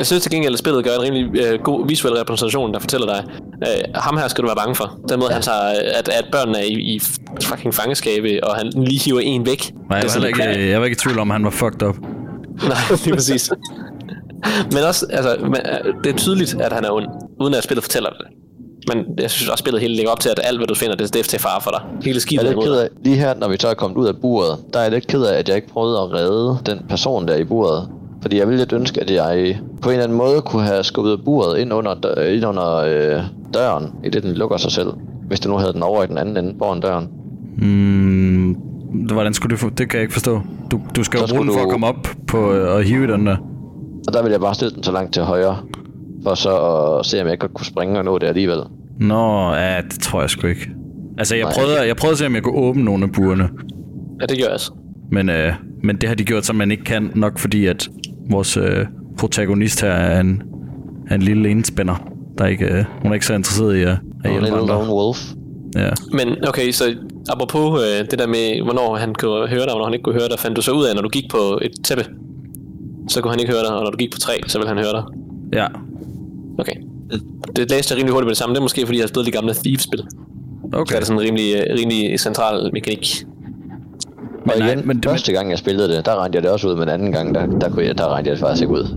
Jeg 0.00 0.06
synes 0.06 0.22
til 0.22 0.32
gengæld, 0.32 0.52
at 0.52 0.58
spillet 0.58 0.84
gør 0.84 0.94
en 0.94 1.02
rimelig 1.02 1.40
øh, 1.40 1.60
god 1.62 1.86
visuel 1.88 2.14
repræsentation, 2.14 2.72
der 2.74 2.78
fortæller 2.78 3.06
dig, 3.06 3.24
øh, 3.62 3.94
ham 3.94 4.16
her 4.16 4.28
skal 4.28 4.42
du 4.42 4.48
være 4.48 4.56
bange 4.56 4.74
for. 4.74 4.98
Den 5.08 5.20
måde, 5.20 5.32
han 5.32 5.42
tager, 5.42 5.58
at, 5.98 6.08
at 6.08 6.24
børnene 6.32 6.58
er 6.58 6.62
i, 6.62 6.72
i 6.72 7.00
fucking 7.42 7.74
fangeskabe, 7.74 8.40
og 8.42 8.56
han 8.56 8.66
lige 8.76 9.00
hiver 9.00 9.20
en 9.20 9.46
væk. 9.46 9.72
Nej, 9.72 9.96
jeg, 9.96 10.02
Det 10.02 10.02
er 10.02 10.02
var 10.02 10.08
sådan, 10.08 10.28
ikke, 10.28 10.70
jeg 10.70 10.80
var 10.80 10.84
ikke 10.84 10.94
i 10.94 10.98
tvivl 10.98 11.18
om, 11.18 11.30
at 11.30 11.34
han 11.34 11.44
var 11.44 11.50
fucked 11.50 11.82
up. 11.82 11.96
Nej, 12.68 12.76
lige 13.04 13.14
præcis. 13.14 13.50
Men 14.72 14.82
også, 14.88 15.06
altså, 15.10 15.34
øh, 15.34 15.94
det 16.04 16.12
er 16.12 16.16
tydeligt, 16.16 16.56
at 16.60 16.72
han 16.72 16.84
er 16.84 16.90
ond, 16.90 17.06
uden 17.40 17.54
at 17.54 17.64
spillet 17.64 17.84
fortæller 17.84 18.10
det. 18.10 18.26
Men 18.88 19.04
jeg 19.18 19.30
synes 19.30 19.48
også, 19.48 19.62
spillet 19.62 19.80
hele 19.80 19.94
lægger 19.96 20.12
op 20.12 20.20
til, 20.20 20.28
at 20.28 20.40
alt, 20.44 20.58
hvad 20.58 20.66
du 20.66 20.74
finder, 20.74 20.96
det 20.96 21.16
er 21.16 21.22
til 21.22 21.38
fare 21.38 21.60
for 21.60 21.70
dig. 21.70 21.80
Hele 22.02 22.08
Jeg 22.08 22.16
er 22.16 22.20
skibet 22.20 22.44
lidt 22.46 22.58
ked 22.64 22.74
af, 22.74 22.88
lige 23.04 23.16
her, 23.16 23.34
når 23.34 23.48
vi 23.48 23.56
så 23.60 23.68
er 23.68 23.74
kommet 23.74 23.96
ud 23.98 24.06
af 24.06 24.16
buret, 24.16 24.58
der 24.72 24.78
er 24.78 24.82
jeg 24.82 24.92
lidt 24.92 25.06
ked 25.06 25.22
af, 25.22 25.38
at 25.38 25.48
jeg 25.48 25.56
ikke 25.56 25.68
prøvede 25.68 25.98
at 25.98 26.12
redde 26.12 26.58
den 26.66 26.78
person 26.88 27.28
der 27.28 27.36
i 27.36 27.44
buret. 27.44 27.88
Fordi 28.22 28.38
jeg 28.38 28.46
ville 28.48 28.58
lidt 28.58 28.72
ønske, 28.72 29.00
at 29.00 29.10
jeg 29.10 29.58
på 29.82 29.88
en 29.88 29.92
eller 29.92 30.04
anden 30.04 30.18
måde 30.18 30.40
kunne 30.42 30.62
have 30.62 30.84
skubbet 30.84 31.20
buret 31.24 31.58
ind 31.58 31.72
under, 31.72 31.94
dø- 31.94 32.22
ind 32.34 32.44
under 32.46 32.76
øh, 32.76 33.22
døren, 33.54 33.86
i 34.04 34.08
det 34.10 34.22
den 34.22 34.32
lukker 34.34 34.56
sig 34.56 34.72
selv. 34.72 34.88
Hvis 35.28 35.40
det 35.40 35.50
nu 35.50 35.56
havde 35.56 35.72
den 35.72 35.82
over 35.82 36.04
i 36.04 36.06
den 36.06 36.18
anden 36.18 36.36
ende 36.36 36.54
foran 36.58 36.80
døren. 36.80 37.08
Mm, 37.58 38.56
hvordan 39.12 39.34
skulle 39.34 39.50
du 39.50 39.56
få, 39.56 39.68
det 39.70 39.88
kan 39.90 39.96
jeg 39.96 40.02
ikke 40.02 40.12
forstå. 40.12 40.40
Du, 40.70 40.80
du 40.96 41.04
skal 41.04 41.20
jo 41.20 41.26
bruge 41.30 41.44
den 41.44 41.52
for 41.52 41.60
at 41.60 41.64
du- 41.64 41.70
komme 41.70 41.86
op 41.86 42.08
på 42.26 42.52
øh, 42.52 42.74
og 42.74 42.82
hive 42.82 43.04
i 43.04 43.06
den 43.06 43.26
der. 43.26 43.36
Og 44.08 44.12
der 44.12 44.22
ville 44.22 44.32
jeg 44.32 44.40
bare 44.40 44.54
stille 44.54 44.74
den 44.74 44.82
så 44.82 44.92
langt 44.92 45.12
til 45.14 45.22
højre, 45.22 45.56
for 46.22 46.34
så 46.34 46.56
at 46.98 47.06
se, 47.06 47.20
om 47.20 47.26
jeg 47.26 47.32
ikke 47.32 47.48
kunne 47.48 47.66
springe 47.66 47.98
og 47.98 48.04
nå 48.04 48.18
det 48.18 48.26
alligevel. 48.26 48.58
Nå, 49.00 49.52
ja, 49.54 49.76
det 49.90 50.00
tror 50.00 50.20
jeg 50.20 50.30
sgu 50.30 50.46
ikke. 50.46 50.70
Altså, 51.18 51.36
jeg 51.36 51.44
Nej. 51.44 51.52
prøvede, 51.54 51.86
jeg 51.86 51.96
prøvede 51.96 52.12
at 52.12 52.18
se, 52.18 52.26
om 52.26 52.34
jeg 52.34 52.42
kunne 52.42 52.56
åbne 52.58 52.84
nogle 52.84 53.04
af 53.04 53.12
burene. 53.12 53.48
Ja, 54.20 54.26
det 54.26 54.38
gør 54.38 54.44
jeg 54.44 54.54
også. 54.54 54.72
Men, 55.12 55.28
øh, 55.28 55.52
men 55.82 55.96
det 55.96 56.08
har 56.08 56.16
de 56.16 56.24
gjort, 56.24 56.46
som 56.46 56.56
man 56.56 56.70
ikke 56.70 56.84
kan, 56.84 57.10
nok 57.14 57.38
fordi 57.38 57.66
at 57.66 57.88
vores 58.30 58.56
øh, 58.56 58.86
protagonist 59.18 59.80
her 59.80 59.88
er 59.90 60.20
en, 60.20 60.42
er 61.10 61.14
en 61.14 61.22
lille 61.22 61.48
enspænder, 61.48 62.10
der 62.38 62.46
ikke, 62.46 62.64
øh, 62.64 62.84
hun 63.02 63.10
er 63.10 63.14
ikke 63.14 63.26
så 63.26 63.34
interesseret 63.34 63.76
i 63.76 63.80
at, 63.82 63.88
at 63.88 63.96
En 64.24 64.30
hjælpe 64.30 64.46
andre. 64.48 64.66
lone 64.66 64.92
wolf. 64.94 65.18
Ja. 65.76 65.90
Men 66.12 66.28
okay, 66.48 66.70
så 66.70 66.94
apropos 67.28 67.80
øh, 67.82 68.06
det 68.10 68.18
der 68.18 68.26
med, 68.26 68.62
hvornår 68.64 68.96
han 68.96 69.14
kunne 69.14 69.48
høre 69.48 69.60
dig, 69.60 69.68
og 69.68 69.72
hvornår 69.72 69.84
han 69.84 69.94
ikke 69.94 70.02
kunne 70.02 70.14
høre 70.20 70.28
dig, 70.28 70.38
fandt 70.38 70.56
du 70.56 70.62
så 70.62 70.72
ud 70.72 70.84
af, 70.84 70.94
når 70.94 71.02
du 71.02 71.08
gik 71.08 71.30
på 71.30 71.58
et 71.62 71.72
tæppe, 71.84 72.04
så 73.08 73.20
kunne 73.20 73.30
han 73.30 73.40
ikke 73.40 73.52
høre 73.52 73.62
dig, 73.62 73.74
og 73.76 73.84
når 73.84 73.90
du 73.90 73.96
gik 73.96 74.12
på 74.12 74.18
træ, 74.18 74.32
så 74.46 74.58
ville 74.58 74.68
han 74.68 74.78
høre 74.78 74.92
dig. 74.92 75.02
ja. 75.52 75.66
Okay. 76.58 76.74
Det 77.56 77.70
læste 77.70 77.92
jeg 77.92 77.98
rimelig 77.98 78.12
hurtigt 78.12 78.26
med 78.26 78.30
det 78.30 78.36
samme. 78.38 78.54
Det 78.54 78.58
er 78.58 78.62
måske, 78.62 78.86
fordi 78.86 78.98
jeg 78.98 79.02
har 79.02 79.08
spillet 79.08 79.26
de 79.26 79.32
gamle 79.38 79.54
Thieves-spil. 79.54 79.98
Så 80.72 80.78
Okay. 80.78 80.94
er 80.94 80.98
det 80.98 81.06
sådan 81.06 81.20
en 81.20 81.26
rimelig, 81.26 81.54
øh, 81.56 81.76
rimelig 81.78 82.20
central 82.20 82.70
mekanik. 82.72 83.24
Og 84.40 84.58
nej, 84.58 84.66
igen, 84.66 84.78
men 84.78 84.86
men 84.86 85.02
første 85.02 85.32
gang 85.32 85.50
jeg 85.50 85.58
spillede 85.58 85.96
det, 85.96 86.06
der 86.06 86.16
regnede 86.16 86.36
jeg 86.36 86.42
det 86.42 86.50
også 86.50 86.68
ud, 86.68 86.76
men 86.76 86.88
anden 86.88 87.12
gang, 87.12 87.34
der, 87.34 87.46
der, 87.46 87.70
kunne 87.70 87.84
jeg, 87.84 87.98
der 87.98 88.08
regnede 88.08 88.28
jeg 88.28 88.36
det 88.36 88.40
faktisk 88.40 88.62
ikke 88.62 88.74
ud. 88.74 88.88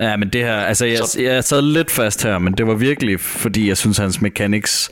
Ja, 0.00 0.16
men 0.16 0.28
det 0.28 0.40
her, 0.40 0.54
altså 0.54 0.86
jeg, 0.86 0.98
jeg 1.22 1.44
sad 1.44 1.62
lidt 1.62 1.90
fast 1.90 2.22
her, 2.22 2.38
men 2.38 2.52
det 2.52 2.66
var 2.66 2.74
virkelig, 2.74 3.20
fordi 3.20 3.68
jeg 3.68 3.76
synes, 3.76 3.98
hans 3.98 4.22
mechanics 4.22 4.90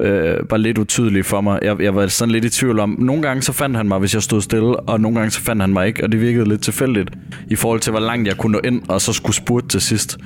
øh, 0.00 0.50
var 0.50 0.56
lidt 0.56 0.78
utydelig 0.78 1.24
for 1.24 1.40
mig. 1.40 1.58
Jeg, 1.62 1.82
jeg 1.82 1.94
var 1.94 2.06
sådan 2.06 2.32
lidt 2.32 2.44
i 2.44 2.50
tvivl 2.50 2.80
om, 2.80 2.96
nogle 2.98 3.22
gange 3.22 3.42
så 3.42 3.52
fandt 3.52 3.76
han 3.76 3.88
mig, 3.88 3.98
hvis 3.98 4.14
jeg 4.14 4.22
stod 4.22 4.40
stille, 4.40 4.80
og 4.80 5.00
nogle 5.00 5.18
gange 5.18 5.30
så 5.30 5.40
fandt 5.40 5.62
han 5.62 5.72
mig 5.72 5.86
ikke, 5.86 6.04
og 6.04 6.12
det 6.12 6.20
virkede 6.20 6.48
lidt 6.48 6.62
tilfældigt 6.62 7.10
i 7.50 7.56
forhold 7.56 7.80
til, 7.80 7.90
hvor 7.90 8.00
langt 8.00 8.28
jeg 8.28 8.36
kunne 8.36 8.52
nå 8.52 8.60
ind, 8.64 8.82
og 8.88 9.00
så 9.00 9.12
skulle 9.12 9.36
spurte 9.36 9.68
til 9.68 9.80
sidst. 9.80 10.18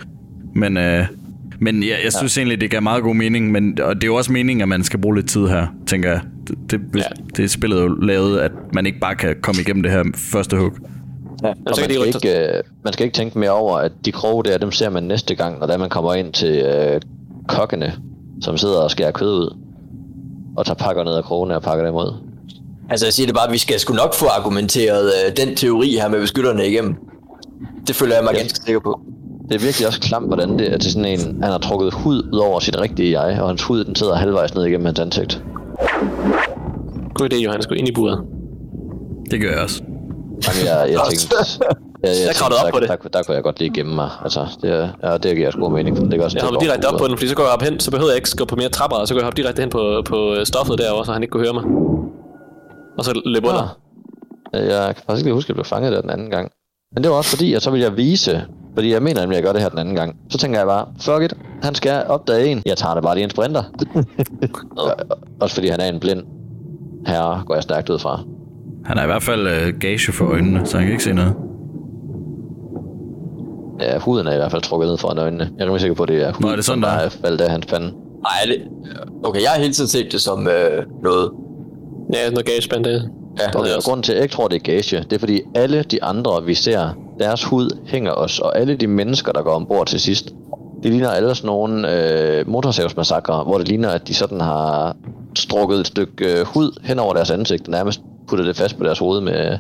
Men, 0.55 0.77
øh, 0.77 1.07
men 1.61 1.83
jeg, 1.83 1.97
jeg 2.05 2.13
synes 2.13 2.37
ja. 2.37 2.41
egentlig, 2.41 2.61
det 2.61 2.71
gav 2.71 2.83
meget 2.83 3.03
god 3.03 3.15
mening, 3.15 3.51
men 3.51 3.79
og 3.83 3.95
det 3.95 4.05
er 4.05 4.07
jo 4.07 4.15
også 4.15 4.33
meningen, 4.33 4.63
at 4.63 4.69
man 4.69 4.85
skal 4.85 5.01
bruge 5.01 5.17
lidt 5.17 5.29
tid 5.29 5.47
her, 5.47 5.67
tænker 5.87 6.11
jeg. 6.11 6.21
Det, 6.71 6.81
det, 6.93 7.01
ja. 7.01 7.03
det 7.37 7.45
er 7.45 7.49
spillet 7.49 7.83
jo 7.83 7.89
lavet, 7.89 8.39
at 8.39 8.53
man 8.73 8.87
ikke 8.87 8.99
bare 9.01 9.15
kan 9.15 9.37
komme 9.43 9.61
igennem 9.61 9.83
det 9.83 9.93
her 9.93 10.05
første 10.15 10.57
hug. 10.57 10.73
Ja, 11.43 11.49
og 11.49 11.55
man, 11.67 11.75
skal 11.75 12.07
ikke, 12.07 12.57
øh, 12.57 12.63
man 12.85 12.93
skal 12.93 13.05
ikke 13.05 13.17
tænke 13.17 13.39
mere 13.39 13.51
over, 13.51 13.77
at 13.77 13.93
de 14.05 14.13
kroge 14.13 14.45
der, 14.45 14.59
dem 14.59 14.73
ser 14.73 14.91
man 14.91 15.03
næste 15.03 15.35
gang, 15.35 15.59
når 15.59 15.77
man 15.77 15.91
kommer 15.91 16.15
ind 16.15 16.33
til 16.33 16.57
øh, 16.57 17.01
kokkene, 17.49 17.93
som 18.41 18.57
sidder 18.57 18.79
og 18.79 18.91
skærer 18.91 19.11
kød 19.11 19.35
ud, 19.35 19.57
og 20.57 20.67
tager 20.67 20.75
pakker 20.75 21.05
ned 21.05 21.15
af 21.15 21.25
krogene 21.25 21.57
og 21.57 21.63
pakker 21.63 21.85
dem 21.85 21.95
ud. 21.95 22.15
Altså 22.91 23.07
jeg 23.07 23.13
siger 23.13 23.27
det 23.27 23.35
bare, 23.35 23.47
at 23.47 23.53
vi 23.53 23.59
skal 23.59 23.81
sgu 23.81 23.95
nok 23.95 24.15
få 24.15 24.27
argumenteret 24.27 25.05
øh, 25.05 25.37
den 25.37 25.57
teori 25.57 25.91
her 25.91 26.09
med 26.09 26.21
beskytterne 26.21 26.69
igennem. 26.69 26.95
Det 27.87 27.97
føler 27.97 28.15
jeg 28.15 28.25
mig 28.25 28.33
ja. 28.35 28.39
ganske 28.39 28.59
sikker 28.65 28.81
på. 28.81 29.01
Det 29.49 29.55
er 29.55 29.65
virkelig 29.65 29.87
også 29.87 30.01
klamt, 30.01 30.27
hvordan 30.27 30.59
det 30.59 30.73
er 30.73 30.79
til 30.79 30.93
sådan 30.93 31.05
en, 31.05 31.21
han 31.21 31.53
har 31.53 31.59
trukket 31.59 31.95
hud 31.95 32.29
ud 32.33 32.39
over 32.39 32.61
sit 32.61 32.81
rigtige 32.81 33.21
jeg, 33.21 33.41
og 33.41 33.49
hans 33.49 33.63
hud 33.63 33.85
den 33.85 33.95
sidder 33.95 34.15
halvvejs 34.15 34.55
ned 34.55 34.65
igennem 34.65 34.87
hans 34.87 34.99
ansigt. 34.99 35.43
God 37.15 37.33
idé, 37.33 37.37
Johannes. 37.37 37.67
Gå 37.67 37.75
ind 37.75 37.89
i 37.89 37.93
buret. 37.93 38.19
Det 39.31 39.41
gør 39.41 39.51
jeg 39.51 39.61
også. 39.61 39.83
Jamen, 40.47 40.63
jeg, 40.67 40.93
jeg 40.93 41.01
tænkte, 41.09 41.37
jeg, 41.39 41.77
jeg, 42.03 42.11
jeg 42.27 42.35
tænkte, 42.35 42.45
op 42.45 42.67
der, 42.67 42.71
på 42.73 42.81
det. 42.81 42.89
Der, 42.89 42.97
der, 42.97 43.09
der, 43.09 43.23
kunne 43.23 43.35
jeg 43.35 43.43
godt 43.43 43.59
lige 43.59 43.71
gemme 43.75 43.95
mig. 43.95 44.11
Altså, 44.23 44.47
det, 44.63 44.93
ja, 45.03 45.17
det 45.17 45.37
giver 45.37 45.51
sgu 45.51 45.69
mening. 45.69 45.97
Det 45.97 46.19
gør 46.19 46.25
også, 46.25 46.39
jeg 46.39 46.45
hopper 46.45 46.61
direkte 46.61 46.87
op 46.87 46.99
på 46.99 47.07
den, 47.09 47.17
fordi 47.17 47.29
så 47.29 47.35
går 47.35 47.43
jeg 47.43 47.53
op 47.53 47.63
hen, 47.63 47.81
så 47.81 47.91
behøver 47.91 48.11
jeg 48.11 48.17
ikke 48.17 48.37
gå 48.37 48.45
på 48.45 48.57
mere 48.57 48.69
trapper, 48.69 48.97
og 48.97 49.09
så 49.09 49.15
går 49.15 49.21
jeg 49.21 49.25
hoppe 49.25 49.43
direkte 49.43 49.61
hen 49.63 49.71
på, 49.71 50.03
på 50.05 50.35
stoffet 50.45 50.79
derovre, 50.79 51.05
så 51.07 51.13
han 51.13 51.23
ikke 51.23 51.33
kunne 51.33 51.45
høre 51.45 51.55
mig. 51.59 51.65
Og 52.99 53.05
så 53.05 53.21
løbe 53.25 53.49
under. 53.49 53.79
Ja. 54.55 54.59
Jeg 54.59 54.95
kan 54.95 55.05
faktisk 55.07 55.27
ikke 55.27 55.35
huske, 55.35 55.47
at 55.47 55.49
jeg 55.49 55.55
blev 55.55 55.65
fanget 55.65 55.93
der 55.93 56.01
den 56.01 56.11
anden 56.11 56.31
gang. 56.31 56.51
Men 56.95 57.03
det 57.03 57.11
var 57.11 57.17
også 57.17 57.31
fordi, 57.31 57.55
at 57.55 57.63
så 57.63 57.71
ville 57.71 57.85
jeg 57.85 57.97
vise, 57.97 58.45
fordi 58.75 58.93
jeg 58.93 59.03
mener 59.03 59.21
nemlig, 59.21 59.37
at 59.39 59.43
jeg 59.43 59.49
gør 59.49 59.53
det 59.53 59.63
her 59.63 59.69
den 59.69 59.79
anden 59.79 59.95
gang. 59.95 60.17
Så 60.31 60.39
tænker 60.39 60.59
jeg 60.59 60.67
bare, 60.67 60.87
fuck 61.01 61.23
it, 61.23 61.35
han 61.63 61.75
skal 61.75 62.05
opdage 62.09 62.47
en. 62.47 62.63
Jeg 62.67 62.77
tager 62.77 62.95
det 62.95 63.03
bare 63.03 63.15
lige 63.15 63.25
en 63.25 63.31
sprinter. 63.31 63.63
også 65.41 65.55
fordi 65.55 65.69
han 65.69 65.81
er 65.81 65.89
en 65.89 66.01
blind 66.01 66.23
herre, 67.07 67.43
går 67.47 67.55
jeg 67.55 67.63
stærkt 67.63 67.91
ud 67.91 67.99
fra. 67.99 68.21
Han 68.85 68.99
er 68.99 69.03
i 69.03 69.07
hvert 69.07 69.23
fald 69.23 69.47
øh, 69.47 69.79
gage 69.81 70.13
for 70.13 70.25
øjnene, 70.25 70.67
så 70.67 70.77
han 70.77 70.87
kan 70.87 70.93
ikke 70.93 71.05
se 71.05 71.13
noget. 71.13 71.35
Ja, 73.81 73.99
huden 73.99 74.27
er 74.27 74.33
i 74.33 74.37
hvert 74.37 74.51
fald 74.51 74.63
trukket 74.63 74.89
ned 74.89 74.99
foran 74.99 75.19
øjnene. 75.19 75.45
Jeg 75.45 75.63
er 75.63 75.65
rimelig 75.67 75.81
sikker 75.81 75.95
på, 75.95 76.03
at 76.03 76.09
det 76.09 76.23
er 76.23 76.33
huden, 76.33 76.47
Nå, 76.47 76.49
er 76.53 76.57
det 76.57 76.65
sådan, 76.65 76.83
der 76.83 76.89
der? 76.89 76.97
er 76.97 77.09
faldet 77.09 77.41
af 77.41 77.51
hans 77.51 77.67
pande. 77.67 77.87
Nej, 77.87 78.33
det... 78.47 78.57
Okay, 79.25 79.43
jeg 79.43 79.51
har 79.51 79.61
hele 79.61 79.73
tiden 79.73 79.89
set 79.89 80.13
det 80.13 80.21
som 80.21 80.49
øh, 80.49 80.85
noget. 81.03 81.31
Ja, 82.15 82.31
noget 82.31 82.47
gageband, 82.47 82.85
det. 82.85 83.11
Ja, 83.41 83.59
og, 83.59 83.67
og 83.77 83.83
grunden 83.85 84.03
til, 84.03 84.13
at 84.13 84.17
jeg 84.17 84.23
ikke 84.23 84.35
tror, 84.35 84.49
det 84.49 84.57
er 84.57 84.61
gage, 84.61 85.05
det 85.11 85.13
er 85.13 85.19
fordi 85.19 85.41
alle 85.55 85.83
de 85.83 86.03
andre, 86.03 86.45
vi 86.45 86.55
ser, 86.55 86.89
deres 87.23 87.45
hud 87.45 87.79
hænger 87.87 88.13
os, 88.13 88.39
og 88.39 88.59
alle 88.59 88.75
de 88.75 88.87
mennesker, 88.87 89.33
der 89.33 89.43
går 89.43 89.51
ombord 89.51 89.87
til 89.87 90.01
sidst, 90.01 90.35
det 90.83 90.91
ligner 90.91 91.11
alle 91.11 91.35
sådan 91.35 91.47
nogle 91.47 91.93
øh, 92.39 92.49
motorsavsmassakre, 92.49 93.45
hvor 93.45 93.59
det 93.59 93.69
ligner, 93.69 93.89
at 93.89 94.09
de 94.09 94.15
sådan 94.15 94.41
har 94.41 94.97
strukket 95.35 95.81
et 95.81 95.87
stykke 95.87 96.39
øh, 96.41 96.47
hud 96.47 96.81
hen 96.85 96.99
over 96.99 97.15
deres 97.15 97.31
ansigt, 97.31 97.67
og 97.67 97.71
nærmest 97.71 98.01
puttet 98.29 98.47
det 98.47 98.57
fast 98.57 98.79
på 98.79 98.85
deres 98.85 98.99
hoved 98.99 99.21
med... 99.21 99.59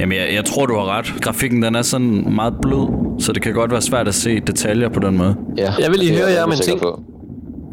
Jamen, 0.00 0.18
jeg, 0.18 0.34
jeg 0.34 0.44
tror, 0.44 0.66
du 0.66 0.74
har 0.74 0.98
ret. 0.98 1.14
Grafikken, 1.20 1.62
den 1.62 1.74
er 1.74 1.82
sådan 1.82 2.34
meget 2.34 2.54
blød, 2.62 2.86
så 3.18 3.32
det 3.32 3.42
kan 3.42 3.54
godt 3.54 3.70
være 3.70 3.80
svært 3.82 4.08
at 4.08 4.14
se 4.14 4.40
detaljer 4.40 4.88
på 4.88 5.00
den 5.00 5.16
måde. 5.16 5.34
Ja, 5.56 5.72
Jeg 5.78 5.90
vil 5.90 5.98
lige 5.98 6.16
høre 6.18 6.30
jer 6.30 6.42
om 6.42 6.50
en 6.50 6.56
ting. 6.56 6.80
På. 6.80 7.00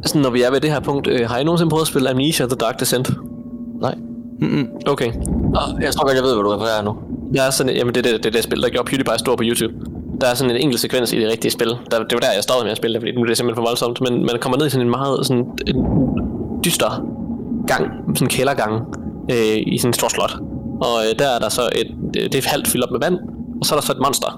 Sådan, 0.06 0.22
når 0.22 0.30
vi 0.30 0.42
er 0.42 0.52
ved 0.52 0.60
det 0.60 0.72
her 0.72 0.80
punkt, 0.80 1.08
øh, 1.08 1.30
har 1.30 1.38
I 1.38 1.44
nogensinde 1.44 1.70
prøvet 1.70 1.82
at 1.82 1.88
spille 1.88 2.10
Amnesia 2.10 2.46
The 2.46 2.56
Dark 2.56 2.80
Descent? 2.80 3.12
Nej. 3.82 3.96
Okay. 4.88 5.12
Og 5.56 5.82
jeg 5.82 5.94
tror 5.94 6.06
godt, 6.06 6.16
jeg 6.16 6.24
ved, 6.24 6.34
hvad 6.34 6.44
du 6.44 6.50
refererer 6.50 6.84
nu. 6.84 6.96
Der 7.34 7.42
er 7.44 7.50
sådan, 7.50 7.76
jamen 7.76 7.96
det 7.96 8.06
er 8.06 8.12
det, 8.12 8.24
det, 8.24 8.34
det 8.34 8.44
spil, 8.44 8.62
der 8.62 8.70
gjorde 8.70 8.90
PewDiePie 8.90 9.20
stor 9.20 9.36
på 9.36 9.44
YouTube. 9.46 9.74
Der 10.22 10.28
er 10.28 10.34
sådan 10.34 10.56
en 10.56 10.62
enkelt 10.62 10.82
sekvens 10.82 11.14
i 11.14 11.20
det 11.20 11.30
rigtige 11.32 11.52
spil. 11.52 11.68
Der, 11.68 11.98
det 12.04 12.14
var 12.14 12.20
der, 12.20 12.32
jeg 12.36 12.44
stoppede 12.44 12.66
med 12.66 12.72
at 12.72 12.78
spille 12.78 12.94
det, 12.94 13.02
fordi 13.02 13.12
nu 13.12 13.22
er 13.22 13.26
det 13.26 13.38
simpelthen 13.38 13.64
for 13.64 13.70
voldsomt. 13.70 14.02
Men 14.02 14.14
man 14.20 14.36
kommer 14.42 14.58
ned 14.58 14.68
i 14.68 14.70
sådan 14.70 14.86
en 14.86 14.90
meget 14.90 15.26
sådan, 15.28 15.46
en 15.68 15.76
dyster 16.66 16.92
gang, 17.68 17.86
sådan 18.16 18.26
en 18.26 18.30
kældergang, 18.30 18.74
øh, 19.32 19.58
i 19.74 19.78
sådan 19.78 19.90
en 19.90 19.94
stor 19.94 20.08
slot. 20.08 20.34
Og 20.82 20.96
øh, 21.06 21.20
der 21.20 21.28
er 21.36 21.40
der 21.40 21.50
så 21.50 21.62
et, 21.76 21.88
det 22.14 22.36
er 22.36 22.50
halvt 22.50 22.68
fyldt 22.68 22.86
op 22.86 22.92
med 22.92 23.00
vand, 23.00 23.18
og 23.60 23.66
så 23.66 23.76
er 23.76 23.80
der 23.80 23.86
så 23.86 23.92
et 23.92 24.02
monster, 24.06 24.32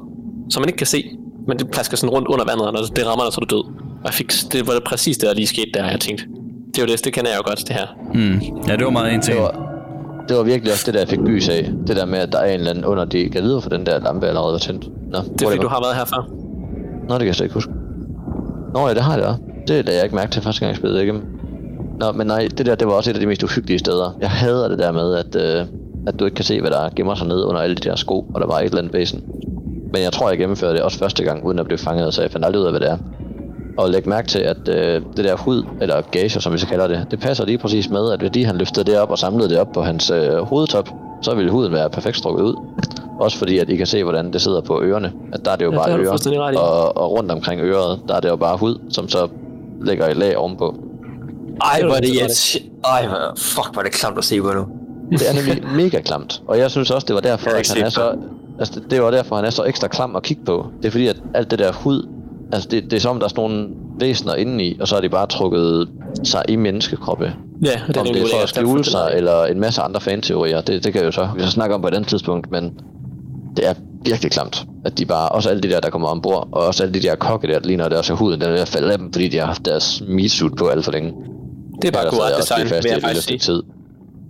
som 0.49 0.61
man 0.61 0.69
ikke 0.69 0.77
kan 0.77 0.87
se, 0.87 1.03
men 1.47 1.59
det 1.59 1.71
plasker 1.71 1.97
sådan 1.97 2.09
rundt 2.09 2.27
under 2.27 2.45
vandet, 2.45 2.67
og 2.67 2.73
når 2.73 2.81
det 2.81 3.07
rammer 3.07 3.23
dig, 3.25 3.33
så 3.33 3.39
er 3.41 3.45
du 3.45 3.55
død. 3.55 3.63
Og 4.01 4.05
jeg 4.05 4.13
fik, 4.13 4.31
det 4.51 4.67
var 4.67 4.73
det 4.73 4.83
præcis 4.83 5.17
det, 5.17 5.27
der 5.29 5.33
lige 5.33 5.47
skete 5.47 5.71
der, 5.73 5.89
jeg 5.89 5.99
tænkte. 5.99 6.23
Det 6.67 6.77
er 6.77 6.81
jo 6.81 6.87
det, 6.87 7.05
det 7.05 7.13
kender 7.13 7.31
jeg 7.31 7.37
jo 7.37 7.43
godt, 7.49 7.59
det 7.67 7.75
her. 7.75 7.87
Mm. 8.13 8.39
Ja, 8.67 8.75
det 8.75 8.85
var 8.85 8.91
meget 8.91 9.13
en 9.13 9.21
ting. 9.21 9.35
Det 9.37 9.43
var, 9.43 9.68
det 10.29 10.37
var 10.37 10.43
virkelig 10.43 10.73
også 10.73 10.83
det, 10.85 10.93
der 10.93 10.99
jeg 10.99 11.09
fik 11.09 11.19
gys 11.19 11.49
af. 11.49 11.71
Det 11.87 11.95
der 11.95 12.05
med, 12.05 12.19
at 12.19 12.31
der 12.31 12.39
er 12.39 12.45
en 12.53 12.59
eller 12.59 12.69
anden 12.71 12.85
under 12.85 13.05
de 13.05 13.29
kan 13.29 13.43
vide, 13.43 13.61
for 13.61 13.69
den 13.69 13.85
der 13.85 13.99
lampe 13.99 14.27
allerede 14.27 14.51
var 14.51 14.57
tændt. 14.57 14.87
Nå, 15.11 15.17
Det 15.17 15.41
er 15.41 15.45
fordi, 15.45 15.57
du 15.57 15.67
har 15.67 15.81
været 15.83 15.95
her 15.95 16.05
før. 16.05 16.29
Nå, 17.07 17.13
det 17.13 17.19
kan 17.19 17.27
jeg 17.27 17.35
slet 17.35 17.45
ikke 17.45 17.53
huske. 17.53 17.71
Nå 18.73 18.87
ja, 18.87 18.93
det 18.93 19.03
har 19.03 19.13
jeg 19.17 19.23
da. 19.23 19.33
Det 19.67 19.85
lagde 19.85 19.97
jeg 19.97 20.03
ikke 20.03 20.15
mærke 20.15 20.31
til 20.31 20.41
første 20.41 20.59
gang, 20.59 20.69
jeg 20.69 20.77
spillede 20.77 21.03
igennem. 21.03 21.23
Nå, 21.99 22.11
men 22.11 22.27
nej, 22.27 22.47
det 22.57 22.65
der, 22.65 22.75
det 22.75 22.87
var 22.87 22.93
også 22.93 23.09
et 23.09 23.13
af 23.13 23.19
de 23.19 23.25
mest 23.27 23.43
uhyggelige 23.43 23.79
steder. 23.79 24.17
Jeg 24.21 24.29
hader 24.29 24.67
det 24.67 24.79
der 24.79 24.91
med, 24.91 25.15
at, 25.15 25.35
øh, 25.35 25.65
at 26.07 26.19
du 26.19 26.25
ikke 26.25 26.35
kan 26.35 26.45
se, 26.45 26.61
hvad 26.61 26.71
der 26.71 26.89
gemmer 26.95 27.15
sig 27.15 27.27
ned 27.27 27.43
under 27.43 27.61
alle 27.61 27.75
de 27.75 27.89
der 27.89 27.95
sko, 27.95 28.19
og 28.33 28.41
der 28.41 28.47
var 28.47 28.59
et 28.59 28.65
eller 28.65 28.77
andet 28.77 28.91
basen. 28.91 29.23
Men 29.93 30.01
jeg 30.03 30.13
tror, 30.13 30.29
jeg 30.29 30.37
gennemførte 30.37 30.73
det 30.73 30.81
også 30.81 30.99
første 30.99 31.23
gang, 31.23 31.45
uden 31.45 31.59
at 31.59 31.65
blive 31.65 31.77
fanget, 31.77 32.13
så 32.13 32.21
jeg 32.21 32.31
fandt 32.31 32.45
aldrig 32.45 32.61
ud 32.61 32.65
af, 32.65 32.71
hvad 32.71 32.79
det 32.79 32.89
er. 32.89 32.97
Og 33.79 33.89
læg 33.89 34.07
mærke 34.09 34.27
til, 34.27 34.39
at 34.39 34.67
øh, 34.67 35.01
det 35.17 35.25
der 35.25 35.35
hud, 35.35 35.63
eller 35.81 36.01
gage, 36.11 36.29
som 36.29 36.53
vi 36.53 36.57
så 36.57 36.67
kalder 36.67 36.87
det, 36.87 37.07
det 37.11 37.19
passer 37.19 37.45
lige 37.45 37.57
præcis 37.57 37.89
med, 37.89 38.11
at 38.11 38.21
fordi 38.21 38.43
han 38.43 38.57
løftede 38.57 38.91
det 38.91 38.99
op 38.99 39.11
og 39.11 39.19
samlede 39.19 39.49
det 39.49 39.59
op 39.59 39.71
på 39.73 39.81
hans 39.81 40.09
øh, 40.09 40.37
hovedtop, 40.37 40.89
så 41.21 41.35
ville 41.35 41.51
huden 41.51 41.73
være 41.73 41.89
perfekt 41.89 42.17
strukket 42.17 42.43
ud. 42.43 42.55
Også 43.19 43.37
fordi, 43.37 43.57
at 43.57 43.69
I 43.69 43.75
kan 43.75 43.87
se, 43.87 44.03
hvordan 44.03 44.33
det 44.33 44.41
sidder 44.41 44.61
på 44.61 44.81
ørerne. 44.81 45.11
At 45.33 45.45
der 45.45 45.51
er 45.51 45.55
det 45.55 45.65
jo 45.65 45.71
Ja, 45.71 45.77
bare 45.77 45.99
ører, 45.99 46.57
og, 46.57 46.97
og 46.97 47.11
rundt 47.11 47.31
omkring 47.31 47.61
øret, 47.61 47.99
der 48.07 48.15
er 48.15 48.19
det 48.19 48.29
jo 48.29 48.35
bare 48.35 48.57
hud, 48.57 48.79
som 48.89 49.09
så 49.09 49.27
lægger 49.81 50.07
et 50.07 50.17
lag 50.17 50.37
ovenpå. 50.37 50.75
Ej, 51.61 51.81
hvor 51.83 51.95
er 51.95 51.99
det 51.99 52.09
irriterende. 52.09 52.69
Ej, 52.85 53.07
fuck, 53.37 53.73
hvor 53.73 53.79
er 53.79 53.83
det 53.83 53.93
klamt 53.93 54.17
at 54.17 54.23
se 54.23 54.41
på 54.41 54.51
nu. 54.53 54.65
Det 55.11 55.29
er 55.29 55.33
nemlig 55.33 55.63
mega 55.83 56.01
klamt. 56.01 56.41
Og 56.47 56.57
jeg 56.57 56.71
synes 56.71 56.91
også, 56.91 57.05
det 57.05 57.15
var 57.15 57.21
derfor, 57.21 57.49
at 57.49 57.73
han 57.75 57.85
er 57.85 57.89
så... 57.89 58.15
Altså, 58.59 58.81
det 58.89 59.01
var 59.01 59.11
derfor, 59.11 59.35
han 59.35 59.45
er 59.45 59.49
så 59.49 59.63
ekstra 59.63 59.87
klam 59.87 60.15
at 60.15 60.23
kigge 60.23 60.45
på. 60.45 60.67
Det 60.81 60.87
er 60.87 60.91
fordi, 60.91 61.07
at 61.07 61.21
alt 61.33 61.51
det 61.51 61.59
der 61.59 61.71
hud... 61.71 62.07
Altså, 62.51 62.69
det, 62.69 62.83
det 62.83 62.93
er 62.93 62.99
som, 62.99 63.19
der 63.19 63.25
er 63.25 63.29
sådan 63.29 63.41
nogle 63.41 63.67
væsener 63.99 64.35
indeni, 64.35 64.77
og 64.79 64.87
så 64.87 64.95
er 64.95 65.01
de 65.01 65.09
bare 65.09 65.27
trukket 65.27 65.89
sig 66.23 66.43
i 66.49 66.55
menneskekroppe. 66.55 67.33
Ja, 67.63 67.69
det 67.87 67.97
er 67.97 68.01
Om 68.01 68.07
det 68.07 68.21
er 68.21 68.27
for 68.33 68.43
at 68.43 68.49
skjule 68.49 68.83
sig, 68.83 69.11
eller 69.15 69.45
en 69.45 69.59
masse 69.59 69.81
andre 69.81 70.01
fanteorier, 70.01 70.61
det, 70.61 70.83
det 70.83 70.93
kan 70.93 71.03
jo 71.03 71.11
så, 71.11 71.29
vi 71.35 71.41
så 71.41 71.51
snakke 71.51 71.75
om 71.75 71.81
på 71.81 71.87
et 71.87 71.93
andet 71.93 72.09
tidspunkt, 72.09 72.51
men 72.51 72.79
det 73.57 73.67
er 73.67 73.73
virkelig 74.05 74.31
klamt, 74.31 74.65
at 74.85 74.97
de 74.97 75.05
bare, 75.05 75.29
også 75.29 75.49
alle 75.49 75.61
de 75.61 75.69
der, 75.69 75.79
der 75.79 75.89
kommer 75.89 76.07
ombord, 76.07 76.47
og 76.51 76.67
også 76.67 76.83
alle 76.83 76.93
de 76.93 76.99
der 76.99 77.15
kokke 77.15 77.47
der, 77.47 77.59
ligner, 77.59 77.85
at 77.85 77.91
deres 77.91 78.07
huden, 78.07 78.41
den 78.41 78.47
er 78.47 78.51
ved 78.53 78.59
at 78.59 78.67
falde 78.67 78.91
af 78.91 78.97
dem, 78.97 79.13
fordi 79.13 79.27
de 79.27 79.37
har 79.37 79.45
haft 79.45 79.65
deres 79.65 80.03
meat 80.07 80.31
suit 80.31 80.55
på 80.55 80.67
alt 80.67 80.85
for 80.85 80.91
længe. 80.91 81.13
Det 81.81 81.87
er 81.87 81.91
bare 81.91 82.01
Ellers 82.01 82.17
havde 82.17 82.23
god 82.23 82.29
jeg 82.29 82.37
også 82.37 82.53
design, 82.57 82.83
vil 82.83 82.91
jeg 82.91 83.01
faktisk 83.01 83.27
sige. 83.27 83.39
tid. 83.39 83.63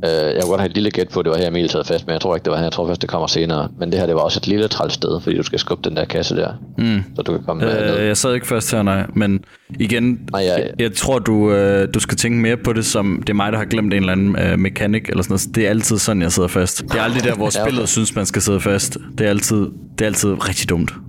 Uh, 0.03 0.09
jeg 0.09 0.35
kunne 0.41 0.49
godt 0.49 0.61
have 0.61 0.69
et 0.69 0.75
lille 0.75 0.91
gæt 0.91 1.07
på, 1.13 1.19
at 1.19 1.23
det 1.25 1.31
var 1.31 1.37
her, 1.37 1.47
Emil 1.47 1.69
sad 1.69 1.83
fast, 1.83 2.05
men 2.07 2.13
jeg 2.13 2.21
tror 2.21 2.35
ikke, 2.35 2.45
det 2.45 2.51
var 2.51 2.57
her. 2.57 2.63
Jeg 2.63 2.71
tror 2.71 2.87
først, 2.87 3.01
det 3.01 3.09
kommer 3.09 3.27
senere. 3.27 3.69
Men 3.79 3.91
det 3.91 3.99
her, 3.99 4.05
det 4.05 4.15
var 4.15 4.21
også 4.21 4.39
et 4.39 4.47
lille 4.47 4.67
træls 4.67 4.93
sted, 4.93 5.21
fordi 5.21 5.37
du 5.37 5.43
skal 5.43 5.59
skubbe 5.59 5.89
den 5.89 5.97
der 5.97 6.05
kasse 6.05 6.35
der, 6.35 6.51
Mm. 6.77 7.03
så 7.15 7.21
du 7.21 7.31
kan 7.31 7.41
komme 7.45 7.65
øh, 7.65 7.85
ned. 7.87 7.99
Øh, 7.99 8.07
jeg 8.07 8.17
sad 8.17 8.33
ikke 8.33 8.47
først 8.47 8.71
her, 8.71 8.83
nej. 8.83 9.05
Men 9.15 9.39
igen, 9.79 10.19
Nej, 10.31 10.41
jeg- 10.45 10.59
jeg, 10.59 10.71
jeg 10.79 10.93
tror, 10.93 11.19
du, 11.19 11.51
øh, 11.51 11.87
du 11.93 11.99
skal 11.99 12.17
tænke 12.17 12.37
mere 12.39 12.57
på 12.57 12.73
det 12.73 12.85
som, 12.85 13.17
det 13.27 13.29
er 13.29 13.33
mig, 13.33 13.51
der 13.51 13.57
har 13.57 13.65
glemt 13.65 13.93
en 13.93 13.99
eller 13.99 14.11
anden 14.11 14.39
øh, 14.39 14.59
mekanik 14.59 15.09
eller 15.09 15.23
sådan 15.23 15.31
noget. 15.33 15.55
Det 15.55 15.65
er 15.65 15.69
altid 15.69 15.97
sådan, 15.97 16.21
jeg 16.21 16.31
sidder 16.31 16.49
fast. 16.49 16.81
Det 16.83 16.95
er 16.95 17.01
aldrig 17.01 17.23
der, 17.23 17.35
hvor 17.35 17.49
Ja, 17.55 17.61
okay. 17.61 17.69
spillet 17.71 17.89
synes, 17.89 18.15
man 18.15 18.25
skal 18.25 18.41
sidde 18.41 18.59
fast. 18.61 18.97
Det 19.17 19.25
er 19.25 19.29
altid, 19.29 19.57
det 19.97 20.01
er 20.01 20.05
altid 20.05 20.47
rigtig 20.49 20.69
dumt. 20.69 20.91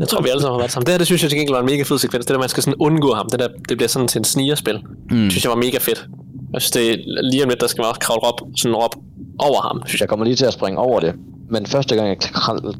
Jeg 0.00 0.08
tror, 0.08 0.22
vi 0.22 0.28
alle 0.28 0.40
sammen 0.40 0.54
har 0.54 0.58
været 0.58 0.70
sammen. 0.72 0.86
Det 0.86 0.92
her, 0.92 0.98
det 0.98 1.06
synes 1.06 1.22
jeg 1.22 1.30
til 1.30 1.38
gengæld 1.38 1.54
var 1.54 1.60
en 1.60 1.66
mega 1.66 1.82
fed 1.82 1.98
sekvens. 1.98 2.26
Det 2.26 2.34
der, 2.34 2.40
man 2.40 2.48
skal 2.48 2.62
sådan 2.62 2.74
undgå 2.80 3.12
ham. 3.14 3.28
Det, 3.30 3.38
der, 3.40 3.48
det 3.68 3.76
bliver 3.76 3.88
sådan 3.88 4.08
til 4.08 4.18
en 4.18 4.24
snigerspil. 4.24 4.78
Mm. 5.10 5.16
Det 5.16 5.32
synes 5.32 5.44
jeg 5.44 5.50
var 5.50 5.56
mega 5.56 5.78
fedt. 5.80 6.06
Jeg 6.54 6.62
synes, 6.62 6.70
det 6.70 6.90
er 6.90 6.96
lige 7.30 7.42
om 7.42 7.48
lidt, 7.48 7.60
der 7.60 7.66
skal 7.66 7.82
man 7.82 7.88
også 7.88 8.00
kravle 8.00 8.22
op, 8.22 8.40
sådan 8.56 8.74
op 8.74 8.94
over 9.38 9.60
ham. 9.60 9.82
Synes 9.86 10.00
jeg. 10.00 10.08
Kommer 10.08 10.24
lige 10.24 10.36
til 10.36 10.46
at 10.46 10.52
springe 10.52 10.78
over 10.78 11.00
det. 11.00 11.14
Men 11.50 11.66
første 11.66 11.96
gang, 11.96 12.08
jeg 12.08 12.18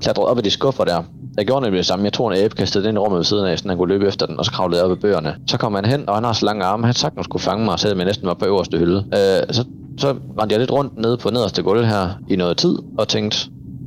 klatrede 0.01 0.29
op 0.29 0.39
i 0.39 0.43
de 0.43 0.51
skuffer 0.51 0.85
der, 0.85 1.03
jeg 1.37 1.47
gjorde 1.47 1.63
nemlig 1.63 1.79
det 1.79 1.87
samme. 1.87 2.05
Jeg 2.05 2.13
tog 2.13 2.33
en 2.33 2.39
æbe, 2.39 2.55
kastede 2.55 2.85
den 2.85 2.97
i 2.97 2.99
rummet 2.99 3.19
ved 3.19 3.25
siden 3.25 3.47
af, 3.47 3.59
så 3.59 3.69
han 3.69 3.77
kunne 3.77 3.89
løbe 3.89 4.09
efter 4.09 4.27
den, 4.27 4.39
og 4.39 4.45
så 4.45 4.51
kravlede 4.51 4.83
jeg 4.83 4.91
op 4.91 4.99
i 4.99 5.01
bøgerne. 5.01 5.37
Så 5.47 5.59
kom 5.59 5.75
han 5.75 5.85
hen, 5.85 6.09
og 6.09 6.15
han 6.15 6.25
har 6.25 6.33
så 6.33 6.47
lange 6.47 6.65
arme, 6.65 6.85
han 6.85 6.95
sagde, 6.95 7.15
han 7.15 7.25
skulle 7.25 7.43
fange 7.43 7.65
mig, 7.65 7.79
selvom 7.79 7.99
jeg 7.99 8.07
næsten 8.07 8.27
var 8.27 8.35
på 8.35 8.47
øverste 8.47 8.79
hylde. 8.79 8.97
Øh, 8.97 9.55
så, 9.55 9.65
så 9.99 10.09
rendte 10.41 10.53
jeg 10.53 10.61
lidt 10.61 10.73
rundt 10.73 10.99
nede 10.99 11.17
på 11.17 11.31
nederste 11.31 11.63
gulv 11.63 11.85
her 11.85 12.09
i 12.29 12.37
noget 12.37 12.57
tid, 12.57 12.79
og 12.99 13.09
tænkte, 13.09 13.39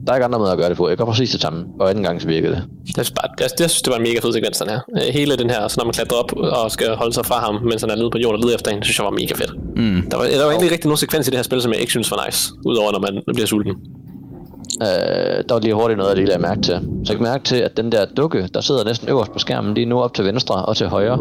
der 0.07 0.13
er 0.13 0.17
ikke 0.17 0.25
andre 0.25 0.39
måder 0.39 0.51
at 0.51 0.57
gøre 0.57 0.69
det 0.69 0.77
på. 0.77 0.89
Jeg 0.89 0.97
gør 0.97 1.05
præcis 1.05 1.31
det 1.31 1.41
samme, 1.41 1.65
og 1.79 1.89
anden 1.89 2.03
gang 2.03 2.21
så 2.21 2.27
virkede 2.27 2.51
det. 2.51 2.61
Jeg 2.85 2.93
synes, 3.05 3.11
bare, 3.11 3.29
jeg, 3.39 3.49
jeg 3.59 3.69
synes, 3.69 3.81
det 3.81 3.91
var 3.91 3.97
en 3.97 4.03
mega 4.03 4.19
fed 4.19 4.33
sekvens, 4.33 4.57
den 4.57 4.69
her. 4.69 4.79
Øh, 4.97 5.01
Hele 5.13 5.35
den 5.37 5.49
her, 5.49 5.67
så 5.67 5.75
når 5.79 5.85
man 5.85 5.93
klatrer 5.93 6.17
op 6.17 6.31
og 6.63 6.71
skal 6.71 6.89
holde 6.95 7.13
sig 7.13 7.25
fra 7.25 7.39
ham, 7.39 7.55
mens 7.63 7.81
han 7.81 7.89
er 7.91 7.95
nede 7.95 8.11
på 8.11 8.17
jorden 8.17 8.35
og 8.35 8.43
leder 8.43 8.55
efter 8.55 8.71
hende, 8.71 8.83
synes 8.85 8.97
jeg 8.99 9.05
var 9.05 9.11
mega 9.11 9.33
fedt. 9.41 9.51
Mm. 9.75 10.01
Der, 10.11 10.17
var, 10.17 10.23
der 10.25 10.43
var 10.43 10.51
egentlig 10.51 10.71
rigtig 10.71 10.87
nogen 10.87 10.97
sekvens 10.97 11.27
i 11.27 11.31
det 11.31 11.37
her 11.37 11.43
spil, 11.43 11.61
som 11.61 11.71
jeg 11.71 11.79
ikke 11.79 11.91
synes 11.91 12.11
var 12.11 12.19
nice, 12.25 12.51
udover 12.65 12.91
når 12.91 12.99
man 12.99 13.13
bliver 13.35 13.47
sulten. 13.47 13.73
Øh, 14.81 14.87
der 15.47 15.53
var 15.53 15.59
lige 15.59 15.73
hurtigt 15.73 15.97
noget, 15.97 16.09
jeg 16.09 16.17
lige 16.17 16.27
lagde 16.27 16.41
mærke 16.41 16.61
til. 16.61 16.75
Så 17.05 17.13
jeg 17.13 17.21
mærke 17.21 17.43
til, 17.43 17.55
at 17.55 17.77
den 17.77 17.91
der 17.91 18.05
dukke, 18.17 18.49
der 18.53 18.61
sidder 18.61 18.83
næsten 18.83 19.09
øverst 19.09 19.31
på 19.33 19.39
skærmen, 19.39 19.73
lige 19.73 19.85
nu 19.85 19.99
op 19.99 20.13
til 20.13 20.25
venstre 20.25 20.55
og 20.65 20.77
til 20.77 20.87
højre, 20.87 21.17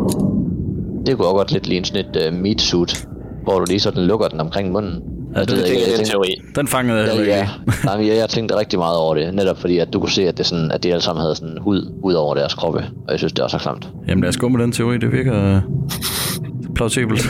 Det 1.07 1.17
kunne 1.17 1.27
også 1.29 1.37
godt 1.37 1.53
lidt 1.53 1.67
ligne 1.67 1.87
sådan 1.87 2.05
et 2.07 2.29
uh, 2.33 2.35
meat 2.35 2.61
suit, 2.61 3.07
hvor 3.45 3.59
du 3.59 3.65
lige 3.69 3.81
sådan 3.81 4.03
lukker 4.03 4.29
den 4.29 4.41
omkring 4.41 4.73
munden. 4.73 5.03
Ja, 5.37 5.41
det, 5.45 5.51
jeg 5.51 5.59
Det 5.59 5.67
er 5.67 5.73
jeg 5.73 5.81
en 5.83 5.95
tænkte- 5.97 6.11
teori. 6.13 6.35
Den 6.57 6.69
fangede 6.69 6.99
jeg 6.99 7.07
Ja, 7.15 7.21
ikke. 7.21 7.33
ja. 7.33 7.49
Nej, 7.85 7.97
men 7.99 8.07
jeg, 8.07 8.17
jeg 8.17 8.29
tænkte 8.29 8.57
rigtig 8.59 8.79
meget 8.79 8.97
over 8.97 9.15
det, 9.15 9.35
netop 9.35 9.59
fordi, 9.61 9.79
at 9.79 9.93
du 9.93 10.01
kunne 10.01 10.11
se, 10.11 10.29
at, 10.29 10.39
det 10.39 10.47
sådan, 10.47 10.71
at 10.71 10.83
de 10.83 10.91
alle 10.93 11.03
sammen 11.03 11.21
havde 11.23 11.35
sådan 11.37 11.59
hud 11.61 11.93
ud 12.05 12.15
over 12.15 12.35
deres 12.35 12.55
kroppe, 12.55 12.79
og 12.79 13.11
jeg 13.11 13.19
synes, 13.19 13.33
det 13.33 13.43
er 13.43 13.49
så 13.49 13.59
klamt. 13.59 13.89
Jamen 14.09 14.23
lad 14.23 14.29
os 14.29 14.37
gå 14.37 14.49
med 14.49 14.63
den 14.63 14.73
teori, 14.73 14.99
det 14.99 15.13
virker 15.13 15.55
øh, 15.57 15.61
plausibelt. 16.75 17.27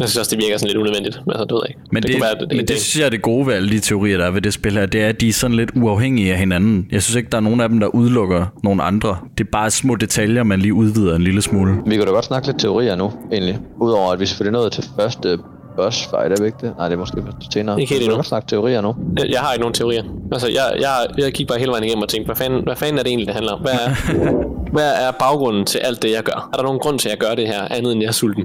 Jeg 0.00 0.08
synes 0.08 0.16
også, 0.16 0.36
det 0.36 0.44
virker 0.44 0.58
sådan 0.58 0.68
lidt 0.68 0.78
unødvendigt. 0.78 1.16
Altså, 1.28 1.44
det 1.44 1.52
ved 1.52 1.60
jeg 1.64 1.68
ikke. 1.70 1.80
Men 1.92 2.02
det, 2.02 2.12
det, 2.12 2.20
være, 2.20 2.34
det, 2.48 2.56
men 2.56 2.66
det 2.66 2.76
synes 2.80 2.98
jeg 2.98 3.06
er 3.06 3.10
det 3.10 3.22
gode 3.22 3.46
ved 3.46 3.54
alle 3.54 3.68
de 3.70 3.80
teorier, 3.80 4.18
der 4.18 4.24
er 4.26 4.30
ved 4.30 4.42
det 4.42 4.52
spil 4.54 4.72
her, 4.72 4.86
det 4.86 5.02
er, 5.02 5.08
at 5.08 5.20
de 5.20 5.28
er 5.28 5.32
sådan 5.32 5.56
lidt 5.56 5.70
uafhængige 5.76 6.32
af 6.32 6.38
hinanden. 6.38 6.86
Jeg 6.92 7.02
synes 7.02 7.16
ikke, 7.16 7.28
der 7.32 7.36
er 7.36 7.42
nogen 7.42 7.60
af 7.60 7.68
dem, 7.68 7.80
der 7.80 7.86
udelukker 7.86 8.44
nogen 8.64 8.80
andre. 8.82 9.16
Det 9.38 9.44
er 9.46 9.48
bare 9.52 9.70
små 9.70 9.94
detaljer, 9.94 10.42
man 10.42 10.60
lige 10.60 10.74
udvider 10.74 11.16
en 11.16 11.22
lille 11.22 11.42
smule. 11.42 11.74
Vi 11.86 11.96
kan 11.96 12.04
da 12.06 12.10
godt 12.12 12.24
snakke 12.24 12.48
lidt 12.48 12.58
teorier 12.60 12.96
nu, 12.96 13.12
egentlig. 13.32 13.58
Udover 13.80 14.12
at 14.12 14.20
vi 14.20 14.26
selvfølgelig 14.26 14.52
nåede 14.52 14.70
til 14.70 14.84
første 15.00 15.38
boss 15.76 16.04
fight, 16.10 16.32
er 16.32 16.40
vi 16.40 16.46
ikke 16.46 16.58
det? 16.60 16.74
Nej, 16.76 16.88
det 16.88 16.94
er 16.94 16.98
måske 16.98 17.22
senere. 17.52 17.80
Ikke 17.80 17.94
helt 17.94 18.08
endnu. 18.08 18.22
snakke 18.22 18.48
teorier 18.48 18.80
nu. 18.80 18.94
Jeg, 19.18 19.30
jeg 19.30 19.40
har 19.40 19.52
ikke 19.52 19.60
nogen 19.60 19.74
teorier. 19.74 20.04
Altså, 20.32 20.48
jeg, 20.48 20.76
jeg, 20.80 21.06
jeg 21.18 21.32
kigger 21.32 21.52
bare 21.52 21.58
hele 21.58 21.70
vejen 21.70 21.84
igennem 21.84 22.02
og 22.02 22.08
tænker, 22.08 22.26
hvad 22.26 22.36
fanden, 22.36 22.62
hvad 22.62 22.76
fanden 22.76 22.98
er 22.98 23.02
det 23.02 23.10
egentlig, 23.10 23.26
det 23.26 23.34
handler 23.34 23.52
om? 23.52 23.60
Hvad 23.60 23.72
er, 23.72 23.90
hvad 24.76 24.92
er 25.04 25.10
baggrunden 25.10 25.64
til 25.66 25.78
alt 25.78 26.02
det, 26.02 26.10
jeg 26.10 26.22
gør? 26.22 26.48
Er 26.52 26.56
der 26.56 26.62
nogen 26.62 26.80
grund 26.80 26.98
til, 26.98 27.08
at 27.08 27.12
jeg 27.14 27.18
gør 27.28 27.34
det 27.34 27.46
her, 27.46 27.62
andet 27.70 27.92
end 27.92 28.00
jeg 28.00 28.08
er 28.08 28.12
sulten? 28.12 28.44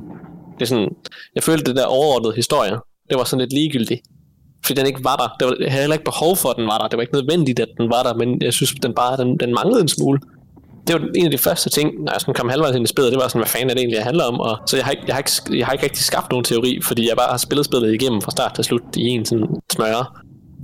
Det 0.56 0.62
er 0.62 0.66
sådan, 0.66 0.90
jeg 1.36 1.44
følte, 1.44 1.64
det 1.64 1.76
der 1.76 1.86
overordnede 1.86 2.34
historie, 2.36 2.72
det 3.10 3.18
var 3.18 3.24
sådan 3.24 3.42
lidt 3.42 3.54
ligegyldigt. 3.54 4.02
Fordi 4.66 4.80
den 4.80 4.88
ikke 4.88 5.04
var 5.04 5.16
der. 5.16 5.30
Det 5.40 5.48
var, 5.48 5.56
jeg 5.60 5.72
havde 5.72 5.82
heller 5.84 5.94
ikke 6.00 6.06
behov 6.06 6.36
for, 6.36 6.50
at 6.50 6.58
den 6.58 6.68
var 6.68 6.78
der. 6.78 6.88
Det 6.88 6.98
var 6.98 7.02
ikke 7.02 7.14
nødvendigt, 7.14 7.60
at 7.60 7.68
den 7.80 7.90
var 7.90 8.04
der, 8.04 8.14
men 8.14 8.42
jeg 8.42 8.54
synes, 8.54 8.72
den 8.84 8.94
bare 8.94 9.18
den, 9.18 9.38
den 9.38 9.54
manglede 9.54 9.82
en 9.82 9.88
smule. 9.88 10.20
Det 10.88 10.94
var 10.96 11.08
en 11.16 11.26
af 11.26 11.32
de 11.32 11.38
første 11.38 11.70
ting, 11.70 11.90
når 12.04 12.12
jeg 12.12 12.22
sådan 12.22 12.34
kom 12.34 12.50
halvvejs 12.50 12.76
ind 12.76 12.84
i 12.84 12.88
spillet, 12.88 13.12
det 13.12 13.20
var 13.22 13.28
sådan, 13.28 13.40
hvad 13.40 13.50
fanden 13.50 13.70
er 13.70 13.74
det 13.74 13.82
egentlig, 13.82 13.98
jeg 13.98 14.04
handler 14.04 14.24
om? 14.24 14.40
Og 14.40 14.58
så 14.68 14.78
jeg 14.78 14.86
har, 14.86 14.92
ikke, 14.92 15.04
jeg, 15.08 15.16
har 15.16 15.20
ikke, 15.20 15.58
jeg 15.60 15.66
har 15.66 15.74
ikke 15.74 15.86
rigtig 15.86 16.04
skabt 16.04 16.32
nogen 16.32 16.44
teori, 16.44 16.80
fordi 16.84 17.10
jeg 17.10 17.18
bare 17.18 17.30
har 17.30 17.38
spillet 17.38 17.66
spillet 17.66 17.94
igennem 17.94 18.22
fra 18.22 18.32
start 18.32 18.54
til 18.56 18.64
slut 18.64 18.82
i 18.96 19.08
en 19.08 19.26
sådan 19.26 19.48
smøre, 19.74 20.06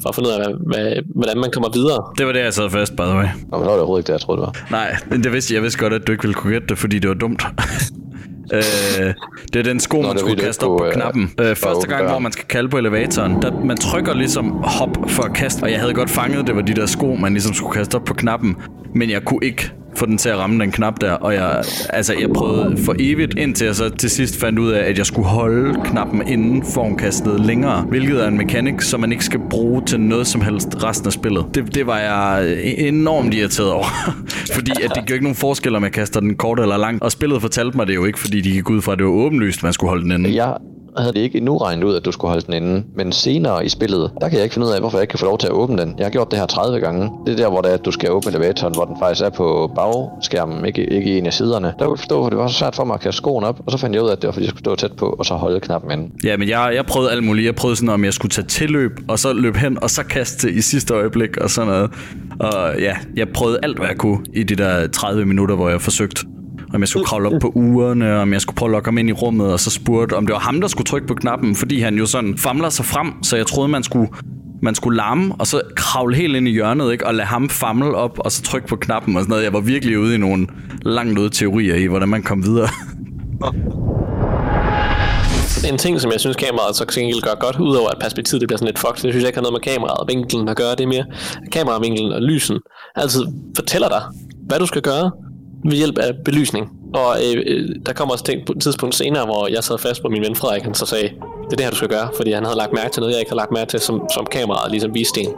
for 0.02 0.10
at 0.10 0.16
finde 0.16 0.30
ud 0.30 0.34
af, 0.34 0.40
hvad, 0.40 0.54
hvad, 0.72 1.04
hvordan 1.16 1.38
man 1.38 1.52
kommer 1.52 1.70
videre. 1.74 2.00
Det 2.18 2.26
var 2.26 2.32
det, 2.32 2.40
jeg 2.40 2.54
sad 2.54 2.70
fast, 2.70 2.96
by 2.96 3.02
the 3.02 3.16
way. 3.20 3.28
Nå, 3.52 3.58
men 3.58 3.60
det 3.60 3.60
var 3.60 3.60
det 3.60 3.70
overhovedet 3.70 4.02
ikke 4.02 4.08
det, 4.08 4.14
jeg 4.14 4.22
troede, 4.22 4.42
det 4.42 4.48
var. 4.48 4.68
Nej, 4.72 4.98
men 5.10 5.24
det 5.24 5.34
vidste, 5.34 5.54
jeg 5.54 5.62
vidste 5.64 5.80
godt, 5.80 5.94
at 5.94 6.08
du 6.08 6.12
ikke 6.12 6.24
ville 6.24 6.34
kunne 6.34 6.54
gætte 6.54 6.68
det, 6.68 6.78
fordi 6.78 7.00
det 7.00 7.08
var 7.08 7.16
dumt. 7.16 7.44
øh, 8.54 9.14
det 9.54 9.60
er 9.60 9.64
den 9.64 9.80
sko, 9.80 10.02
man 10.02 10.12
det 10.12 10.20
skulle 10.20 10.44
kaste 10.44 10.64
op 10.64 10.78
på 10.78 10.86
øh, 10.86 10.94
knappen. 10.94 11.32
Øh, 11.40 11.56
første 11.56 11.88
gang, 11.88 12.10
hvor 12.10 12.20
man 12.20 12.32
skal 12.32 12.46
kalde 12.46 12.70
på 12.70 12.78
elevatoren, 12.78 13.42
der, 13.42 13.52
man 13.66 13.78
trykker 13.78 14.14
ligesom 14.14 14.52
hop 14.64 14.98
for 15.08 15.24
at 15.24 15.34
kaste, 15.34 15.64
og 15.64 15.72
jeg 15.72 15.80
havde 15.80 15.94
godt 15.94 16.10
fanget, 16.10 16.48
det 16.48 16.56
var 16.56 16.62
de 16.62 16.74
der 16.74 16.86
sko, 16.86 17.16
man 17.16 17.34
ligesom 17.34 17.54
skulle 17.54 17.74
kaste 17.74 17.96
op 17.96 18.04
på 18.04 18.14
knappen, 18.14 18.56
men 18.96 19.10
jeg 19.10 19.24
kunne 19.26 19.46
ikke 19.46 19.72
få 19.98 20.06
den 20.06 20.18
til 20.18 20.30
at 20.30 20.38
ramme 20.38 20.60
den 20.60 20.72
knap 20.72 21.02
der, 21.02 21.12
og 21.12 21.34
jeg, 21.34 21.64
altså, 21.90 22.14
jeg 22.20 22.30
prøvede 22.30 22.78
for 22.78 22.96
evigt, 23.00 23.38
indtil 23.38 23.66
jeg 23.66 23.76
så 23.76 23.90
til 23.90 24.10
sidst 24.10 24.40
fandt 24.40 24.60
ud 24.60 24.72
af, 24.72 24.90
at 24.90 24.98
jeg 24.98 25.06
skulle 25.06 25.28
holde 25.28 25.80
knappen 25.84 26.28
inden 26.28 26.64
for 26.64 26.84
længere, 27.38 27.82
hvilket 27.82 28.24
er 28.24 28.28
en 28.28 28.38
mekanik, 28.38 28.82
som 28.82 29.00
man 29.00 29.12
ikke 29.12 29.26
skal 29.26 29.40
bruge 29.50 29.82
til 29.86 30.00
noget 30.00 30.28
som 30.28 30.42
helst 30.42 30.84
resten 30.84 31.08
af 31.08 31.14
spillet. 31.14 31.46
Det, 31.54 31.76
det 31.76 31.88
var 31.88 31.98
jeg 31.98 32.58
enormt 32.64 33.34
irriteret 33.34 33.72
over, 33.72 33.86
fordi 34.56 34.72
at 34.84 34.92
det 34.96 35.08
gør 35.08 35.14
ikke 35.14 35.24
nogen 35.26 35.36
forskel, 35.36 35.76
om 35.76 35.84
jeg 35.84 35.92
kaster 35.92 36.20
den 36.20 36.36
kort 36.36 36.60
eller 36.60 36.78
langt, 36.78 37.04
og 37.04 37.12
spillet 37.12 37.42
fortalte 37.42 37.78
mig 37.78 37.88
det 37.88 37.96
jo 37.96 38.06
ikke, 38.06 38.20
fordi 38.20 38.42
de 38.42 38.52
gik 38.52 38.70
ud 38.70 38.82
fra, 38.82 38.92
at 38.92 38.98
det 38.98 39.06
var 39.06 39.12
åbenlyst, 39.12 39.64
man 39.64 39.74
skulle 39.74 39.90
holde 39.90 40.04
den 40.04 40.12
inden. 40.12 40.34
Jeg 40.34 40.54
havde 41.02 41.14
det 41.14 41.20
ikke 41.20 41.38
endnu 41.38 41.58
regnet 41.58 41.84
ud, 41.84 41.96
at 41.96 42.06
du 42.06 42.12
skulle 42.12 42.30
holde 42.30 42.46
den 42.46 42.54
inde, 42.54 42.84
men 42.96 43.12
senere 43.12 43.66
i 43.66 43.70
spillet, 43.70 44.12
der 44.22 44.30
kan 44.30 44.36
jeg 44.38 44.44
ikke 44.44 44.54
finde 44.54 44.68
ud 44.68 44.72
af, 44.72 44.80
hvorfor 44.80 44.98
jeg 44.98 45.04
ikke 45.04 45.12
kan 45.12 45.20
få 45.20 45.26
lov 45.26 45.38
til 45.38 45.48
at 45.48 45.54
åbne 45.54 45.82
den. 45.82 45.96
Jeg 45.98 46.06
har 46.06 46.12
gjort 46.12 46.32
det 46.32 46.40
her 46.40 46.46
30 46.46 46.80
gange. 46.80 47.12
Det 47.26 47.32
er 47.34 47.38
der, 47.38 47.50
hvor 47.50 47.62
det 47.62 47.70
er, 47.70 47.74
at 47.74 47.86
du 47.86 47.92
skal 47.92 48.12
åbne 48.12 48.32
elevatoren, 48.32 48.74
hvor 48.74 48.86
den 48.86 48.96
faktisk 49.00 49.26
er 49.26 49.30
på 49.30 49.72
bagskærmen, 49.76 50.66
ikke, 50.66 50.90
ikke 50.90 51.16
i 51.16 51.18
en 51.18 51.26
af 51.26 51.34
siderne. 51.34 51.68
Der 51.68 51.86
kunne 51.86 51.92
jeg 51.92 52.00
forstå, 52.00 52.26
at 52.26 52.32
det 52.32 52.40
var 52.40 52.48
så 52.48 52.54
svært 52.54 52.76
for 52.76 52.84
mig 52.84 52.94
at 52.94 53.00
kaste 53.00 53.18
skoen 53.18 53.44
op, 53.44 53.60
og 53.66 53.72
så 53.72 53.78
fandt 53.78 53.96
jeg 53.96 54.04
ud 54.04 54.08
af, 54.08 54.12
at 54.12 54.22
det 54.22 54.28
var, 54.28 54.32
fordi 54.32 54.46
jeg 54.46 54.50
skulle 54.50 54.64
stå 54.64 54.76
tæt 54.76 54.92
på, 54.92 55.16
og 55.20 55.26
så 55.26 55.34
holde 55.34 55.60
knappen 55.60 55.92
inde. 55.92 56.12
Ja, 56.24 56.38
men 56.38 56.50
jeg, 56.50 56.72
jeg 56.76 56.86
prøvede 56.86 57.12
alt 57.12 57.24
muligt. 57.24 57.46
Jeg 57.46 57.56
prøvede 57.56 57.76
sådan, 57.76 57.90
om 57.90 58.06
jeg 58.06 58.14
skulle 58.14 58.32
tage 58.32 58.48
tilløb, 58.48 58.92
og 59.08 59.20
så 59.20 59.34
løbe 59.34 59.58
hen, 59.58 59.84
og 59.84 59.90
så 59.90 60.04
kaste 60.04 60.52
i 60.52 60.62
sidste 60.62 60.94
øjeblik, 60.94 61.38
og 61.38 61.50
sådan 61.50 61.72
noget. 61.72 61.92
Og 62.40 62.80
ja, 62.80 62.96
jeg 63.16 63.30
prøvede 63.30 63.60
alt, 63.64 63.78
hvad 63.78 63.88
jeg 63.88 63.98
kunne 63.98 64.20
i 64.34 64.44
de 64.44 64.56
der 64.56 64.88
30 64.88 65.26
minutter, 65.26 65.56
hvor 65.56 65.70
jeg 65.70 65.82
forsøgte. 65.82 66.26
Om 66.74 66.82
jeg 66.82 66.88
skulle 66.88 67.06
kravle 67.06 67.30
op 67.30 67.42
på 67.42 67.52
ugerne, 67.56 68.20
om 68.20 68.34
jeg 68.34 68.42
skulle 68.42 68.56
prøve 68.56 68.70
at 68.70 68.72
lokke 68.72 68.88
ham 68.88 68.98
ind 68.98 69.10
i 69.10 69.12
rummet, 69.12 69.52
og 69.52 69.60
så 69.60 69.70
spurgte, 69.70 70.14
om 70.14 70.28
det 70.28 70.34
var 70.34 70.40
ham, 70.40 70.62
der 70.62 70.68
skulle 70.68 70.86
trykke 70.86 71.08
på 71.08 71.14
knappen, 71.14 71.56
fordi 71.56 71.80
han 71.80 71.96
jo 71.96 72.06
sådan 72.06 72.38
famler 72.38 72.70
sig 72.70 72.86
frem, 72.86 73.24
så 73.24 73.38
jeg 73.38 73.48
troede, 73.48 73.70
man 73.70 73.84
skulle 73.84 74.10
man 74.62 74.76
skulle 74.76 74.98
larme, 74.98 75.36
og 75.40 75.48
så 75.48 75.62
kravle 75.76 76.16
helt 76.16 76.36
ind 76.36 76.48
i 76.48 76.52
hjørnet, 76.52 76.92
ikke? 76.92 77.08
og 77.08 77.14
lade 77.14 77.28
ham 77.28 77.50
famle 77.50 77.96
op, 77.96 78.20
og 78.20 78.32
så 78.32 78.42
trykke 78.42 78.68
på 78.68 78.76
knappen 78.76 79.16
og 79.16 79.22
sådan 79.22 79.30
noget. 79.30 79.44
Jeg 79.44 79.54
var 79.54 79.60
virkelig 79.60 80.00
ude 80.00 80.16
i 80.16 80.18
nogle 80.18 80.48
langt 80.82 81.20
ude 81.20 81.30
teorier 81.30 81.76
i, 81.76 81.86
hvordan 81.86 82.10
man 82.10 82.24
kom 82.24 82.44
videre. 82.44 82.70
En 85.72 85.78
ting, 85.78 86.02
som 86.02 86.12
jeg 86.12 86.20
synes 86.20 86.36
kameraet 86.36 86.76
så 86.76 86.86
til 86.86 87.02
gengæld 87.02 87.22
gør 87.22 87.36
godt, 87.40 87.60
udover 87.60 87.90
at 87.90 87.98
perspektivet 88.02 88.42
det 88.42 88.48
bliver 88.48 88.58
sådan 88.58 88.68
lidt 88.68 88.80
fucked, 88.80 89.02
det 89.04 89.14
synes 89.14 89.16
jeg 89.16 89.28
ikke 89.28 89.38
har 89.38 89.42
noget 89.42 89.54
med 89.54 89.74
kameraet 89.74 89.98
og 89.98 90.08
vinklen 90.08 90.50
at 90.50 90.58
gøre, 90.58 90.76
det 90.76 90.88
mere 90.88 91.06
kameravinklen 91.52 92.12
og 92.12 92.22
lysen 92.22 92.58
altid 92.96 93.24
fortæller 93.56 93.90
dig, 93.90 94.02
hvad 94.48 94.60
du 94.60 94.66
skal 94.66 94.82
gøre 94.82 95.12
ved 95.66 95.72
hjælp 95.78 95.98
af 95.98 96.12
belysning. 96.26 96.70
Og 96.94 97.16
øh, 97.36 97.44
øh, 97.48 97.70
der 97.86 97.94
kommer 97.94 98.12
også 98.14 98.24
ting 98.26 98.46
på 98.46 98.54
et 98.54 98.62
tidspunkt 98.62 98.96
senere, 98.96 99.26
hvor 99.26 99.48
jeg 99.48 99.64
sad 99.64 99.78
fast 99.78 100.02
på 100.02 100.10
min 100.10 100.22
ven 100.22 100.36
Frederik, 100.36 100.64
han 100.64 100.74
så 100.74 100.86
sagde, 100.86 101.04
det 101.10 101.52
er 101.54 101.56
det 101.56 101.62
her, 101.62 101.70
du 101.70 101.76
skal 101.76 101.90
gøre, 101.90 102.08
fordi 102.16 102.32
han 102.32 102.44
havde 102.44 102.58
lagt 102.58 102.74
mærke 102.74 102.90
til 102.94 103.02
noget, 103.02 103.14
jeg 103.14 103.20
ikke 103.20 103.32
havde 103.32 103.38
lagt 103.40 103.52
mærke 103.52 103.70
til, 103.70 103.80
som, 103.80 104.02
som 104.14 104.26
kameraet 104.26 104.72
ligesom 104.72 104.94
viste 104.94 105.20
en. 105.22 105.30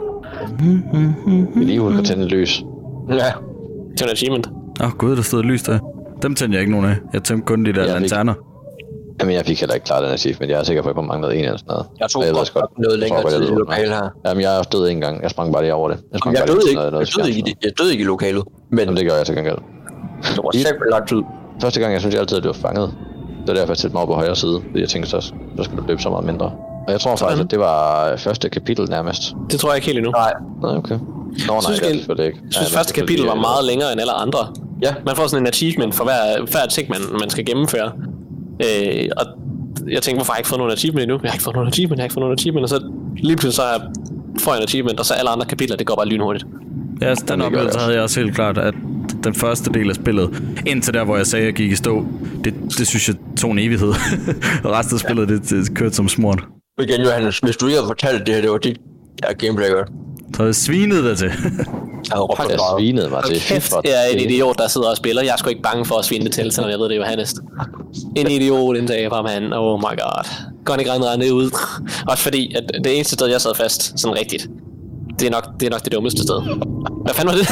Vi 1.56 1.64
lige 1.64 1.92
kan 1.94 2.04
tænde 2.04 2.24
et 2.24 2.30
lys. 2.32 2.62
Ja. 3.08 3.14
Det 3.14 4.00
var 4.00 4.06
en 4.06 4.10
achievement. 4.12 4.46
Åh 4.80 4.86
oh, 4.86 4.92
gud, 4.92 5.16
der 5.16 5.22
stod 5.22 5.42
lys 5.42 5.62
der. 5.62 5.78
Dem 6.22 6.34
tændte 6.34 6.54
jeg 6.54 6.60
ikke 6.60 6.72
nogen 6.72 6.86
af. 6.90 6.96
Jeg 7.12 7.22
tændte 7.22 7.46
kun 7.46 7.64
de 7.64 7.72
der 7.72 7.80
Jeg 7.80 7.88
fik- 7.88 8.00
lanterner. 8.00 8.34
Jamen, 9.20 9.34
jeg 9.34 9.44
fik 9.46 9.60
heller 9.60 9.74
ikke 9.74 9.84
klart 9.84 10.02
den 10.04 10.12
achievement. 10.12 10.50
Jeg 10.52 10.58
er 10.60 10.64
sikker 10.64 10.82
på, 10.82 10.88
at 10.88 10.96
jeg 10.96 11.04
manglede 11.04 11.34
en 11.36 11.44
eller 11.44 11.56
sådan 11.58 11.68
noget. 11.72 11.86
Jeg 12.00 12.08
tog 12.10 12.20
Og 12.22 12.26
ved 12.26 12.32
også 12.34 12.52
også 12.54 12.66
noget 12.78 12.90
jeg 12.92 12.98
længere 12.98 13.22
godt, 13.22 13.32
jeg 13.32 13.40
tid 13.40 13.48
i 13.48 13.50
ved, 13.52 13.58
lokalet 13.58 13.88
her. 13.94 14.08
Jamen, 14.26 14.40
jeg 14.42 14.54
er 14.54 14.58
også 14.58 14.70
død 14.72 14.88
en 14.88 15.00
gang. 15.00 15.22
Jeg 15.22 15.30
sprang 15.30 15.52
bare 15.52 15.62
lige 15.62 15.74
over 15.74 15.88
det. 15.88 15.98
Jeg, 16.12 16.18
sprang 16.18 16.36
Jeg 16.36 16.40
bare 16.46 16.54
døde 16.54 16.60
til 16.64 16.68
ikke, 16.70 16.74
noget- 16.80 16.86
jeg 16.86 16.92
noget 16.92 17.16
døde 17.16 17.28
ikke, 17.30 17.42
det- 17.50 17.64
jeg 17.64 17.72
døde 17.80 17.90
ikke 17.92 18.02
i 18.02 18.06
lokalet. 18.06 18.42
Men 18.70 18.78
Jamen, 18.78 18.96
det 18.96 19.04
gør 19.08 19.16
jeg 19.16 19.26
til 19.26 19.34
gengæld. 19.36 19.58
Det 20.22 20.40
var 20.44 20.50
simpelthen 20.52 20.90
lang 20.90 21.08
tid. 21.08 21.22
Første 21.62 21.80
gang, 21.80 21.92
jeg 21.92 22.00
synes 22.00 22.14
jeg 22.14 22.20
altid, 22.20 22.36
at 22.36 22.42
det 22.42 22.48
var 22.48 22.68
fanget. 22.68 22.90
Det 23.40 23.48
var 23.48 23.54
derfor, 23.54 23.72
jeg 23.72 23.76
satte 23.76 23.94
mig 23.94 24.02
op 24.02 24.08
på 24.08 24.14
højre 24.14 24.36
side. 24.36 24.60
Fordi 24.66 24.80
jeg 24.80 24.88
tænkte, 24.88 25.10
så, 25.10 25.20
så 25.20 25.62
skulle 25.64 25.82
du 25.82 25.86
løbe 25.88 26.02
så 26.02 26.10
meget 26.10 26.24
mindre. 26.24 26.46
Og 26.86 26.92
jeg 26.92 27.00
tror 27.00 27.16
faktisk, 27.16 27.42
at 27.44 27.50
det 27.50 27.58
var 27.58 28.16
første 28.16 28.48
kapitel 28.48 28.90
nærmest. 28.90 29.34
Det 29.50 29.60
tror 29.60 29.68
jeg 29.68 29.76
ikke 29.76 29.86
helt 29.86 29.98
endnu. 29.98 30.10
Nej. 30.10 30.32
Nej, 30.62 30.76
okay. 30.76 30.98
Nå, 30.98 31.52
nej, 31.52 31.60
synes, 31.60 31.78
det 31.80 31.86
er 31.86 31.90
jeg, 31.90 31.96
selvfølgelig 31.96 32.26
ikke. 32.26 32.38
jeg 32.44 32.52
synes, 32.54 32.72
Ja, 32.72 32.78
første 32.78 32.92
kapitel 32.94 33.24
var 33.26 33.34
meget 33.34 33.64
længere 33.64 33.92
end 33.92 34.00
alle 34.00 34.12
andre. 34.12 34.38
Ja. 34.82 34.94
Man 35.06 35.16
får 35.16 35.26
sådan 35.26 35.42
en 35.42 35.46
achievement 35.46 35.94
for 35.94 36.04
hver, 36.04 36.20
hver 36.50 36.66
ting, 36.70 36.88
man, 36.88 37.00
man 37.20 37.30
skal 37.30 37.44
gennemføre. 37.44 37.92
Øh, 38.64 39.04
og 39.16 39.24
jeg 39.94 40.02
tænkte, 40.02 40.18
hvorfor 40.18 40.32
har 40.32 40.36
jeg 40.36 40.40
ikke 40.40 40.48
fået 40.48 40.58
nogen 40.58 40.72
achievement 40.72 41.02
endnu? 41.02 41.18
Jeg 41.22 41.30
har 41.30 41.34
ikke 41.34 41.44
fået 41.44 41.56
nogen 41.56 41.68
achievement, 41.68 41.98
jeg 41.98 42.02
har 42.02 42.06
ikke 42.06 42.14
fået 42.14 42.22
nogen 42.26 42.34
achievement. 42.38 42.62
Og 42.64 42.68
så 42.68 42.78
lige 43.16 43.36
pludselig 43.36 43.54
så 43.54 43.62
får 44.44 44.50
jeg 44.52 44.58
en 44.58 44.64
achievement, 44.64 45.00
og 45.00 45.06
så 45.06 45.14
alle 45.14 45.30
andre 45.30 45.46
kapitler, 45.46 45.76
det 45.76 45.86
går 45.86 45.94
bare 45.94 46.06
lynhurtigt. 46.06 46.44
Ja, 47.00 47.08
den 47.08 47.16
det 47.28 47.38
gør 47.38 47.46
oplevelse 47.46 47.78
havde 47.78 47.94
jeg 47.94 48.02
også 48.02 48.20
helt 48.20 48.34
klart, 48.34 48.58
at 48.58 48.74
den 49.24 49.34
første 49.34 49.70
del 49.74 49.88
af 49.88 49.94
spillet, 49.94 50.42
indtil 50.66 50.94
der, 50.94 51.04
hvor 51.04 51.16
jeg 51.16 51.26
sagde, 51.26 51.42
at 51.42 51.46
jeg 51.46 51.54
gik 51.54 51.72
i 51.72 51.76
stå, 51.76 52.04
det, 52.44 52.54
det 52.78 52.86
synes 52.86 53.08
jeg 53.08 53.16
tog 53.36 53.50
en 53.50 53.58
evighed. 53.58 53.88
og 54.64 54.72
resten 54.78 54.94
af 54.96 55.00
spillet, 55.00 55.28
det, 55.28 55.50
det 55.50 55.74
kørte 55.74 55.94
som 55.94 56.08
smurt. 56.08 56.44
Igen, 56.82 57.00
Johannes, 57.00 57.38
hvis 57.38 57.56
du 57.56 57.66
ikke 57.66 57.78
havde 57.78 57.86
fortalt 57.88 58.26
det 58.26 58.34
her, 58.34 58.40
det 58.42 58.50
var 58.50 58.58
dit 58.58 58.76
ja, 59.24 59.32
gameplay, 59.32 59.70
godt. 59.70 59.88
Så 60.36 60.44
jeg 60.44 60.54
svinede 60.54 61.08
dig 61.08 61.18
til. 61.18 61.26
Jeg 61.26 61.36
havde 62.10 62.22
råbt 62.22 62.50
Jeg 62.50 62.58
svinede 62.78 63.10
mig 63.10 63.24
til. 63.24 63.40
Kæft, 63.40 63.72
jeg 63.84 63.92
er 64.06 64.12
en 64.12 64.18
det. 64.18 64.30
idiot, 64.30 64.58
der 64.58 64.68
sidder 64.68 64.90
og 64.90 64.96
spiller. 64.96 65.22
Jeg 65.22 65.32
er 65.32 65.36
sgu 65.36 65.48
ikke 65.48 65.62
bange 65.62 65.84
for 65.84 65.94
at 65.94 66.04
svinde 66.04 66.24
det 66.26 66.32
til, 66.34 66.52
selvom 66.52 66.70
jeg 66.70 66.78
ved, 66.78 66.88
det 66.88 66.94
er 66.94 67.00
Johannes. 67.00 67.34
En 68.16 68.30
idiot, 68.30 68.76
en 68.76 68.86
taber, 68.86 69.22
mand. 69.22 69.54
Oh 69.54 69.78
my 69.80 69.82
god. 70.00 70.28
Godt 70.64 70.80
ikke 70.80 70.92
regne 70.92 71.24
det 71.24 71.30
ud. 71.30 71.50
Også 72.08 72.22
fordi, 72.22 72.54
at 72.54 72.84
det 72.84 72.94
eneste 72.94 73.14
sted, 73.14 73.26
jeg 73.26 73.40
sad 73.40 73.54
fast, 73.54 74.00
sådan 74.00 74.16
rigtigt, 74.18 74.48
det 75.18 75.26
er 75.26 75.30
nok 75.30 75.60
det, 75.60 75.66
er 75.66 75.70
nok 75.70 75.84
det 75.84 75.92
dummeste 75.92 76.22
sted. 76.22 76.40
Hvad 77.04 77.14
fanden 77.14 77.32
var 77.34 77.38
det? 77.38 77.48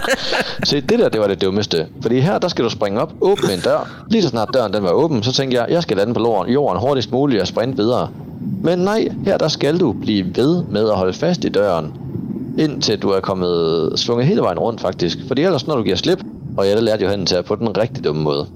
Se, 0.64 0.80
det 0.80 0.98
der, 0.98 1.08
det 1.08 1.20
var 1.20 1.26
det 1.26 1.42
dummeste. 1.42 1.86
Fordi 2.02 2.20
her, 2.20 2.38
der 2.38 2.48
skal 2.48 2.64
du 2.64 2.70
springe 2.70 3.00
op, 3.00 3.12
åbne 3.20 3.54
en 3.54 3.60
dør. 3.60 4.04
Lige 4.10 4.22
så 4.22 4.28
snart 4.28 4.48
døren 4.54 4.72
den 4.72 4.82
var 4.82 4.90
åben, 4.90 5.22
så 5.22 5.32
tænkte 5.32 5.56
jeg, 5.56 5.66
jeg 5.70 5.82
skal 5.82 5.96
lande 5.96 6.14
på 6.14 6.20
jorden, 6.20 6.52
jorden 6.52 6.80
hurtigst 6.80 7.12
muligt 7.12 7.40
og 7.40 7.46
sprinte 7.46 7.76
videre. 7.76 8.08
Men 8.62 8.78
nej, 8.78 9.08
her 9.24 9.38
der 9.38 9.48
skal 9.48 9.80
du 9.80 9.92
blive 9.92 10.36
ved 10.36 10.62
med 10.70 10.88
at 10.90 10.96
holde 10.96 11.12
fast 11.12 11.44
i 11.44 11.48
døren, 11.48 11.94
indtil 12.58 12.98
du 12.98 13.10
er 13.10 13.20
kommet 13.20 13.92
svunget 13.96 14.26
hele 14.26 14.40
vejen 14.40 14.58
rundt 14.58 14.80
faktisk. 14.80 15.18
Fordi 15.26 15.42
ellers, 15.42 15.66
når 15.66 15.76
du 15.76 15.82
giver 15.82 15.96
slip, 15.96 16.24
og 16.56 16.68
jeg 16.68 16.82
lærte 16.82 17.04
Johan 17.04 17.26
til 17.26 17.36
at 17.36 17.44
på 17.44 17.54
den 17.54 17.78
rigtig 17.78 18.04
dumme 18.04 18.22
måde. 18.22 18.46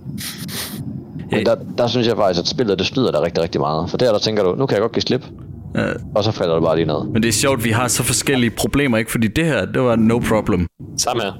Men 1.31 1.47
der, 1.47 1.55
der 1.79 1.87
synes 1.87 2.07
jeg 2.07 2.17
faktisk, 2.17 2.41
at 2.41 2.49
spillet 2.49 2.79
det 2.79 2.87
snyder 2.87 3.11
dig 3.11 3.23
rigtig, 3.23 3.43
rigtig 3.43 3.61
meget. 3.61 3.91
For 3.91 3.97
der, 3.97 4.13
der 4.13 4.19
tænker 4.19 4.43
du, 4.43 4.55
nu 4.55 4.67
kan 4.67 4.75
jeg 4.75 4.83
godt 4.83 4.93
give 4.93 5.03
slip, 5.03 5.27
Ja. 5.75 5.87
og 6.15 6.25
så 6.25 6.33
falder 6.33 6.55
du 6.55 6.61
bare 6.65 6.77
lige 6.77 6.87
ned. 6.87 7.13
Men 7.13 7.23
det 7.23 7.29
er 7.29 7.33
sjovt, 7.33 7.65
vi 7.65 7.71
har 7.71 7.89
så 7.89 8.03
forskellige 8.03 8.51
problemer, 8.51 8.99
ikke? 8.99 9.11
Fordi 9.11 9.27
det 9.29 9.45
her, 9.45 9.65
det 9.65 9.83
var 9.83 9.97
no 9.97 10.19
problem. 10.19 10.67
Samme 10.99 11.23
her. 11.23 11.33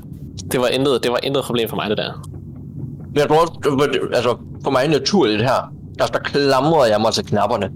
Det 0.53 0.61
var 0.61 0.67
intet, 0.67 0.99
det 1.03 1.11
var 1.11 1.19
intet 1.23 1.45
problem 1.45 1.69
for 1.69 1.77
mig, 1.77 1.91
det 1.91 1.99
der. 1.99 2.29
Men 3.13 3.17
jeg 3.19 3.29
tror 3.29 3.45
det 3.87 4.01
altså, 4.15 4.37
for 4.65 4.71
mig 4.71 4.89
naturligt 4.89 5.43
her, 5.43 5.73
altså, 6.01 6.13
der 6.13 6.19
klamrede 6.19 6.91
jeg 6.93 7.01
mig 7.01 7.13
til 7.13 7.25
knapperne. 7.25 7.69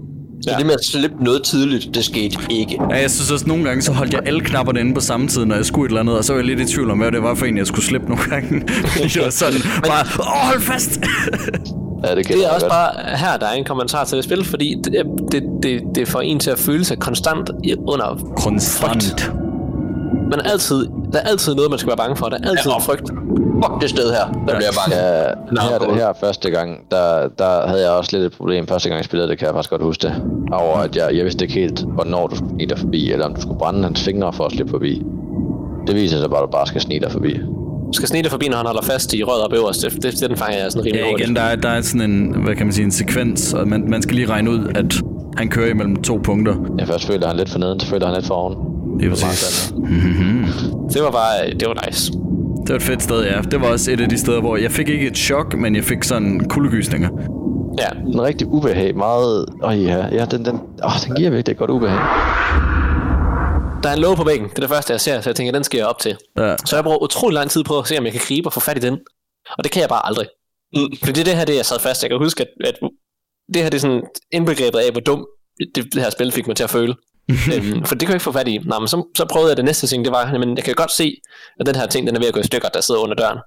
Så 0.43 0.51
Ja. 0.51 0.57
det 0.59 0.67
med 0.67 0.75
at 0.75 0.85
slippe 0.93 1.25
noget 1.25 1.43
tidligt, 1.43 1.95
det 1.95 2.05
skete 2.05 2.37
ikke. 2.51 2.79
Ja, 2.91 2.97
jeg 3.01 3.11
synes 3.11 3.31
også, 3.31 3.47
nogle 3.49 3.65
gange, 3.65 3.83
så 3.83 3.93
holdt 3.93 4.13
jeg 4.13 4.21
alle 4.27 4.41
knapperne 4.41 4.81
inde 4.81 4.95
på 4.95 5.01
samme 5.01 5.29
tid, 5.29 5.45
når 5.45 5.55
jeg 5.55 5.65
skulle 5.65 5.85
et 5.87 5.89
eller 5.89 6.01
andet, 6.01 6.17
og 6.19 6.25
så 6.25 6.33
var 6.33 6.41
jeg 6.41 6.47
lidt 6.47 6.61
i 6.61 6.75
tvivl 6.75 6.91
om, 6.91 6.99
hvad 6.99 7.13
det 7.13 7.23
var 7.23 7.35
for 7.35 7.47
en, 7.47 7.57
jeg 7.59 7.67
skulle 7.67 7.85
slippe 7.85 8.09
nogle 8.09 8.25
gange. 8.31 8.61
det 9.15 9.23
var 9.25 9.31
sådan, 9.31 9.61
bare, 9.87 10.05
åh, 10.21 10.49
hold 10.51 10.61
fast! 10.61 11.01
Ja, 12.05 12.15
det, 12.15 12.29
Det 12.29 12.45
er 12.47 12.51
også 12.51 12.69
bare 12.69 13.17
her, 13.17 13.37
der 13.37 13.47
er 13.47 13.53
en 13.53 13.65
kommentar 13.65 14.05
til 14.05 14.17
det 14.17 14.25
spil, 14.25 14.45
fordi 14.45 14.75
det, 14.85 15.05
det, 15.33 15.43
det, 15.63 15.83
det 15.95 16.09
får 16.09 16.21
en 16.21 16.39
til 16.39 16.51
at 16.51 16.59
føle 16.59 16.85
sig 16.85 16.99
konstant 16.99 17.51
under 17.87 18.33
Konstant. 18.37 19.33
Men 20.31 20.41
altid, 20.45 20.89
der 21.13 21.19
er 21.19 21.23
altid 21.29 21.55
noget, 21.55 21.71
man 21.71 21.79
skal 21.79 21.89
være 21.89 21.97
bange 21.97 22.17
for. 22.17 22.29
Der 22.29 22.37
er 22.43 22.49
altid 22.51 22.71
Ja. 22.71 22.77
en 22.77 22.83
frygt. 22.83 23.09
Fuck 23.65 23.81
det 23.81 23.91
sted 23.91 24.11
her, 24.11 24.27
der 24.33 24.39
bliver 24.45 24.59
jeg 24.59 24.75
bange. 24.85 24.97
Ja, 24.97 25.69
her, 25.71 25.79
cool. 25.79 25.95
her 25.95 26.13
første 26.21 26.51
gang, 26.51 26.79
der, 26.91 27.29
der 27.39 27.67
havde 27.69 27.83
jeg 27.83 27.91
også 27.91 28.17
lidt 28.17 28.27
et 28.33 28.37
problem. 28.39 28.67
Første 28.67 28.89
gang 28.89 28.97
jeg 28.97 29.05
spillede 29.05 29.29
det, 29.29 29.39
kan 29.39 29.47
jeg 29.47 29.55
faktisk 29.55 29.71
godt 29.71 29.83
huske 29.83 30.03
det. 30.07 30.23
Over 30.53 30.77
at 30.77 30.97
jeg, 30.97 31.17
jeg 31.17 31.25
vidste 31.25 31.45
ikke 31.45 31.55
helt, 31.55 31.85
hvornår 31.89 32.27
du 32.27 32.37
skulle 32.37 32.51
snige 32.51 32.69
dig 32.69 32.79
forbi, 32.79 33.13
eller 33.13 33.27
om 33.27 33.35
du 33.35 33.41
skulle 33.41 33.59
brænde 33.59 33.83
hans 33.85 34.03
fingre 34.03 34.33
for 34.33 34.45
at 34.45 34.53
slippe 34.53 34.71
forbi. 34.71 35.03
Det 35.87 35.95
viser 35.95 36.19
sig 36.19 36.31
bare, 36.31 36.43
at 36.43 36.47
du 36.47 36.51
bare 36.51 36.67
skal 36.67 36.81
snige 36.81 37.01
dig 37.01 37.13
forbi. 37.13 37.41
Skal 37.93 38.09
snige 38.09 38.23
dig 38.23 38.31
forbi, 38.31 38.49
når 38.49 38.57
han 38.57 38.67
holder 38.67 38.83
fast 38.83 39.15
i 39.15 39.25
røret 39.25 39.43
op 39.45 39.53
øverst. 39.53 39.83
Det, 39.83 40.03
det, 40.03 40.29
den 40.31 40.37
fanger 40.37 40.59
jeg 40.59 40.73
sådan 40.73 40.85
rimelig 40.87 41.01
Ja, 41.05 41.11
hurtigt. 41.11 41.27
igen, 41.27 41.37
der 41.37 41.43
er, 41.43 41.57
der 41.57 41.69
er 41.69 41.81
sådan 41.83 42.11
en, 42.11 42.43
hvad 42.45 42.57
kan 42.57 42.67
man 42.67 42.73
sige, 42.73 42.85
en 42.85 42.91
sekvens, 42.91 43.53
og 43.55 43.69
man, 43.69 43.85
man 43.91 44.03
skal 44.03 44.15
lige 44.17 44.29
regne 44.29 44.51
ud, 44.51 44.73
at 44.75 45.01
han 45.37 45.49
kører 45.49 45.71
imellem 45.71 45.97
to 46.03 46.21
punkter. 46.25 46.55
Jeg 46.79 46.87
først 46.87 47.07
føler 47.07 47.27
han 47.27 47.37
lidt 47.37 47.51
for 47.51 47.59
neden, 47.59 47.81
så 47.81 47.87
føler 47.87 48.07
han 48.07 48.15
lidt 48.15 48.27
for 48.27 48.35
oven. 48.35 48.57
Det 49.01 49.07
er 49.07 49.11
præcis. 49.11 49.73
Det 50.95 51.03
var 51.03 51.11
bare, 51.11 51.51
det 51.61 51.69
var 51.69 51.87
nice. 51.87 52.13
Det 52.63 52.69
var 52.69 52.75
et 52.77 52.83
fedt 52.83 53.03
sted, 53.03 53.25
ja. 53.25 53.41
Det 53.51 53.61
var 53.61 53.67
også 53.67 53.91
et 53.91 54.01
af 54.01 54.09
de 54.09 54.19
steder, 54.19 54.41
hvor 54.41 54.57
jeg 54.57 54.71
fik 54.71 54.89
ikke 54.89 55.07
et 55.07 55.17
chok, 55.17 55.57
men 55.57 55.77
jeg 55.77 55.85
fik 55.85 56.05
sådan 56.05 56.41
kuldegysninger. 56.49 57.09
Ja, 57.79 58.11
En 58.15 58.23
rigtig 58.23 58.47
ubehag, 58.47 58.97
meget... 58.97 59.47
Åh 59.65 59.83
ja, 59.85 60.05
ja 60.13 60.25
den, 60.25 60.45
den, 60.45 60.55
åh, 60.85 60.91
den 61.07 61.17
giver 61.17 61.31
virkelig 61.31 61.53
et 61.53 61.59
godt 61.59 61.71
ubehag. 61.71 61.99
Der 63.83 63.89
er 63.89 63.93
en 63.93 63.99
låge 63.99 64.17
på 64.17 64.25
væggen. 64.25 64.49
Det 64.49 64.57
er 64.57 64.61
det 64.61 64.69
første, 64.69 64.93
jeg 64.93 65.01
ser, 65.01 65.21
så 65.21 65.31
jeg 65.31 65.37
tænker, 65.37 65.53
den 65.53 65.65
skal 65.65 65.79
jeg 65.79 65.87
op 65.87 65.99
til. 65.99 66.17
Ja. 66.37 66.57
Så 66.65 66.77
jeg 66.77 66.85
bruger 66.85 67.03
utrolig 67.03 67.35
lang 67.35 67.51
tid 67.51 67.65
på 67.65 67.79
at 67.79 67.89
se, 67.89 67.99
om 67.99 68.05
jeg 68.05 68.13
kan 68.13 68.21
gribe 68.25 68.49
og 68.49 68.53
få 68.53 68.61
fat 68.61 68.77
i 68.77 68.81
den. 68.81 68.99
Og 69.59 69.65
det 69.65 69.73
kan 69.73 69.81
jeg 69.81 69.89
bare 69.89 70.07
aldrig. 70.07 70.29
Mm. 70.75 70.97
Fordi 71.05 71.13
det, 71.13 71.21
er 71.21 71.25
det 71.25 71.37
her, 71.37 71.45
det 71.45 71.57
jeg 71.57 71.67
sad 71.67 71.81
fast. 71.81 72.03
Jeg 72.03 72.11
kan 72.11 72.19
huske, 72.19 72.43
at, 72.43 72.49
at 72.65 72.79
det 73.55 73.63
her 73.63 73.71
det 73.71 73.77
er 73.77 73.81
sådan 73.81 74.03
indbegrebet 74.33 74.79
af, 74.79 74.93
hvor 74.93 75.01
dum 75.01 75.27
det, 75.75 75.95
det 75.95 76.03
her 76.03 76.11
spil 76.11 76.33
fik 76.33 76.47
mig 76.47 76.57
til 76.57 76.65
at 76.65 76.71
føle. 76.71 76.95
øhm, 77.55 77.85
for 77.85 77.95
det 77.95 78.07
kunne 78.07 78.13
jeg 78.13 78.15
ikke 78.15 78.25
få 78.25 78.33
fat 78.33 78.49
i. 78.49 78.59
Nå, 78.59 78.79
men 78.79 78.89
så, 78.89 79.07
så 79.17 79.25
prøvede 79.25 79.49
jeg 79.49 79.57
det 79.57 79.65
næste 79.65 79.87
ting, 79.87 80.05
det 80.05 80.13
var, 80.13 80.39
men 80.39 80.57
jeg 80.57 80.65
kan 80.65 80.75
godt 80.75 80.93
se, 80.93 81.21
at 81.61 81.67
den 81.67 81.75
her 81.75 81.87
ting, 81.87 82.07
den 82.07 82.17
er 82.17 82.21
ved 82.21 82.29
at 82.29 82.35
gå 82.35 82.41
i 82.41 82.45
stykker, 82.45 82.69
der 82.69 82.81
sidder 82.81 83.01
under 83.01 83.15
døren. 83.15 83.39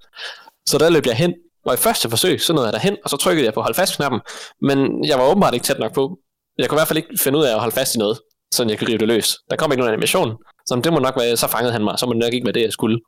Så 0.66 0.78
der 0.78 0.90
løb 0.90 1.06
jeg 1.06 1.16
hen, 1.16 1.34
og 1.66 1.74
i 1.74 1.78
første 1.78 2.10
forsøg, 2.10 2.42
så 2.42 2.54
nåede 2.54 2.68
jeg 2.68 2.74
derhen, 2.74 2.98
og 3.04 3.10
så 3.10 3.18
trykkede 3.18 3.46
jeg 3.46 3.54
på 3.54 3.62
hold 3.62 3.76
fast 3.76 3.96
knappen, 3.96 4.22
men 4.62 5.06
jeg 5.06 5.18
var 5.20 5.26
åbenbart 5.26 5.54
ikke 5.54 5.64
tæt 5.64 5.80
nok 5.80 5.94
på. 5.94 6.20
Jeg 6.58 6.70
kunne 6.70 6.78
i 6.78 6.80
hvert 6.80 6.88
fald 6.88 6.98
ikke 6.98 7.10
finde 7.20 7.40
ud 7.40 7.44
af 7.44 7.54
at 7.54 7.60
holde 7.60 7.76
fast 7.76 7.96
i 7.96 7.98
noget, 7.98 8.20
så 8.56 8.66
jeg 8.70 8.80
kunne 8.80 8.88
rive 8.90 8.98
det 8.98 9.08
løs. 9.08 9.36
Der 9.50 9.56
kom 9.56 9.72
ikke 9.72 9.80
nogen 9.82 9.94
animation, 9.94 10.30
så 10.68 10.82
det 10.84 10.94
må 10.94 11.00
nok 11.00 11.16
være, 11.18 11.38
så 11.38 11.48
fangede 11.48 11.72
han 11.74 11.84
mig, 11.84 12.00
så 12.00 12.06
må 12.06 12.14
det 12.14 12.20
nok 12.20 12.34
ikke 12.34 12.46
være 12.46 12.54
det, 12.54 12.62
jeg 12.62 12.74
skulle. 12.74 13.00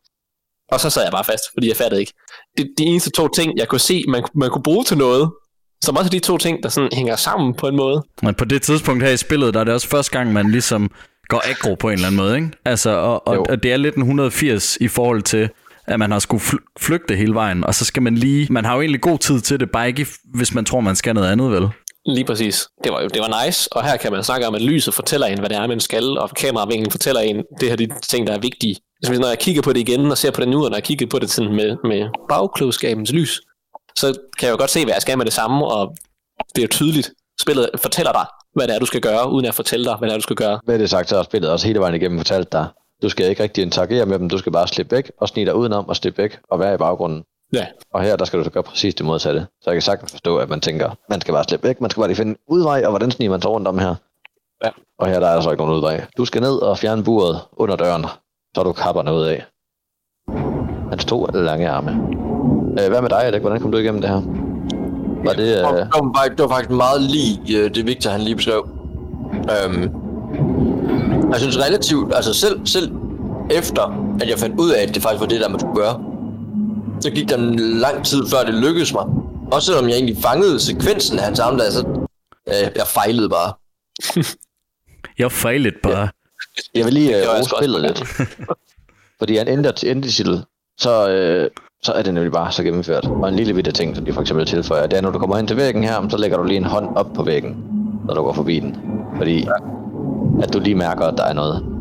Og 0.72 0.80
så 0.80 0.90
sad 0.90 1.04
jeg 1.04 1.12
bare 1.12 1.24
fast, 1.24 1.44
fordi 1.54 1.68
jeg 1.68 1.76
fattede 1.78 2.02
ikke. 2.02 2.14
Det, 2.58 2.68
de 2.78 2.84
eneste 2.84 3.10
to 3.12 3.28
ting, 3.28 3.58
jeg 3.58 3.68
kunne 3.68 3.80
se, 3.80 4.04
man, 4.08 4.24
man 4.36 4.50
kunne 4.50 4.64
bruge 4.64 4.84
til 4.84 4.98
noget, 4.98 5.32
som 5.84 5.98
også 5.98 6.10
de 6.10 6.20
to 6.20 6.38
ting, 6.38 6.64
der 6.64 6.70
sådan 6.70 6.90
hænger 6.94 7.16
sammen 7.16 7.54
på 7.54 7.68
en 7.68 7.76
måde. 7.76 8.04
Men 8.24 8.36
på 8.36 8.46
det 8.46 8.62
tidspunkt 8.62 9.04
her 9.04 9.10
i 9.12 9.18
spillet, 9.18 9.54
der 9.54 9.60
er 9.60 9.64
det 9.64 9.74
også 9.74 9.88
første 9.88 10.12
gang, 10.18 10.34
man 10.34 10.52
ligesom 10.52 10.92
går 11.28 11.42
aggro 11.50 11.76
på 11.76 11.88
en 11.88 11.94
eller 11.94 12.08
anden 12.08 12.18
måde, 12.18 12.36
ikke? 12.36 12.50
Altså, 12.66 12.90
og, 12.90 13.28
og, 13.28 13.36
Jo. 13.36 13.46
og 13.50 13.64
det 13.64 13.74
er 13.74 13.78
lidt 13.78 13.96
en 13.96 14.02
180 14.02 14.78
i 14.82 14.88
forhold 14.88 15.22
til, 15.22 15.50
at 15.88 16.00
man 16.00 16.12
har 16.12 16.20
skulle 16.20 16.42
fl- 16.44 16.74
flygte 16.80 17.16
hele 17.16 17.34
vejen, 17.34 17.64
og 17.64 17.76
så 17.76 17.86
skal 17.86 18.04
man 18.04 18.16
lige... 18.16 18.48
Man 18.54 18.66
har 18.66 18.76
jo 18.76 18.82
egentlig 18.82 19.02
god 19.02 19.18
tid 19.20 19.40
til 19.42 19.60
det, 19.60 19.72
bare 19.72 19.88
ikke 19.88 20.08
hvis 20.34 20.54
man 20.54 20.66
tror, 20.66 20.80
man 20.82 20.96
skal 20.96 21.16
noget 21.16 21.32
andet, 21.32 21.52
vel? 21.52 21.68
Lige 22.06 22.26
præcis. 22.26 22.68
Det 22.84 22.92
var 22.92 23.00
det 23.08 23.22
var 23.22 23.46
nice, 23.46 23.74
og 23.74 23.86
her 23.86 23.98
kan 23.98 24.12
man 24.12 24.24
snakke 24.24 24.48
om, 24.48 24.56
at 24.56 24.62
lyset 24.62 24.94
fortæller 24.94 25.28
en, 25.28 25.40
hvad 25.40 25.50
det 25.50 25.58
er, 25.58 25.68
man 25.68 25.80
skal, 25.80 26.18
og 26.18 26.30
kameravinklen 26.30 26.92
fortæller 26.92 27.22
en, 27.22 27.44
det 27.60 27.70
her 27.70 27.76
de 27.76 27.88
ting, 28.10 28.28
der 28.28 28.34
er 28.34 28.40
vigtige. 28.40 28.76
Altså, 29.04 29.14
så 29.14 29.22
når 29.22 29.28
jeg 29.28 29.40
kigger 29.40 29.62
på 29.62 29.74
det 29.74 29.80
igen, 29.80 30.12
og 30.12 30.18
ser 30.18 30.32
på 30.32 30.42
det 30.42 30.50
nu, 30.50 30.64
og 30.64 30.70
når 30.70 30.78
jeg 30.78 30.84
kigger 30.84 31.08
på 31.08 31.20
det 31.20 31.30
sådan 31.30 31.56
med, 31.56 31.78
med 31.84 32.08
bagklogskabens 32.30 33.12
lys, 33.12 33.42
så 33.96 34.08
kan 34.40 34.48
jeg 34.48 34.52
jo 34.52 34.58
godt 34.58 34.70
se, 34.70 34.84
hvad 34.84 34.94
jeg 34.94 35.02
skal 35.02 35.18
med 35.18 35.26
det 35.26 35.34
samme, 35.34 35.66
og 35.66 35.96
det 36.56 36.62
er 36.62 36.66
jo 36.66 36.68
tydeligt. 36.72 37.12
Spillet 37.42 37.70
fortæller 37.82 38.12
dig, 38.12 38.26
hvad 38.56 38.68
det 38.68 38.76
er, 38.76 38.80
du 38.80 38.86
skal 38.86 39.02
gøre, 39.02 39.32
uden 39.32 39.46
at 39.46 39.56
fortælle 39.56 39.86
dig, 39.86 39.96
hvad 39.96 40.10
det 40.10 40.14
er, 40.14 40.18
du 40.18 40.24
skal 40.24 40.36
gøre. 40.36 40.60
Hvad 40.66 40.80
det 40.80 40.90
sagt, 40.90 41.10
så 41.10 41.16
har 41.16 41.24
spillet 41.24 41.52
også 41.52 41.68
hele 41.68 41.80
vejen 41.80 41.96
igennem 41.96 42.20
fortalt 42.20 42.52
dig, 42.52 42.68
du 43.02 43.10
skal 43.10 43.30
ikke 43.30 43.44
rigtig 43.44 43.62
interagere 43.62 44.06
med 44.06 44.20
dem, 44.20 44.30
du 44.30 44.38
skal 44.38 44.52
bare 44.52 44.68
slippe 44.68 44.96
væk, 44.96 45.12
og 45.18 45.28
snige 45.28 45.46
dig 45.46 45.56
udenom 45.56 45.90
og 45.90 45.96
slippe 45.96 46.24
væk, 46.24 46.40
og 46.52 46.60
være 46.60 46.74
i 46.74 46.78
baggrunden. 46.78 47.24
Ja, 47.56 47.66
Og 47.94 48.02
her, 48.02 48.16
der 48.16 48.26
skal 48.26 48.40
du 48.40 48.44
så 48.44 48.50
gøre 48.50 48.64
præcis 48.64 48.96
det 48.96 49.06
modsatte. 49.06 49.48
Så 49.62 49.70
jeg 49.70 49.76
kan 49.76 49.82
sagtens 49.82 50.12
forstå, 50.12 50.38
at 50.38 50.50
man 50.50 50.62
tænker, 50.62 50.90
man 51.10 51.22
skal 51.22 51.34
bare 51.34 51.44
slippe 51.44 51.68
væk, 51.68 51.82
man 51.82 51.90
skal 51.90 52.02
bare 52.02 52.08
lige 52.08 52.16
finde 52.18 52.30
en 52.32 52.38
udvej, 52.48 52.82
og 52.86 52.90
hvordan 52.90 53.12
sniger 53.12 53.32
man 53.32 53.42
sig 53.42 53.52
rundt 53.52 53.68
om 53.68 53.78
her? 53.80 53.96
Ja. 54.64 54.70
Og 55.00 55.08
her 55.08 55.20
der 55.20 55.28
er 55.28 55.34
der 55.36 55.42
så 55.42 55.52
ikke 55.52 55.64
nogen 55.64 55.76
udvej. 55.78 56.06
Du 56.18 56.26
skal 56.26 56.42
ned 56.42 56.56
og 56.62 56.78
fjerne 56.78 57.04
buret 57.04 57.40
under 57.58 57.76
døren, 57.76 58.06
så 58.56 58.64
du 58.64 58.72
kapper 58.74 59.02
noget 59.02 59.28
af. 59.30 59.46
Hans 60.90 61.06
to 61.06 61.26
lange 61.34 61.70
arme. 61.70 61.92
Øh, 62.84 62.90
hvad 62.90 63.02
med 63.02 63.10
dig, 63.10 63.24
Alec? 63.24 63.42
Hvordan 63.42 63.62
kom 63.62 63.72
du 63.72 63.78
igennem 63.78 64.02
det 64.02 64.10
her? 64.10 64.22
Var 65.26 65.34
det... 65.34 65.38
Det 65.38 65.58
Øh, 65.58 65.64
var, 65.64 66.12
faktisk- 66.18 66.38
det 66.38 66.44
var 66.44 66.50
faktisk 66.50 66.70
meget 66.72 67.02
lige 67.02 67.58
øh, 67.64 67.76
det 67.76 67.88
Victor 67.88 68.10
han 68.10 68.22
lige 68.22 68.36
beskrev. 68.36 68.70
Øhm, 69.34 69.82
jeg 71.32 71.40
synes 71.40 71.60
relativt, 71.68 72.16
altså 72.16 72.34
selv, 72.34 72.66
selv 72.66 72.92
efter 73.52 74.16
at 74.22 74.30
jeg 74.30 74.38
fandt 74.40 74.60
ud 74.60 74.70
af, 74.72 74.84
at 74.84 74.96
det 74.96 75.02
faktisk 75.04 75.22
var 75.22 75.28
det, 75.28 75.42
der 75.42 75.50
man 75.50 75.60
skulle 75.60 75.76
gøre, 75.76 76.04
så 77.06 77.12
gik 77.12 77.30
der 77.30 77.38
en 77.38 77.60
lang 77.60 78.06
tid 78.06 78.22
før 78.32 78.44
det 78.46 78.54
lykkedes 78.54 78.94
mig. 78.94 79.06
Også 79.52 79.66
selvom 79.66 79.90
jeg 79.90 79.96
egentlig 79.96 80.18
fangede 80.18 80.60
sekvensen 80.60 81.20
af 81.20 81.26
hans 81.26 81.40
arme, 81.40 81.58
der, 81.60 81.72
så 81.72 82.08
øh, 82.50 82.72
jeg 82.76 82.88
fejlede 82.88 83.30
bare. 83.30 83.54
Jeg 85.20 85.32
fejlede 85.32 85.76
bare. 85.84 86.10
Jeg 86.76 86.86
vil 86.86 86.94
lige 86.94 87.18
øh, 87.18 87.44
spillet 87.58 87.82
lidt. 87.82 88.04
Fordi 89.20 89.38
en 89.38 89.48
ender 89.48 89.72
til 89.72 89.92
endetitel, 89.92 90.44
så, 90.80 91.10
øh, 91.10 91.50
så 91.84 91.92
er 91.92 92.02
det 92.02 92.14
nemlig 92.14 92.32
bare 92.32 92.52
så 92.52 92.64
gennemført. 92.64 93.06
Og 93.06 93.30
en 93.30 93.36
lille 93.36 93.54
bitte 93.54 93.72
ting, 93.72 93.96
som 93.96 94.06
de 94.06 94.14
for 94.14 94.22
eksempel 94.22 94.46
tilføjer, 94.46 94.88
det 94.88 94.98
er, 94.98 95.02
når 95.02 95.10
du 95.12 95.20
kommer 95.20 95.36
hen 95.36 95.48
til 95.48 95.58
væggen 95.58 95.84
her, 95.84 96.10
så 96.10 96.18
lægger 96.18 96.38
du 96.38 96.44
lige 96.44 96.58
en 96.58 96.64
hånd 96.64 96.96
op 96.96 97.14
på 97.16 97.24
væggen, 97.24 97.64
når 98.06 98.14
du 98.14 98.22
går 98.24 98.34
forbi 98.34 98.60
den. 98.60 98.78
Fordi 99.18 99.48
at 100.44 100.54
du 100.54 100.60
lige 100.60 100.76
mærker, 100.76 101.06
at 101.06 101.18
der 101.18 101.24
er 101.24 101.34
noget. 101.34 101.75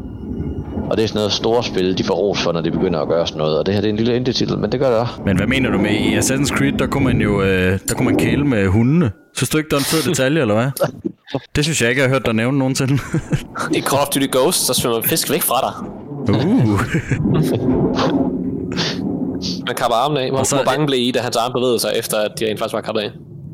Og 0.91 0.97
det 0.97 1.03
er 1.03 1.07
sådan 1.09 1.18
noget 1.18 1.32
store 1.32 1.64
spil, 1.64 1.99
de 1.99 2.05
får 2.05 2.14
ros 2.14 2.43
for, 2.43 2.53
når 2.53 2.61
de 2.61 2.70
begynder 2.70 3.01
at 3.01 3.09
gøre 3.09 3.26
sådan 3.26 3.39
noget. 3.39 3.59
Og 3.59 3.66
det 3.66 3.74
her 3.74 3.80
det 3.80 3.89
er 3.89 3.93
en 3.93 3.97
lille 3.97 4.16
endetitel, 4.16 4.59
men 4.59 4.72
det 4.72 4.80
gør 4.80 4.89
det 4.91 4.99
også. 4.99 5.12
Men 5.26 5.37
hvad 5.37 5.47
mener 5.47 5.70
du 5.70 5.78
med, 5.78 5.91
i 5.91 6.16
Assassin's 6.18 6.57
Creed, 6.59 6.72
der 6.72 6.87
kunne 6.87 7.05
man 7.05 7.20
jo 7.20 7.43
øh, 7.43 7.78
der 7.89 7.95
kunne 7.95 8.05
man 8.07 8.16
kæle 8.16 8.45
med 8.45 8.66
hundene. 8.68 9.11
Synes 9.37 9.51
du 9.51 9.59
ikke, 9.59 9.68
det 9.68 9.74
er 9.74 9.78
en 9.78 9.85
fed 9.85 10.11
detalje, 10.11 10.41
eller 10.41 10.55
hvad? 10.55 10.70
Det 11.57 11.64
synes 11.64 11.82
jeg 11.82 11.91
ikke, 11.91 12.03
jeg 12.03 12.09
har 12.09 12.14
hørt 12.14 12.26
dig 12.26 12.35
nævne 12.35 12.59
nogensinde. 12.59 12.93
i 13.74 13.80
Call 13.80 14.03
of 14.03 14.09
Duty 14.09 14.26
Ghost, 14.32 14.66
så 14.66 14.74
svømmer 14.74 15.01
fisk 15.03 15.30
væk 15.30 15.43
fra 15.43 15.55
dig. 15.66 15.74
uh. 16.35 16.80
Man 19.66 19.74
kapper 19.76 19.97
armen 19.97 20.18
af. 20.18 20.30
Hvor, 20.30 20.39
Og 20.39 20.47
så- 20.47 20.57
hvor 20.57 20.64
bange 20.64 20.87
blev 20.87 21.01
I, 21.01 21.11
da 21.11 21.20
hans 21.20 21.37
arm 21.37 21.53
bevægede 21.53 21.78
sig, 21.80 21.91
efter 21.97 22.16
at 22.16 22.30
de 22.41 22.47
rent 22.47 22.59
faktisk 22.59 22.74
var 22.74 22.80
kappet 22.80 23.01
af? 23.03 23.11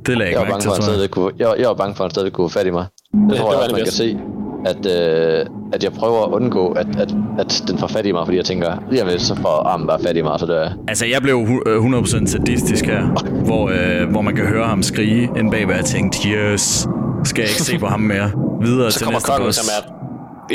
Det 0.06 0.18
lagde 0.18 0.32
Jeg 0.32 0.32
jeg 0.32 0.40
var 0.40 0.46
ikke 0.46 0.52
bange 0.52 0.64
for, 0.64 0.70
at 0.70 0.76
han 0.76 0.82
jeg. 0.88 0.94
stadig 0.94 1.10
kunne, 1.10 1.32
jeg, 1.38 1.54
jeg 1.58 1.68
var 1.68 1.74
bange 1.74 1.94
for, 1.94 2.04
at 2.04 2.08
han 2.08 2.14
stadig 2.14 2.32
kunne 2.32 2.50
få 2.50 2.58
fat 2.58 2.66
i 2.66 2.70
mig. 2.70 2.86
Det 3.12 3.30
det 3.30 3.38
tror 3.38 3.50
jeg 3.50 3.56
var 3.58 3.64
også, 3.64 3.70
man 3.74 3.80
det 3.80 3.84
kan 3.84 3.92
se, 3.92 4.18
at, 4.66 4.86
øh, 4.86 5.46
at 5.72 5.84
jeg 5.84 5.92
prøver 5.92 6.22
at 6.26 6.32
undgå, 6.32 6.68
at, 6.68 6.86
at, 6.98 7.14
at 7.38 7.62
den 7.68 7.78
får 7.78 7.86
fat 7.86 8.06
i 8.06 8.12
mig, 8.12 8.26
fordi 8.26 8.36
jeg 8.36 8.44
tænker, 8.44 8.82
lige 8.90 9.02
om 9.02 9.08
lidt, 9.08 9.22
så 9.22 9.34
får 9.34 9.62
armen 9.66 9.86
bare 9.86 9.98
fat 10.02 10.16
i 10.16 10.22
mig, 10.22 10.40
så 10.40 10.46
dør 10.46 10.62
jeg. 10.62 10.72
Altså, 10.88 11.06
jeg 11.06 11.22
blev 11.22 11.46
hu- 11.46 11.62
øh, 11.66 12.00
100% 12.00 12.26
sadistisk 12.26 12.84
her, 12.84 13.06
hvor, 13.44 13.68
øh, 13.68 14.10
hvor 14.10 14.20
man 14.20 14.36
kan 14.36 14.46
høre 14.46 14.66
ham 14.66 14.82
skrige 14.82 15.28
ind 15.36 15.50
bagved, 15.50 15.70
og 15.70 15.76
jeg 15.76 15.84
tænkte, 15.84 16.28
yes, 16.28 16.88
skal 17.24 17.42
jeg 17.42 17.50
ikke 17.50 17.62
se 17.62 17.78
på 17.78 17.86
ham 17.86 18.00
mere. 18.00 18.30
Videre 18.62 18.90
Så 18.92 18.98
til 18.98 19.04
kommer 19.04 19.20
kongen, 19.20 19.52
som 19.52 19.66
er 19.78 19.92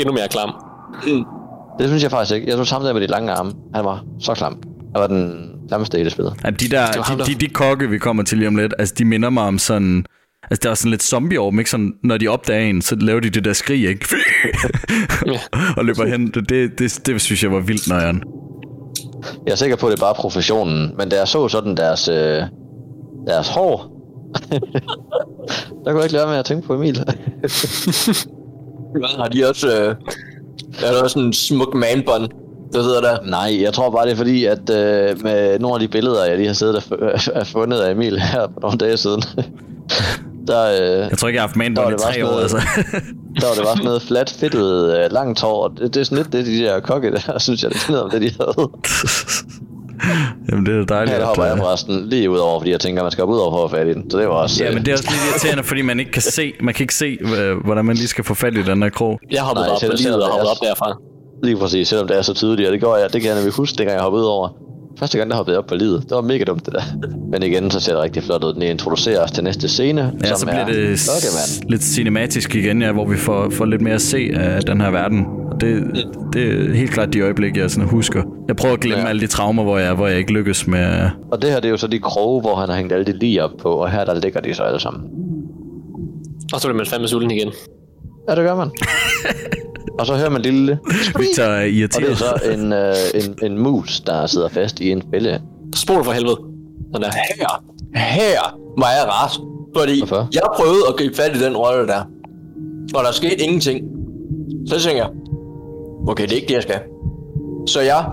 endnu 0.00 0.12
mere 0.12 0.28
klam. 0.30 0.50
Det 1.78 1.88
synes 1.88 2.02
jeg 2.02 2.10
faktisk 2.10 2.34
ikke. 2.34 2.46
Jeg 2.46 2.54
synes 2.56 2.68
samtidig 2.68 2.94
med 2.94 3.02
de 3.02 3.06
lange 3.06 3.32
arme, 3.32 3.52
han 3.74 3.84
var 3.84 4.04
så 4.20 4.34
klam. 4.34 4.52
Han 4.94 5.00
var 5.00 5.06
den 5.06 5.50
klammeste 5.68 6.00
i 6.00 6.04
det 6.04 6.12
spil. 6.12 6.24
Ja, 6.44 6.50
de 6.50 6.68
der, 6.68 6.86
de, 6.92 7.24
de, 7.32 7.34
de 7.34 7.48
kokke, 7.48 7.88
vi 7.90 7.98
kommer 7.98 8.22
til 8.22 8.38
lige 8.38 8.48
om 8.48 8.56
lidt, 8.56 8.74
altså, 8.78 8.94
de 8.98 9.04
minder 9.04 9.30
mig 9.30 9.42
om 9.42 9.58
sådan... 9.58 10.04
Altså, 10.50 10.60
der 10.62 10.70
er 10.70 10.74
sådan 10.74 10.90
lidt 10.90 11.02
zombie 11.02 11.40
over 11.40 11.50
dem, 11.50 11.58
ikke? 11.58 11.70
Sådan, 11.70 11.92
når 12.02 12.18
de 12.18 12.28
opdager 12.28 12.70
en, 12.70 12.82
så 12.82 12.96
laver 13.00 13.20
de 13.20 13.30
det 13.30 13.44
der 13.44 13.52
skrig, 13.52 13.88
ikke? 13.88 14.06
og 15.76 15.84
løber 15.84 16.06
hen. 16.06 16.26
Det, 16.26 16.48
det, 16.48 16.78
det, 16.78 17.06
det, 17.06 17.20
synes 17.20 17.42
jeg 17.42 17.52
var 17.52 17.60
vildt 17.60 17.88
nøjeren. 17.88 18.22
Jeg 19.46 19.52
er 19.52 19.56
sikker 19.56 19.76
på, 19.76 19.86
at 19.86 19.90
det 19.90 19.98
er 19.98 20.06
bare 20.06 20.14
professionen, 20.14 20.94
men 20.98 21.08
da 21.08 21.16
jeg 21.16 21.28
så 21.28 21.48
sådan 21.48 21.76
deres, 21.76 22.08
øh, 22.08 22.42
deres 23.26 23.48
hår, 23.48 23.92
der 25.84 25.90
kunne 25.90 25.96
jeg 25.96 26.04
ikke 26.04 26.12
lade 26.12 26.24
være 26.24 26.26
med 26.26 26.38
at 26.38 26.44
tænke 26.44 26.66
på 26.66 26.74
Emil. 26.74 27.04
Har 29.18 29.28
de 29.28 29.48
også... 29.48 29.68
Øh, 29.68 29.94
er 30.84 30.92
der 30.92 31.02
også 31.02 31.18
en 31.18 31.32
smuk 31.32 31.74
manbånd, 31.74 32.28
der 32.72 32.82
sidder 32.82 33.00
der? 33.00 33.16
Nej, 33.24 33.62
jeg 33.62 33.72
tror 33.72 33.90
bare, 33.90 34.06
det 34.06 34.12
er 34.12 34.16
fordi, 34.16 34.44
at 34.44 34.70
øh, 34.70 35.22
med 35.22 35.58
nogle 35.58 35.74
af 35.74 35.80
de 35.80 35.88
billeder, 35.88 36.24
jeg 36.24 36.36
lige 36.36 36.46
har 36.46 36.54
siddet 36.54 36.76
og 36.90 36.98
er 37.34 37.44
fundet 37.54 37.78
af 37.78 37.92
Emil 37.92 38.20
her 38.20 38.40
for 38.54 38.60
nogle 38.60 38.78
dage 38.78 38.96
siden, 38.96 39.22
der, 40.46 40.62
øh, 40.82 41.10
Jeg 41.10 41.18
tror 41.18 41.28
ikke, 41.28 41.36
jeg 41.36 41.42
har 41.42 41.48
haft 41.48 41.54
Der 41.76 41.82
var 41.82 41.88
manbånd 41.88 41.88
i 41.88 41.92
det 41.92 42.00
bare 42.02 42.12
tre 42.14 42.24
år, 42.26 42.30
noget- 42.30 42.42
altså. 42.42 42.56
der 43.40 43.46
var 43.46 43.54
det 43.54 43.62
bare 43.64 43.76
sådan 43.76 43.84
noget 43.84 44.02
flat, 44.02 44.30
fedtet, 44.40 44.98
øh, 45.04 45.12
langt 45.12 45.40
hår. 45.40 45.62
og 45.64 45.70
Det, 45.78 45.94
det 45.94 46.00
er 46.00 46.04
sådan 46.04 46.18
lidt 46.18 46.32
det, 46.32 46.46
de 46.46 46.58
der 46.58 46.80
kokke 46.80 47.10
der, 47.12 47.38
synes 47.46 47.62
jeg, 47.62 47.70
det 47.70 47.84
minder 47.88 48.02
om 48.02 48.10
det, 48.10 48.22
de 48.22 48.30
havde. 48.40 48.70
Jamen, 50.50 50.66
det 50.66 50.74
er 50.80 50.84
dejligt. 50.84 51.10
Her 51.12 51.18
der 51.20 51.26
hopper 51.26 51.44
jeg 51.44 51.52
øh, 51.56 51.58
forresten 51.58 52.08
lige 52.08 52.30
ud 52.30 52.38
over, 52.38 52.60
fordi 52.60 52.70
jeg 52.70 52.80
tænker, 52.80 53.02
at 53.02 53.04
man 53.04 53.10
skal 53.12 53.22
hoppe 53.22 53.34
ud 53.34 53.40
over 53.40 53.50
for 53.52 53.64
at 53.64 53.70
få 53.70 53.76
fat 53.76 53.86
i 53.86 53.92
den. 53.94 54.10
Så 54.10 54.18
det 54.18 54.28
var 54.28 54.34
også... 54.34 54.64
Ja, 54.64 54.68
øh, 54.68 54.74
men 54.74 54.84
det 54.84 54.92
er 54.92 54.96
også 54.96 55.08
lidt 55.10 55.22
irriterende, 55.30 55.64
fordi 55.64 55.82
man 55.82 56.00
ikke 56.00 56.12
kan 56.12 56.22
se, 56.22 56.52
man 56.60 56.74
kan 56.74 56.84
ikke 56.84 56.94
se, 56.94 57.18
øh, 57.38 57.56
hvordan 57.64 57.84
man 57.84 57.96
lige 57.96 58.08
skal 58.08 58.24
få 58.24 58.34
fat 58.34 58.54
i 58.54 58.62
den 58.62 58.82
her 58.82 58.90
krog. 58.90 59.18
Jeg 59.30 59.42
hoppede 59.42 59.62
Nej, 59.62 59.68
bare 59.68 59.74
op 59.74 59.80
selv- 59.98 60.14
og 60.14 60.28
hoppede 60.30 60.50
op 60.50 60.56
derfra. 60.62 60.96
Lige 61.42 61.56
præcis, 61.56 61.88
selvom 61.88 62.08
det 62.08 62.16
er 62.18 62.22
så 62.22 62.34
tydeligt, 62.34 62.66
og 62.68 62.72
det 62.72 62.80
går 62.80 62.96
jeg, 62.96 63.12
det 63.12 63.20
kan 63.20 63.28
jeg 63.30 63.36
nemlig 63.38 63.54
huske, 63.54 63.76
dengang 63.78 63.94
jeg 63.94 64.02
hoppede 64.02 64.22
ud 64.24 64.28
over. 64.28 64.48
Første 64.98 65.18
gang, 65.18 65.30
der 65.30 65.36
hoppede 65.36 65.54
jeg 65.54 65.58
op 65.58 65.66
på 65.66 65.74
livet. 65.74 66.02
Det 66.02 66.10
var 66.10 66.20
mega 66.20 66.44
dumt, 66.44 66.66
det 66.66 66.74
der. 66.74 66.82
Men 67.30 67.42
igen, 67.42 67.70
så 67.70 67.80
ser 67.80 67.92
det 67.94 68.02
rigtig 68.02 68.22
flot 68.22 68.44
ud. 68.44 68.52
Den 68.54 68.62
introducerer 68.62 69.24
os 69.24 69.30
til 69.30 69.44
næste 69.44 69.68
scene, 69.68 70.12
Ja, 70.22 70.28
som 70.28 70.36
så 70.36 70.46
bliver 70.46 70.58
er 70.60 70.64
det 70.66 70.74
Klokkemand. 70.74 71.46
s- 71.48 71.60
lidt 71.68 71.82
cinematisk 71.84 72.54
igen, 72.54 72.82
ja, 72.82 72.92
hvor 72.92 73.06
vi 73.06 73.16
får, 73.16 73.50
får 73.50 73.64
lidt 73.64 73.82
mere 73.82 73.94
at 73.94 74.00
se 74.02 74.30
af 74.34 74.62
den 74.62 74.80
her 74.80 74.90
verden. 74.90 75.26
Og 75.52 75.60
det, 75.60 75.82
det 76.32 76.42
er 76.70 76.74
helt 76.74 76.90
klart 76.90 77.12
de 77.12 77.20
øjeblikke, 77.20 77.60
jeg 77.60 77.70
sådan 77.70 77.88
husker. 77.88 78.22
Jeg 78.48 78.56
prøver 78.56 78.74
at 78.74 78.80
glemme 78.80 79.02
Ja. 79.02 79.08
alle 79.08 79.20
de 79.20 79.26
traumer, 79.26 79.62
hvor 79.62 79.78
jeg, 79.78 79.94
hvor 79.94 80.06
jeg 80.06 80.18
ikke 80.18 80.32
lykkes 80.32 80.66
med... 80.66 81.10
Og 81.32 81.42
det 81.42 81.50
her, 81.50 81.56
det 81.60 81.64
er 81.68 81.70
jo 81.70 81.76
så 81.76 81.86
de 81.86 81.98
kroge, 81.98 82.40
hvor 82.40 82.54
han 82.56 82.68
har 82.68 82.76
hængt 82.76 82.92
alle 82.92 83.04
de 83.06 83.18
lige 83.18 83.44
op 83.44 83.50
på, 83.62 83.68
og 83.68 83.90
her 83.90 84.04
der 84.04 84.20
ligger 84.20 84.40
de 84.40 84.54
så 84.54 84.62
alle 84.62 84.80
sammen. 84.80 85.02
Og 86.52 86.60
så 86.60 86.68
bliver 86.68 86.76
man 86.76 86.86
fandme 86.86 87.08
sulten 87.08 87.30
igen. 87.30 87.48
Ja, 88.28 88.34
det 88.34 88.44
gør 88.44 88.54
man. 88.56 88.70
og 89.98 90.06
så 90.06 90.14
hører 90.16 90.30
man 90.30 90.42
lille... 90.42 90.78
Victor 91.18 91.42
er 91.42 91.48
Og 91.48 91.62
det 91.62 91.62
er 91.62 91.64
irriteret. 91.64 92.18
så 92.18 92.40
en, 92.52 92.72
øh, 92.72 92.94
en, 93.14 93.50
en 93.52 93.58
mus, 93.58 94.00
der 94.00 94.26
sidder 94.26 94.48
fast 94.48 94.80
i 94.80 94.90
en 94.90 95.02
fælde. 95.14 95.40
Spol 95.74 96.04
for 96.04 96.12
helvede. 96.12 96.36
Sådan 96.92 97.02
der. 97.02 97.12
Her, 97.38 97.62
her 98.00 98.58
var 98.78 98.90
jeg 98.90 99.04
ras. 99.08 99.38
Fordi 99.76 99.98
Hvorfor? 99.98 100.28
jeg 100.34 100.42
prøvede 100.56 100.82
at 100.88 100.96
gribe 100.96 101.14
fat 101.16 101.36
i 101.36 101.44
den 101.44 101.56
rolle 101.56 101.86
der. 101.86 102.00
Og 102.94 103.04
der 103.04 103.12
skete 103.12 103.36
ingenting. 103.42 103.80
Så 104.68 104.80
tænker 104.80 105.02
jeg, 105.02 105.10
okay, 106.08 106.22
det 106.24 106.32
er 106.32 106.36
ikke 106.36 106.48
det, 106.48 106.54
jeg 106.54 106.62
skal. 106.62 106.80
Så 107.66 107.80
jeg 107.80 108.04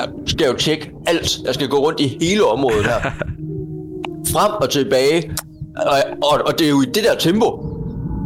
øh, 0.00 0.08
skal 0.26 0.46
jo 0.46 0.52
tjekke 0.56 0.90
alt. 1.06 1.38
Jeg 1.44 1.54
skal 1.54 1.68
gå 1.68 1.76
rundt 1.76 2.00
i 2.00 2.16
hele 2.20 2.44
området 2.44 2.84
her. 2.84 3.00
Frem 4.32 4.52
og 4.62 4.70
tilbage. 4.70 5.30
Og, 5.76 5.98
og, 6.22 6.40
og 6.46 6.58
det 6.58 6.66
er 6.66 6.70
jo 6.70 6.82
i 6.82 6.84
det 6.84 7.04
der 7.04 7.14
tempo. 7.18 7.46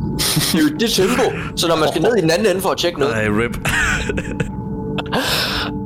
Det 0.52 0.58
er 0.58 0.62
jo 0.62 0.68
i 0.74 0.78
det 0.80 0.90
tempo. 0.90 1.22
Så 1.56 1.68
når 1.68 1.76
man 1.76 1.88
skal 1.88 2.02
ned 2.02 2.16
i 2.18 2.20
den 2.20 2.30
anden 2.30 2.46
ende 2.50 2.60
for 2.60 2.68
at 2.70 2.78
tjekke 2.78 2.98
noget, 3.00 3.14
Ej, 3.14 3.28
rip. 3.28 3.56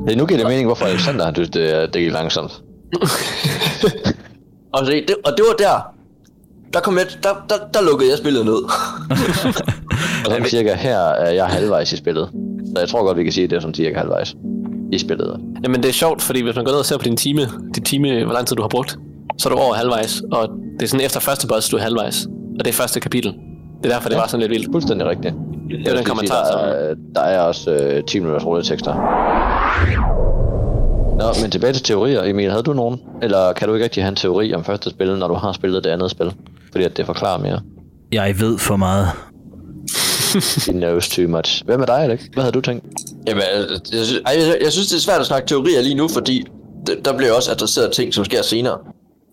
Det, 0.08 0.16
nu 0.18 0.26
giver 0.26 0.38
det 0.40 0.48
mening, 0.48 0.66
hvorfor 0.66 0.84
Alexander 0.84 1.24
han 1.24 1.34
synes, 1.34 1.50
det, 1.50 1.74
er- 1.74 1.86
det 1.86 2.02
gik 2.02 2.12
langsomt. 2.12 2.62
og, 4.74 4.86
se, 4.86 4.92
det, 4.92 5.14
og 5.24 5.32
det 5.36 5.44
var 5.48 5.54
der, 5.58 5.86
der, 6.72 6.80
kom 6.80 6.98
jeg, 6.98 7.06
der, 7.22 7.28
der, 7.48 7.54
der 7.74 7.82
lukkede 7.82 8.10
jeg 8.10 8.18
spillet 8.18 8.44
ned. 8.44 8.54
Og 10.24 10.30
sådan 10.30 10.44
cirka 10.48 10.74
her 10.74 10.98
er 10.98 11.30
jeg 11.30 11.46
halvvejs 11.46 11.92
i 11.92 11.96
spillet. 11.96 12.28
Så 12.74 12.80
jeg 12.80 12.88
tror 12.88 13.04
godt, 13.04 13.16
vi 13.18 13.22
kan 13.24 13.32
sige, 13.32 13.44
at 13.44 13.50
det 13.50 13.56
er 13.56 13.60
sådan 13.60 13.74
cirka 13.74 13.98
halvvejs 13.98 14.34
i 14.92 14.98
spillet. 14.98 15.40
Jamen 15.62 15.82
det 15.82 15.88
er 15.88 15.92
sjovt, 15.92 16.22
fordi 16.22 16.40
hvis 16.42 16.56
man 16.56 16.64
går 16.64 16.72
ned 16.72 16.78
og 16.78 16.86
ser 16.86 16.96
på 16.96 17.04
din 17.04 17.16
time, 17.16 17.40
din 17.74 17.84
time, 17.84 18.24
hvor 18.24 18.32
lang 18.32 18.46
tid 18.46 18.56
du 18.56 18.62
har 18.62 18.68
brugt, 18.68 18.96
så 19.38 19.48
er 19.48 19.52
du 19.54 19.58
over 19.60 19.74
halvvejs, 19.74 20.22
og 20.32 20.48
det 20.80 20.82
er 20.82 20.88
sådan 20.88 21.06
efter 21.06 21.20
første 21.20 21.46
boss, 21.46 21.68
du 21.68 21.76
er 21.76 21.80
halvvejs. 21.80 22.26
Og 22.58 22.64
det 22.64 22.68
er 22.70 22.72
første 22.74 23.00
kapitel. 23.00 23.34
Det 23.82 23.90
er 23.90 23.94
derfor, 23.94 24.08
det 24.08 24.18
var 24.18 24.26
sådan 24.26 24.40
lidt 24.40 24.50
vildt. 24.50 24.72
Fuldstændig 24.72 25.06
rigtigt. 25.08 25.34
Det 25.70 25.88
er 25.88 25.96
den 25.96 26.04
kommentar, 26.04 26.44
der, 26.44 26.58
er, 26.58 26.94
der 27.14 27.20
er 27.20 27.40
også 27.40 27.70
øh, 27.74 28.04
10 28.04 28.18
minutters 28.18 28.46
rulletekster. 28.46 28.94
Nå, 31.18 31.24
men 31.42 31.50
tilbage 31.50 31.72
til 31.72 31.82
teorier. 31.82 32.22
Emil, 32.22 32.50
havde 32.50 32.62
du 32.62 32.72
nogen? 32.72 33.00
Eller 33.22 33.52
kan 33.52 33.68
du 33.68 33.74
ikke 33.74 33.84
rigtig 33.84 34.02
have 34.02 34.08
en 34.08 34.16
teori 34.16 34.54
om 34.54 34.64
første 34.64 34.90
spil, 34.90 35.18
når 35.18 35.28
du 35.28 35.34
har 35.34 35.52
spillet 35.52 35.84
det 35.84 35.90
andet 35.90 36.10
spil? 36.10 36.32
Fordi 36.72 36.84
at 36.84 36.96
det 36.96 37.06
forklarer 37.06 37.38
mere. 37.38 37.60
Jeg 38.12 38.34
ved 38.40 38.58
for 38.58 38.76
meget. 38.76 39.06
He 40.66 40.72
knows 40.72 41.08
too 41.08 41.28
much. 41.28 41.64
Hvad 41.64 41.78
med 41.78 41.86
dig, 41.86 41.98
Alex? 41.98 42.20
Hvad 42.32 42.42
havde 42.42 42.52
du 42.52 42.60
tænkt? 42.60 42.84
Jamen, 43.26 43.42
altså, 43.52 43.96
jeg, 43.96 44.04
synes, 44.06 44.22
ej, 44.26 44.34
jeg, 44.38 44.58
jeg 44.64 44.72
synes, 44.72 44.88
det 44.88 44.96
er 44.96 45.00
svært 45.00 45.20
at 45.20 45.26
snakke 45.26 45.48
teorier 45.48 45.82
lige 45.82 45.94
nu, 45.94 46.08
fordi 46.08 46.44
d- 46.90 47.02
der 47.02 47.16
bliver 47.16 47.32
også 47.32 47.50
adresseret 47.50 47.92
ting, 47.92 48.14
som 48.14 48.24
sker 48.24 48.42
senere. 48.42 48.78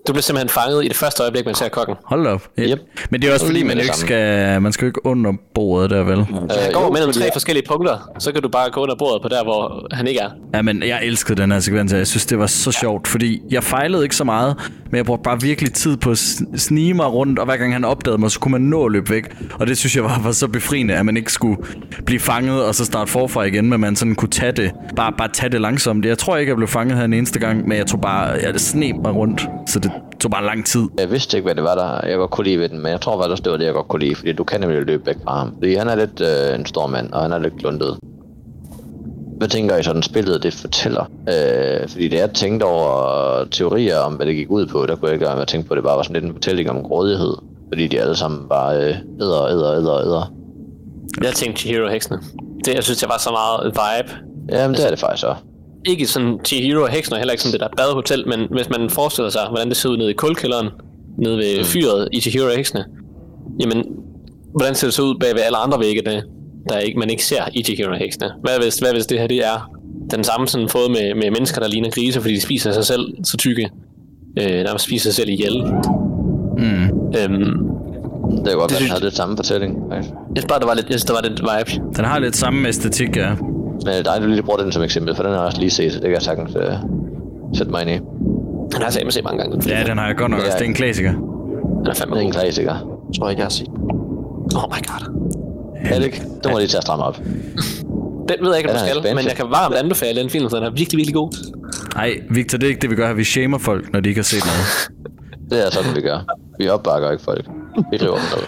Du 0.07 0.13
bliver 0.13 0.21
simpelthen 0.21 0.49
fanget 0.49 0.85
i 0.85 0.87
det 0.87 0.95
første 0.95 1.21
øjeblik, 1.23 1.45
man 1.45 1.55
ser 1.55 1.69
kokken. 1.69 1.95
Hold 2.05 2.27
op. 2.27 2.47
Yep. 2.59 2.79
Men 3.09 3.21
det 3.21 3.29
er 3.29 3.33
også 3.33 3.45
fordi, 3.45 3.63
man 3.63 3.79
ikke 3.79 3.95
skal, 3.97 4.61
man 4.61 4.71
skal 4.71 4.85
jo 4.85 4.89
ikke 4.89 5.05
under 5.05 5.33
bordet 5.55 5.89
der, 5.89 6.03
vel? 6.03 6.15
Han 6.25 6.43
Øh, 6.43 6.49
går 6.73 6.83
jo, 6.83 6.89
mellem 6.91 7.11
tre 7.13 7.21
jeg- 7.23 7.29
forskellige 7.33 7.65
punkter, 7.67 8.11
så 8.19 8.31
kan 8.31 8.41
du 8.41 8.49
bare 8.49 8.69
gå 8.71 8.81
under 8.81 8.95
bordet 8.99 9.21
på 9.21 9.27
der, 9.29 9.43
hvor 9.43 9.87
han 9.91 10.07
ikke 10.07 10.19
er. 10.19 10.29
Ja, 10.55 10.61
men 10.61 10.83
jeg 10.83 10.99
elskede 11.03 11.41
den 11.41 11.51
her 11.51 11.59
sekvens, 11.59 11.93
jeg 11.93 12.07
synes, 12.07 12.25
det 12.25 12.39
var 12.39 12.47
så 12.47 12.71
sjovt, 12.71 13.07
fordi 13.07 13.41
jeg 13.51 13.63
fejlede 13.63 14.03
ikke 14.03 14.15
så 14.15 14.23
meget, 14.23 14.55
men 14.91 14.97
jeg 14.97 15.05
brugte 15.05 15.23
bare 15.23 15.41
virkelig 15.41 15.73
tid 15.73 15.97
på 15.97 16.11
at 16.11 16.17
sn- 16.17 16.57
snige 16.57 16.93
mig 16.93 17.05
rundt, 17.13 17.39
og 17.39 17.45
hver 17.45 17.57
gang 17.57 17.73
han 17.73 17.85
opdagede 17.85 18.17
mig, 18.21 18.31
så 18.31 18.39
kunne 18.39 18.51
man 18.51 18.61
nå 18.61 18.85
at 18.85 18.91
løbe 18.91 19.09
væk. 19.09 19.35
Og 19.53 19.67
det 19.67 19.77
synes 19.77 19.95
jeg 19.95 20.03
var, 20.03 20.19
var 20.23 20.31
så 20.31 20.47
befriende, 20.47 20.93
at 20.95 21.05
man 21.05 21.17
ikke 21.17 21.31
skulle 21.33 21.57
blive 22.05 22.19
fanget 22.19 22.63
og 22.65 22.75
så 22.75 22.85
starte 22.85 23.11
forfra 23.11 23.43
igen, 23.43 23.69
men 23.69 23.79
man 23.79 23.95
sådan 23.95 24.15
kunne 24.15 24.29
tage 24.29 24.51
det, 24.51 24.71
bare, 24.95 25.13
bare 25.17 25.29
tage 25.33 25.49
det 25.49 25.61
langsomt. 25.61 26.05
Jeg 26.05 26.17
tror 26.17 26.37
ikke, 26.37 26.49
jeg 26.49 26.57
blev 26.57 26.67
fanget 26.67 26.97
her 26.97 27.05
en 27.05 27.13
eneste 27.13 27.39
gang, 27.39 27.67
men 27.67 27.77
jeg 27.77 27.87
tog 27.87 28.01
bare, 28.01 28.19
jeg 28.25 28.53
sne 28.59 28.93
mig 29.03 29.15
rundt, 29.15 29.47
så 29.67 29.79
det 29.79 29.91
tog 30.19 30.31
bare 30.31 30.45
lang 30.45 30.65
tid. 30.65 30.83
Jeg 30.99 31.11
vidste 31.11 31.37
ikke, 31.37 31.45
hvad 31.45 31.55
det 31.55 31.63
var, 31.63 31.75
der 31.75 32.07
jeg 32.07 32.17
godt 32.17 32.31
kunne 32.31 32.45
lide 32.45 32.59
ved 32.59 32.69
den, 32.69 32.79
men 32.79 32.91
jeg 32.91 33.01
tror 33.01 33.21
faktisk 33.21 33.43
det 33.43 33.51
var 33.51 33.57
det, 33.57 33.65
jeg 33.65 33.73
godt 33.73 33.87
kunne 33.87 33.99
lide, 33.99 34.15
fordi 34.15 34.33
du 34.33 34.43
kan 34.43 34.59
nemlig 34.59 34.81
løbe 34.81 35.05
væk 35.05 35.17
fra 35.23 35.37
ham. 35.37 35.53
Fordi 35.53 35.75
han 35.75 35.87
er 35.87 35.95
lidt 35.95 36.21
øh, 36.21 36.59
en 36.59 36.65
stor 36.65 36.87
mand, 36.87 37.13
og 37.13 37.21
han 37.21 37.31
er 37.31 37.39
lidt 37.39 37.59
kluntet. 37.59 37.97
Hvad 39.37 39.47
tænker 39.47 39.77
I 39.77 39.83
sådan, 39.83 40.03
spillet 40.03 40.43
det 40.43 40.53
fortæller? 40.53 41.11
Øh, 41.29 41.89
fordi 41.89 42.07
det 42.07 42.21
er 42.21 42.27
tænkt 42.27 42.63
over 42.63 43.45
teorier 43.51 43.97
om, 43.97 44.13
hvad 44.13 44.25
det 44.25 44.35
gik 44.35 44.49
ud 44.49 44.65
på, 44.65 44.85
der 44.85 44.95
kunne 44.95 45.07
jeg 45.07 45.13
ikke 45.13 45.25
være 45.25 45.35
med 45.35 45.41
at 45.41 45.47
tænke 45.47 45.67
på, 45.67 45.73
at 45.73 45.77
det 45.77 45.83
bare 45.83 45.97
var 45.97 46.03
sådan 46.03 46.13
lidt 46.13 46.25
en 46.25 46.33
fortælling 46.33 46.69
om 46.69 46.83
grådighed. 46.83 47.33
Fordi 47.69 47.87
de 47.87 48.01
alle 48.01 48.15
sammen 48.15 48.49
bare 48.49 48.75
øh, 48.75 48.95
æder, 49.21 49.45
æder, 49.45 49.71
æder, 49.71 49.99
æder. 49.99 50.33
Jeg 51.23 51.33
tænkte 51.33 51.61
Chihiro 51.61 51.87
heksene. 51.87 52.19
Det, 52.65 52.73
jeg 52.73 52.83
synes, 52.83 53.01
jeg 53.01 53.09
var 53.09 53.17
så 53.17 53.31
meget 53.31 53.65
vibe. 53.65 54.13
Jamen, 54.49 54.75
det 54.75 54.85
er 54.85 54.89
det 54.89 54.99
faktisk 54.99 55.25
også. 55.25 55.41
Ikke 55.85 56.07
sådan 56.07 56.39
Chihiro 56.45 56.85
heksene, 56.85 57.17
heller 57.17 57.31
ikke 57.31 57.43
sådan 57.43 57.53
det 57.53 57.59
der 57.59 57.67
badehotel, 57.77 58.27
men 58.27 58.39
hvis 58.51 58.69
man 58.69 58.89
forestiller 58.89 59.29
sig, 59.29 59.41
hvordan 59.49 59.67
det 59.69 59.77
ser 59.77 59.89
ud 59.89 59.97
nede 59.97 60.09
i 60.09 60.13
kulkælderen, 60.13 60.67
nede 61.17 61.37
ved 61.37 61.63
fyret 61.63 62.07
i 62.11 62.21
Chihiro 62.21 62.49
heksene, 62.55 62.85
jamen, 63.59 63.83
hvordan 64.55 64.75
ser 64.75 64.87
det 64.87 64.93
så 64.93 65.01
ud 65.01 65.15
bag 65.19 65.33
ved 65.35 65.41
alle 65.41 65.57
andre 65.57 65.79
vægge, 65.79 66.01
der, 66.05 66.21
der 66.69 66.77
ikke, 66.77 66.99
man 66.99 67.09
ikke 67.09 67.25
ser 67.25 67.43
i 67.53 67.63
Chihiro 67.63 67.93
heksene? 67.93 68.31
Hvad 68.41 68.59
hvis, 68.63 68.79
hvad 68.79 68.93
hvis 68.93 69.05
det 69.05 69.19
her 69.19 69.27
det 69.27 69.45
er 69.45 69.69
den 70.11 70.23
samme 70.23 70.47
sådan 70.47 70.69
fod 70.69 70.89
med, 70.89 71.15
med 71.15 71.31
mennesker, 71.31 71.61
der 71.61 71.67
ligner 71.67 71.89
grise, 71.89 72.21
fordi 72.21 72.33
de 72.35 72.41
spiser 72.41 72.71
sig 72.71 72.85
selv 72.85 73.05
så 73.23 73.37
tykke, 73.37 73.69
øh, 74.41 74.63
nærmest 74.63 74.85
spiser 74.85 75.03
sig 75.03 75.13
selv 75.15 75.29
ihjel? 75.29 75.63
Mm. 76.57 76.83
Øhm, 77.19 77.69
Det 78.45 78.51
er 78.51 78.55
godt, 78.55 78.69
Det 78.69 78.75
at 78.75 78.77
synes- 78.77 78.79
den 78.79 78.89
havde 78.89 79.03
lidt 79.03 79.15
samme 79.15 79.35
fortælling. 79.37 79.77
faktisk. 79.91 80.09
jeg 80.13 80.17
synes 80.37 80.45
bare, 80.49 80.59
der 80.59 80.65
var 80.65 80.73
lidt, 80.73 80.85
jeg 80.89 80.93
synes, 80.99 81.05
der 81.05 81.13
var 81.13 81.21
lidt 81.29 81.39
vibe. 81.41 81.87
Den 81.97 82.05
har 82.05 82.19
lidt 82.19 82.35
samme 82.35 82.67
æstetik, 82.67 83.17
ja. 83.17 83.29
Men 83.85 84.03
dig, 84.05 84.13
du 84.21 84.27
lige 84.27 84.43
bruger 84.43 84.57
den 84.59 84.71
som 84.71 84.83
eksempel, 84.83 85.15
for 85.15 85.23
den 85.23 85.31
har 85.31 85.39
jeg 85.39 85.45
også 85.47 85.59
lige 85.59 85.69
set, 85.69 85.91
så 85.91 85.97
det 85.99 86.03
kan 86.05 86.13
jeg 86.13 86.21
sagtens 86.21 86.55
øh, 86.55 86.73
sætte 87.57 87.71
mig 87.71 87.81
ind 87.81 87.89
i. 87.89 87.93
Den 87.93 88.03
har 88.73 88.83
jeg 88.83 88.93
sagt 88.93 89.03
mig 89.05 89.13
set 89.13 89.23
mange 89.23 89.37
gange. 89.39 89.61
Den, 89.61 89.69
Ja, 89.69 89.83
den 89.85 89.97
har 89.97 90.07
jeg 90.07 90.15
godt 90.17 90.31
nok 90.31 90.39
Ja. 90.39 90.45
også. 90.45 90.57
Det 90.57 90.65
er 90.65 90.69
en 90.69 90.73
klassiker. 90.75 91.11
den 91.11 91.87
er 91.87 91.93
fandme 91.93 92.15
Det 92.15 92.21
er 92.21 92.25
en 92.25 92.31
klassiker. 92.31 92.73
Jeg 92.73 93.19
tror 93.19 93.29
ikke, 93.29 93.39
jeg 93.39 93.45
har 93.45 93.49
set. 93.49 93.67
Oh 94.55 94.63
my 94.73 94.81
god. 94.91 95.03
Alex, 95.91 96.21
du 96.43 96.49
må 96.49 96.57
lige 96.57 96.67
tage 96.67 96.77
at 96.77 96.83
stramme 96.83 97.03
op. 97.03 97.17
Den 98.29 98.37
ved 98.41 98.49
jeg 98.49 98.57
ikke, 98.57 98.69
om 98.69 98.75
du 98.75 98.79
skal, 98.79 98.91
spændende. 98.93 99.15
men 99.15 99.25
jeg 99.25 99.35
kan 99.35 99.45
varmt 99.49 99.75
anbefale 99.75 100.21
den 100.21 100.29
film, 100.29 100.49
så 100.49 100.55
den 100.57 100.63
er 100.63 100.69
virkelig, 100.71 100.97
virkelig 100.97 101.15
god. 101.15 101.31
Nej, 101.95 102.09
Victor, 102.29 102.57
det 102.57 102.65
er 102.65 102.69
ikke 102.69 102.81
det, 102.81 102.89
vi 102.89 102.95
gør 102.95 103.07
her. 103.07 103.13
Vi 103.13 103.23
shamer 103.23 103.57
folk, 103.57 103.93
når 103.93 103.99
de 103.99 104.09
ikke 104.09 104.19
har 104.19 104.23
set 104.23 104.43
noget. 104.45 104.89
Det 105.49 105.65
er 105.67 105.71
sådan, 105.71 105.95
vi 105.95 106.01
gør. 106.01 106.19
Vi 106.59 106.69
opbakker 106.69 107.11
ikke 107.11 107.23
folk. 107.23 107.45
Vi 107.91 107.97
river 107.97 108.15
dem 108.15 108.23
ned. 108.35 108.43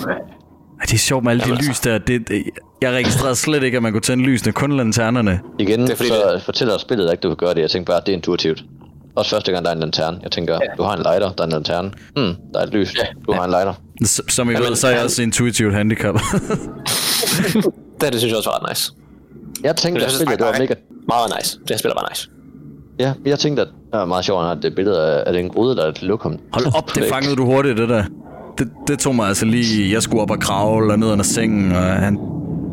Det 0.84 0.92
er 0.94 0.98
sjovt 0.98 1.24
med 1.24 1.30
alle 1.32 1.44
de 1.44 1.54
lys 1.54 1.80
der. 1.80 1.98
Det, 1.98 2.28
det, 2.28 2.44
jeg 2.82 2.92
registrerede 2.92 3.36
slet 3.36 3.62
ikke, 3.62 3.76
at 3.76 3.82
man 3.82 3.92
kunne 3.92 4.00
tænde 4.00 4.24
lysene, 4.24 4.52
kun 4.52 4.76
lanternerne. 4.76 5.40
Igen, 5.58 5.80
Det 5.80 5.88
det 5.88 5.92
er 5.92 5.96
fordi, 5.96 6.08
så 6.08 6.40
fortæller 6.44 6.78
spillet 6.78 7.10
ikke, 7.12 7.20
du 7.20 7.28
kan 7.28 7.36
gøre 7.36 7.54
det. 7.54 7.60
Jeg 7.60 7.70
tænker 7.70 7.86
bare, 7.92 8.00
at 8.00 8.06
det 8.06 8.12
er 8.12 8.16
intuitivt. 8.16 8.64
Også 9.16 9.30
første 9.30 9.52
gang, 9.52 9.64
der 9.64 9.70
er 9.70 9.74
en 9.74 9.80
lanterne. 9.80 10.18
Jeg 10.22 10.30
tænker, 10.30 10.58
du 10.78 10.82
har 10.82 10.96
en 10.96 11.02
lighter, 11.02 11.32
der 11.32 11.42
er 11.42 11.46
en 11.46 11.52
lanterne. 11.52 11.90
Hmm, 12.16 12.34
der 12.54 12.60
er 12.60 12.62
et 12.64 12.72
lys. 12.74 12.94
Du 13.26 13.32
har 13.32 13.44
en 13.44 13.50
lighter. 13.50 13.74
S- 14.04 14.20
Som 14.34 14.50
I 14.50 14.54
ved, 14.54 14.74
så 14.76 14.86
er 14.86 14.90
jeg 14.92 15.04
også 15.04 15.22
intuitivt 15.22 15.74
handicap. 15.74 16.14
Det, 16.14 16.22
det 18.12 18.18
synes 18.20 18.30
jeg 18.30 18.36
også 18.36 18.50
var 18.50 18.62
ret 18.64 18.70
nice. 18.70 18.92
Jeg 19.62 19.76
tænkte, 19.76 20.04
at 20.04 20.10
synes 20.10 20.20
spillet, 20.22 20.38
det 20.38 20.46
var 20.46 20.58
mega... 20.58 20.74
Meget 21.08 21.32
nice. 21.38 21.58
Det 21.60 21.70
her 21.70 21.76
spiller 21.76 21.94
var 21.94 22.08
nice. 22.10 22.28
Ja, 22.98 23.12
jeg 23.26 23.38
tænkte, 23.38 23.62
at 23.62 23.68
det 23.68 23.98
var 23.98 24.04
meget 24.04 24.24
sjovt, 24.24 24.46
at 24.46 24.58
det 24.62 24.74
billede 24.74 25.02
af, 25.12 25.22
af 25.26 25.32
den 25.32 25.48
grude, 25.48 25.76
der 25.76 25.84
er 25.84 25.88
et 25.88 26.02
lokum. 26.02 26.38
Hold 26.52 26.66
op, 26.76 26.94
det 26.94 27.04
fangede 27.14 27.36
du 27.36 27.44
hurtigt, 27.44 27.78
det 27.78 27.88
der. 27.88 28.04
Det, 28.58 28.68
det 28.88 28.98
tog 28.98 29.14
mig 29.14 29.28
altså 29.28 29.44
lige... 29.44 29.92
Jeg 29.94 30.02
skulle 30.02 30.22
op 30.22 30.30
og 30.30 30.38
kravle 30.40 30.92
og 30.92 30.98
ned 30.98 31.10
under 31.12 31.24
sengen, 31.24 31.72
og 31.72 31.82
han... 31.82 32.18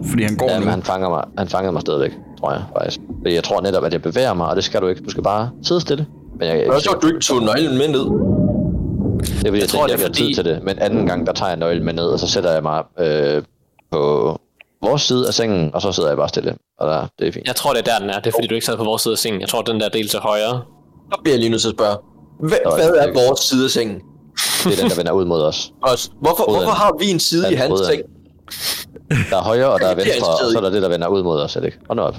Fordi 0.10 0.24
han 0.24 0.36
går 0.36 0.50
Ja, 0.50 0.56
nu. 0.60 0.66
men 0.66 0.70
han 0.70 0.84
fanger 0.84 1.10
mig, 1.10 1.24
han 1.38 1.48
fangede 1.48 1.72
mig 1.72 1.82
stadigvæk, 1.82 2.12
tror 2.40 2.52
jeg 2.52 2.64
faktisk. 2.78 3.00
Fordi 3.22 3.36
jeg 3.36 3.44
tror 3.44 3.62
netop, 3.62 3.84
at 3.84 3.94
jeg 3.94 4.02
bevæger 4.02 4.34
mig, 4.34 4.48
og 4.48 4.56
det 4.56 4.64
skal 4.64 4.82
du 4.82 4.88
ikke. 4.88 5.02
Du 5.04 5.10
skal 5.10 5.24
bare 5.24 5.50
sidde 5.64 5.82
stille. 5.82 6.06
Men 6.40 6.48
jeg, 6.48 6.60
er 6.60 6.72
også 6.72 6.84
sjovt, 6.84 6.96
at 6.98 7.02
du 7.04 7.08
ikke 7.08 7.20
tog 7.20 7.42
nøglen 7.42 7.78
med 7.78 7.88
ned. 7.88 8.00
Det 8.00 9.30
er 9.30 9.36
fordi, 9.36 9.46
jeg, 9.48 9.54
jeg 9.54 9.70
tror, 9.70 9.80
tror, 9.80 9.88
det 9.88 9.94
jeg 9.94 10.00
er 10.02 10.06
fordi- 10.08 10.24
tid 10.28 10.34
til 10.36 10.46
det. 10.46 10.60
Men 10.64 10.80
anden 10.80 11.08
gang, 11.08 11.28
der 11.28 11.34
tager 11.34 11.50
jeg 11.50 11.58
nøglen 11.60 11.86
med 11.86 11.94
ned, 11.94 12.04
og 12.06 12.20
så 12.20 12.28
sætter 12.28 12.52
jeg 12.52 12.64
mig 12.64 12.84
øh, 13.00 13.44
på 13.92 14.38
vores 14.84 15.02
side 15.02 15.28
af 15.28 15.34
sengen, 15.34 15.76
og 15.76 15.82
så 15.82 15.92
sidder 15.92 16.10
jeg 16.10 16.18
bare 16.18 16.30
stille. 16.30 16.56
Og 16.80 16.88
der, 16.90 17.08
det 17.20 17.28
er 17.28 17.32
fint. 17.32 17.48
Jeg 17.48 17.56
tror, 17.56 17.72
det 17.74 17.80
er 17.88 17.92
der, 17.94 18.00
den 18.00 18.10
er. 18.10 18.20
Det 18.20 18.28
er 18.28 18.32
fordi, 18.38 18.48
du 18.48 18.54
ikke 18.56 18.66
sad 18.66 18.78
på 18.78 18.84
vores 18.84 19.02
side 19.02 19.12
af 19.12 19.18
sengen. 19.18 19.42
Jeg 19.42 19.50
tror, 19.50 19.62
den 19.62 19.80
der 19.80 19.90
del 19.90 20.08
til 20.08 20.20
højre. 20.20 20.62
Så 21.14 21.20
bliver 21.24 21.34
jeg 21.36 21.40
lige 21.40 21.50
nødt 21.50 21.62
til 21.62 21.70
at 21.70 21.76
spørge. 21.76 21.98
Hvad, 22.40 22.58
hvad 22.76 22.90
er 23.08 23.14
vores 23.28 23.40
side 23.40 23.64
af 23.64 23.70
sengen? 23.70 23.98
Det 24.64 24.74
er 24.78 24.82
den, 24.82 24.90
der 24.90 24.96
vender 24.96 25.12
ud 25.12 25.26
mod 25.26 25.42
os. 25.42 25.72
Også, 25.82 26.10
hvorfor, 26.20 26.44
Røden. 26.44 26.62
hvorfor 26.62 26.76
har 26.76 26.96
vi 27.00 27.10
en 27.10 27.20
side 27.20 27.48
Ja, 27.48 27.54
i 27.54 27.56
hans 27.56 27.80
seng? 27.80 28.02
Der 29.30 29.38
er 29.38 29.42
højre, 29.44 29.70
og 29.70 29.80
der 29.80 29.88
er 29.88 29.96
venstre, 30.04 30.28
og 30.28 30.52
så 30.52 30.58
er 30.58 30.62
der 30.62 30.70
det, 30.70 30.82
der 30.82 30.90
vender 30.90 31.08
ud 31.08 31.24
mod 31.24 31.42
os, 31.42 31.56
er 31.56 31.60
det 31.60 31.68
ikke? 31.68 31.80
Hold 31.88 31.98
nu 31.98 32.04
op. 32.04 32.16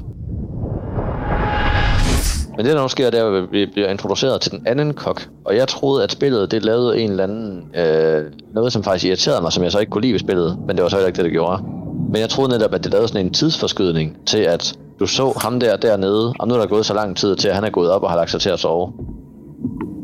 Men 2.56 2.66
det, 2.66 2.74
der 2.74 2.82
nu 2.82 2.88
sker, 2.88 3.10
det 3.10 3.20
er, 3.20 3.42
at 3.42 3.52
vi 3.52 3.66
bliver 3.66 3.88
introduceret 3.88 4.40
til 4.40 4.50
den 4.52 4.66
anden 4.66 4.94
kok. 4.94 5.28
Og 5.44 5.56
jeg 5.56 5.68
troede, 5.68 6.04
at 6.04 6.12
spillet, 6.12 6.50
det 6.50 6.64
lavede 6.64 7.00
en 7.00 7.10
eller 7.10 7.24
anden... 7.24 7.64
Øh, 7.76 8.22
noget, 8.54 8.72
som 8.72 8.82
faktisk 8.84 9.04
irriterede 9.04 9.42
mig, 9.42 9.52
som 9.52 9.64
jeg 9.64 9.72
så 9.72 9.78
ikke 9.78 9.90
kunne 9.90 10.02
lide 10.02 10.12
ved 10.12 10.20
spillet. 10.20 10.58
Men 10.66 10.76
det 10.76 10.82
var 10.82 10.88
så 10.88 10.96
heller 10.96 11.06
ikke 11.06 11.16
det, 11.16 11.24
det 11.24 11.32
gjorde. 11.32 11.62
Men 12.12 12.20
jeg 12.20 12.28
troede 12.28 12.50
netop, 12.50 12.74
at 12.74 12.84
det 12.84 12.92
lavede 12.92 13.08
sådan 13.08 13.26
en 13.26 13.32
tidsforskydning 13.32 14.16
til, 14.26 14.38
at 14.38 14.74
du 15.00 15.06
så 15.06 15.38
ham 15.42 15.60
der 15.60 15.76
dernede, 15.76 16.34
og 16.38 16.48
nu 16.48 16.54
er 16.54 16.58
der 16.58 16.66
gået 16.66 16.86
så 16.86 16.94
lang 16.94 17.16
tid 17.16 17.36
til, 17.36 17.48
at 17.48 17.54
han 17.54 17.64
er 17.64 17.70
gået 17.70 17.90
op 17.90 18.02
og 18.02 18.10
har 18.10 18.16
lagt 18.16 18.30
sig 18.30 18.40
til 18.40 18.50
at 18.50 18.60
sove. 18.60 18.92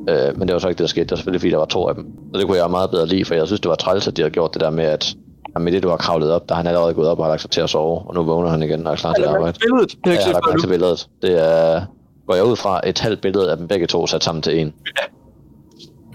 Øh, 0.08 0.38
men 0.38 0.48
det 0.48 0.54
var 0.54 0.58
så 0.60 0.68
ikke 0.68 0.78
det, 0.78 0.82
der 0.82 0.88
skete. 0.88 1.04
Det 1.04 1.10
var 1.10 1.16
selvfølgelig, 1.16 1.40
fordi 1.40 1.50
der 1.50 1.56
var 1.58 1.64
to 1.64 1.88
af 1.88 1.94
dem. 1.94 2.04
Og 2.32 2.38
det 2.38 2.46
kunne 2.46 2.58
jeg 2.58 2.70
meget 2.70 2.90
bedre 2.90 3.06
lide, 3.06 3.24
for 3.24 3.34
jeg 3.34 3.46
synes, 3.46 3.60
det 3.60 3.68
var 3.68 3.74
træls, 3.74 4.08
at 4.08 4.16
de 4.16 4.22
havde 4.22 4.32
gjort 4.32 4.54
det 4.54 4.60
der 4.60 4.70
med, 4.70 4.84
at 4.84 5.14
med 5.60 5.72
det, 5.72 5.82
du 5.82 5.88
har 5.88 5.96
kravlet 5.96 6.30
op, 6.32 6.48
der 6.48 6.54
er 6.54 6.56
han 6.56 6.66
allerede 6.66 6.94
gået 6.94 7.08
op 7.08 7.18
og 7.18 7.24
har 7.24 7.30
lagt 7.30 7.42
sig 7.42 7.50
til 7.50 7.60
at 7.60 7.70
sove, 7.70 7.98
og 8.08 8.14
nu 8.14 8.22
vågner 8.22 8.48
han 8.50 8.62
igen 8.62 8.86
og 8.86 8.92
er 8.92 8.96
klar 8.96 9.12
til 9.14 9.22
at 9.22 9.28
arbejde. 9.28 9.58
Billedet. 9.58 9.90
Det 9.90 9.98
Ja, 10.06 10.10
er 10.10 10.12
jeg 10.12 10.20
ikke 10.20 10.24
har 10.24 10.32
lagt 10.32 10.46
mærke 10.46 10.60
set 10.60 10.64
til 10.64 10.68
billedet. 10.68 11.08
Det 11.22 11.32
er, 11.48 11.82
går 12.26 12.34
jeg 12.34 12.44
ud 12.44 12.56
fra, 12.56 12.80
et 12.88 12.98
halvt 12.98 13.20
billede 13.20 13.50
af 13.50 13.56
dem 13.56 13.68
begge 13.68 13.86
to 13.86 14.06
sat 14.06 14.24
sammen 14.24 14.42
til 14.42 14.58
en. 14.60 14.72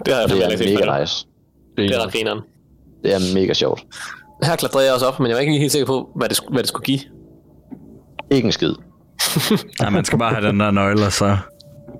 Det 0.06 0.14
har 0.14 0.20
jeg 0.20 0.28
Det 0.30 0.42
er 0.42 0.78
mega 0.80 1.00
nice. 1.00 1.26
Det 1.76 1.90
er 1.90 2.04
ret 2.04 2.12
grineren. 2.12 2.40
Det 3.02 3.14
er 3.14 3.18
mega 3.34 3.52
sjovt. 3.52 3.84
Her 4.42 4.56
klatrede 4.56 4.84
jeg 4.84 4.94
også 4.94 5.06
op, 5.06 5.20
men 5.20 5.28
jeg 5.28 5.34
var 5.34 5.40
ikke 5.40 5.58
helt 5.58 5.72
sikker 5.72 5.86
på, 5.86 6.08
hvad 6.16 6.28
det, 6.28 6.40
hvad 6.50 6.58
det 6.58 6.68
skulle 6.68 6.84
give. 6.84 7.00
Ikke 8.30 8.46
en 8.46 8.52
skid. 8.52 8.74
Ja, 9.82 9.90
man 9.90 10.04
skal 10.04 10.18
bare 10.18 10.34
have 10.34 10.46
den 10.48 10.60
der 10.60 10.70
nøgle, 10.70 11.06
og 11.06 11.12
så... 11.12 11.36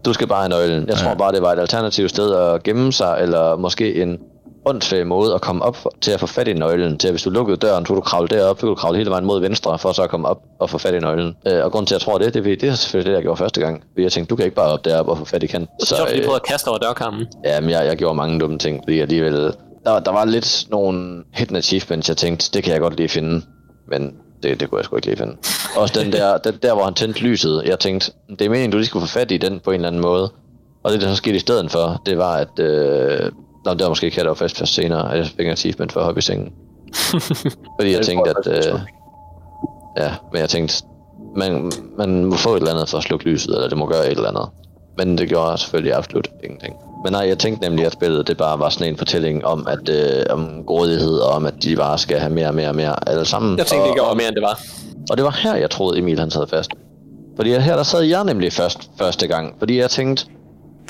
Du 0.04 0.12
skal 0.12 0.26
bare 0.26 0.40
have 0.40 0.48
nøglen. 0.48 0.88
Jeg 0.88 0.96
tror 0.96 1.14
bare, 1.14 1.32
det 1.32 1.42
var 1.42 1.52
et 1.52 1.58
alternativt 1.58 2.10
sted 2.10 2.34
at 2.34 2.62
gemme 2.62 2.92
sig, 2.92 3.18
eller 3.20 3.56
måske 3.56 4.02
en 4.02 4.18
åndssvag 4.66 5.06
måde 5.06 5.34
at 5.34 5.40
komme 5.40 5.64
op 5.64 5.76
for, 5.76 5.92
til 6.00 6.12
at 6.12 6.20
få 6.20 6.26
fat 6.26 6.48
i 6.48 6.52
nøglen. 6.52 6.98
Til 6.98 7.08
at 7.08 7.12
hvis 7.12 7.22
du 7.22 7.30
lukkede 7.30 7.56
døren, 7.56 7.86
så 7.86 7.88
kunne 7.88 7.96
du 7.96 8.00
kravle 8.00 8.28
derop, 8.28 8.56
så 8.56 8.60
kunne 8.60 8.70
du 8.70 8.74
kravle 8.74 8.98
hele 8.98 9.10
vejen 9.10 9.24
mod 9.24 9.40
venstre, 9.40 9.78
for 9.78 9.92
så 9.92 10.02
at 10.02 10.10
komme 10.10 10.28
op 10.28 10.42
og 10.58 10.70
få 10.70 10.78
fat 10.78 10.94
i 10.94 10.98
nøglen. 10.98 11.36
Øh, 11.46 11.64
og 11.64 11.72
grunden 11.72 11.86
til, 11.86 11.94
at 11.94 12.00
jeg 12.00 12.04
tror 12.04 12.18
det, 12.18 12.34
det, 12.34 12.40
er, 12.40 12.56
det 12.56 12.68
er 12.68 12.74
selvfølgelig 12.74 13.10
det, 13.10 13.14
jeg 13.16 13.22
gjorde 13.22 13.36
første 13.36 13.60
gang. 13.60 13.82
Fordi 13.92 14.02
jeg 14.02 14.12
tænkte, 14.12 14.30
du 14.30 14.36
kan 14.36 14.44
ikke 14.44 14.56
bare 14.56 14.72
op 14.72 14.84
derop 14.84 15.08
og 15.08 15.18
få 15.18 15.24
fat 15.24 15.42
i 15.42 15.46
kanten. 15.46 15.68
Så, 15.80 15.86
så 15.86 15.94
øh, 15.94 16.16
jeg 16.16 16.24
prøvede 16.24 16.36
at 16.36 16.42
kaste 16.42 16.68
over 16.68 16.78
dørkarmen. 16.78 17.26
Ja, 17.44 17.60
men 17.60 17.70
jeg, 17.70 17.86
jeg 17.86 17.96
gjorde 17.96 18.14
mange 18.14 18.40
dumme 18.40 18.58
ting, 18.58 18.80
fordi 18.84 19.00
alligevel... 19.00 19.54
Der, 19.84 20.00
der 20.00 20.12
var 20.12 20.24
lidt 20.24 20.66
nogle 20.70 21.22
hidden 21.34 21.56
achievements, 21.56 22.08
jeg 22.08 22.16
tænkte, 22.16 22.50
det 22.54 22.64
kan 22.64 22.72
jeg 22.72 22.80
godt 22.80 22.96
lige 22.96 23.08
finde. 23.08 23.42
Men 23.88 24.14
det, 24.48 24.60
det 24.60 24.70
kunne 24.70 24.78
jeg 24.78 24.84
sgu 24.84 24.96
ikke 24.96 25.06
lige 25.06 25.16
finde. 25.16 25.36
Også 25.76 26.00
den 26.00 26.12
der, 26.12 26.38
den 26.46 26.54
der, 26.62 26.74
hvor 26.74 26.84
han 26.84 26.94
tændte 26.94 27.20
lyset. 27.20 27.62
Jeg 27.66 27.78
tænkte, 27.78 28.12
det 28.28 28.42
er 28.42 28.48
meningen, 28.48 28.70
du 28.70 28.76
lige 28.76 28.86
skulle 28.86 29.06
få 29.06 29.12
fat 29.12 29.30
i 29.30 29.36
den 29.36 29.60
på 29.60 29.70
en 29.70 29.74
eller 29.74 29.88
anden 29.88 30.02
måde. 30.02 30.32
Og 30.82 30.92
det, 30.92 31.00
der 31.00 31.08
så 31.08 31.16
skete 31.16 31.36
i 31.36 31.38
stedet 31.38 31.70
for, 31.70 32.02
det 32.06 32.18
var, 32.18 32.36
at... 32.36 32.58
Øh, 32.58 33.30
Nå, 33.64 33.74
det 33.74 33.82
var 33.82 33.88
måske 33.88 34.04
ikke 34.04 34.16
her, 34.16 34.22
der 34.22 34.30
var 34.30 34.34
fast 34.34 34.58
først 34.58 34.74
senere, 34.74 35.12
at 35.12 35.18
jeg 35.18 35.26
fik 35.26 35.46
en 35.46 35.52
achievement 35.52 35.92
for 35.92 36.00
at 36.00 36.06
hoppe 36.06 36.18
i 36.18 36.22
sengen. 36.22 36.52
Fordi 37.78 37.92
jeg 37.92 38.04
tænkte, 38.04 38.30
at... 38.30 38.46
Øh, 38.46 38.80
ja, 39.96 40.14
men 40.32 40.40
jeg 40.40 40.48
tænkte, 40.48 40.74
man, 41.36 41.72
man 41.98 42.24
må 42.24 42.36
få 42.36 42.54
et 42.54 42.56
eller 42.56 42.70
andet 42.70 42.88
for 42.88 42.98
at 42.98 43.04
slukke 43.04 43.24
lyset, 43.24 43.54
eller 43.54 43.68
det 43.68 43.78
må 43.78 43.86
gøre 43.86 44.06
et 44.06 44.16
eller 44.16 44.28
andet. 44.28 44.48
Men 44.98 45.18
det 45.18 45.28
gjorde 45.28 45.58
selvfølgelig 45.58 45.94
absolut 45.94 46.28
ingenting. 46.44 46.74
Men 47.04 47.12
nej, 47.12 47.28
jeg 47.28 47.38
tænkte 47.38 47.68
nemlig, 47.68 47.86
at 47.86 47.92
spillet 47.92 48.26
det 48.26 48.36
bare 48.36 48.58
var 48.58 48.68
sådan 48.68 48.88
en 48.88 48.96
fortælling 48.96 49.44
om, 49.44 49.66
at, 49.70 49.88
øh, 49.88 50.24
om 50.30 50.64
grådighed, 50.66 51.18
og 51.18 51.30
om 51.30 51.46
at 51.46 51.54
de 51.62 51.76
bare 51.76 51.98
skal 51.98 52.18
have 52.18 52.32
mere 52.32 52.46
og 52.46 52.54
mere 52.54 52.68
og 52.68 52.74
mere 52.76 53.08
alle 53.08 53.24
sammen. 53.24 53.58
Jeg 53.58 53.66
tænkte, 53.66 53.82
og, 53.82 53.88
det 53.88 53.94
gjorde 53.94 54.16
mere, 54.16 54.28
end 54.28 54.34
det 54.34 54.42
var. 54.42 54.60
og 55.10 55.16
det 55.16 55.24
var 55.24 55.38
her, 55.42 55.54
jeg 55.54 55.70
troede, 55.70 55.98
Emil 55.98 56.18
han 56.18 56.30
sad 56.30 56.46
fast. 56.46 56.70
Fordi 57.36 57.50
her 57.50 57.76
der 57.76 57.82
sad 57.82 58.02
jeg 58.02 58.24
nemlig 58.24 58.52
først 58.52 58.90
første 58.98 59.26
gang. 59.26 59.54
Fordi 59.58 59.78
jeg 59.78 59.90
tænkte, 59.90 60.26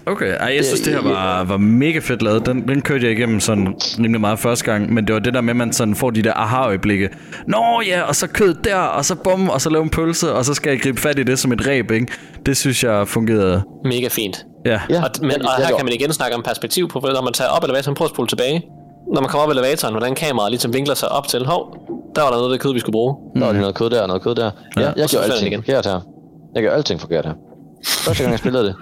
Okay, 0.06 0.36
ej, 0.40 0.52
jeg 0.56 0.64
synes, 0.64 0.80
det 0.80 0.92
her 0.92 1.02
var, 1.02 1.44
var 1.44 1.56
mega 1.56 1.98
fedt 1.98 2.22
lavet. 2.22 2.46
Den, 2.46 2.68
den 2.68 2.82
kørte 2.82 3.04
jeg 3.04 3.12
igennem 3.12 3.40
sådan 3.40 3.74
rimelig 3.98 4.20
meget 4.20 4.38
første 4.38 4.64
gang, 4.64 4.92
men 4.92 5.06
det 5.06 5.14
var 5.14 5.20
det 5.20 5.34
der 5.34 5.40
med, 5.40 5.50
at 5.50 5.56
man 5.56 5.72
sådan 5.72 5.94
får 5.94 6.10
de 6.10 6.22
der 6.22 6.32
aha-øjeblikke. 6.32 7.08
Nå 7.46 7.82
ja, 7.86 8.02
og 8.02 8.16
så 8.16 8.26
kød 8.26 8.54
der, 8.54 8.76
og 8.76 9.04
så 9.04 9.14
bum, 9.14 9.48
og 9.48 9.60
så 9.60 9.70
lave 9.70 9.82
en 9.82 9.90
pølse, 9.90 10.32
og 10.34 10.44
så 10.44 10.54
skal 10.54 10.70
jeg 10.70 10.80
gribe 10.80 11.00
fat 11.00 11.18
i 11.18 11.22
det 11.22 11.38
som 11.38 11.52
et 11.52 11.66
ræb, 11.66 11.90
ikke? 11.90 12.06
Det 12.46 12.56
synes 12.56 12.84
jeg 12.84 13.08
fungerede. 13.08 13.62
Mega 13.84 14.08
fint. 14.08 14.46
Ja. 14.66 14.80
ja, 14.90 15.02
Og, 15.02 15.10
men, 15.20 15.30
jeg- 15.30 15.40
og 15.40 15.48
jeg 15.58 15.66
her 15.66 15.76
kan 15.76 15.84
man 15.84 15.94
igen 15.94 16.12
snakke 16.12 16.36
om 16.36 16.42
perspektiv 16.42 16.88
på, 16.88 16.98
når 17.14 17.22
man 17.22 17.32
tager 17.32 17.50
op 17.50 17.64
elevatoren, 17.64 17.94
prøv 17.94 18.04
at 18.04 18.10
spole 18.10 18.28
tilbage. 18.28 18.62
Når 19.14 19.20
man 19.20 19.30
kommer 19.30 19.44
op 19.46 19.50
elevatoren, 19.50 19.94
hvordan 19.94 20.14
kameraet 20.14 20.50
ligesom 20.52 20.74
vinkler 20.74 20.94
sig 20.94 21.08
op 21.12 21.28
til, 21.28 21.46
hov, 21.46 21.76
der 22.16 22.22
var 22.22 22.28
der 22.30 22.36
noget 22.36 22.50
af 22.52 22.54
det 22.54 22.60
kød, 22.60 22.72
vi 22.72 22.80
skulle 22.80 22.92
bruge. 22.92 23.14
Der 23.36 23.46
var 23.46 23.52
noget 23.52 23.74
kød 23.74 23.90
der 23.90 24.00
og 24.02 24.08
noget 24.08 24.22
kød 24.22 24.34
der. 24.34 24.50
Ja, 24.76 24.80
jeg, 24.80 24.92
jeg 24.96 25.08
så 25.08 25.16
gjorde 25.16 25.32
alting 25.32 25.46
igen. 25.52 25.60
forkert 25.62 25.86
her. 25.86 26.00
Jeg 26.54 26.62
gjorde 26.62 26.76
alting 26.76 27.00
forkert 27.00 27.24
her. 27.26 27.32
Første 27.86 28.22
gang 28.22 28.30
jeg 28.32 28.38
spillede 28.38 28.64
det, 28.64 28.74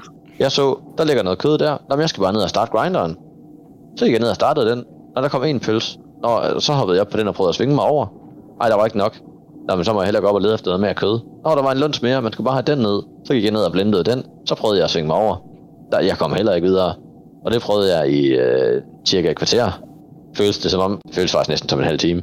jeg 0.43 0.53
så, 0.53 0.78
der 0.99 1.05
ligger 1.05 1.22
noget 1.22 1.38
kød 1.38 1.59
der. 1.59 1.70
Nå, 1.70 1.97
men 1.97 2.01
jeg 2.01 2.09
skal 2.09 2.20
bare 2.22 2.32
ned 2.32 2.40
og 2.43 2.49
starte 2.49 2.70
grinderen. 2.70 3.16
Så 3.97 4.05
gik 4.05 4.12
jeg 4.12 4.20
ned 4.20 4.28
og 4.28 4.34
startede 4.34 4.70
den, 4.70 4.84
og 5.16 5.22
der 5.22 5.28
kom 5.28 5.45
en 5.45 5.61
pøls. 5.61 5.99
Nå, 6.22 6.61
så 6.61 6.72
hoppede 6.72 6.97
jeg 6.97 7.07
op 7.07 7.09
på 7.12 7.16
den 7.18 7.28
og 7.28 7.34
prøvede 7.34 7.49
at 7.49 7.55
svinge 7.55 7.74
mig 7.74 7.84
over. 7.84 8.07
Ej, 8.61 8.68
der 8.68 8.76
var 8.76 8.84
ikke 8.84 8.99
nok. 8.99 9.16
Nå, 9.68 9.74
men 9.76 9.84
så 9.84 9.93
må 9.93 10.01
jeg 10.01 10.07
hellere 10.07 10.22
gå 10.22 10.28
op 10.28 10.34
og 10.34 10.40
lede 10.40 10.55
efter 10.55 10.66
noget 10.70 10.80
mere 10.80 10.95
kød. 10.95 11.20
Nå, 11.45 11.51
der 11.51 11.62
var 11.62 11.72
en 11.72 11.78
lunds 11.78 12.03
mere, 12.03 12.22
man 12.22 12.32
skulle 12.32 12.45
bare 12.45 12.55
have 12.55 12.74
den 12.76 12.78
ned. 12.78 13.03
Så 13.24 13.34
gik 13.34 13.45
jeg 13.45 13.53
ned 13.53 13.61
og 13.64 13.72
blendede 13.72 14.05
den. 14.05 14.22
Så 14.47 14.55
prøvede 14.55 14.78
jeg 14.78 14.84
at 14.84 14.90
svinge 14.90 15.07
mig 15.07 15.16
over. 15.16 15.36
Der, 15.93 16.01
jeg 16.01 16.18
kom 16.18 16.32
heller 16.32 16.55
ikke 16.55 16.66
videre. 16.66 16.95
Og 17.45 17.53
det 17.53 17.62
prøvede 17.62 17.97
jeg 17.99 18.11
i 18.11 18.26
øh, 18.26 18.82
cirka 19.09 19.30
et 19.30 19.36
kvarter. 19.36 19.80
Føles 20.36 20.59
det 20.59 20.70
som 20.70 20.80
om, 20.80 21.01
føles 21.12 21.32
faktisk 21.32 21.49
næsten 21.49 21.68
som 21.68 21.78
en 21.78 21.84
halv 21.84 21.99
time. 21.99 22.22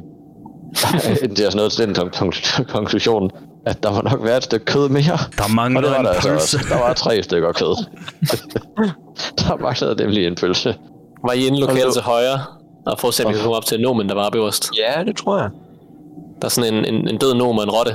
det 1.36 1.40
er 1.40 1.50
sådan 1.50 1.56
noget 1.56 1.72
til 1.72 1.86
den 1.86 1.96
kon- 1.96 2.10
kon- 2.16 2.64
konklusion, 2.72 3.30
at 3.66 3.82
der 3.82 3.92
må 3.92 4.00
nok 4.10 4.24
være 4.24 4.36
et 4.36 4.44
stykke 4.44 4.64
kød 4.66 4.88
mere. 4.88 5.18
Der 5.38 5.54
manglede 5.54 5.78
Og 5.78 5.82
det 5.82 5.90
var 5.92 5.98
en 5.98 6.04
der 6.04 6.10
altså 6.12 6.28
pølse. 6.28 6.56
også. 6.56 6.66
Der 6.68 6.78
var 6.78 6.92
tre 6.92 7.22
stykker 7.22 7.52
kød. 7.52 7.76
der 9.38 9.56
manglede 9.62 9.94
nemlig 10.02 10.26
en 10.26 10.34
pølse. 10.34 10.74
Var 11.26 11.32
I 11.32 11.46
inde 11.46 11.60
lokalt 11.60 11.80
så- 11.82 11.92
til 11.92 12.02
højre, 12.02 12.40
og 12.86 12.98
prøve 12.98 13.08
at 13.08 13.14
se, 13.14 13.26
om 13.26 13.32
vi 13.34 13.38
komme 13.38 13.56
op 13.56 13.64
til 13.64 13.80
nomen, 13.80 14.08
der 14.08 14.14
var 14.14 14.26
oppe 14.26 14.38
øverst. 14.38 14.70
Ja, 14.78 15.04
det 15.04 15.16
tror 15.16 15.38
jeg. 15.38 15.50
Der 16.42 16.46
er 16.46 16.50
sådan 16.50 16.74
en, 16.74 16.94
en, 16.94 17.08
en 17.08 17.18
død 17.18 17.34
nom 17.34 17.58
og 17.58 17.64
en 17.64 17.70
rotte, 17.70 17.92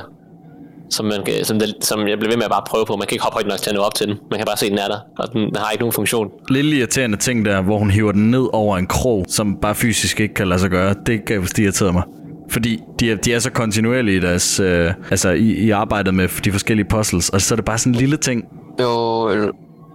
som, 0.89 1.05
man 1.05 1.23
kan, 1.25 1.33
som, 1.45 1.59
det, 1.59 1.75
som 1.81 2.07
jeg 2.07 2.17
bliver 2.19 2.31
ved 2.31 2.37
med 2.37 2.43
at 2.45 2.51
bare 2.51 2.63
prøve 2.67 2.85
på. 2.85 2.95
Man 2.95 3.07
kan 3.07 3.15
ikke 3.15 3.23
hoppe 3.23 3.33
højt 3.35 3.47
nok 3.47 3.57
til 3.57 3.69
at 3.69 3.75
nå 3.75 3.81
op 3.81 3.95
til 3.95 4.07
den. 4.07 4.15
Man 4.31 4.39
kan 4.39 4.45
bare 4.45 4.57
se, 4.57 4.65
at 4.65 4.71
den 4.71 4.79
er 4.79 4.87
der, 4.87 4.97
og 5.19 5.33
den, 5.33 5.41
den 5.41 5.55
har 5.55 5.71
ikke 5.71 5.81
nogen 5.81 5.93
funktion. 5.93 6.29
Lille 6.49 6.75
irriterende 6.77 7.17
ting 7.17 7.45
der, 7.45 7.61
hvor 7.61 7.77
hun 7.77 7.91
hiver 7.91 8.11
den 8.11 8.31
ned 8.31 8.47
over 8.53 8.77
en 8.77 8.87
krog, 8.87 9.25
som 9.27 9.55
bare 9.61 9.75
fysisk 9.75 10.19
ikke 10.19 10.33
kan 10.33 10.47
lade 10.47 10.59
sig 10.59 10.69
gøre. 10.69 10.95
Det 11.05 11.25
kan 11.25 11.41
vist 11.41 11.59
irritere 11.59 11.93
mig. 11.93 12.03
Fordi 12.49 12.79
de 12.99 13.11
er, 13.11 13.15
de 13.15 13.33
er 13.33 13.39
så 13.39 13.51
kontinuerlige 13.51 14.17
i 14.17 14.19
deres, 14.19 14.59
øh, 14.59 14.91
altså 15.11 15.29
i, 15.29 15.51
i 15.51 15.69
arbejdet 15.71 16.13
med 16.13 16.41
de 16.43 16.51
forskellige 16.51 16.87
puzzles, 16.89 17.29
og 17.29 17.41
så 17.41 17.53
er 17.53 17.55
det 17.55 17.65
bare 17.65 17.77
sådan 17.77 17.93
en 17.93 17.99
lille 17.99 18.17
ting. 18.17 18.43
Jo, 18.81 19.21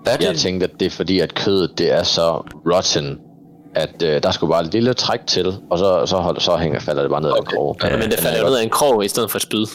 er 0.06 0.16
det? 0.18 0.26
Jeg 0.26 0.36
tænkte, 0.36 0.66
at 0.66 0.70
det 0.80 0.86
er 0.86 0.90
fordi, 0.90 1.20
at 1.20 1.34
kødet 1.34 1.70
det 1.78 1.92
er 1.92 2.02
så 2.02 2.30
rotten, 2.72 3.18
at 3.74 4.02
øh, 4.04 4.22
der 4.22 4.30
skulle 4.30 4.50
bare 4.50 4.64
et 4.64 4.72
lille 4.72 4.94
træk 4.94 5.20
til, 5.26 5.46
og 5.70 5.78
så, 5.78 6.06
så, 6.06 6.16
hold, 6.16 6.40
så 6.40 6.56
hænger, 6.56 6.80
falder 6.80 7.02
det 7.02 7.10
bare 7.10 7.20
ned 7.22 7.30
af 7.30 7.38
en 7.38 7.44
krog. 7.44 7.76
Ja, 7.84 7.96
men 7.96 8.10
det 8.10 8.18
falder 8.18 8.44
ned 8.48 8.56
af 8.58 8.62
en 8.62 8.70
krog 8.70 9.04
i 9.04 9.08
stedet 9.08 9.30
for 9.30 9.38
et 9.38 9.42
spyd. 9.42 9.66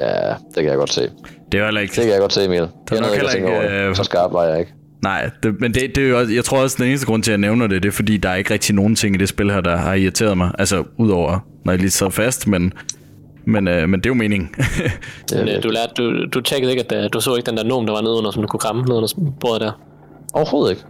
Ja, 0.00 0.28
det 0.28 0.36
kan 0.54 0.64
jeg 0.64 0.76
godt 0.76 0.92
se. 0.92 1.02
Det 1.02 1.12
Det 1.52 1.60
er 1.60 1.78
ikke... 1.80 1.94
kan 1.94 2.08
jeg 2.08 2.20
godt 2.20 2.32
se, 2.32 2.44
Emil. 2.44 2.58
er 2.58 2.66
Jeg 2.92 3.00
nok 3.00 3.10
ikke 3.12 3.28
heller 3.30 3.50
over 3.50 3.62
ikke, 3.62 3.74
det. 3.76 3.88
øh, 3.88 3.96
Så 3.96 4.04
skarp 4.04 4.32
var 4.32 4.44
jeg 4.44 4.58
ikke. 4.58 4.72
Nej, 5.02 5.30
det, 5.42 5.60
men 5.60 5.74
det, 5.74 5.82
det 5.96 6.04
er 6.04 6.08
jo 6.08 6.18
også, 6.18 6.32
jeg 6.32 6.44
tror 6.44 6.58
også, 6.62 6.76
den 6.78 6.86
eneste 6.88 7.06
grund 7.06 7.22
til, 7.22 7.30
at 7.30 7.32
jeg 7.32 7.38
nævner 7.40 7.66
det, 7.66 7.82
det 7.82 7.88
er 7.88 7.92
fordi, 7.92 8.16
der 8.16 8.28
er 8.28 8.34
ikke 8.34 8.52
rigtig 8.52 8.74
nogen 8.74 8.94
ting 8.96 9.14
i 9.14 9.18
det 9.18 9.28
spil 9.28 9.50
her, 9.50 9.60
der 9.60 9.76
har 9.76 9.94
irriteret 9.94 10.36
mig. 10.38 10.50
Altså, 10.58 10.84
udover, 10.98 11.38
når 11.66 11.72
jeg 11.72 11.80
lige 11.80 11.90
sad 11.90 12.10
fast, 12.10 12.46
men, 12.46 12.72
men, 13.44 13.68
øh, 13.68 13.88
men 13.88 14.00
det 14.00 14.06
er 14.06 14.10
jo 14.10 14.14
meningen. 14.14 14.54
Men, 15.32 15.48
øh, 15.48 15.62
du, 15.62 15.68
lærte, 15.68 15.92
du, 15.96 16.26
du 16.34 16.40
tjekkede 16.40 16.72
ikke, 16.72 16.84
at 16.90 17.04
øh, 17.04 17.10
du 17.12 17.20
så 17.20 17.34
ikke 17.34 17.46
den 17.50 17.56
der 17.56 17.64
nom, 17.64 17.86
der 17.86 17.92
var 17.92 18.00
nede 18.00 18.14
under, 18.14 18.30
som 18.30 18.42
du 18.42 18.48
kunne 18.48 18.60
kramme 18.60 18.82
nede 18.82 18.96
under 18.96 19.08
bordet 19.40 19.60
der. 19.60 19.72
Overhovedet 20.32 20.70
ikke. 20.70 20.82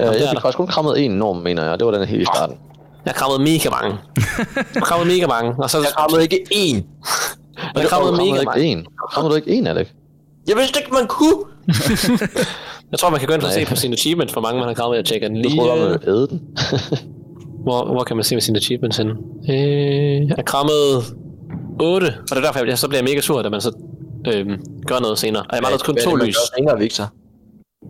Øh, 0.00 0.06
det 0.06 0.12
jeg 0.14 0.22
er 0.22 0.28
fik 0.28 0.34
der. 0.34 0.40
faktisk 0.40 0.56
kun 0.56 0.66
krammet 0.66 1.04
en 1.04 1.10
norm, 1.10 1.36
mener 1.36 1.64
jeg. 1.64 1.78
Det 1.78 1.86
var 1.86 1.92
den 1.92 2.08
helt 2.08 2.22
i 2.22 2.24
starten. 2.24 2.56
Jeg 3.06 3.14
krammede 3.14 3.42
mega 3.42 3.70
mange. 3.70 3.96
Jeg 4.74 4.82
krammede 4.82 5.10
mega 5.14 5.26
mange. 5.26 5.54
Og 5.58 5.70
så 5.70 5.78
Jeg 5.78 5.98
rammede 5.98 6.22
ikke 6.22 6.40
én. 6.54 6.76
jeg 7.80 7.88
krammede 7.88 8.12
Du 8.12 8.16
mega 8.16 8.26
krammede 8.26 8.44
mange. 8.44 8.60
ikke 8.60 8.72
en. 8.72 8.86
Krammede 9.10 9.30
du 9.30 9.36
ikke 9.36 9.50
en, 9.50 9.66
Alex? 9.66 9.86
Jeg 10.48 10.56
vidste 10.56 10.80
ikke, 10.80 10.92
man 10.92 11.06
kunne. 11.06 11.44
Jeg 12.92 12.98
tror, 12.98 13.10
man 13.10 13.18
kan 13.20 13.28
gå 13.28 13.34
ind 13.34 13.42
og 13.42 13.52
se 13.52 13.64
på 13.64 13.76
sine 13.76 13.92
achievements, 13.92 14.32
hvor 14.32 14.42
mange 14.42 14.58
man 14.58 14.68
har 14.68 14.74
krammet. 14.74 14.96
Jeg 14.96 15.04
tjekker 15.04 15.28
den 15.28 15.36
lige. 15.42 15.60
om 15.62 15.78
øh, 15.78 15.94
at 15.94 16.08
æde 16.08 16.26
den. 16.30 16.40
Hvor, 17.66 17.84
hvor 17.92 18.04
kan 18.04 18.16
man 18.16 18.24
se 18.24 18.34
med 18.34 18.42
sine 18.42 18.56
achievements 18.56 18.96
henne? 18.96 19.12
Øh, 19.50 20.28
jeg 20.36 20.44
krammede 20.44 20.96
8, 21.80 22.06
og 22.06 22.12
det 22.30 22.36
er 22.36 22.40
derfor, 22.40 22.64
jeg, 22.66 22.78
så 22.78 22.88
bliver 22.88 22.98
jeg 22.98 23.04
mega 23.04 23.20
sur, 23.20 23.42
da 23.42 23.48
man 23.48 23.60
så 23.60 23.70
øh, 24.26 24.46
gør 24.86 24.98
noget 25.00 25.18
senere. 25.18 25.42
Og 25.42 25.54
jeg 25.56 25.62
mangler 25.62 25.78
kun 25.84 25.94
Hvad 25.94 26.02
er 26.02 26.06
to 26.06 26.10
det, 26.10 26.18
man 26.18 26.26
lys. 26.26 26.36
gør 26.36 26.56
senere, 26.58 26.78
Victor? 26.78 27.06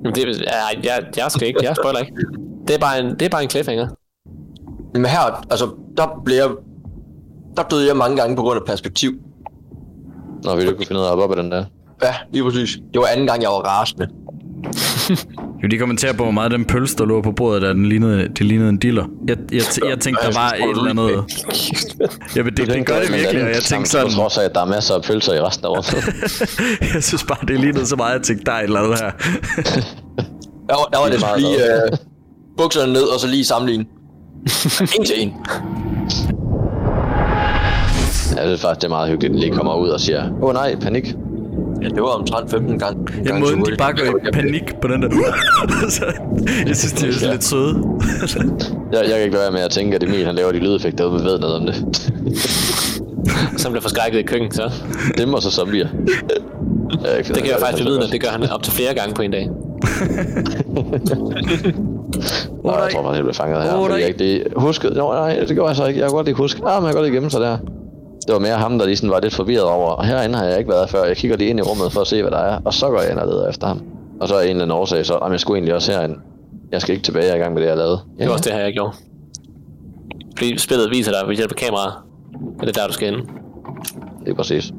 Men 0.05 0.15
det, 0.15 0.41
jeg, 0.41 0.85
jeg, 0.85 1.05
jeg 1.17 1.31
skal 1.31 1.49
ikke, 1.49 1.61
jeg 1.65 1.77
spoiler 1.77 1.99
ikke. 2.01 2.13
Det 2.69 2.75
er 2.75 2.79
bare 2.79 3.01
en, 3.01 3.07
det 3.07 3.23
er 3.23 3.29
bare 3.29 3.43
en 3.43 3.51
cliffhanger. 3.51 3.89
Men 4.95 5.05
her, 5.05 5.45
altså, 5.51 5.67
der 5.97 6.23
blev 6.25 6.37
jeg... 6.37 6.49
Der 7.57 7.63
døde 7.63 7.87
jeg 7.89 7.97
mange 7.97 8.17
gange 8.17 8.37
på 8.37 8.43
grund 8.43 8.61
af 8.61 8.67
perspektiv. 8.67 9.11
Nå, 10.45 10.55
vi 10.55 10.61
ikke 10.63 10.75
kunne 10.75 10.87
finde 10.87 11.01
ud 11.01 11.05
af 11.07 11.09
at 11.09 11.19
hoppe 11.19 11.25
op 11.25 11.39
ad 11.39 11.43
den 11.43 11.51
der. 11.53 11.65
Ja, 12.03 12.15
lige 12.33 12.45
præcis. 12.45 12.79
Det 12.93 13.01
var 13.01 13.07
anden 13.07 13.27
gang, 13.27 13.43
jeg 13.43 13.51
var 13.51 13.63
rasende. 13.73 14.09
Jeg 15.39 15.63
vil 15.63 15.71
lige 15.71 15.81
kommentere 15.81 16.15
på, 16.15 16.23
hvor 16.23 16.33
meget 16.33 16.51
den 16.51 16.65
pølse, 16.65 16.97
der 16.97 17.05
lå 17.05 17.23
på 17.23 17.33
bordet, 17.33 17.63
der 17.63 17.73
den 17.73 17.87
lignede, 17.87 18.29
det 18.29 18.41
lignede 18.41 18.69
en 18.69 18.79
diller. 18.79 19.05
Jeg, 19.29 19.37
jeg, 19.53 19.63
jeg 19.89 19.99
tænkte, 19.99 20.27
der 20.27 20.33
var 20.33 20.51
et 20.53 20.79
eller 20.79 20.91
andet... 20.91 21.11
Ja, 22.37 22.43
men 22.43 22.57
det, 22.57 22.67
det 22.67 22.87
gør 22.87 23.01
det 23.01 23.13
virkelig, 23.13 23.43
og 23.43 23.49
jeg 23.49 23.63
tænkte 23.63 23.91
sådan... 23.91 24.11
Trods 24.11 24.39
af, 24.39 24.45
at 24.45 24.55
der 24.55 24.61
er 24.61 24.65
masser 24.65 24.95
af 24.95 25.03
pølser 25.03 25.35
i 25.35 25.41
resten 25.41 25.67
af 25.67 25.69
rummet. 25.69 25.95
Jeg 26.95 27.03
synes 27.03 27.25
bare, 27.25 27.39
det 27.49 27.61
lignede 27.61 27.87
så 27.87 27.97
meget, 27.97 28.11
at 28.11 28.19
jeg 28.19 28.23
tænkte, 28.23 28.45
der 28.45 28.53
er 28.53 28.59
et 28.59 28.65
eller 28.65 28.81
andet 28.81 28.99
her. 29.01 29.11
Der 30.69 30.75
var, 30.75 30.85
der 30.93 30.99
var 30.99 31.07
Det 31.07 31.23
er 31.23 31.33
det 31.33 31.41
lige 31.41 31.83
øh, 31.83 31.99
bukserne 32.57 32.93
ned, 32.93 33.03
og 33.03 33.21
så 33.21 33.27
lige 33.27 33.45
sammenligne. 33.45 33.85
en 34.99 35.05
til 35.05 35.23
en. 35.23 35.33
Jeg 38.37 38.45
synes 38.45 38.61
faktisk, 38.61 38.81
det 38.81 38.85
er 38.85 38.89
meget 38.89 39.09
hyggeligt, 39.09 39.31
at 39.31 39.35
de 39.35 39.41
lige 39.41 39.57
kommer 39.57 39.75
ud 39.75 39.89
og 39.89 40.01
siger, 40.01 40.31
åh 40.31 40.49
oh, 40.49 40.55
nej, 40.55 40.77
panik. 40.81 41.15
Ja, 41.83 41.89
det 41.89 42.03
var 42.03 42.09
omtrent 42.09 42.51
15 42.51 42.79
gange. 42.79 43.07
Ja, 43.25 43.39
måden 43.39 43.65
de 43.65 43.77
bare 43.79 43.93
går 43.93 44.05
i 44.29 44.31
panik 44.41 44.75
på 44.83 44.89
den 44.89 45.03
der... 45.03 45.09
Så 45.89 46.05
jeg 46.67 46.77
synes, 46.77 46.93
de 46.93 47.09
er 47.09 47.13
sådan 47.13 47.31
lidt 47.31 47.45
søde. 47.45 47.75
Jeg, 48.93 49.01
jeg 49.03 49.11
kan 49.11 49.23
ikke 49.23 49.35
lade 49.37 49.43
være 49.43 49.53
med 49.53 49.61
at 49.61 49.71
tænke, 49.71 49.97
at 49.97 50.03
Emil 50.03 50.27
han 50.27 50.35
laver 50.35 50.53
de 50.53 50.59
lydeffekter, 50.59 51.05
uden 51.05 51.21
vi 51.25 51.25
ved 51.25 51.39
noget 51.39 51.57
om 51.57 51.67
det. 51.67 51.85
Så 53.57 53.69
bliver 53.71 53.81
forskrækket 53.83 54.19
i 54.19 54.23
køkken, 54.23 54.51
så. 54.51 54.71
Dem 55.19 55.35
og 55.35 55.43
så 55.43 55.51
zombier. 55.51 55.89
Jeg 57.03 57.13
er 57.13 57.17
ikke 57.17 57.29
Det 57.29 57.37
kan 57.37 57.47
jeg 57.47 57.55
det 57.59 57.67
faktisk 57.67 57.89
godt. 57.89 58.05
at 58.05 58.11
det 58.13 58.21
gør 58.21 58.29
han 58.29 58.43
op 58.51 58.63
til 58.63 58.73
flere 58.73 58.95
gange 58.95 59.15
på 59.15 59.23
en 59.23 59.31
dag. 59.31 59.49
Nå, 62.65 62.73
jeg 62.73 62.89
tror 62.93 63.03
faktisk, 63.03 63.17
jeg 63.17 63.23
blev 63.25 63.35
fanget 63.35 63.63
her. 63.63 63.89
Nej. 63.89 63.99
jeg 63.99 64.09
ikke 64.09 64.19
lige 64.19 64.45
huskede. 64.57 64.95
Nå, 64.95 65.13
nej, 65.13 65.41
det 65.49 65.49
gjorde 65.57 65.69
jeg 65.69 65.77
så 65.77 65.87
ikke. 65.87 66.01
Jeg 66.01 66.09
kunne 66.09 66.17
godt 66.17 66.27
lige 66.27 66.37
huske. 66.37 66.61
Ah, 66.67 66.83
men 66.83 66.87
jeg 66.87 66.93
kan 66.95 67.03
godt 67.03 67.07
lige 67.07 67.15
gemme 67.17 67.31
sig 67.31 67.41
der. 67.41 67.59
Det 68.27 68.33
var 68.33 68.39
mere 68.39 68.55
ham, 68.55 68.79
der 68.79 68.87
lige 68.87 68.97
sådan 68.97 69.11
var 69.11 69.21
lidt 69.21 69.35
forvirret 69.35 69.65
over. 69.65 69.91
Og 69.91 70.07
herinde 70.07 70.39
har 70.39 70.45
jeg 70.45 70.59
ikke 70.59 70.71
været 70.71 70.91
før. 70.91 71.05
Jeg 71.05 71.17
kigger 71.17 71.37
lige 71.37 71.51
ind 71.51 71.59
i 71.59 71.63
rummet 71.63 71.93
for 71.93 72.01
at 72.01 72.07
se, 72.07 72.23
hvad 72.23 72.31
der 72.31 72.39
er. 72.39 72.59
Og 72.65 72.75
så 72.75 72.91
går 72.91 73.01
jeg 73.01 73.11
ind 73.11 73.19
og 73.19 73.27
leder 73.27 73.49
efter 73.49 73.67
ham. 73.67 73.83
Og 74.21 74.29
så 74.29 74.35
er 74.35 74.41
en 74.41 74.49
eller 74.49 74.63
anden 74.63 74.79
årsag, 74.79 75.07
så 75.07 75.19
jamen, 75.23 75.33
jeg 75.33 75.41
skulle 75.41 75.57
egentlig 75.57 75.75
også 75.75 75.93
herind. 75.93 76.17
Jeg 76.73 76.81
skal 76.81 76.93
ikke 76.93 77.05
tilbage, 77.05 77.25
jeg 77.25 77.33
er 77.33 77.37
i 77.37 77.39
gang 77.39 77.55
med 77.55 77.63
det, 77.63 77.69
jeg 77.69 77.77
lavede. 77.77 77.99
Det 78.19 78.27
var 78.27 78.33
også 78.33 78.45
det 78.45 78.53
her, 78.53 78.61
jeg 78.61 78.73
gjorde. 78.73 78.93
Fordi 80.39 80.59
spillet 80.59 80.91
viser 80.91 81.13
dig 81.13 81.29
ved 81.29 81.37
hjælp 81.37 81.51
af 81.51 81.57
kameraet, 81.57 81.93
at 82.61 82.69
det 82.69 82.77
er 82.77 82.81
der, 82.81 82.87
du 82.87 82.93
skal 82.93 83.09
ind. 83.09 83.27
Det 84.25 84.31
er 84.31 84.35
præcis. 84.35 84.73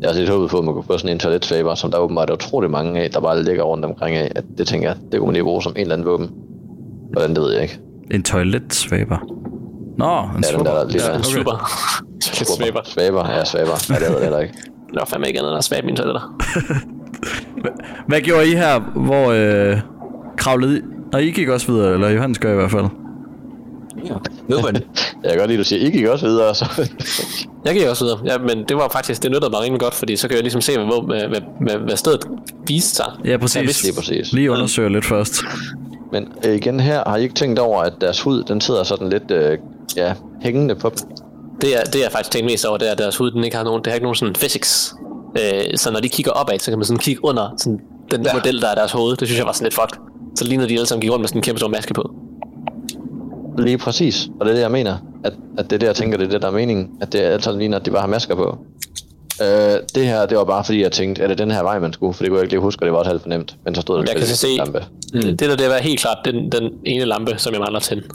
Jeg 0.00 0.10
har 0.10 0.14
set 0.14 0.28
håbet 0.28 0.50
på, 0.50 0.58
at 0.58 0.64
man 0.64 0.74
kunne 0.74 0.84
få 0.84 0.98
sådan 0.98 1.10
en 1.10 1.18
toiletsvaber, 1.18 1.74
som 1.74 1.90
der 1.90 1.98
åbenbart 1.98 2.30
er 2.30 2.34
utrolig 2.34 2.70
mange 2.70 3.00
af, 3.00 3.10
der 3.10 3.20
bare 3.20 3.42
ligger 3.42 3.62
rundt 3.62 3.84
omkring 3.84 4.16
af. 4.16 4.32
At 4.36 4.44
det 4.58 4.66
tænker 4.66 4.88
jeg, 4.88 4.96
det 5.12 5.20
kunne 5.20 5.26
man 5.26 5.34
lige 5.34 5.44
bruge 5.44 5.62
som 5.62 5.72
en 5.76 5.80
eller 5.80 5.94
anden 5.94 6.06
våben. 6.06 6.30
Hvordan, 7.12 7.30
det 7.34 7.42
ved 7.42 7.52
jeg 7.52 7.62
ikke. 7.62 7.78
En 8.10 8.22
toiletsvaber. 8.22 9.18
Nå, 9.98 10.20
en 10.36 10.44
Ja, 10.44 10.56
den 10.56 10.66
der, 10.66 10.74
der 10.74 10.88
lige 10.88 11.04
Ja, 11.04 11.10
okay. 11.14 11.22
Super. 11.22 11.70
Lidt 12.38 12.48
svæber. 12.56 12.80
Svaber, 12.84 13.30
ja, 13.30 13.44
svaber. 13.44 13.86
Ja, 13.88 13.94
det 13.94 14.02
hedder 14.02 14.14
det 14.14 14.22
heller 14.22 14.38
ikke. 14.38 14.54
Det 14.92 15.00
var 15.00 15.04
fandme 15.04 15.26
ikke 15.26 15.38
andet 15.38 15.50
end 15.50 15.58
at 15.58 15.64
svabe 15.64 15.86
mine 15.86 15.96
toiletter. 15.96 16.36
Hvad 18.08 18.20
gjorde 18.20 18.48
I 18.48 18.54
her, 18.54 18.80
hvor 18.80 19.30
øh, 19.30 19.80
kravlede 20.36 20.78
I? 20.78 20.82
Og 21.12 21.22
I 21.22 21.30
gik 21.30 21.48
også 21.48 21.72
videre, 21.72 21.94
eller 21.94 22.08
Johannes 22.08 22.38
gør 22.38 22.52
i 22.52 22.56
hvert 22.56 22.70
fald. 22.70 22.86
Nødvendigt. 24.48 24.86
Jeg 25.22 25.30
kan 25.30 25.38
godt 25.38 25.50
lide, 25.50 25.58
at 25.58 25.64
du 25.64 25.68
siger, 25.68 25.86
I 25.86 25.90
gik 25.90 26.06
også 26.06 26.26
videre, 26.26 26.54
så... 26.54 26.90
Jeg 27.64 27.74
gik 27.74 27.86
også 27.86 28.04
videre, 28.04 28.18
ja, 28.24 28.38
men 28.38 28.64
det 28.68 28.76
var 28.76 28.88
faktisk, 28.92 29.22
det 29.22 29.30
nyttede 29.30 29.50
mig 29.50 29.60
rimelig 29.60 29.80
godt, 29.80 29.94
fordi 29.94 30.16
så 30.16 30.28
kan 30.28 30.34
jeg 30.34 30.42
ligesom 30.42 30.60
se, 30.60 30.78
hvor, 30.78 31.02
hvad, 31.06 31.28
hvad, 31.28 31.40
hvad, 31.60 31.76
hvad 31.76 31.96
stedet 31.96 32.20
viste 32.66 32.96
sig. 32.96 33.06
Ja, 33.24 33.36
præcis. 33.36 33.56
Jeg 33.56 33.64
vidste, 33.64 33.84
Lige 33.84 33.94
præcis. 33.96 34.32
Lige 34.32 34.50
undersøger 34.50 34.88
lidt 34.88 35.04
først. 35.04 35.42
Men 36.12 36.32
øh, 36.46 36.54
igen 36.54 36.80
her, 36.80 37.02
har 37.06 37.16
I 37.16 37.22
ikke 37.22 37.34
tænkt 37.34 37.58
over, 37.58 37.82
at 37.82 37.92
deres 38.00 38.20
hud, 38.20 38.42
den 38.42 38.60
sidder 38.60 38.82
sådan 38.82 39.08
lidt, 39.08 39.30
øh, 39.30 39.58
ja, 39.96 40.14
hængende 40.42 40.74
på 40.74 40.88
dem? 40.88 41.22
det, 41.62 41.76
er, 41.76 41.84
det 41.84 42.00
jeg 42.00 42.12
faktisk 42.12 42.30
tænkt 42.30 42.46
mest 42.46 42.64
over, 42.64 42.78
det 42.78 42.88
er, 42.88 42.92
at 42.92 42.98
deres 42.98 43.16
hud, 43.16 43.30
den 43.30 43.44
ikke 43.44 43.56
har 43.56 43.64
nogen, 43.64 43.84
det 43.84 43.90
har 43.90 43.94
ikke 43.94 44.04
nogen 44.04 44.16
sådan 44.16 44.34
physics. 44.34 44.94
Øh, 45.38 45.76
så 45.76 45.90
når 45.90 46.00
de 46.00 46.08
kigger 46.08 46.32
opad, 46.32 46.58
så 46.58 46.70
kan 46.70 46.78
man 46.78 46.84
sådan 46.84 46.98
kigge 46.98 47.24
under 47.24 47.54
sådan, 47.58 47.80
den 48.10 48.22
ja. 48.22 48.34
model, 48.34 48.60
der 48.60 48.68
er 48.68 48.74
deres 48.74 48.92
hoved. 48.92 49.16
Det 49.16 49.28
synes 49.28 49.38
jeg 49.38 49.46
var 49.46 49.52
sådan 49.52 49.64
lidt 49.64 49.74
fucked. 49.74 49.98
Så 50.36 50.44
lignede 50.44 50.68
de 50.68 50.74
alle 50.74 50.86
sammen 50.86 51.00
gik 51.00 51.10
rundt 51.10 51.20
med 51.20 51.28
sådan 51.28 51.38
en 51.38 51.42
kæmpe 51.42 51.58
stor 51.58 51.68
maske 51.68 51.94
på. 51.94 52.14
Lige 53.58 53.78
præcis. 53.78 54.28
Og 54.40 54.46
det 54.46 54.50
er 54.50 54.54
det, 54.54 54.62
jeg 54.62 54.70
mener. 54.70 54.96
At, 55.24 55.32
at 55.58 55.64
det 55.70 55.76
er 55.76 55.78
det, 55.78 55.86
jeg 55.86 55.96
tænker, 55.96 56.18
det 56.18 56.26
er 56.26 56.30
det, 56.30 56.42
der 56.42 56.48
er 56.48 56.52
meningen. 56.52 56.90
At 57.00 57.12
det 57.12 57.24
er 57.24 57.28
altid 57.28 57.52
ligner, 57.52 57.78
at 57.78 57.86
de 57.86 57.90
bare 57.90 58.00
har 58.00 58.08
masker 58.08 58.34
på. 58.34 58.58
Øh, 59.42 59.78
det 59.94 60.06
her, 60.06 60.26
det 60.26 60.38
var 60.38 60.44
bare 60.44 60.64
fordi, 60.64 60.82
jeg 60.82 60.92
tænkte, 60.92 61.22
er 61.22 61.26
det 61.28 61.38
den 61.38 61.50
her 61.50 61.62
vej, 61.62 61.78
man 61.78 61.92
skulle? 61.92 62.14
For 62.14 62.22
det 62.22 62.30
kunne 62.30 62.38
jeg 62.38 62.44
ikke 62.44 62.52
lige 62.52 62.60
huske, 62.60 62.82
og 62.82 62.86
det 62.86 62.92
var 62.92 62.98
også 62.98 63.10
alt 63.10 63.22
for 63.22 63.28
nemt. 63.28 63.56
Men 63.64 63.74
så 63.74 63.80
stod 63.80 63.96
der 63.98 64.04
Jeg 64.08 64.16
kan 64.16 64.26
så 64.26 64.36
se, 64.36 64.46
lampe. 64.58 64.84
mm. 65.14 65.20
det 65.20 65.40
der, 65.40 65.56
det 65.56 65.68
var 65.68 65.76
helt 65.78 66.00
klart 66.00 66.18
den, 66.24 66.52
den 66.52 66.70
ene 66.84 67.04
lampe, 67.04 67.34
som 67.36 67.52
jeg 67.52 67.60
mangler 67.60 67.80
til. 67.80 68.02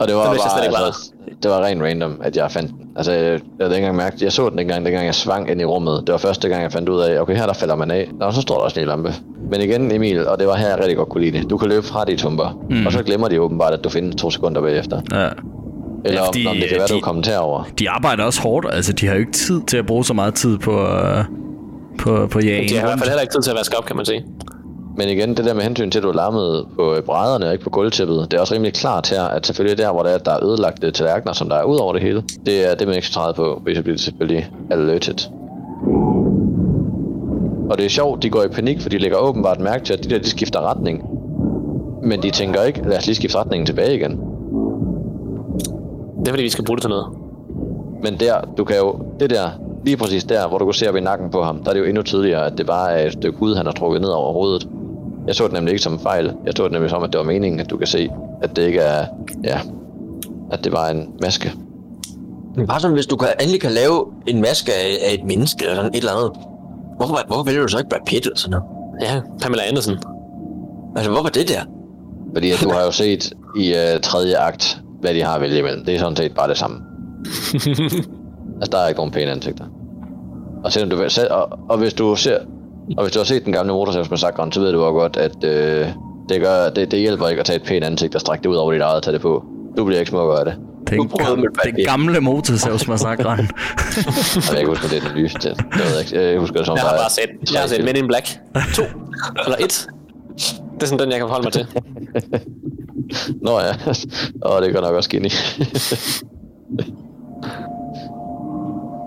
Og 0.00 0.08
det 0.08 0.16
var 0.16 0.30
Den 0.30 0.38
bare, 0.38 0.64
ikke 0.64 0.76
altså, 0.76 1.12
det 1.42 1.50
var 1.50 1.64
rent 1.64 1.82
random, 1.82 2.20
at 2.22 2.36
jeg 2.36 2.50
fandt 2.50 2.70
den. 2.70 2.78
Altså, 2.96 3.12
jeg, 3.12 3.22
jeg 3.22 3.40
havde 3.60 3.70
ikke 3.70 3.76
engang 3.76 3.96
mærket, 3.96 4.22
jeg 4.22 4.32
så 4.32 4.48
den 4.48 4.58
dengang, 4.58 4.84
dengang 4.84 5.06
jeg 5.06 5.14
svang 5.14 5.50
ind 5.50 5.60
i 5.60 5.64
rummet. 5.64 6.02
Det 6.06 6.12
var 6.12 6.18
første 6.18 6.48
gang, 6.48 6.62
jeg 6.62 6.72
fandt 6.72 6.88
ud 6.88 7.00
af, 7.00 7.20
okay, 7.20 7.36
her 7.36 7.46
der 7.46 7.52
falder 7.52 7.74
man 7.74 7.90
af. 7.90 8.08
Nå, 8.20 8.30
så 8.30 8.40
står 8.40 8.54
der 8.54 8.62
også 8.62 8.80
en 8.80 8.86
lampe. 8.86 9.14
Men 9.50 9.60
igen, 9.60 9.92
Emil, 9.92 10.26
og 10.28 10.38
det 10.38 10.46
var 10.46 10.56
her, 10.56 10.68
jeg 10.68 10.78
rigtig 10.78 10.96
godt 10.96 11.08
kunne 11.08 11.24
lide 11.24 11.38
det. 11.38 11.50
Du 11.50 11.56
kan 11.56 11.68
løbe 11.68 11.86
fra 11.86 12.04
de 12.04 12.16
tumper, 12.16 12.60
mm. 12.70 12.86
og 12.86 12.92
så 12.92 13.02
glemmer 13.02 13.28
de 13.28 13.40
åbenbart, 13.40 13.72
at 13.72 13.84
du 13.84 13.88
findes 13.88 14.16
to 14.22 14.30
sekunder 14.30 14.60
bagefter. 14.60 15.00
Ja. 15.12 15.28
Eller 16.06 16.20
Ja, 16.20 16.20
om, 16.20 16.26
fordi, 16.34 16.46
om 16.46 16.56
det 16.56 16.68
kan 16.68 16.76
være, 16.76 16.82
øh, 16.82 16.88
du 16.88 16.94
de- 16.96 17.00
kommenterer 17.00 17.38
over. 17.38 17.62
De 17.78 17.90
arbejder 17.90 18.24
også 18.24 18.40
hårdt, 18.40 18.66
altså 18.72 18.92
de 18.92 19.06
har 19.06 19.14
jo 19.14 19.20
ikke 19.20 19.32
tid 19.32 19.60
til 19.66 19.76
at 19.76 19.86
bruge 19.86 20.04
så 20.04 20.14
meget 20.14 20.34
tid 20.34 20.58
på, 20.58 20.80
øh, 20.82 21.24
på, 21.98 22.26
på 22.30 22.40
jagen. 22.40 22.68
De 22.68 22.74
har 22.74 22.80
i 22.82 22.86
hvert 22.86 22.98
fald 22.98 23.08
heller 23.10 23.20
ikke 23.22 23.32
tid 23.34 23.42
til 23.42 23.50
at 23.50 23.56
vaske 23.56 23.78
op, 23.78 23.84
kan 23.84 23.96
man 23.96 24.04
sige. 24.04 24.24
Men 24.98 25.08
igen, 25.08 25.36
det 25.36 25.44
der 25.44 25.54
med 25.54 25.62
hensyn 25.62 25.90
til, 25.90 25.98
at 25.98 26.02
du 26.02 26.10
larmede 26.12 26.66
på 26.76 26.94
øh, 26.94 27.02
brædderne 27.02 27.46
og 27.46 27.52
ikke 27.52 27.64
på 27.64 27.70
gulvtæppet, 27.70 28.26
det 28.30 28.36
er 28.36 28.40
også 28.40 28.54
rimelig 28.54 28.72
klart 28.74 29.10
her, 29.10 29.22
at 29.22 29.46
selvfølgelig 29.46 29.78
der, 29.78 29.92
hvor 29.92 30.02
der 30.02 30.10
er, 30.10 30.18
der 30.18 30.30
er 30.32 30.44
ødelagte 30.44 30.90
tallerkener, 30.90 31.32
som 31.32 31.48
der 31.48 31.56
er 31.56 31.62
ud 31.64 31.76
over 31.76 31.92
det 31.92 32.02
hele, 32.02 32.22
det 32.46 32.70
er 32.70 32.74
det, 32.74 32.86
man 32.86 32.96
ikke 32.96 33.06
skal 33.06 33.14
træde 33.14 33.34
på, 33.34 33.60
hvis 33.64 33.74
jeg 33.76 33.84
bliver 33.84 33.98
selvfølgelig 33.98 34.50
alerted. 34.70 35.14
Og 37.70 37.78
det 37.78 37.84
er 37.84 37.88
sjovt, 37.90 38.22
de 38.22 38.30
går 38.30 38.42
i 38.42 38.48
panik, 38.48 38.80
for 38.80 38.88
de 38.88 38.98
lægger 38.98 39.18
åbenbart 39.18 39.60
mærke 39.60 39.84
til, 39.84 39.92
at 39.92 40.04
de 40.04 40.08
der, 40.10 40.18
de 40.18 40.30
skifter 40.30 40.60
retning. 40.70 41.02
Men 42.02 42.22
de 42.22 42.30
tænker 42.30 42.62
ikke, 42.62 42.82
lad 42.88 42.98
os 42.98 43.06
lige 43.06 43.16
skifte 43.16 43.38
retningen 43.38 43.66
tilbage 43.66 43.94
igen. 43.94 44.20
Det 46.26 46.30
er 46.30 46.34
fordi, 46.34 46.42
vi 46.42 46.50
skal 46.50 46.64
bruge 46.64 46.76
det 46.76 46.82
til 46.82 46.88
noget. 46.88 47.06
Men 48.02 48.20
der, 48.20 48.40
du 48.58 48.64
kan 48.64 48.76
jo, 48.76 48.98
det 49.20 49.30
der, 49.30 49.50
lige 49.84 49.96
præcis 49.96 50.24
der, 50.24 50.48
hvor 50.48 50.58
du 50.58 50.64
kan 50.64 50.74
se 50.74 50.88
op 50.88 50.96
i 50.96 51.00
nakken 51.00 51.30
på 51.30 51.42
ham, 51.42 51.62
der 51.62 51.70
er 51.70 51.74
det 51.74 51.80
jo 51.80 51.84
endnu 51.84 52.02
tydeligere, 52.02 52.46
at 52.46 52.58
det 52.58 52.66
bare 52.66 52.92
er 52.92 53.06
et 53.06 53.12
stykke 53.12 53.38
hud, 53.38 53.54
han 53.54 53.66
har 53.66 53.72
trukket 53.72 54.00
ned 54.00 54.08
over 54.08 54.32
hovedet. 54.32 54.68
Jeg 55.26 55.34
så 55.34 55.44
det 55.44 55.52
nemlig 55.52 55.72
ikke 55.72 55.82
som 55.82 55.92
en 55.92 55.98
fejl. 55.98 56.32
Jeg 56.46 56.52
så 56.56 56.64
det 56.64 56.72
nemlig 56.72 56.90
som, 56.90 57.02
at 57.02 57.12
det 57.12 57.18
var 57.18 57.24
meningen, 57.24 57.60
at 57.60 57.70
du 57.70 57.76
kan 57.76 57.86
se, 57.86 58.08
at 58.42 58.56
det 58.56 58.62
ikke 58.62 58.78
er, 58.78 59.06
ja, 59.44 59.60
at 60.52 60.64
det 60.64 60.72
var 60.72 60.88
en 60.88 61.08
maske. 61.22 61.52
Men 62.56 62.66
bare 62.66 62.80
sådan, 62.80 62.94
hvis 62.94 63.06
du 63.06 63.16
kan, 63.16 63.28
endelig 63.40 63.60
kan 63.60 63.72
lave 63.72 64.06
en 64.26 64.40
maske 64.40 64.72
af, 64.72 65.08
af 65.08 65.14
et 65.14 65.24
menneske 65.24 65.64
eller 65.64 65.76
sådan 65.76 65.90
et 65.90 65.98
eller 65.98 66.12
andet. 66.12 66.30
Hvorfor, 66.96 67.18
hvorfor 67.26 67.44
vælger 67.44 67.62
du 67.62 67.68
så 67.68 67.78
ikke 67.78 67.90
Brad 67.90 68.00
Pitt 68.06 68.26
eller 68.26 68.38
sådan 68.38 68.50
noget? 68.50 68.64
Ja, 69.02 69.20
Pamela 69.42 69.62
Andersen. 69.68 69.98
Altså, 70.96 71.10
hvorfor 71.10 71.28
det 71.28 71.48
der? 71.48 71.60
Fordi 72.34 72.50
at 72.50 72.60
du 72.62 72.70
har 72.70 72.82
jo 72.84 72.90
set 72.90 73.32
i 73.56 73.72
uh, 73.72 74.00
tredje 74.00 74.36
akt, 74.36 74.80
hvad 75.06 75.14
de 75.14 75.22
har 75.22 75.34
at 75.34 75.40
vælge 75.40 75.58
imellem. 75.58 75.84
Det 75.84 75.94
er 75.94 75.98
sådan 75.98 76.16
set 76.16 76.34
bare 76.34 76.48
det 76.48 76.58
samme. 76.58 76.76
altså, 78.60 78.70
der 78.72 78.78
er 78.78 78.88
ikke 78.88 78.98
nogen 78.98 79.12
pæne 79.12 79.30
ansigter. 79.30 79.64
Og, 80.64 80.72
selvom 80.72 80.90
du, 80.90 81.08
selv, 81.08 81.28
og, 81.30 81.58
og, 81.68 81.78
hvis 81.78 81.94
du 81.94 82.16
ser, 82.16 82.38
og 82.96 83.04
hvis 83.04 83.12
du 83.12 83.18
har 83.18 83.24
set 83.24 83.44
den 83.44 83.52
gamle 83.52 83.72
motorsavsmassakren, 83.72 84.52
så 84.52 84.60
ved 84.60 84.72
du 84.72 84.82
også 84.82 84.92
godt, 84.92 85.16
at 85.16 85.44
øh, 85.44 85.88
det, 86.28 86.40
gør, 86.40 86.70
det, 86.70 86.90
det 86.90 86.98
hjælper 86.98 87.28
ikke 87.28 87.40
at 87.40 87.46
tage 87.46 87.56
et 87.56 87.62
pænt 87.62 87.84
ansigt 87.84 88.14
og 88.14 88.20
strække 88.20 88.42
det 88.42 88.48
ud 88.48 88.56
over 88.56 88.72
dit 88.72 88.80
eget 88.80 88.96
og 88.96 89.02
tage 89.02 89.14
det 89.14 89.20
på. 89.20 89.44
Du 89.76 89.84
bliver 89.84 90.00
ikke 90.00 90.10
smukkere 90.10 90.38
af 90.38 90.44
det. 90.44 90.54
Den, 90.90 91.08
gam, 91.08 91.44
den 91.64 91.84
gamle 91.84 92.20
motorsavsmassakren. 92.20 93.28
Og 93.28 93.36
jeg 94.36 94.42
kan 94.48 94.58
ikke 94.58 94.68
huske, 94.68 94.88
det 94.88 94.96
er 94.96 95.08
den 95.08 95.16
nye. 95.16 95.28
Det, 95.28 95.42
det 95.42 95.56
ved 95.74 95.92
jeg 95.92 96.00
ikke. 96.00 96.30
Jeg 96.30 96.40
husker 96.40 96.56
det 96.56 96.66
som 96.66 96.76
Jeg 96.76 96.82
har 96.82 96.88
der 96.88 96.96
er 96.96 97.00
bare 97.00 97.10
set, 97.10 97.52
jeg 97.52 97.60
har 97.60 97.68
set 97.68 97.84
Men 97.84 97.96
in 97.96 98.06
Black 98.06 98.26
2. 98.74 98.82
Eller 99.46 99.56
1. 99.60 99.88
Det 100.76 100.82
er 100.82 100.86
sådan 100.86 100.98
den, 100.98 101.10
jeg 101.10 101.18
kan 101.18 101.28
forholde 101.28 101.44
mig 101.46 101.52
til. 101.52 101.66
Nå 103.42 103.50
ja, 103.60 103.72
og 104.42 104.62
det 104.62 104.74
går 104.74 104.80
nok 104.80 104.94
også 104.94 105.06
skinny. 105.06 105.28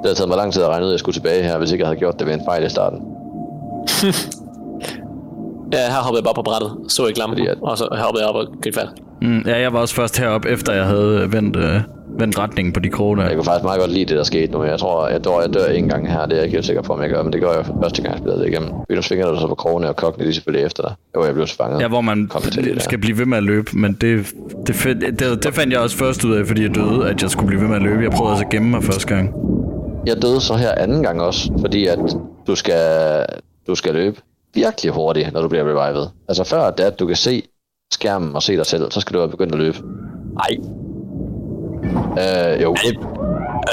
det 0.02 0.08
har 0.08 0.14
taget 0.14 0.28
mig 0.30 0.38
lang 0.38 0.54
tid 0.54 0.62
at 0.64 0.68
regne 0.70 0.86
ud, 0.86 0.90
at 0.90 0.94
jeg 0.94 1.00
skulle 1.00 1.16
tilbage 1.16 1.44
her, 1.44 1.58
hvis 1.58 1.72
ikke 1.72 1.82
jeg 1.82 1.88
havde 1.88 2.00
gjort 2.00 2.20
det 2.20 2.28
ved 2.28 2.34
en 2.34 2.42
fejl 2.46 2.66
i 2.66 2.70
starten. 2.70 3.00
Ja, 5.74 5.78
her 5.78 6.02
hoppede 6.04 6.18
jeg 6.20 6.24
bare 6.24 6.34
på 6.34 6.42
brættet, 6.42 6.72
så 6.88 7.06
ikke 7.06 7.20
lampen, 7.20 7.48
at- 7.48 7.58
og 7.62 7.78
så 7.78 7.88
hoppede 7.92 8.24
jeg 8.24 8.30
op 8.30 8.36
og 8.36 8.48
greb 8.64 8.74
fat. 8.76 8.90
mm, 9.22 9.42
ja, 9.46 9.60
jeg 9.60 9.74
var 9.74 9.80
også 9.80 9.96
først 9.96 10.18
heroppe, 10.20 10.50
efter 10.50 10.74
jeg 10.74 10.86
havde 10.86 11.28
vendt, 11.32 11.56
øh, 11.56 11.82
vendt 12.20 12.40
retningen 12.40 12.74
på 12.74 12.80
de 12.80 12.90
kroner. 12.90 13.24
Jeg 13.24 13.36
kunne 13.36 13.46
faktisk 13.46 13.64
meget 13.64 13.80
godt 13.80 13.92
lide 13.92 14.06
det, 14.06 14.18
der 14.18 14.24
skete 14.24 14.52
nu. 14.52 14.64
Jeg 14.64 14.80
tror, 14.80 15.08
jeg, 15.08 15.24
dør, 15.24 15.42
jeg 15.42 15.54
dør 15.54 15.66
en 15.66 15.90
gang 15.90 16.12
her. 16.12 16.26
Det 16.26 16.32
er 16.32 16.36
jeg 16.36 16.44
ikke 16.44 16.56
helt 16.56 16.66
sikker 16.66 16.82
på, 16.82 16.94
om 16.94 17.02
jeg 17.02 17.10
gør, 17.10 17.24
men 17.24 17.34
det 17.34 17.42
gør 17.42 17.52
jeg 17.54 17.66
første 17.84 18.02
gang, 18.02 18.14
jeg 18.14 18.20
spillede 18.20 18.42
det 18.42 18.48
igennem. 18.48 18.70
Fordi 18.70 18.96
nu 18.96 19.02
svinger 19.02 19.32
du 19.32 19.40
så 19.40 19.48
på 19.48 19.56
krogene, 19.56 19.90
og 19.90 19.96
kokken 19.96 20.22
er 20.22 20.26
lige 20.26 20.34
selvfølgelig 20.34 20.66
efter 20.66 20.84
dig. 20.84 20.94
Jo, 21.16 21.26
jeg 21.26 21.34
blev 21.34 21.48
så 21.48 21.56
fanget. 21.56 21.82
Ja, 21.82 21.88
hvor 21.88 22.02
man 22.02 22.32
det 22.56 22.82
skal 22.82 22.98
blive 22.98 23.18
ved 23.18 23.26
med 23.26 23.38
at 23.38 23.44
løbe, 23.44 23.72
men 23.74 23.94
det, 24.02 24.34
det, 24.68 24.76
fandt, 24.76 25.20
det, 25.20 25.44
det 25.44 25.54
fandt 25.54 25.74
jeg 25.74 25.82
også 25.82 25.98
først 25.98 26.26
ud 26.26 26.36
af, 26.36 26.48
fordi 26.48 26.64
jeg 26.64 26.76
døde, 26.76 27.10
at 27.10 27.22
jeg 27.22 27.30
skulle 27.30 27.48
blive 27.48 27.62
ved 27.62 27.68
med 27.68 27.76
at 27.76 27.82
løbe. 27.82 28.04
Jeg 28.04 28.12
prøvede 28.12 28.32
altså 28.32 28.46
at 28.46 28.52
gemme 28.52 28.70
mig 28.70 28.84
første 28.84 29.08
gang. 29.08 29.34
Jeg 30.06 30.22
døde 30.22 30.42
så 30.42 30.56
her 30.56 30.72
anden 30.78 31.04
gang 31.04 31.22
også, 31.22 31.52
fordi 31.60 31.88
at 31.88 32.00
du 32.48 32.56
skal, 32.56 33.26
du 33.68 33.76
skal 33.76 33.94
løbe 33.94 34.22
virkelig 34.54 34.92
hurtigt, 34.92 35.34
når 35.34 35.42
du 35.42 35.48
bliver 35.48 35.64
revived. 35.64 36.08
Altså 36.28 36.44
før 36.44 36.72
det, 36.72 36.84
at 36.84 37.00
du 37.00 37.08
kan 37.08 37.16
se 37.16 37.44
skærmen 37.94 38.36
og 38.36 38.44
se 38.44 38.58
dig 38.58 38.66
selv, 38.66 38.92
så 38.92 39.02
skal 39.02 39.14
du 39.14 39.20
have 39.20 39.30
begyndt 39.30 39.54
at 39.54 39.60
løbe. 39.60 39.78
Nej. 40.34 40.79
Øh, 41.84 42.64
jo. 42.64 42.76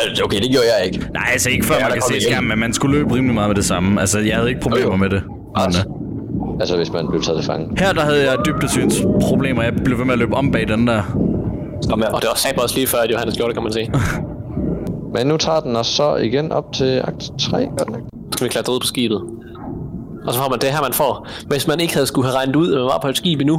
Altså, 0.09 0.25
okay, 0.25 0.41
det 0.41 0.51
gjorde 0.51 0.67
jeg 0.79 0.87
ikke. 0.87 0.99
Nej, 1.13 1.23
altså 1.33 1.51
ikke 1.51 1.67
før 1.67 1.75
Ja, 1.75 1.83
man 1.83 1.93
kan 1.93 2.03
se 2.03 2.21
skærmen, 2.21 2.49
men 2.49 2.59
man 2.59 2.73
skulle 2.73 2.99
løbe 2.99 3.15
rimelig 3.15 3.35
meget 3.35 3.49
med 3.49 3.57
det 3.57 3.65
samme. 3.65 4.01
Altså, 4.01 4.19
jeg 4.19 4.37
havde 4.37 4.49
ikke 4.49 4.61
problemer 4.61 4.87
Jo, 4.87 4.91
jo. 4.93 4.97
med 4.97 5.11
det. 5.11 5.23
Altså, 5.57 5.81
øh, 5.81 6.61
altså 6.61 6.77
hvis 6.77 6.93
man 6.93 7.09
blev 7.09 7.23
taget 7.23 7.39
til 7.41 7.47
fange. 7.47 7.69
her 7.79 7.93
der 7.93 8.01
havde 8.01 8.31
jeg 8.31 8.39
dybdesynsproblemer. 8.47 9.63
Jeg 9.63 9.73
blev 9.85 9.99
ved 9.99 10.05
med 10.05 10.13
at 10.13 10.19
løbe 10.19 10.35
om 10.35 10.53
bag 10.53 10.69
den 10.69 10.87
der. 10.87 11.03
Kom 11.91 12.03
her. 12.03 12.09
Og 12.09 12.21
det 12.23 12.29
var 12.29 12.37
sat 12.37 12.59
også 12.63 12.75
lige 12.75 12.87
før, 12.87 12.99
at 12.99 13.11
Johannes 13.11 13.37
gjorde 13.37 13.49
det, 13.49 13.57
kan 13.57 13.63
man 13.63 13.73
sige. 13.73 13.93
Men 15.15 15.27
nu 15.27 15.37
tager 15.37 15.61
den 15.61 15.77
os 15.77 15.87
så 15.87 16.17
igen 16.17 16.53
op 16.53 16.73
til 16.73 17.03
akt 17.05 17.31
3, 17.41 17.67
godt 17.79 17.91
nok. 17.91 18.01
Så 18.01 18.37
skal 18.37 18.45
vi 18.45 18.49
klatre 18.49 18.73
ud 18.73 18.81
på 18.81 18.87
skibet. 18.87 19.23
Og 20.27 20.33
så 20.35 20.41
får 20.41 20.49
man 20.51 20.59
det 20.59 20.69
her, 20.73 20.83
man 20.83 20.93
får. 20.93 21.29
Hvis 21.47 21.69
man 21.69 21.81
ikke 21.81 21.95
havde 21.95 22.07
skulle 22.07 22.29
have 22.29 22.37
regnet 22.39 22.57
ud, 22.57 22.73
at 22.73 22.79
man 22.79 22.85
var 22.85 22.99
på 23.03 23.09
et 23.09 23.17
skib 23.17 23.41
endnu. 23.41 23.59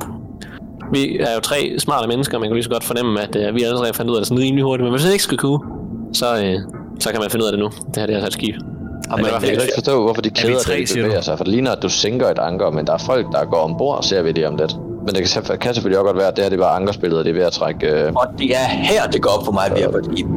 Vi 0.91 1.17
er 1.19 1.33
jo 1.35 1.39
tre 1.39 1.75
smarte 1.77 2.07
mennesker, 2.07 2.39
man 2.39 2.49
kan 2.49 2.55
lige 2.55 2.63
så 2.63 2.69
godt 2.69 2.83
fornemme, 2.83 3.21
at 3.21 3.35
uh, 3.35 3.55
vi 3.55 3.63
allerede 3.63 3.93
fandt 3.93 4.11
ud 4.11 4.15
af 4.15 4.19
det 4.21 4.27
sådan 4.27 4.43
rimelig 4.43 4.63
hurtigt. 4.63 4.83
Men 4.83 4.91
hvis 4.91 5.03
det 5.03 5.11
ikke 5.11 5.23
skulle 5.23 5.39
kunne, 5.39 5.59
så, 6.13 6.25
uh, 6.33 6.73
så 6.99 7.11
kan 7.11 7.21
man 7.21 7.29
finde 7.29 7.43
ud 7.43 7.47
af 7.47 7.51
det 7.51 7.59
nu. 7.59 7.65
Det 7.65 7.97
her 7.97 8.05
det 8.05 8.13
er 8.13 8.17
altså 8.17 8.27
et 8.27 8.33
skib. 8.33 8.55
Men 9.15 9.25
jeg 9.25 9.33
kan 9.41 9.51
ikke 9.51 9.71
forstå, 9.75 10.03
hvorfor 10.03 10.21
de 10.21 10.29
kæder 10.29 10.59
tre, 10.59 10.73
det 10.79 10.89
du? 10.95 11.01
bevæger 11.03 11.21
sig. 11.21 11.37
For 11.37 11.43
det 11.43 11.53
ligner, 11.53 11.71
at 11.71 11.81
du 11.83 11.89
sænker 11.89 12.27
et 12.27 12.39
anker, 12.39 12.71
men 12.71 12.87
der 12.87 12.93
er 12.93 12.97
folk, 12.97 13.25
der 13.31 13.45
går 13.45 13.57
ombord, 13.57 14.03
ser 14.03 14.21
vi 14.21 14.31
det 14.31 14.47
om 14.47 14.55
lidt. 14.55 14.75
Men 15.05 15.15
det 15.15 15.43
kan, 15.47 15.57
kan 15.57 15.73
selvfølgelig 15.73 15.99
også 15.99 16.05
godt 16.05 16.17
være, 16.17 16.27
at 16.27 16.35
det 16.35 16.43
her 16.43 16.49
det 16.49 16.57
er 16.57 16.63
bare 16.63 16.75
ankerspillet, 16.75 17.19
og 17.19 17.25
det 17.25 17.29
er 17.29 17.33
ved 17.33 17.43
at 17.43 17.51
trække... 17.51 17.87
Øh, 17.87 18.13
Og 18.15 18.27
det 18.39 18.51
er 18.51 18.67
her, 18.69 19.07
det 19.07 19.21
går 19.21 19.29
op 19.29 19.45
for 19.45 19.51
mig, 19.51 19.65
at 19.65 19.77
vi 19.77 19.81
er 19.81 19.91
på 19.91 19.97
et 19.97 20.05
skib. 20.05 20.27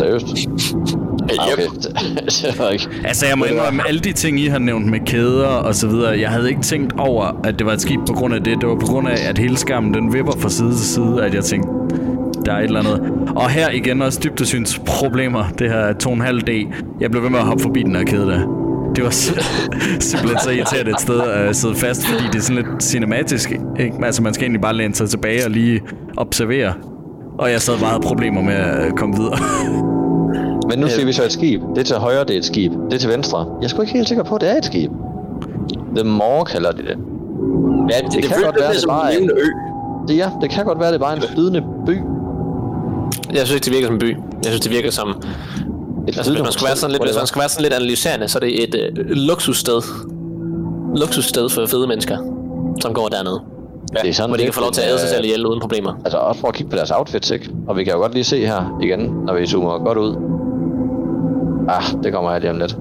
seriøst. 0.00 0.26
Okay. 1.38 2.72
ikke... 2.72 2.88
Altså, 3.04 3.26
jeg 3.26 3.38
må 3.38 3.44
indrømme, 3.44 3.82
alle 3.88 4.00
de 4.00 4.12
ting, 4.12 4.40
I 4.40 4.46
har 4.46 4.58
nævnt 4.58 4.86
med 4.86 5.00
kæder 5.06 5.46
og 5.46 5.74
så 5.74 5.86
videre, 5.88 6.20
jeg 6.20 6.30
havde 6.30 6.48
ikke 6.48 6.62
tænkt 6.62 6.92
over, 6.98 7.40
at 7.44 7.58
det 7.58 7.66
var 7.66 7.72
et 7.72 7.80
skib 7.80 8.00
på 8.08 8.12
grund 8.12 8.34
af 8.34 8.44
det. 8.44 8.60
Det 8.60 8.68
var 8.68 8.74
på 8.74 8.86
grund 8.86 9.08
af, 9.08 9.28
at 9.28 9.38
hele 9.38 9.56
skærmen, 9.56 9.94
den 9.94 10.12
vipper 10.12 10.32
fra 10.38 10.48
side 10.48 10.70
til 10.70 10.86
side, 10.86 11.22
at 11.22 11.34
jeg 11.34 11.44
tænkte, 11.44 11.68
der 12.46 12.52
er 12.52 12.58
et 12.58 12.64
eller 12.64 12.80
andet. 12.80 13.12
Og 13.36 13.50
her 13.50 13.70
igen 13.70 14.02
også 14.02 14.20
dybdesynsproblemer. 14.24 15.44
Det 15.58 15.70
her 15.70 15.92
2,5D. 15.92 16.74
Jeg 17.00 17.10
blev 17.10 17.22
ved 17.22 17.30
med 17.30 17.38
at 17.38 17.44
hoppe 17.44 17.62
forbi 17.62 17.82
den 17.82 17.96
her 17.96 18.04
kæde 18.04 18.26
der. 18.26 18.40
Det 18.96 19.04
var 19.04 19.10
sim- 19.10 19.40
simpelthen 20.10 20.38
så 20.44 20.50
irriterende 20.50 20.90
et 20.90 21.00
sted 21.00 21.20
at 21.20 21.56
sidde 21.56 21.74
fast, 21.74 22.06
fordi 22.06 22.24
det 22.26 22.34
er 22.34 22.42
sådan 22.42 22.56
lidt 22.64 22.82
cinematisk. 22.84 23.50
Ikke? 23.80 23.94
Altså, 24.02 24.22
man 24.22 24.34
skal 24.34 24.44
egentlig 24.44 24.60
bare 24.60 24.74
læne 24.74 24.94
sig 24.94 25.10
tilbage 25.10 25.44
og 25.44 25.50
lige 25.50 25.80
observere. 26.16 26.72
Og 27.38 27.50
jeg 27.50 27.60
sad 27.60 27.78
bare 27.78 27.88
havde 27.88 28.02
problemer 28.02 28.42
med 28.42 28.54
at 28.54 28.96
komme 28.96 29.16
videre. 29.16 29.38
Men 30.68 30.78
nu 30.78 30.88
siger 30.88 31.06
vi 31.06 31.12
så 31.12 31.24
et 31.24 31.32
skib. 31.32 31.62
Det 31.76 31.86
til 31.86 31.96
højre, 31.96 32.24
det 32.24 32.30
er 32.30 32.38
et 32.38 32.44
skib. 32.44 32.72
Det 32.90 33.00
til 33.00 33.10
venstre. 33.10 33.38
Jeg 33.60 33.64
er 33.64 33.68
sgu 33.68 33.80
ikke 33.82 33.92
helt 33.94 34.08
sikker 34.08 34.24
på, 34.24 34.34
at 34.34 34.40
det 34.40 34.50
er 34.50 34.56
et 34.56 34.64
skib. 34.64 34.90
The 35.96 36.04
Maw 36.04 36.42
kalder 36.44 36.72
de 36.72 36.78
det. 36.82 36.86
Ja, 36.88 36.92
det, 36.94 38.12
det, 38.12 38.22
det 38.22 38.24
kan 38.24 38.42
godt 38.44 38.56
være, 38.60 38.72
det 38.72 38.80
som 38.80 38.88
bare 38.88 39.20
en 39.20 39.30
er- 39.30 39.34
ø. 39.36 40.08
det. 40.08 40.16
Ja, 40.16 40.30
det 40.40 40.50
kan 40.50 40.64
godt 40.64 40.80
være, 40.80 40.88
det 40.88 40.94
er 40.94 40.98
bare 40.98 41.16
en 41.16 41.22
flydende 41.22 41.62
by. 41.86 41.96
Jeg 43.32 43.46
synes 43.46 43.50
ikke, 43.54 43.64
det 43.64 43.72
virker 43.72 43.86
som 43.86 43.94
en 43.94 43.98
by. 44.00 44.10
Jeg 44.44 44.44
synes, 44.44 44.60
det 44.60 44.70
virker 44.72 44.90
som... 44.90 45.08
Et 45.08 46.16
Altså, 46.16 46.32
hvis 46.32 46.42
man 46.42 46.52
skal 46.52 46.66
være 46.66 46.76
sådan 46.76 46.92
lidt, 46.92 47.04
hvis 47.04 47.16
man 47.16 47.26
skal 47.26 47.40
være 47.40 47.48
sådan 47.48 47.62
lidt 47.62 47.74
analyserende, 47.74 48.28
så 48.28 48.38
er 48.38 48.40
det 48.40 48.62
et 48.68 48.74
øh, 48.74 49.06
luksussted. 49.10 49.80
Luksussted 50.96 51.48
for 51.48 51.66
fede 51.66 51.86
mennesker, 51.86 52.16
som 52.80 52.92
går 52.94 53.08
dernede. 53.08 53.40
Ja, 53.96 54.00
det 54.02 54.08
er 54.08 54.12
sådan 54.14 54.30
Hvor 54.30 54.36
de 54.36 54.44
kan 54.44 54.52
få 54.52 54.60
lov 54.60 54.70
til 54.72 54.82
at 54.82 54.88
æde 54.90 54.98
sig 54.98 55.08
selv 55.08 55.20
øh, 55.20 55.24
ihjel 55.24 55.46
uden 55.46 55.60
problemer. 55.60 55.92
Altså 56.04 56.18
også 56.18 56.40
for 56.40 56.48
at 56.48 56.54
kigge 56.54 56.70
på 56.70 56.76
deres 56.76 56.90
outfits, 56.90 57.30
ikke? 57.30 57.50
Og 57.68 57.76
vi 57.76 57.84
kan 57.84 57.92
jo 57.92 57.98
godt 57.98 58.14
lige 58.14 58.24
se 58.24 58.46
her 58.46 58.78
igen, 58.82 59.00
når 59.26 59.34
vi 59.34 59.46
zoomer 59.46 59.78
godt 59.84 59.98
ud. 59.98 60.16
Ah, 61.68 61.82
det 62.02 62.12
kommer 62.12 62.32
jeg 62.32 62.40
lige 62.40 62.50
om 62.50 62.58
lidt. 62.58 62.76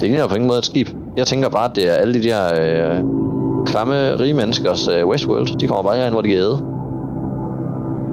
Det 0.00 0.08
ligner 0.08 0.26
på 0.26 0.34
ingen 0.34 0.48
måde 0.48 0.58
et 0.58 0.64
skib. 0.64 0.88
Jeg 1.16 1.26
tænker 1.26 1.48
bare, 1.48 1.70
at 1.70 1.76
det 1.76 1.88
er 1.90 1.92
alle 1.92 2.14
de 2.14 2.22
der 2.22 2.40
øh, 2.60 3.04
klamme 3.66 4.20
rige 4.20 4.34
menneskers 4.34 4.88
øh, 4.88 5.06
Westworld. 5.06 5.58
De 5.58 5.66
kommer 5.66 5.82
bare 5.82 5.96
herind, 5.96 6.14
hvor 6.14 6.22
de 6.22 6.28
kan 6.28 6.38
æde. 6.38 6.52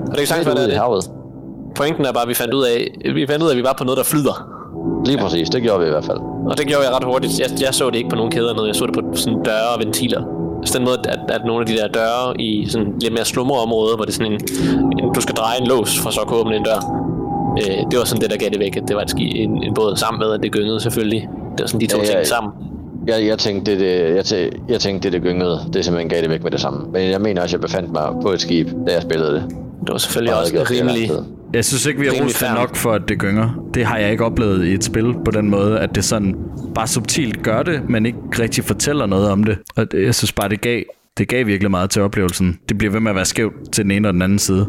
Og 0.01 0.11
det 0.11 0.17
kan 0.17 0.27
sagtens 0.27 0.47
være, 0.47 0.55
det 0.55 0.63
er 0.63 0.67
det. 0.67 0.77
havet. 0.77 1.11
Pointen 1.75 2.05
er 2.05 2.11
bare, 2.11 2.23
at 2.23 2.29
vi 2.29 2.33
fandt 2.33 2.53
ud 2.53 2.63
af, 2.63 2.77
vi 3.15 3.27
fandt 3.27 3.43
ud 3.43 3.47
af, 3.47 3.51
at 3.51 3.57
vi 3.57 3.63
var 3.63 3.75
på 3.77 3.83
noget, 3.83 3.97
der 3.97 4.03
flyder. 4.03 4.35
Lige 5.05 5.17
præcis, 5.17 5.49
det 5.49 5.61
gjorde 5.61 5.79
vi 5.79 5.85
i 5.85 5.89
hvert 5.89 6.05
fald. 6.05 6.17
Og 6.49 6.57
det 6.57 6.67
gjorde 6.67 6.83
jeg 6.85 6.95
ret 6.95 7.03
hurtigt. 7.03 7.39
Jeg, 7.39 7.49
jeg 7.61 7.73
så 7.73 7.89
det 7.89 7.95
ikke 7.95 8.09
på 8.09 8.15
nogen 8.15 8.31
kæder 8.31 8.53
noget. 8.53 8.67
Jeg 8.67 8.75
så 8.75 8.85
det 8.85 8.95
på 8.95 9.01
sådan 9.13 9.43
døre 9.43 9.69
og 9.75 9.79
ventiler. 9.85 10.21
Så 10.65 10.77
den 10.77 10.85
måde, 10.85 10.97
at, 11.05 11.19
at 11.29 11.41
nogle 11.45 11.61
af 11.61 11.67
de 11.67 11.73
der 11.77 11.87
døre 11.87 12.41
i 12.41 12.67
sådan 12.69 12.93
lidt 13.01 13.13
mere 13.13 13.25
slumre 13.25 13.57
områder, 13.59 13.95
hvor 13.95 14.05
det 14.05 14.11
er 14.11 14.17
sådan 14.19 14.31
en, 14.31 14.41
en, 14.99 15.13
du 15.15 15.21
skal 15.21 15.35
dreje 15.35 15.61
en 15.61 15.67
lås 15.67 15.99
for 15.99 16.09
så 16.09 16.21
at 16.21 16.27
kunne 16.27 16.39
åbne 16.39 16.55
en 16.55 16.63
dør. 16.63 17.00
Øh, 17.59 17.77
det 17.91 17.99
var 17.99 18.05
sådan 18.05 18.21
det, 18.21 18.31
der 18.31 18.37
gav 18.37 18.49
det 18.49 18.59
væk, 18.59 18.77
at 18.77 18.83
det 18.87 18.95
var 18.95 19.01
et 19.01 19.09
ski, 19.09 19.37
en, 19.37 19.63
en 19.63 19.73
båd 19.73 19.95
sammen 19.95 20.19
med, 20.19 20.33
at 20.33 20.39
det 20.43 20.51
gyngede 20.51 20.79
selvfølgelig. 20.79 21.21
Det 21.51 21.59
var 21.59 21.67
sådan 21.67 21.81
de 21.81 21.87
to 21.87 21.97
Ja, 21.99 22.05
ting 22.05 22.27
sammen. 22.27 22.53
Jeg, 23.07 23.25
jeg 23.25 23.37
tænkte, 23.39 23.71
det, 23.71 23.79
det, 23.79 24.15
jeg, 24.15 24.25
tæ, 24.25 24.47
jeg 24.69 24.79
tænkte, 24.79 25.11
det, 25.11 25.13
det 25.13 25.21
gyngede. 25.21 25.59
Det 25.73 25.85
simpelthen 25.85 26.09
gav 26.09 26.21
det 26.21 26.29
væk 26.29 26.43
med 26.43 26.51
det 26.51 26.59
samme. 26.59 26.91
Men 26.91 27.09
jeg 27.09 27.21
mener 27.21 27.41
også, 27.41 27.55
at 27.57 27.61
jeg 27.61 27.67
befandt 27.69 27.91
mig 27.91 28.07
på 28.21 28.31
et 28.31 28.41
skib, 28.41 28.67
da 28.87 28.93
jeg 28.93 29.01
spillede 29.01 29.33
det. 29.33 29.43
Det 29.81 29.91
var 29.91 29.97
selvfølgelig 29.97 30.33
Og 30.33 30.39
også 30.39 30.65
rimelig... 30.71 31.09
Jeg 31.53 31.65
synes 31.65 31.85
ikke, 31.85 31.99
vi 31.99 32.05
har 32.07 32.23
rost 32.23 32.43
nok 32.55 32.75
for, 32.75 32.91
at 32.91 33.01
det 33.07 33.17
gynger. 33.19 33.65
Det 33.73 33.85
har 33.85 33.97
jeg 33.97 34.11
ikke 34.11 34.25
oplevet 34.25 34.65
i 34.67 34.73
et 34.73 34.83
spil 34.83 35.13
på 35.25 35.31
den 35.31 35.49
måde, 35.49 35.79
at 35.79 35.95
det 35.95 36.03
sådan 36.03 36.35
bare 36.75 36.87
subtilt 36.87 37.43
gør 37.43 37.63
det, 37.63 37.89
men 37.89 38.05
ikke 38.05 38.17
rigtig 38.39 38.63
fortæller 38.63 39.05
noget 39.05 39.29
om 39.29 39.43
det. 39.43 39.57
Og 39.75 39.91
det, 39.91 40.05
jeg 40.05 40.15
synes 40.15 40.31
bare, 40.31 40.49
det 40.49 40.61
gav, 40.61 40.81
det 41.17 41.27
gav 41.27 41.45
virkelig 41.45 41.71
meget 41.71 41.89
til 41.89 42.01
oplevelsen. 42.01 42.59
Det 42.69 42.77
bliver 42.77 42.91
ved 42.91 42.99
med 42.99 43.11
at 43.11 43.15
være 43.15 43.25
skævt 43.25 43.53
til 43.71 43.83
den 43.83 43.91
ene 43.91 44.07
og 44.07 44.13
den 44.13 44.21
anden 44.21 44.39
side. 44.39 44.67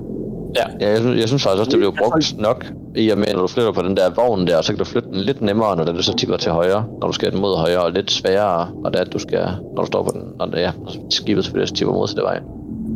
Ja, 0.56 0.62
Ja, 0.80 0.88
jeg, 0.90 0.98
synes, 0.98 1.20
jeg 1.20 1.28
synes 1.28 1.42
faktisk 1.42 1.58
også, 1.60 1.70
det 1.70 1.78
blev 1.78 1.94
brugt 1.98 2.34
nok 2.38 2.66
i 2.96 3.08
og 3.10 3.18
med, 3.18 3.26
når 3.34 3.40
du 3.40 3.46
flytter 3.46 3.72
på 3.72 3.82
den 3.82 3.96
der 3.96 4.10
vogn 4.16 4.46
der, 4.46 4.62
så 4.62 4.72
kan 4.72 4.78
du 4.78 4.84
flytte 4.84 5.08
den 5.08 5.16
lidt 5.20 5.42
nemmere, 5.42 5.76
når 5.76 5.84
det 5.84 6.04
så 6.04 6.16
tipper 6.16 6.36
til 6.36 6.52
højre, 6.52 6.84
når 7.00 7.06
du 7.06 7.12
skal 7.12 7.32
den 7.32 7.40
mod 7.40 7.56
højre, 7.56 7.82
og 7.82 7.92
lidt 7.92 8.10
sværere, 8.10 8.68
når 8.82 8.90
det 8.90 8.98
er, 9.00 9.04
at 9.04 9.12
du 9.12 9.18
skal, 9.18 9.46
når 9.76 9.82
du 9.82 9.86
står 9.86 10.02
på 10.02 10.10
den, 10.14 10.22
når 10.38 10.46
det 10.46 10.64
er, 10.64 10.72
når 10.78 10.92
skibet 11.10 11.44
selvfølgelig 11.44 11.62
også 11.62 11.74
tipper 11.74 11.94
mod 11.94 12.08
til 12.08 12.16
det 12.16 12.24
vej. 12.24 12.38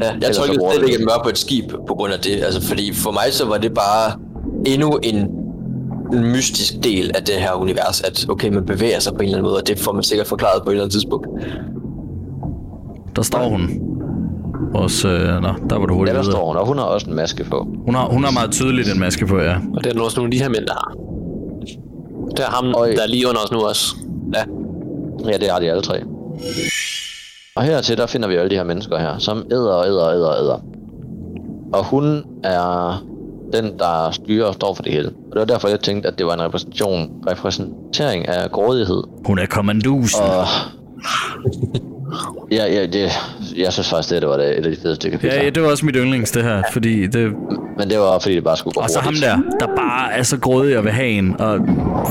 Ja, 0.01 0.07
jeg 0.07 0.15
Ellers 0.15 0.37
tror 0.37 0.45
slet 0.47 0.81
det- 0.81 0.89
ikke, 0.89 0.99
at 0.99 1.05
mør 1.05 1.21
på 1.23 1.29
et 1.29 1.39
skib 1.39 1.71
på 1.89 1.95
grund 1.95 2.13
af 2.13 2.19
det. 2.21 2.45
Altså, 2.45 2.63
fordi 2.63 2.93
for 2.95 3.11
mig 3.11 3.23
så 3.31 3.47
var 3.47 3.59
det 3.59 3.75
bare 3.75 4.13
endnu 4.67 4.99
en 5.03 5.29
en 6.13 6.25
mystisk 6.33 6.75
del 6.85 7.11
af 7.17 7.23
det 7.25 7.35
her 7.35 7.53
univers, 7.53 8.01
at 8.01 8.27
okay, 8.29 8.49
man 8.49 8.67
bevæger 8.67 8.99
sig 9.01 9.13
på 9.13 9.19
en 9.19 9.25
eller 9.25 9.39
anden 9.39 9.51
måde, 9.51 9.61
og 9.63 9.69
det 9.69 9.79
får 9.79 9.93
man 9.93 10.03
sikkert 10.03 10.27
forklaret 10.27 10.63
på 10.63 10.71
et 10.71 10.73
eller 10.73 10.85
andet 10.85 10.93
tidspunkt. 10.93 11.27
Der 13.17 13.23
står 13.23 13.49
hun. 13.49 13.61
Også, 14.75 15.09
øh, 15.09 15.43
nå, 15.43 15.49
der 15.71 15.79
var 15.79 15.87
du 15.87 15.93
Ja, 15.95 15.99
hurtigt 15.99 16.17
der 16.17 16.23
står 16.23 16.47
hun, 16.47 16.57
og 16.57 16.67
hun 16.67 16.79
har 16.79 16.85
også 16.85 17.11
en 17.11 17.17
maske 17.17 17.45
på. 17.45 17.69
Hun 17.85 17.95
har, 17.95 18.05
hun 18.05 18.25
har 18.25 18.31
meget 18.31 18.51
tydeligt 18.53 18.89
en 18.95 19.01
maske 19.01 19.27
på, 19.27 19.39
ja. 19.39 19.55
og 19.75 19.85
det 19.85 19.91
er 19.91 19.95
der 19.95 20.03
også 20.03 20.21
nogle 20.21 20.29
af 20.29 20.33
de 20.33 20.43
her 20.43 20.49
mænd, 20.49 20.67
der 20.67 20.73
har. 20.73 20.93
Det 22.31 22.45
er 22.45 22.51
ham, 22.51 22.75
Øj. 22.75 22.89
der 22.97 23.03
er 23.03 23.07
lige 23.09 23.29
under 23.29 23.41
os 23.41 23.53
nu 23.53 23.59
også. 23.59 23.97
Ja, 24.35 24.43
Ja, 25.25 25.39
det 25.39 25.51
har 25.51 25.59
de 25.61 25.71
alle 25.71 25.83
tre. 25.83 26.03
Og 27.57 27.63
hertil, 27.63 27.97
der 27.97 28.07
finder 28.07 28.29
vi 28.29 28.35
alle 28.35 28.51
de 28.51 28.55
her 28.55 28.65
mennesker 28.65 28.99
her, 28.99 29.19
som 29.19 29.43
æder 29.51 29.73
og 29.73 29.87
æder 29.87 30.03
og 30.05 30.15
æder 30.15 30.29
og 30.29 30.43
æder. 30.45 30.59
Og 31.73 31.85
hun 31.85 32.25
er 32.45 33.05
den, 33.53 33.79
der 33.79 34.11
styrer 34.11 34.47
og 34.47 34.55
står 34.55 34.75
for 34.75 34.83
det 34.83 34.93
hele. 34.93 35.09
Og 35.09 35.33
det 35.33 35.39
var 35.41 35.45
derfor, 35.45 35.69
jeg 35.69 35.81
tænkte, 35.81 36.09
at 36.09 36.19
det 36.19 36.27
var 36.27 36.35
en 36.35 36.43
repræsentation, 36.43 37.11
repræsentering 37.31 38.29
af 38.29 38.51
grådighed. 38.51 39.03
Hun 39.27 39.39
er 39.39 39.47
kommandusen. 39.47 40.23
Og... 40.23 40.47
Ja, 42.53 42.65
ja, 42.73 42.87
det, 42.87 43.09
jeg 43.57 43.73
synes 43.73 43.89
faktisk, 43.91 44.11
det, 44.11 44.23
det 44.23 44.29
var 44.31 44.37
det, 44.37 44.59
et 44.59 44.67
af 44.67 44.71
de 44.73 44.77
fedeste 44.83 45.11
kapitler. 45.11 45.35
Ja, 45.35 45.45
ja, 45.45 45.51
det 45.51 45.63
var 45.63 45.69
også 45.69 45.87
mit 45.87 45.97
yndlings, 45.99 46.31
det 46.31 46.43
her. 46.43 46.63
Fordi 46.73 47.07
det, 47.07 47.33
Men 47.79 47.91
det 47.91 47.99
var, 47.99 48.19
fordi 48.19 48.35
det 48.35 48.45
bare 48.45 48.57
skulle 48.57 48.75
gå 48.75 48.81
og 48.81 48.91
så 48.91 49.01
ham 49.01 49.15
der, 49.15 49.37
der 49.61 49.67
bare 49.67 50.13
er 50.13 50.23
så 50.23 50.39
grådig 50.39 50.79
og 50.79 50.85
vil 50.85 50.93
have 50.93 51.09
en, 51.09 51.41
og 51.41 51.59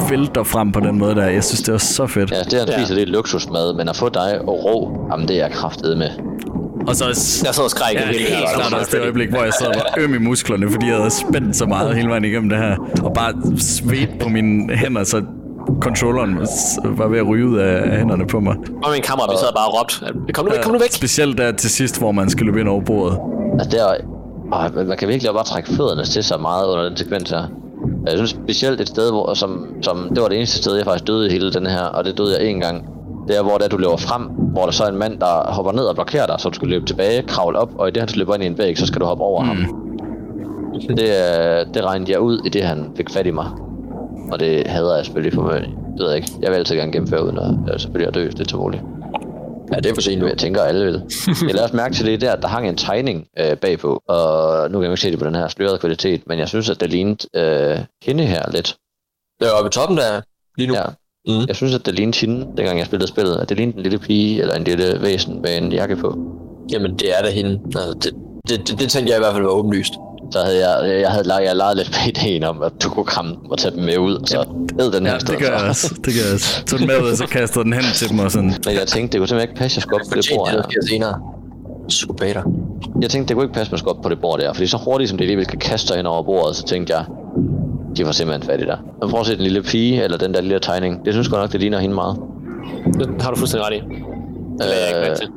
vælter 0.09 0.43
frem 0.43 0.71
på 0.71 0.79
den 0.79 0.97
måde 0.99 1.15
der. 1.15 1.25
Jeg 1.27 1.43
synes, 1.43 1.61
det 1.61 1.71
var 1.71 1.77
så 1.77 2.07
fedt. 2.07 2.31
Ja, 2.31 2.35
det 2.39 2.59
han 2.59 2.67
Ja. 2.67 2.77
spiser, 2.77 2.95
det 2.95 3.01
er 3.03 3.07
luksusmad, 3.11 3.73
men 3.73 3.89
at 3.89 3.95
få 3.95 4.09
dig 4.09 4.39
og 4.41 4.63
rå, 4.65 5.07
jamen 5.11 5.27
det 5.27 5.35
er 5.35 5.39
jeg 5.41 5.51
kraftet 5.51 5.97
med. 5.97 6.09
Og 6.87 6.95
så 6.95 7.05
Jeg 7.05 7.15
sad 7.55 7.63
og 7.63 7.69
skreg 7.69 7.93
Ja, 7.93 7.99
ja, 7.99 8.05
hele 8.07 8.19
helt 8.19 8.49
klart 8.55 8.73
også 8.73 8.91
det 8.93 9.01
øjeblik, 9.01 9.29
hvor 9.29 9.43
jeg 9.43 9.53
sad 9.59 9.67
og 9.67 9.73
var 9.75 10.03
øm 10.03 10.13
i 10.13 10.17
musklerne, 10.17 10.69
fordi 10.71 10.87
jeg 10.87 10.95
havde 10.95 11.09
spændt 11.09 11.55
så 11.55 11.65
meget 11.65 11.95
hele 11.95 12.09
vejen 12.09 12.25
igennem 12.25 12.49
det 12.49 12.57
her. 12.57 12.75
Og 13.03 13.13
bare 13.13 13.33
svedt 13.57 14.19
på 14.19 14.29
mine 14.29 14.75
hænder, 14.75 15.03
så 15.03 15.23
controlleren 15.81 16.37
var 16.83 17.07
ved 17.07 17.19
at 17.19 17.27
ryge 17.27 17.47
ud 17.47 17.57
af 17.57 17.97
hænderne 17.97 18.27
på 18.27 18.39
mig. 18.39 18.55
Og 18.83 18.91
min 18.93 19.01
kammerat, 19.01 19.29
vi 19.31 19.37
sad 19.37 19.53
bare 19.55 19.67
og 19.67 19.79
råbte, 19.79 19.95
at, 20.05 20.33
kom 20.33 20.45
nu 20.45 20.51
væk, 20.51 20.61
kom 20.61 20.71
nu 20.73 20.79
væk. 20.79 20.91
Specielt 20.91 21.37
der 21.37 21.51
til 21.51 21.69
sidst, 21.69 21.99
hvor 21.99 22.11
man 22.11 22.29
skal 22.29 22.45
løbe 22.45 22.59
ind 22.59 22.69
over 22.69 22.81
bordet. 22.81 23.19
Altså, 23.59 23.77
der, 23.77 23.83
åh, 24.53 24.75
man- 24.75 24.87
man 24.87 24.97
kan 24.97 25.07
virkelig 25.07 25.33
bare 25.33 25.43
trække 25.43 25.69
fødderne 25.73 26.03
til 26.05 26.23
sig 26.23 26.41
meget 26.41 26.67
under 26.67 26.83
den 26.87 26.97
sekvens 26.97 27.29
her. 27.29 27.43
Jeg 28.07 28.13
synes 28.15 28.29
specielt 28.29 28.81
et 28.81 28.87
sted, 28.87 29.11
hvor, 29.11 29.33
som, 29.33 29.65
som, 29.81 30.07
det 30.15 30.21
var 30.21 30.27
det 30.27 30.37
eneste 30.37 30.57
sted, 30.57 30.75
jeg 30.75 30.85
faktisk 30.85 31.07
døde 31.07 31.27
i 31.27 31.31
hele 31.31 31.53
den 31.53 31.65
her, 31.65 31.81
og 31.83 32.05
det 32.05 32.17
døde 32.17 32.37
jeg 32.39 32.47
en 32.47 32.59
gang. 32.59 32.85
Det 33.27 33.37
er, 33.37 33.43
hvor 33.43 33.57
det 33.57 33.65
er, 33.65 33.69
du 33.69 33.77
løber 33.77 33.97
frem, 33.97 34.21
hvor 34.23 34.63
der 34.65 34.71
så 34.71 34.83
er 34.83 34.87
en 34.87 34.97
mand, 34.97 35.19
der 35.19 35.51
hopper 35.51 35.71
ned 35.71 35.83
og 35.83 35.95
blokerer 35.95 36.25
dig, 36.25 36.35
så 36.39 36.49
du 36.49 36.55
skal 36.55 36.67
løbe 36.67 36.85
tilbage, 36.85 37.21
kravle 37.27 37.59
op, 37.59 37.69
og 37.77 37.87
i 37.87 37.91
det 37.91 38.01
han 38.01 38.09
løber 38.15 38.33
ind 38.35 38.43
i 38.43 38.47
en 38.47 38.57
væg, 38.57 38.77
så 38.77 38.85
skal 38.85 39.01
du 39.01 39.05
hoppe 39.05 39.23
over 39.23 39.41
mm. 39.43 39.47
ham. 39.47 39.57
Det, 40.87 40.99
øh, 40.99 41.73
det 41.73 41.85
regnede 41.85 42.11
jeg 42.11 42.19
ud 42.19 42.39
i 42.45 42.49
det, 42.49 42.63
han 42.63 42.91
fik 42.97 43.09
fat 43.09 43.25
i 43.27 43.31
mig. 43.31 43.45
Og 44.31 44.39
det 44.39 44.67
hader 44.67 44.95
jeg 44.95 45.05
selvfølgelig 45.05 45.33
for 45.33 45.41
mig. 45.41 45.61
Det 45.61 45.99
ved 45.99 46.07
jeg 46.07 46.15
ikke. 46.15 46.31
Jeg 46.41 46.51
vil 46.51 46.57
altid 46.57 46.75
gerne 46.75 46.91
gennemføre 46.91 47.23
uden 47.25 47.37
at 47.37 47.73
øh, 47.73 47.79
selvfølgelig 47.79 48.07
at 48.07 48.15
dø, 48.15 48.23
hvis 48.23 48.35
det 48.35 48.45
er 48.45 48.49
så 48.49 48.57
muligt. 48.57 48.83
ja 49.73 49.77
det 49.77 49.85
er 49.85 49.93
for 49.93 50.01
sent 50.01 50.21
nu. 50.21 50.27
Jeg 50.27 50.37
tænker, 50.37 50.61
alle 50.61 50.85
vil. 50.85 50.93
Jeg 51.47 51.53
lader 51.53 51.63
også 51.63 51.75
mærke 51.75 51.95
til 51.95 52.05
det 52.05 52.21
der, 52.21 52.31
at 52.33 52.41
der 52.41 52.47
hang 52.47 52.69
en 52.69 52.77
tegning 52.77 53.27
øh, 53.39 53.57
bagpå, 53.57 54.01
og 54.07 54.71
nu 54.71 54.77
kan 54.77 54.83
jeg 54.83 54.91
ikke 54.91 55.01
se 55.01 55.11
det 55.11 55.19
på 55.19 55.25
den 55.25 55.35
her 55.35 55.47
slørede 55.47 55.77
kvalitet, 55.77 56.21
men 56.27 56.39
jeg 56.39 56.47
synes, 56.47 56.69
at 56.69 56.81
det 56.81 56.89
lignede 56.89 57.17
øh, 57.35 57.79
hende 58.03 58.25
her 58.25 58.51
lidt. 58.51 58.75
Det 59.39 59.47
er 59.47 59.51
oppe 59.51 59.67
i 59.67 59.71
toppen 59.71 59.97
der, 59.97 60.21
lige 60.57 60.67
nu. 60.67 60.73
Ja. 60.73 60.83
Mm. 61.27 61.45
Jeg 61.47 61.55
synes, 61.55 61.75
at 61.75 61.85
det 61.85 61.93
lignede 61.93 62.17
hende, 62.19 62.47
dengang 62.57 62.77
jeg 62.79 62.85
spillede 62.85 63.07
spillet, 63.07 63.37
at 63.37 63.49
det 63.49 63.57
lignede 63.57 63.77
en 63.77 63.83
lille 63.83 63.99
pige 63.99 64.41
eller 64.41 64.55
en 64.55 64.63
lille 64.63 65.01
væsen 65.01 65.41
med 65.41 65.57
en 65.57 65.71
jakke 65.71 65.95
på. 65.95 66.17
Jamen, 66.71 66.95
det 66.95 67.17
er 67.17 67.21
da 67.23 67.29
hende. 67.29 67.61
Altså, 67.65 67.93
det, 68.03 68.13
det, 68.49 68.67
det, 68.67 68.79
det 68.79 68.89
tænkte 68.89 69.11
jeg 69.11 69.17
i 69.17 69.21
hvert 69.21 69.33
fald 69.33 69.43
var 69.43 69.51
åbenlyst. 69.51 69.93
Så 70.31 70.39
havde 70.39 70.69
jeg, 70.69 71.01
jeg 71.01 71.09
havde 71.09 71.33
jeg 71.33 71.55
leget 71.55 71.77
lidt 71.77 71.91
med 71.91 72.13
ideen 72.17 72.43
om, 72.43 72.63
at 72.63 72.71
du 72.83 72.89
kunne 72.89 73.05
kramme 73.05 73.31
dem 73.31 73.51
og 73.51 73.57
tage 73.57 73.75
dem 73.75 73.83
med 73.83 73.97
ud, 73.97 74.15
og 74.15 74.27
så 74.27 74.45
æd 74.79 74.91
den 74.91 75.05
her 75.05 75.13
Ja, 75.13 75.17
det 75.17 75.39
gør 75.39 75.57
jeg 75.57 75.69
også. 75.69 75.95
Det 76.05 76.13
gør 76.13 76.25
jeg 76.25 76.33
også. 76.33 76.65
Tog 76.65 76.79
den 76.79 76.87
med 76.87 77.01
ud, 77.03 77.09
og 77.11 77.17
så 77.17 77.27
kastede 77.27 77.63
den 77.63 77.73
hen 77.73 77.83
til 77.93 78.09
dem 78.09 78.19
og 78.19 78.31
sådan. 78.31 78.53
Men 78.65 78.75
jeg 78.75 78.87
tænkte, 78.87 79.11
det 79.11 79.19
kunne 79.19 79.27
simpelthen 79.27 79.49
ikke 79.49 79.59
passe, 79.59 79.73
at 79.73 79.77
jeg 79.77 79.81
skulle 79.81 80.01
op 80.01 80.09
på 80.11 80.15
det 80.15 80.29
bord 80.35 80.49
det, 80.51 80.89
senere. 80.89 81.21
Psykopater. 81.87 82.43
Jeg 83.01 83.09
tænkte, 83.09 83.27
det 83.27 83.35
kunne 83.35 83.45
ikke 83.45 83.53
passe, 83.53 83.69
at 83.69 83.71
man 83.71 83.79
skulle 83.79 83.95
op 83.97 84.01
på 84.03 84.09
det 84.09 84.21
bord 84.21 84.39
der, 84.39 84.53
fordi 84.53 84.67
så 84.67 84.77
hurtigt 84.77 85.09
som 85.09 85.17
det 85.17 85.25
alligevel 85.25 85.45
skal 85.45 85.59
kaste 85.59 85.87
sig 85.87 85.99
ind 85.99 86.07
over 86.07 86.23
bordet, 86.23 86.55
så 86.55 86.63
tænkte 86.63 86.95
jeg, 86.95 87.05
de 87.97 88.05
var 88.05 88.11
simpelthen 88.11 88.49
fat 88.49 88.61
i 88.61 88.65
der. 88.65 88.77
Men 89.01 89.09
prøv 89.09 89.19
at 89.19 89.25
se 89.25 89.35
den 89.35 89.43
lille 89.43 89.61
pige, 89.63 90.03
eller 90.03 90.17
den 90.17 90.33
der 90.33 90.41
lille 90.41 90.59
tegning. 90.59 91.05
Det 91.05 91.13
synes 91.13 91.27
jeg 91.27 91.31
godt 91.31 91.41
nok, 91.43 91.51
det 91.51 91.59
ligner 91.59 91.79
hende 91.79 91.95
meget. 91.95 92.15
Det 92.99 93.21
har 93.21 93.31
du 93.31 93.37
fuldstændig 93.37 93.67
ret 93.67 93.73
i. 93.73 93.79
Det 93.79 94.65
lagde 94.65 94.97
jeg 94.97 95.05
ikke 95.05 95.15
til. 95.15 95.27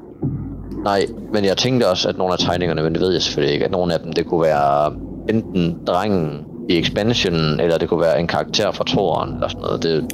Nej, 0.89 1.07
men 1.33 1.45
jeg 1.45 1.57
tænkte 1.57 1.89
også, 1.89 2.09
at 2.09 2.19
nogle 2.19 2.33
af 2.33 2.39
tegningerne, 2.39 2.83
men 2.83 2.93
det 2.93 3.01
ved 3.01 3.13
jeg 3.13 3.23
selvfølgelig 3.23 3.55
ikke, 3.55 3.65
at 3.65 3.71
nogle 3.71 3.95
af 3.95 4.01
dem, 4.01 4.13
det 4.13 4.27
kunne 4.27 4.43
være 4.43 4.93
enten 5.29 5.79
drengen 5.87 6.45
i 6.69 6.79
expansionen, 6.79 7.61
eller 7.61 7.79
det 7.79 7.89
kunne 7.89 8.01
være 8.01 8.21
en 8.21 8.27
karakter 8.27 8.73
fra 8.73 8.85
toren, 8.85 9.35
eller 9.35 9.49
sådan 9.49 9.63
noget. 9.63 9.83
Det, 9.83 10.05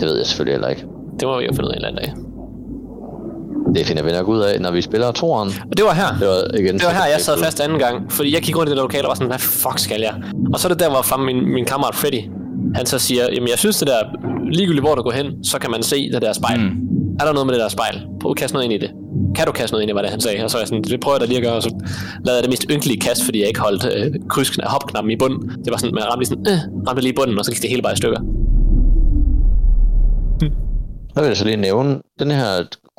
det 0.00 0.08
ved 0.08 0.16
jeg 0.16 0.26
selvfølgelig 0.26 0.54
heller 0.54 0.68
ikke. 0.68 0.84
Det 1.20 1.28
må 1.28 1.38
vi 1.38 1.44
jo 1.44 1.52
finde 1.52 1.64
ud 1.64 1.72
af 1.72 1.76
en 1.76 1.84
eller 1.84 1.88
anden 1.88 2.02
dag. 2.04 2.12
Det 3.74 3.86
finder 3.86 4.02
vi 4.02 4.12
nok 4.12 4.28
ud 4.28 4.40
af, 4.40 4.60
når 4.60 4.70
vi 4.70 4.82
spiller 4.82 5.12
toren. 5.12 5.48
Og 5.70 5.76
det 5.76 5.84
var 5.84 5.94
her. 5.94 6.10
Det 6.20 6.28
var 6.28 6.58
igen... 6.60 6.74
Det 6.74 6.84
var 6.84 6.90
her, 6.90 7.06
jeg 7.12 7.20
sad 7.20 7.38
fast 7.38 7.60
anden 7.60 7.78
gang. 7.78 8.12
Fordi 8.12 8.34
jeg 8.34 8.42
kiggede 8.42 8.58
rundt 8.58 8.68
i 8.68 8.74
det 8.74 8.82
lokale 8.82 9.04
og 9.04 9.08
var 9.08 9.14
sådan, 9.14 9.28
hvad 9.28 9.38
fuck 9.38 9.78
skal 9.78 10.00
jeg? 10.00 10.14
Og 10.52 10.60
så 10.60 10.68
er 10.68 10.72
det 10.72 10.80
der, 10.80 10.90
hvor 10.90 11.02
frem 11.02 11.20
min, 11.20 11.52
min 11.56 11.64
kammerat 11.64 11.94
Freddy, 11.94 12.22
han 12.74 12.86
så 12.86 12.98
siger, 12.98 13.24
jamen 13.34 13.48
jeg 13.48 13.58
synes 13.58 13.76
det 13.78 13.88
der, 13.88 14.00
ligegyldigt 14.52 14.84
hvor 14.86 14.94
du 14.94 15.02
går 15.02 15.10
hen, 15.10 15.44
så 15.44 15.58
kan 15.58 15.70
man 15.70 15.82
se 15.82 16.10
det 16.12 16.22
der 16.22 16.32
spejl. 16.32 16.60
Mm. 16.60 16.96
Er 17.20 17.24
der 17.24 17.32
noget 17.32 17.46
med 17.46 17.54
det 17.54 17.60
der 17.62 17.68
spejl? 17.68 18.06
Prøv 18.20 18.30
at 18.30 18.36
kaste 18.36 18.54
noget 18.54 18.64
ind 18.64 18.72
i 18.72 18.78
det. 18.78 18.90
Kan 19.36 19.46
du 19.46 19.52
kaste 19.52 19.72
noget 19.72 19.82
ind 19.82 19.90
i, 19.90 19.92
hvad 19.92 20.02
det 20.02 20.10
han 20.10 20.20
sagde? 20.20 20.44
Og 20.44 20.50
så 20.50 20.56
er 20.56 20.60
jeg 20.60 20.68
sådan, 20.68 20.82
det 20.82 21.00
prøver 21.00 21.16
jeg 21.16 21.20
da 21.20 21.26
lige 21.26 21.38
at 21.38 21.44
gøre, 21.44 21.54
og 21.54 21.62
så 21.62 21.70
lavede 22.24 22.36
jeg 22.38 22.42
det 22.42 22.50
mest 22.50 22.66
ynkelige 22.70 23.00
kast, 23.00 23.24
fordi 23.24 23.38
jeg 23.40 23.48
ikke 23.48 23.60
holdt 23.60 23.84
øh, 23.96 24.14
kryds 24.28 24.50
hopknappen 24.64 25.10
i 25.10 25.16
bunden. 25.16 25.40
Det 25.64 25.70
var 25.72 25.76
sådan, 25.76 25.94
man 25.94 26.04
ramte 26.04 26.18
lige 26.18 26.28
sådan, 26.28 26.46
øh, 26.52 26.88
ramte 26.88 27.02
lige 27.02 27.12
i 27.12 27.16
bunden, 27.16 27.38
og 27.38 27.44
så 27.44 27.50
gik 27.50 27.62
det 27.62 27.70
hele 27.70 27.82
bare 27.82 27.92
i 27.92 27.96
stykker. 27.96 28.20
Hmm. 30.40 30.52
Så 31.14 31.20
vil 31.20 31.26
jeg 31.28 31.36
så 31.36 31.44
lige 31.44 31.56
nævne, 31.56 32.00
den 32.18 32.30
her 32.30 32.50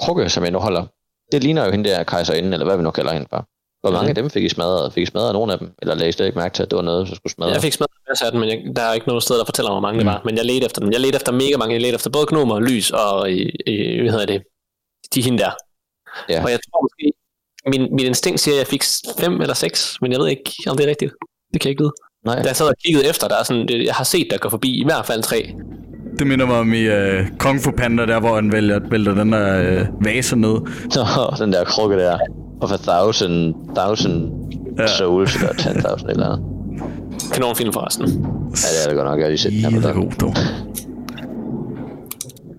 krukke, 0.01 0.30
som 0.30 0.43
jeg 0.43 0.51
nu 0.51 0.59
holder, 0.59 0.84
det 1.32 1.43
ligner 1.43 1.65
jo 1.65 1.72
hende 1.72 1.89
der 1.89 2.03
kejserinde, 2.03 2.53
eller 2.53 2.65
hvad 2.65 2.78
vi 2.78 2.84
nu 2.84 2.91
kalder 2.91 3.13
hende 3.13 3.28
for. 3.30 3.45
Hvor 3.82 3.91
mange 3.91 4.09
af 4.09 4.15
dem 4.15 4.30
fik 4.30 4.43
I 4.43 4.49
smadret? 4.49 4.93
Fik 4.93 5.03
I 5.03 5.05
smadret 5.05 5.34
nogle 5.34 5.53
af 5.53 5.59
dem? 5.59 5.71
Eller 5.82 5.95
lagde 5.95 6.09
I 6.09 6.11
slet 6.11 6.25
ikke 6.25 6.38
mærke 6.38 6.53
til, 6.55 6.63
at 6.63 6.71
det 6.71 6.78
var 6.78 6.84
noget, 6.84 7.07
der 7.07 7.15
skulle 7.15 7.34
smadre? 7.34 7.51
Jeg 7.51 7.61
fik 7.61 7.73
smadret 7.73 7.97
en 7.97 8.05
masse 8.09 8.25
af 8.25 8.32
dem, 8.32 8.39
men 8.39 8.49
jeg, 8.49 8.75
der 8.75 8.82
er 8.82 8.93
ikke 8.93 9.07
noget 9.07 9.23
sted, 9.23 9.38
der 9.39 9.45
fortæller 9.45 9.71
mig, 9.71 9.75
hvor 9.75 9.88
mange 9.88 9.99
mm. 9.99 10.05
det 10.05 10.13
var. 10.13 10.21
Men 10.25 10.38
jeg 10.38 10.45
ledte 10.45 10.65
efter 10.65 10.82
dem. 10.82 10.91
Jeg 10.91 10.99
ledte 10.99 11.15
efter 11.15 11.32
mega 11.32 11.57
mange. 11.57 11.73
Jeg 11.73 11.82
ledte 11.82 11.95
efter 11.95 12.09
både 12.09 12.25
gnomer, 12.30 12.59
lys 12.59 12.91
og, 12.91 13.32
i, 13.32 13.41
i, 13.65 14.01
hvad 14.01 14.11
hedder 14.11 14.25
det, 14.25 14.41
de 15.13 15.21
hende 15.21 15.39
der. 15.43 15.51
Ja. 16.30 16.43
Og 16.43 16.51
jeg 16.51 16.59
tror 16.65 16.80
måske, 16.86 17.05
min, 17.71 17.95
min 17.95 18.05
instinkt 18.05 18.39
siger, 18.39 18.55
at 18.55 18.59
jeg 18.59 18.67
fik 18.67 18.84
fem 19.19 19.41
eller 19.41 19.53
seks, 19.53 19.97
men 20.01 20.11
jeg 20.11 20.19
ved 20.19 20.28
ikke, 20.28 20.51
om 20.67 20.78
det 20.78 20.86
er 20.86 20.89
rigtigt. 20.89 21.13
Det 21.53 21.61
kan 21.61 21.67
jeg 21.67 21.71
ikke 21.71 21.84
vide. 21.84 21.93
Nej. 22.25 22.41
Da 22.41 22.47
jeg 22.47 22.55
sad 22.55 22.67
og 22.67 22.75
kiggede 22.86 23.09
efter, 23.09 23.28
der 23.28 23.38
er 23.38 23.43
sådan, 23.43 23.69
jeg 23.69 23.95
har 23.95 24.03
set, 24.03 24.28
der 24.32 24.38
går 24.38 24.49
forbi 24.49 24.82
i 24.82 24.84
hvert 24.84 25.05
fald 25.05 25.23
tre. 25.23 25.53
Det 26.20 26.28
minder 26.28 26.45
mig 26.45 26.59
om 26.59 26.74
i 26.74 26.88
uh, 26.88 27.28
Kung 27.39 27.61
Fu 27.61 27.72
Panda, 27.72 28.05
der 28.05 28.20
hvor 28.20 28.36
han 28.36 28.51
vælger, 28.51 28.80
vælter 28.91 29.13
den 29.13 29.32
der 29.34 29.82
uh, 29.82 30.05
vase 30.05 30.36
ned. 30.36 30.55
Så 30.89 31.36
den 31.39 31.53
der 31.53 31.63
krukke 31.63 31.97
der. 31.97 32.18
Of 32.61 32.72
a 32.72 32.78
thousand, 32.78 33.55
thousand 33.76 34.32
Ja. 34.80 34.88
souls, 34.88 35.36
eller 35.36 35.49
10.000 35.49 36.09
eller 36.09 36.26
andet. 36.26 36.45
Kanonfilm 37.34 37.74
forresten. 37.74 38.07
Ja, 38.07 38.11
det 38.51 38.84
er 38.86 38.88
det 38.89 38.95
godt 38.95 39.07
nok, 39.07 39.18
jeg 39.20 39.26
har 39.26 39.30
lige 39.30 39.38
set 39.38 39.51
den 39.51 39.84
her 39.84 39.93
på 39.93 39.99
god, 40.01 40.11
dog. 40.22 40.34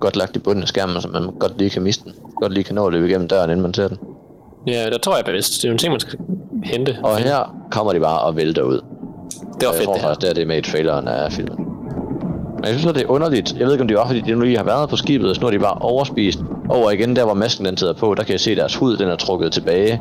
Godt 0.01 0.17
lagt 0.17 0.37
i 0.37 0.39
bunden 0.39 0.63
af 0.63 0.69
skærmen, 0.69 1.01
så 1.01 1.09
man 1.09 1.23
godt 1.39 1.59
lige 1.59 1.71
kan 1.71 1.83
miste 1.83 2.05
den. 2.05 2.13
Godt 2.41 2.53
lige 2.55 2.65
kan 2.65 2.75
nå 2.75 2.87
at 2.87 2.93
løbe 2.93 3.09
igennem 3.09 3.29
døren, 3.29 3.51
inden 3.51 3.63
man 3.63 3.75
ser 3.75 3.89
den. 3.89 3.97
Ja, 4.67 4.91
der 4.91 4.99
tror 4.99 5.17
jeg 5.17 5.25
bevidst. 5.25 5.53
Det 5.63 5.65
er 5.65 5.69
jo 5.69 5.73
en 5.73 5.79
ting, 5.79 5.91
man 5.93 6.01
skal 6.01 6.19
hente. 6.65 6.97
Og 7.03 7.17
her 7.17 7.67
kommer 7.71 7.93
de 7.93 8.01
bare 8.01 8.21
og 8.21 8.37
vælter 8.37 8.63
ud. 8.63 8.75
Det 8.81 8.83
var 9.61 9.69
Og 9.69 9.75
jeg 9.75 9.75
fedt, 9.75 9.85
tror 9.85 9.93
det 9.93 10.03
her. 10.03 10.09
faktisk, 10.09 10.21
det 10.23 10.31
er 10.31 10.35
det 10.35 10.47
med 10.47 10.59
i 10.59 10.63
traileren 10.71 11.09
af 11.09 11.33
filmen. 11.33 11.67
Men 12.59 12.65
jeg 12.65 12.75
synes, 12.75 12.87
at 12.87 12.95
det 12.95 13.03
er 13.03 13.11
underligt. 13.11 13.57
Jeg 13.59 13.67
ved 13.67 13.73
ikke, 13.73 13.83
om 13.83 13.89
det 13.89 13.99
er 13.99 14.07
fordi 14.07 14.21
de 14.21 14.33
nu 14.33 14.41
lige 14.41 14.57
har 14.57 14.65
været 14.65 14.89
på 14.89 14.97
skibet, 14.97 15.29
og 15.29 15.35
så 15.35 15.41
nu 15.41 15.47
er 15.47 15.51
de 15.51 15.59
bare 15.59 15.79
overspist. 15.81 16.39
Over 16.69 16.91
igen, 16.91 17.17
der 17.17 17.25
hvor 17.25 17.35
masken 17.35 17.65
den 17.67 17.77
sidder 17.77 17.93
på, 17.93 18.15
der 18.15 18.23
kan 18.23 18.33
jeg 18.33 18.41
se, 18.41 18.51
at 18.51 18.57
deres 18.57 18.77
hud 18.77 18.97
den 18.97 19.09
er 19.09 19.17
trukket 19.17 19.53
tilbage. 19.53 20.01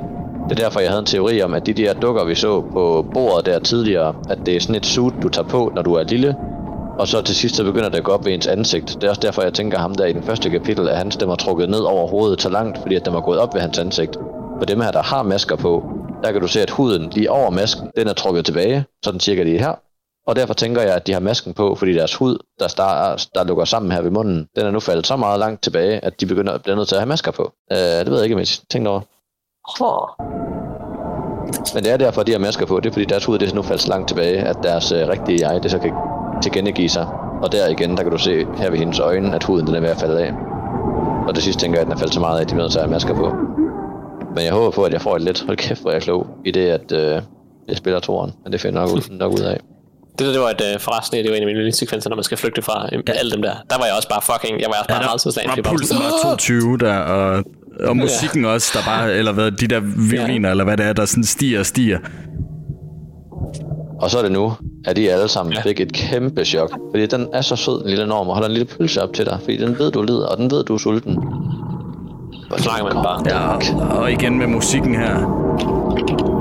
Det 0.49 0.59
er 0.59 0.63
derfor, 0.63 0.79
jeg 0.79 0.89
havde 0.89 0.99
en 0.99 1.05
teori 1.05 1.41
om, 1.41 1.53
at 1.53 1.65
de 1.65 1.73
der 1.73 1.93
dukker, 1.93 2.25
vi 2.25 2.35
så 2.35 2.61
på 2.61 3.05
bordet 3.13 3.45
der 3.45 3.59
tidligere, 3.59 4.15
at 4.29 4.37
det 4.45 4.55
er 4.55 4.59
sådan 4.59 4.75
et 4.75 4.85
suit, 4.85 5.13
du 5.23 5.29
tager 5.29 5.47
på, 5.47 5.71
når 5.75 5.81
du 5.81 5.93
er 5.93 6.03
lille. 6.03 6.35
Og 6.99 7.07
så 7.07 7.21
til 7.21 7.35
sidst, 7.35 7.55
så 7.55 7.63
begynder 7.63 7.89
det 7.89 7.97
at 7.97 8.03
gå 8.03 8.11
op 8.11 8.25
ved 8.25 8.33
ens 8.33 8.47
ansigt. 8.47 8.97
Det 9.01 9.03
er 9.03 9.09
også 9.09 9.21
derfor, 9.21 9.41
jeg 9.41 9.53
tænker 9.53 9.77
ham 9.79 9.95
der 9.95 10.05
i 10.05 10.13
den 10.13 10.23
første 10.23 10.49
kapitel, 10.49 10.89
at 10.89 10.97
hans 10.97 11.13
stemmer 11.13 11.35
trukket 11.35 11.69
ned 11.69 11.79
over 11.79 12.07
hovedet 12.07 12.41
så 12.41 12.49
langt, 12.49 12.77
fordi 12.81 12.95
at 12.95 13.05
den 13.05 13.13
var 13.13 13.21
gået 13.21 13.39
op 13.39 13.53
ved 13.53 13.61
hans 13.61 13.79
ansigt. 13.79 14.17
For 14.59 14.65
dem 14.65 14.81
her, 14.81 14.91
der 14.91 15.01
har 15.01 15.23
masker 15.23 15.55
på, 15.55 15.83
der 16.23 16.31
kan 16.31 16.41
du 16.41 16.47
se, 16.47 16.61
at 16.61 16.69
huden 16.69 17.09
lige 17.11 17.31
over 17.31 17.49
masken, 17.49 17.89
den 17.97 18.07
er 18.07 18.13
trukket 18.13 18.45
tilbage, 18.45 18.85
sådan 19.05 19.19
cirka 19.19 19.43
lige 19.43 19.59
her. 19.59 19.86
Og 20.27 20.35
derfor 20.35 20.53
tænker 20.53 20.81
jeg, 20.81 20.95
at 20.95 21.07
de 21.07 21.13
har 21.13 21.19
masken 21.19 21.53
på, 21.53 21.75
fordi 21.75 21.93
deres 21.93 22.15
hud, 22.15 22.37
der, 22.59 22.67
der, 22.67 23.27
der 23.35 23.43
lukker 23.43 23.65
sammen 23.65 23.91
her 23.91 24.01
ved 24.01 24.11
munden, 24.11 24.47
den 24.55 24.65
er 24.65 24.71
nu 24.71 24.79
faldet 24.79 25.07
så 25.07 25.15
meget 25.15 25.39
langt 25.39 25.63
tilbage, 25.63 26.05
at 26.05 26.21
de 26.21 26.25
begynder 26.25 26.53
at 26.53 26.63
blive 26.63 26.75
nødt 26.75 26.87
til 26.87 26.95
at 26.95 27.01
have 27.01 27.07
masker 27.07 27.31
på. 27.31 27.43
Uh, 27.71 27.77
det 27.77 28.09
ved 28.09 28.15
jeg 28.15 28.23
ikke, 28.23 28.35
om 28.35 28.41
I 28.41 28.45
tænkte 28.45 28.89
over. 28.89 29.01
Men 31.75 31.83
det 31.83 31.91
er 31.91 31.97
derfor, 31.97 32.23
de 32.23 32.31
har 32.31 32.39
masker 32.39 32.65
på. 32.65 32.79
Det 32.79 32.89
er 32.89 32.93
fordi 32.93 33.05
deres 33.05 33.25
hud 33.25 33.39
det 33.39 33.51
er 33.51 33.55
nu 33.55 33.61
faldet 33.61 33.81
så 33.81 33.89
langt 33.89 34.07
tilbage, 34.07 34.37
at 34.37 34.57
deres 34.63 34.91
uh, 34.91 34.97
rigtige 34.97 35.47
jeg, 35.47 35.63
det 35.63 35.71
så 35.71 35.79
kan 35.79 35.93
tilkendegive 36.41 36.89
sig. 36.89 37.07
Og 37.43 37.51
der 37.51 37.67
igen, 37.67 37.97
der 37.97 38.03
kan 38.03 38.11
du 38.11 38.17
se 38.17 38.45
her 38.57 38.69
ved 38.69 38.77
hendes 38.77 38.99
øjne, 38.99 39.35
at 39.35 39.43
huden 39.43 39.67
den 39.67 39.75
er 39.75 39.79
ved 39.79 39.89
at 39.89 39.97
falde 39.97 40.21
af. 40.21 40.33
Og 41.27 41.35
det 41.35 41.43
sidste 41.43 41.61
tænker 41.61 41.77
jeg, 41.77 41.81
at 41.81 41.85
den 41.85 41.93
er 41.93 41.97
faldet 41.97 42.13
så 42.13 42.19
meget 42.19 42.37
af, 42.37 42.41
at 42.41 42.49
de 42.49 42.53
er 42.55 42.57
nødt 42.57 42.71
til 42.71 42.79
at 42.79 42.85
have 42.85 42.91
masker 42.91 43.13
på. 43.15 43.35
Men 44.35 44.43
jeg 44.45 44.53
håber 44.53 44.71
på, 44.71 44.83
at 44.83 44.93
jeg 44.93 45.01
får 45.01 45.15
et 45.15 45.21
lidt, 45.21 45.45
hold 45.45 45.57
kæft, 45.57 45.81
hvor 45.81 45.91
jeg 45.91 45.95
er 45.95 46.01
klog, 46.01 46.27
i 46.45 46.51
det, 46.51 46.67
at 46.69 46.91
uh, 46.91 47.23
jeg 47.67 47.77
spiller 47.77 47.99
toren. 47.99 48.33
Men 48.43 48.53
det 48.53 48.61
finder 48.61 48.81
jeg 48.81 48.89
nok, 48.89 49.09
nok 49.09 49.33
ud 49.33 49.39
af. 49.39 49.59
Det, 50.19 50.25
der, 50.27 50.31
det 50.31 50.41
var 50.41 50.49
et, 50.49 50.61
øh, 50.73 50.79
forresten, 50.79 51.23
det 51.23 51.29
var 51.31 51.35
en 51.35 51.43
af 51.43 51.47
mine 51.47 51.59
yndlingssekvenser, 51.59 52.09
når 52.09 52.15
man 52.15 52.23
skal 52.23 52.37
flygte 52.37 52.61
fra 52.61 52.89
øh, 52.93 53.03
alle 53.07 53.31
dem 53.31 53.41
der. 53.41 53.55
Der 53.69 53.77
var 53.77 53.85
jeg 53.85 53.95
også 53.95 54.09
bare 54.09 54.21
fucking, 54.21 54.61
jeg 54.61 54.67
var 54.67 54.73
også 54.73 54.87
bare 54.89 55.03
meget 55.03 55.21
så 55.21 55.41
der 55.43 55.55
var 55.55 55.61
pulsen 55.61 55.97
var 55.97 56.11
22 56.23 56.77
der, 56.77 56.97
og, 56.97 57.43
og 57.83 57.97
musikken 57.97 58.45
også, 58.45 58.71
der 58.73 58.83
bare, 58.85 59.13
eller 59.13 59.31
hvad, 59.31 59.51
de 59.51 59.67
der 59.67 59.81
violiner, 60.11 60.51
eller 60.51 60.63
hvad 60.63 60.77
det 60.77 60.85
er, 60.85 60.93
der 60.93 61.05
sådan 61.05 61.23
stiger 61.23 61.59
og 61.59 61.65
stiger. 61.65 61.99
Og 64.01 64.09
så 64.09 64.17
er 64.17 64.21
det 64.21 64.31
nu, 64.31 64.53
at 64.85 64.95
de 64.95 65.11
alle 65.11 65.27
sammen 65.27 65.53
ja. 65.53 65.61
fik 65.61 65.79
et 65.79 65.93
kæmpe 65.93 66.45
chok. 66.45 66.71
Fordi 66.91 67.05
den 67.05 67.27
er 67.33 67.41
så 67.41 67.55
sød, 67.55 67.81
den 67.81 67.89
lille 67.89 68.07
norm, 68.07 68.27
og 68.27 68.33
holder 68.33 68.47
en 68.47 68.53
lille 68.53 68.67
pølse 68.77 69.03
op 69.03 69.13
til 69.13 69.25
dig. 69.25 69.37
Fordi 69.41 69.57
den 69.57 69.79
ved, 69.79 69.91
du 69.91 70.01
lider, 70.01 70.27
og 70.27 70.37
den 70.37 70.51
ved, 70.51 70.63
du 70.63 70.73
er 70.73 70.77
sulten. 70.77 71.13
Hvor 72.47 72.57
snakker 72.57 72.93
man 72.93 73.03
bare. 73.03 73.23
Ja, 73.25 73.97
og 73.97 74.11
igen 74.11 74.37
med 74.37 74.47
musikken 74.47 74.95
her. 74.95 76.36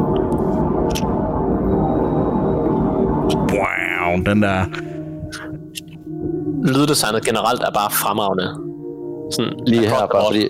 Wow, 4.17 4.25
den 4.35 4.43
der... 4.43 4.65
Lyddesignet 6.73 7.25
generelt 7.25 7.63
er 7.63 7.71
bare 7.71 7.91
fremragende. 7.91 8.47
Sådan, 9.33 9.53
Lige 9.67 9.85
er 9.87 9.91
her, 9.91 10.07
bare 10.13 10.25
fordi, 10.27 10.49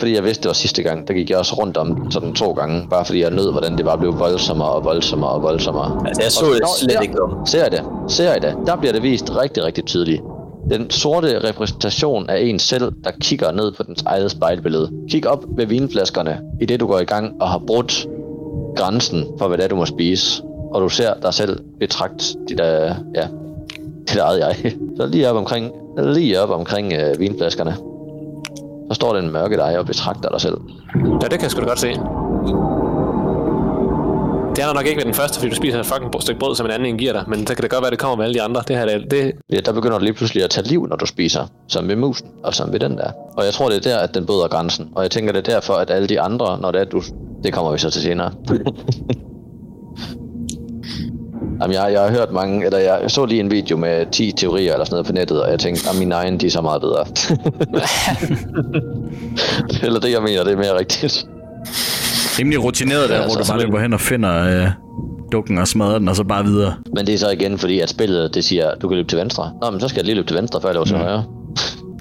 fordi 0.00 0.14
jeg 0.14 0.24
vidste, 0.24 0.42
det 0.42 0.48
var 0.48 0.52
sidste 0.54 0.82
gang, 0.82 1.08
der 1.08 1.14
gik 1.14 1.30
jeg 1.30 1.38
også 1.38 1.54
rundt 1.54 1.76
om 1.76 2.10
sådan 2.10 2.32
to 2.34 2.52
gange, 2.52 2.86
bare 2.90 3.04
fordi 3.04 3.22
jeg 3.22 3.30
nød, 3.30 3.50
hvordan 3.52 3.76
det 3.76 3.84
bare 3.84 3.98
blev 3.98 4.18
voldsommere 4.18 4.68
og 4.70 4.84
voldsommere 4.84 5.30
og 5.30 5.42
voldsommere. 5.42 6.02
Altså, 6.06 6.22
jeg 6.22 6.32
så 6.32 6.44
Og- 6.44 6.50
det 6.54 6.62
slet 6.80 6.90
der- 6.96 7.00
ikke 7.00 7.22
om. 7.22 7.46
Ser 7.46 7.66
I 7.66 7.70
det? 7.70 7.80
Ser 8.08 8.34
I 8.36 8.38
det? 8.40 8.54
Der 8.66 8.76
bliver 8.76 8.92
det 8.92 9.02
vist 9.02 9.36
rigtig, 9.36 9.64
rigtig 9.64 9.84
tydeligt. 9.84 10.22
Den 10.70 10.90
sorte 10.90 11.48
repræsentation 11.48 12.30
af 12.30 12.40
en 12.40 12.58
selv, 12.58 12.92
der 13.04 13.10
kigger 13.20 13.52
ned 13.52 13.72
på 13.72 13.82
dens 13.82 14.02
eget 14.06 14.30
spejlbillede. 14.30 14.90
Kig 15.10 15.28
op 15.28 15.44
ved 15.56 15.66
vinflaskerne, 15.66 16.38
i 16.60 16.66
det 16.66 16.80
du 16.80 16.86
går 16.86 16.98
i 16.98 17.04
gang 17.04 17.32
og 17.40 17.48
har 17.48 17.58
brudt 17.66 18.06
grænsen 18.76 19.24
for, 19.38 19.48
hvad 19.48 19.58
det 19.58 19.64
er, 19.64 19.68
du 19.68 19.76
må 19.76 19.84
spise. 19.84 20.42
Og 20.70 20.82
du 20.82 20.88
ser 20.88 21.14
dig 21.22 21.34
selv 21.34 21.60
betragt 21.80 22.34
dit, 22.48 22.60
uh, 22.60 22.96
ja, 23.14 23.26
dit 24.08 24.18
eget 24.18 24.38
jeg. 24.38 24.56
Så 24.96 25.06
lige 25.06 25.30
op 25.30 25.36
omkring, 25.36 25.72
lige 25.98 26.40
op 26.40 26.50
omkring 26.50 26.92
uh, 26.92 27.20
vinflaskerne. 27.20 27.76
Så 28.88 28.94
står 28.94 29.16
den 29.16 29.32
mørke 29.32 29.56
dig 29.56 29.78
og 29.78 29.86
betragter 29.86 30.28
dig 30.28 30.40
selv. 30.40 30.56
Ja, 31.22 31.26
det 31.26 31.30
kan 31.30 31.42
jeg 31.42 31.50
sgu 31.50 31.60
da 31.60 31.66
godt 31.66 31.80
se. 31.80 31.88
Det 34.56 34.64
er 34.64 34.72
nok 34.74 34.86
ikke 34.86 34.98
ved 34.98 35.04
den 35.04 35.14
første, 35.14 35.38
fordi 35.38 35.50
du 35.50 35.56
spiser 35.56 35.80
et 35.80 35.86
fucking 35.86 36.22
stykke 36.22 36.40
brød, 36.40 36.54
som 36.56 36.66
en 36.66 36.72
anden 36.72 36.88
en 36.88 36.98
giver 36.98 37.12
dig, 37.12 37.24
men 37.26 37.46
så 37.46 37.54
kan 37.54 37.62
det 37.62 37.70
godt 37.70 37.82
være, 37.82 37.90
det 37.90 37.98
kommer 37.98 38.16
med 38.16 38.24
alle 38.24 38.34
de 38.34 38.42
andre. 38.42 38.62
Det 38.68 38.76
her, 38.76 38.86
det, 38.86 39.10
det 39.10 39.32
Ja, 39.52 39.60
der 39.60 39.72
begynder 39.72 39.98
du 39.98 40.04
lige 40.04 40.14
pludselig 40.14 40.44
at 40.44 40.50
tage 40.50 40.66
liv, 40.66 40.86
når 40.86 40.96
du 40.96 41.06
spiser, 41.06 41.46
som 41.68 41.88
ved 41.88 41.96
musen, 41.96 42.28
og 42.44 42.54
som 42.54 42.72
ved 42.72 42.80
den 42.80 42.98
der. 42.98 43.10
Og 43.36 43.44
jeg 43.44 43.54
tror, 43.54 43.68
det 43.68 43.76
er 43.76 43.90
der, 43.90 43.98
at 43.98 44.14
den 44.14 44.26
bryder 44.26 44.48
grænsen. 44.48 44.88
Og 44.94 45.02
jeg 45.02 45.10
tænker, 45.10 45.32
det 45.32 45.48
er 45.48 45.52
derfor, 45.52 45.74
at 45.74 45.90
alle 45.90 46.08
de 46.08 46.20
andre, 46.20 46.58
når 46.60 46.70
det 46.70 46.80
er, 46.80 46.84
du... 46.84 47.02
Det 47.44 47.52
kommer 47.52 47.72
vi 47.72 47.78
så 47.78 47.90
til 47.90 48.02
senere. 48.02 48.32
Jamen, 51.62 51.74
jeg, 51.74 51.92
jeg 51.92 52.00
har 52.00 52.10
hørt 52.10 52.32
mange, 52.32 52.64
eller 52.66 52.78
jeg, 52.78 53.00
så 53.08 53.24
lige 53.26 53.40
en 53.40 53.50
video 53.50 53.76
med 53.76 54.06
10 54.12 54.32
teorier 54.32 54.72
eller 54.72 54.84
sådan 54.84 54.94
noget 54.94 55.06
på 55.06 55.12
nettet, 55.12 55.42
og 55.42 55.50
jeg 55.50 55.58
tænkte, 55.58 55.88
at 55.90 55.98
mine 55.98 56.14
egne, 56.14 56.38
de 56.38 56.46
er 56.46 56.50
så 56.50 56.60
meget 56.60 56.80
bedre. 56.82 57.04
eller 59.86 60.00
det, 60.00 60.12
jeg 60.12 60.22
mener, 60.22 60.44
det 60.44 60.52
er 60.52 60.56
mere 60.56 60.78
rigtigt. 60.78 61.26
Rimelig 62.38 62.64
rutineret 62.64 63.08
der, 63.08 63.14
Ja, 63.16 63.20
hvor 63.26 63.36
altså, 63.36 63.52
du 63.52 63.58
bare 63.58 63.66
løber 63.66 63.80
hen 63.80 63.92
og 63.92 64.00
finder 64.00 64.62
øh, 64.62 64.68
dukken 65.32 65.58
og 65.58 65.68
smadrer 65.68 65.98
den, 65.98 66.08
og 66.08 66.16
så 66.16 66.24
bare 66.24 66.44
videre. 66.44 66.74
Men 66.96 67.06
det 67.06 67.14
er 67.14 67.18
så 67.18 67.30
igen, 67.30 67.58
fordi 67.58 67.80
at 67.80 67.88
spillet, 67.88 68.34
det 68.34 68.44
siger, 68.44 68.74
du 68.74 68.88
kan 68.88 68.96
løbe 68.96 69.08
til 69.08 69.18
venstre. 69.18 69.52
Nå, 69.62 69.70
men 69.70 69.80
så 69.80 69.88
skal 69.88 69.98
jeg 69.98 70.04
lige 70.04 70.14
løbe 70.14 70.28
til 70.28 70.36
venstre, 70.36 70.60
før 70.60 70.68
jeg 70.68 70.74
løber 70.74 70.84
til 70.86 70.96
højre. 70.96 71.24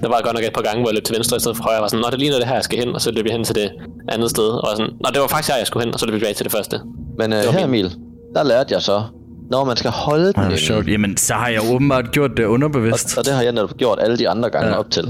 Der 0.02 0.08
var 0.08 0.22
godt 0.24 0.34
nok 0.34 0.44
et 0.44 0.54
par 0.54 0.62
gange, 0.62 0.80
hvor 0.82 0.90
jeg 0.90 0.94
løb 0.96 1.04
til 1.04 1.16
venstre 1.16 1.38
i 1.38 1.40
stedet 1.40 1.58
for 1.58 1.64
højre. 1.64 1.76
Jeg 1.76 1.82
var 1.82 1.88
sådan, 1.88 2.02
Nå, 2.02 2.08
det 2.12 2.20
ligner 2.20 2.38
det 2.38 2.48
her, 2.48 2.54
jeg 2.54 2.64
skal 2.64 2.80
hen, 2.80 2.96
og 2.96 3.02
så 3.02 3.12
løb 3.12 3.26
jeg 3.26 3.34
hen 3.34 3.44
til 3.44 3.56
det 3.56 3.72
andet 4.10 4.30
sted. 4.30 4.48
Og 4.48 4.68
sådan, 4.78 4.92
Nå, 5.04 5.10
det 5.14 5.22
var 5.22 5.28
faktisk 5.28 5.50
her, 5.52 5.58
jeg 5.58 5.68
skulle 5.68 5.86
hen, 5.86 5.94
og 5.94 6.00
så 6.00 6.06
løb 6.06 6.14
jeg 6.14 6.20
tilbage 6.20 6.34
til 6.34 6.44
det 6.44 6.52
første. 6.52 6.80
Men 7.20 7.32
Det 7.32 7.46
var 7.46 7.52
her, 7.52 7.68
min- 7.68 7.80
Emil, 7.86 7.96
der 8.36 8.44
lærte 8.44 8.74
jeg 8.74 8.82
så, 8.82 9.02
når 9.50 9.64
man 9.66 9.78
skal 9.78 9.92
holde 9.92 10.34
den 10.34 10.44
inde, 10.46 10.58
sjovt. 10.58 10.88
Jamen, 10.88 11.18
så 11.18 11.34
har 11.34 11.48
jeg 11.50 11.62
åbenbart 11.74 12.12
gjort 12.12 12.32
det 12.38 12.46
underbevidst. 12.46 13.18
Og 13.18 13.26
det 13.26 13.34
har 13.34 13.42
jeg 13.42 13.52
netop 13.52 13.78
gjort 13.78 14.00
alle 14.02 14.18
de 14.18 14.30
andre 14.30 14.50
gange 14.50 14.68
Ja. 14.68 14.74
ja. 14.74 14.80
op 14.80 14.92
til. 14.92 15.04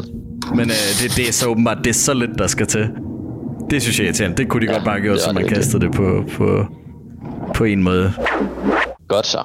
Men 0.55 0.59
øh, 0.69 0.75
det, 1.03 1.13
det 1.17 1.27
er 1.29 1.33
så 1.33 1.47
åbenbart, 1.47 1.77
det 1.83 1.87
er 1.89 1.93
så 1.93 2.13
lidt, 2.13 2.31
der 2.37 2.47
skal 2.47 2.67
til. 2.67 2.89
Det 3.69 3.81
synes 3.81 3.99
jeg 3.99 4.03
er 4.03 4.07
irriterende. 4.07 4.37
Det 4.37 4.49
kunne 4.49 4.61
de 4.61 4.65
ja, 4.65 4.71
Ja, 4.71 4.77
godt 4.77 4.85
bare 4.85 4.95
have 4.95 5.03
gjort, 5.03 5.19
så 5.21 5.33
man 5.33 5.43
det. 5.43 5.51
kastede 5.53 5.85
det 5.85 5.93
på, 5.95 6.23
på, 6.37 6.65
på 7.55 7.63
en 7.63 7.83
måde. 7.83 8.13
Godt 9.07 9.27
så. 9.27 9.39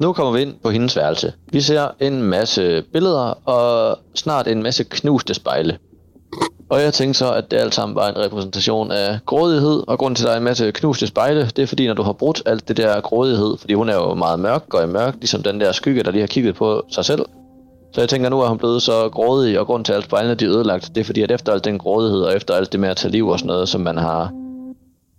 Nu 0.00 0.12
kommer 0.12 0.32
vi 0.32 0.40
ind 0.42 0.54
på 0.62 0.70
hendes 0.70 0.96
værelse. 0.96 1.32
Vi 1.52 1.60
ser 1.60 1.86
en 2.00 2.22
masse 2.22 2.82
billeder 2.92 3.48
og 3.48 3.98
snart 4.14 4.46
en 4.48 4.62
masse 4.62 4.84
knuste 4.84 5.34
spejle. 5.34 5.78
Og 6.72 6.82
jeg 6.82 6.94
tænkte 6.94 7.18
så, 7.18 7.32
at 7.32 7.50
det 7.50 7.56
alt 7.56 7.74
sammen 7.74 7.96
var 7.96 8.08
en 8.08 8.18
repræsentation 8.18 8.90
af 8.90 9.18
grådighed, 9.26 9.82
og 9.86 9.98
grunden 9.98 10.14
til, 10.14 10.24
at 10.24 10.28
der 10.28 10.32
er 10.32 10.38
en 10.38 10.44
masse 10.44 10.70
knuste 10.70 11.06
spejle, 11.06 11.50
det 11.56 11.58
er 11.58 11.66
fordi, 11.66 11.86
når 11.86 11.94
du 11.94 12.02
har 12.02 12.12
brudt 12.12 12.42
alt 12.46 12.68
det 12.68 12.76
der 12.76 13.00
grådighed, 13.00 13.56
fordi 13.58 13.74
hun 13.74 13.88
er 13.88 13.94
jo 13.94 14.14
meget 14.14 14.40
mørk, 14.40 14.68
går 14.68 14.80
i 14.80 14.86
mørk, 14.86 15.14
ligesom 15.14 15.42
den 15.42 15.60
der 15.60 15.72
skygge, 15.72 16.02
der 16.02 16.10
lige 16.10 16.20
har 16.20 16.26
kigget 16.26 16.54
på 16.54 16.82
sig 16.90 17.04
selv. 17.04 17.24
Så 17.94 18.00
jeg 18.00 18.08
tænker, 18.08 18.28
nu 18.28 18.40
er 18.40 18.48
hun 18.48 18.58
blevet 18.58 18.82
så 18.82 19.08
grådig, 19.08 19.60
og 19.60 19.66
grunden 19.66 19.84
til, 19.84 19.92
at 19.92 19.96
alle 19.96 20.04
spejlene 20.04 20.34
de 20.34 20.44
er 20.44 20.50
ødelagt, 20.50 20.90
det 20.94 21.00
er 21.00 21.04
fordi, 21.04 21.22
at 21.22 21.30
efter 21.30 21.52
alt 21.52 21.64
den 21.64 21.78
grådighed, 21.78 22.20
og 22.20 22.36
efter 22.36 22.54
alt 22.54 22.72
det 22.72 22.80
med 22.80 22.88
at 22.88 22.96
tage 22.96 23.12
liv 23.12 23.28
og 23.28 23.38
sådan 23.38 23.46
noget, 23.46 23.68
som 23.68 23.80
man 23.80 23.96
har 23.96 24.32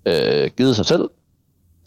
øh, 0.05 0.49
givet 0.57 0.75
sig 0.75 0.85
selv, 0.85 1.09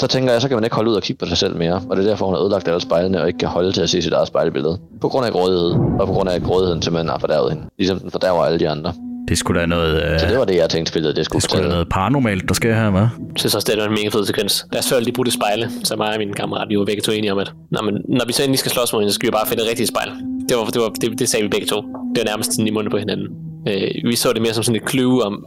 så 0.00 0.06
tænker 0.06 0.32
jeg, 0.32 0.42
så 0.42 0.48
kan 0.48 0.56
man 0.56 0.64
ikke 0.64 0.76
holde 0.76 0.90
ud 0.90 0.96
og 0.96 1.02
kigge 1.02 1.20
på 1.20 1.26
sig 1.26 1.38
selv 1.38 1.56
mere. 1.56 1.82
Og 1.90 1.96
det 1.96 2.04
er 2.04 2.08
derfor, 2.08 2.26
hun 2.26 2.34
har 2.34 2.42
ødelagt 2.42 2.68
alle 2.68 2.80
spejlene 2.80 3.20
og 3.20 3.26
ikke 3.26 3.38
kan 3.38 3.48
holde 3.48 3.72
til 3.72 3.80
at 3.80 3.90
se 3.90 4.02
sit 4.02 4.12
eget 4.12 4.28
spejlbillede. 4.28 4.78
På 5.00 5.08
grund 5.08 5.26
af 5.26 5.32
grådighed, 5.32 5.70
og 6.00 6.06
på 6.06 6.12
grund 6.12 6.28
af 6.28 6.34
at 6.34 6.42
grådigheden 6.42 6.82
simpelthen 6.82 7.08
har 7.08 7.18
fordærvet 7.18 7.52
hende. 7.52 7.66
Ligesom 7.78 7.98
den 7.98 8.10
fordærver 8.10 8.44
alle 8.44 8.58
de 8.58 8.68
andre. 8.68 8.92
Det 9.29 9.39
skulle 9.39 9.61
da 9.61 9.66
noget... 9.66 10.12
Øh, 10.12 10.20
Så 10.20 10.27
det 10.27 10.39
var 10.39 10.45
det, 10.45 10.57
jeg 10.57 10.70
tænkte 10.70 10.91
spillet, 10.91 11.16
det 11.16 11.24
skulle 11.24 11.41
det 11.41 11.51
skulle 11.51 11.64
da 11.64 11.68
noget 11.68 11.89
paranormalt, 11.89 12.49
der 12.49 12.55
sker 12.55 12.74
her, 12.74 12.91
hva'? 12.91 12.97
Jeg 12.99 13.11
synes 13.37 13.55
også, 13.55 13.72
det 13.72 13.83
er 13.83 13.87
en 13.87 13.91
mega 13.91 14.09
fed 14.09 14.24
sekvens. 14.24 14.66
Lad 14.72 14.79
os 14.79 14.89
før 14.89 15.01
de 15.01 15.12
brudte 15.12 15.33
spejle, 15.33 15.70
så 15.85 15.97
mig 15.97 16.12
og 16.12 16.18
min 16.18 16.33
kammerat, 16.33 16.68
vi 16.68 16.79
var 16.79 16.85
begge 16.85 17.03
to 17.03 17.12
enige 17.12 17.33
om, 17.33 17.39
at 17.39 17.53
Nå, 17.70 17.83
men 17.83 17.95
når 18.09 18.24
vi 18.27 18.33
så 18.33 18.43
endelig 18.43 18.59
skal 18.59 18.72
slås 18.72 18.93
mod 18.93 19.01
hende, 19.01 19.12
så 19.12 19.14
skal 19.14 19.27
vi 19.27 19.31
bare 19.31 19.47
finde 19.47 19.62
et 19.62 19.68
rigtigt 19.68 19.89
spejl. 19.89 20.11
Det, 20.49 20.57
var, 20.57 20.64
det, 20.64 20.81
var, 20.81 20.89
det, 20.89 21.18
det 21.18 21.29
sagde 21.29 21.43
vi 21.43 21.49
begge 21.49 21.66
to. 21.66 21.77
Det 22.14 22.18
var 22.22 22.24
nærmest 22.24 22.53
sådan 22.53 22.66
i 22.66 22.70
munden 22.70 22.91
på 22.91 22.99
hinanden. 22.99 23.27
Øh, 23.68 23.91
vi 24.11 24.16
så 24.16 24.33
det 24.33 24.43
mere 24.43 24.55
som 24.55 24.62
sådan 24.62 24.83
et 24.83 24.91
clue 24.91 25.22
om, 25.24 25.45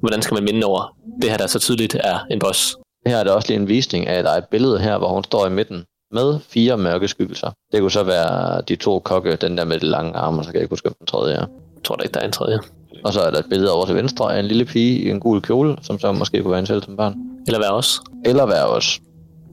hvordan 0.00 0.22
skal 0.22 0.34
man 0.34 0.44
minde 0.44 0.66
over 0.66 0.96
det 1.22 1.30
her, 1.30 1.36
der 1.36 1.46
så 1.46 1.58
tydeligt 1.58 1.94
er 1.94 2.18
en 2.30 2.38
boss. 2.38 2.76
Her 3.06 3.16
er 3.16 3.24
der 3.24 3.32
også 3.32 3.48
lige 3.48 3.60
en 3.60 3.68
visning 3.68 4.06
af, 4.06 4.18
at 4.18 4.24
der 4.24 4.30
er 4.30 4.38
et 4.38 4.48
billede 4.50 4.78
her, 4.78 4.98
hvor 4.98 5.08
hun 5.08 5.24
står 5.24 5.46
i 5.46 5.50
midten 5.50 5.84
med 6.12 6.38
fire 6.48 6.78
mørke 6.78 7.08
skyggelser. 7.08 7.50
Det 7.72 7.80
kunne 7.80 7.90
så 7.90 8.02
være 8.02 8.62
de 8.68 8.76
to 8.76 8.98
kokke, 8.98 9.36
den 9.36 9.58
der 9.58 9.64
med 9.64 9.80
de 9.80 9.86
lange 9.86 10.12
arme, 10.12 10.38
og 10.38 10.44
så 10.44 10.50
kan 10.50 10.54
jeg 10.58 10.62
ikke 10.62 10.72
huske, 10.72 10.84
hvem 10.88 10.94
den 10.98 11.06
tredje 11.06 11.34
er. 11.34 11.38
Jeg 11.76 11.84
tror 11.84 11.96
da 11.96 12.02
ikke, 12.02 12.14
der 12.14 12.20
er 12.20 12.24
en 12.24 12.32
tredje. 12.32 12.58
Og 13.04 13.12
så 13.12 13.20
er 13.20 13.30
der 13.30 13.38
et 13.38 13.46
billede 13.50 13.72
over 13.72 13.86
til 13.86 13.94
venstre 13.94 14.34
af 14.36 14.40
en 14.40 14.44
lille 14.46 14.64
pige 14.64 14.98
i 14.98 15.10
en 15.10 15.20
gul 15.20 15.40
kjole, 15.42 15.76
som 15.82 15.98
så 15.98 16.12
måske 16.12 16.42
kunne 16.42 16.50
være 16.50 16.60
en 16.60 16.66
selv 16.66 16.82
som 16.82 16.96
barn. 16.96 17.14
Eller 17.46 17.58
hvad 17.58 17.68
også? 17.68 18.00
Eller 18.24 18.46
være 18.46 18.66
os. 18.66 19.00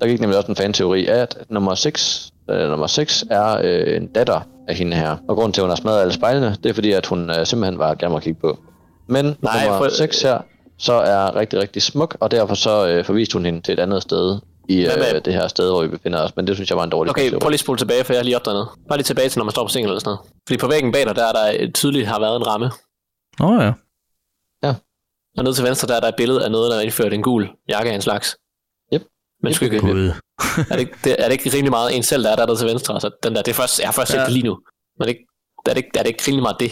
Der 0.02 0.08
gik 0.08 0.20
nemlig 0.20 0.38
også 0.38 0.52
en 0.52 0.56
fan-teori 0.56 1.06
af, 1.08 1.18
at 1.22 1.38
nummer 1.50 1.76
6, 1.76 2.30
øh, 2.50 2.70
nummer 2.70 2.88
6 2.88 3.26
er 3.32 3.58
øh, 3.64 3.98
en 3.98 4.08
datter 4.08 4.42
af 4.68 4.76
hende 4.76 4.98
her. 4.98 5.16
Og 5.28 5.36
grunden 5.36 5.54
til, 5.54 5.62
at 5.62 5.64
hun 5.64 5.70
har 5.70 5.76
smadret 5.76 6.02
alle 6.02 6.14
spejlene, 6.14 6.56
det 6.64 6.70
er 6.70 6.74
fordi, 6.74 6.92
at 6.92 7.06
hun 7.06 7.30
øh, 7.30 7.46
simpelthen 7.46 7.80
var 7.80 7.96
gerne 7.96 8.16
at 8.16 8.24
kigge 8.24 8.40
på. 8.42 8.60
Men 9.08 9.26
Nej, 9.42 9.66
nummer 9.66 9.78
for- 9.78 9.90
6 9.96 10.22
her, 10.22 10.38
så 10.78 10.94
er 10.94 11.36
rigtig, 11.36 11.60
rigtig 11.60 11.82
smuk, 11.82 12.18
og 12.20 12.32
derfor 12.32 12.56
så 12.56 12.88
øh, 12.88 13.06
forviste 13.06 13.34
hun 13.34 13.46
hende 13.46 13.62
til 13.62 13.74
et 13.74 13.80
andet 13.80 14.02
sted 14.02 14.40
i 14.70 14.84
Hvad 14.86 14.98
med- 14.98 15.16
øh, 15.16 15.22
det 15.26 15.34
her 15.34 15.48
sted, 15.48 15.70
hvor 15.70 15.82
vi 15.82 15.88
befinder 15.88 16.20
os. 16.24 16.36
Men 16.36 16.48
det 16.48 16.56
synes 16.56 16.70
jeg 16.70 16.78
var 16.78 16.84
en 16.84 16.90
dårlig 16.90 17.10
Okay, 17.10 17.22
fan-teori. 17.22 17.40
prøv 17.40 17.50
lige 17.50 17.56
at 17.56 17.60
spole 17.60 17.78
tilbage, 17.78 18.04
for 18.04 18.14
jeg 18.14 18.20
har 18.20 18.24
lige 18.24 18.36
opdaget 18.36 18.56
noget. 18.56 18.68
Bare 18.90 18.98
lige 18.98 19.04
tilbage 19.06 19.30
til, 19.30 19.40
når 19.40 19.46
man 19.46 19.52
står 19.52 19.64
på 19.64 19.70
single 19.70 19.90
eller 19.90 20.00
sådan 20.00 20.10
noget. 20.10 20.20
Fordi 20.48 20.58
på 20.58 20.68
væggen 20.68 20.92
bag 20.92 21.06
dig, 21.06 21.16
der 21.16 21.24
er 21.26 21.32
der 21.32 21.72
tydeligt 21.74 22.08
har 22.08 22.20
været 22.20 22.36
en 22.36 22.48
ramme. 22.48 22.72
Åh 23.42 23.50
oh, 23.50 23.64
ja. 24.64 24.76
Og 25.38 25.44
nede 25.44 25.56
til 25.56 25.64
venstre, 25.66 25.88
der 25.88 25.96
er 25.96 26.00
der 26.00 26.08
et 26.08 26.16
billede 26.18 26.46
af 26.46 26.52
noget, 26.52 26.72
der 26.72 26.78
er 26.78 26.82
indført 26.82 27.14
en 27.14 27.24
gul 27.24 27.50
jakke 27.70 27.92
af 27.92 27.96
en 27.96 28.02
slags. 28.02 28.38
Yep. 28.94 29.04
Men 29.44 29.54
skygge. 29.54 29.80
Gud. 29.80 30.08
er, 30.10 30.64
det, 30.72 30.80
ikke- 30.80 30.98
det, 31.04 31.16
er 31.20 31.24
det 31.24 31.32
ikke 31.32 31.50
rimelig 31.58 31.72
meget 31.72 31.96
en 31.96 32.04
selv, 32.04 32.24
der 32.24 32.32
er 32.32 32.36
der, 32.36 32.46
der 32.46 32.56
til 32.56 32.68
venstre? 32.68 33.02
Så 33.02 33.10
den 33.24 33.36
der, 33.36 33.42
det 33.42 33.52
er 33.52 33.56
først, 33.56 33.80
jeg 33.80 33.88
har 33.88 33.94
først 33.94 34.12
set 34.12 34.18
Ja. 34.18 34.24
det 34.26 34.34
lige 34.34 34.44
nu. 34.44 34.60
Men 35.00 35.02
er 35.02 35.06
det, 35.06 35.10
ikke, 35.10 35.26
er, 35.66 35.74
det 35.74 35.78
ikke, 35.78 35.90
er 36.00 36.04
det 36.04 36.10
ikke 36.10 36.24
rimelig 36.28 36.42
meget 36.44 36.60
det? 36.60 36.72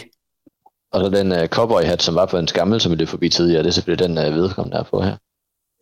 Og 0.92 1.00
så 1.00 1.08
den 1.10 1.32
øh, 1.32 1.48
cowboy-hat, 1.48 2.02
som 2.02 2.14
var 2.14 2.26
på 2.26 2.38
en 2.38 2.48
skammel, 2.48 2.80
som 2.80 2.92
vi 2.92 2.96
løb 2.96 3.08
forbi 3.08 3.28
tidligere, 3.28 3.62
det 3.62 3.68
er 3.68 3.72
selvfølgelig 3.72 4.08
den 4.08 4.18
øh, 4.18 4.34
vedkommende, 4.34 4.74
der 4.76 4.82
er 4.84 4.88
på 4.90 5.00
her. 5.02 5.16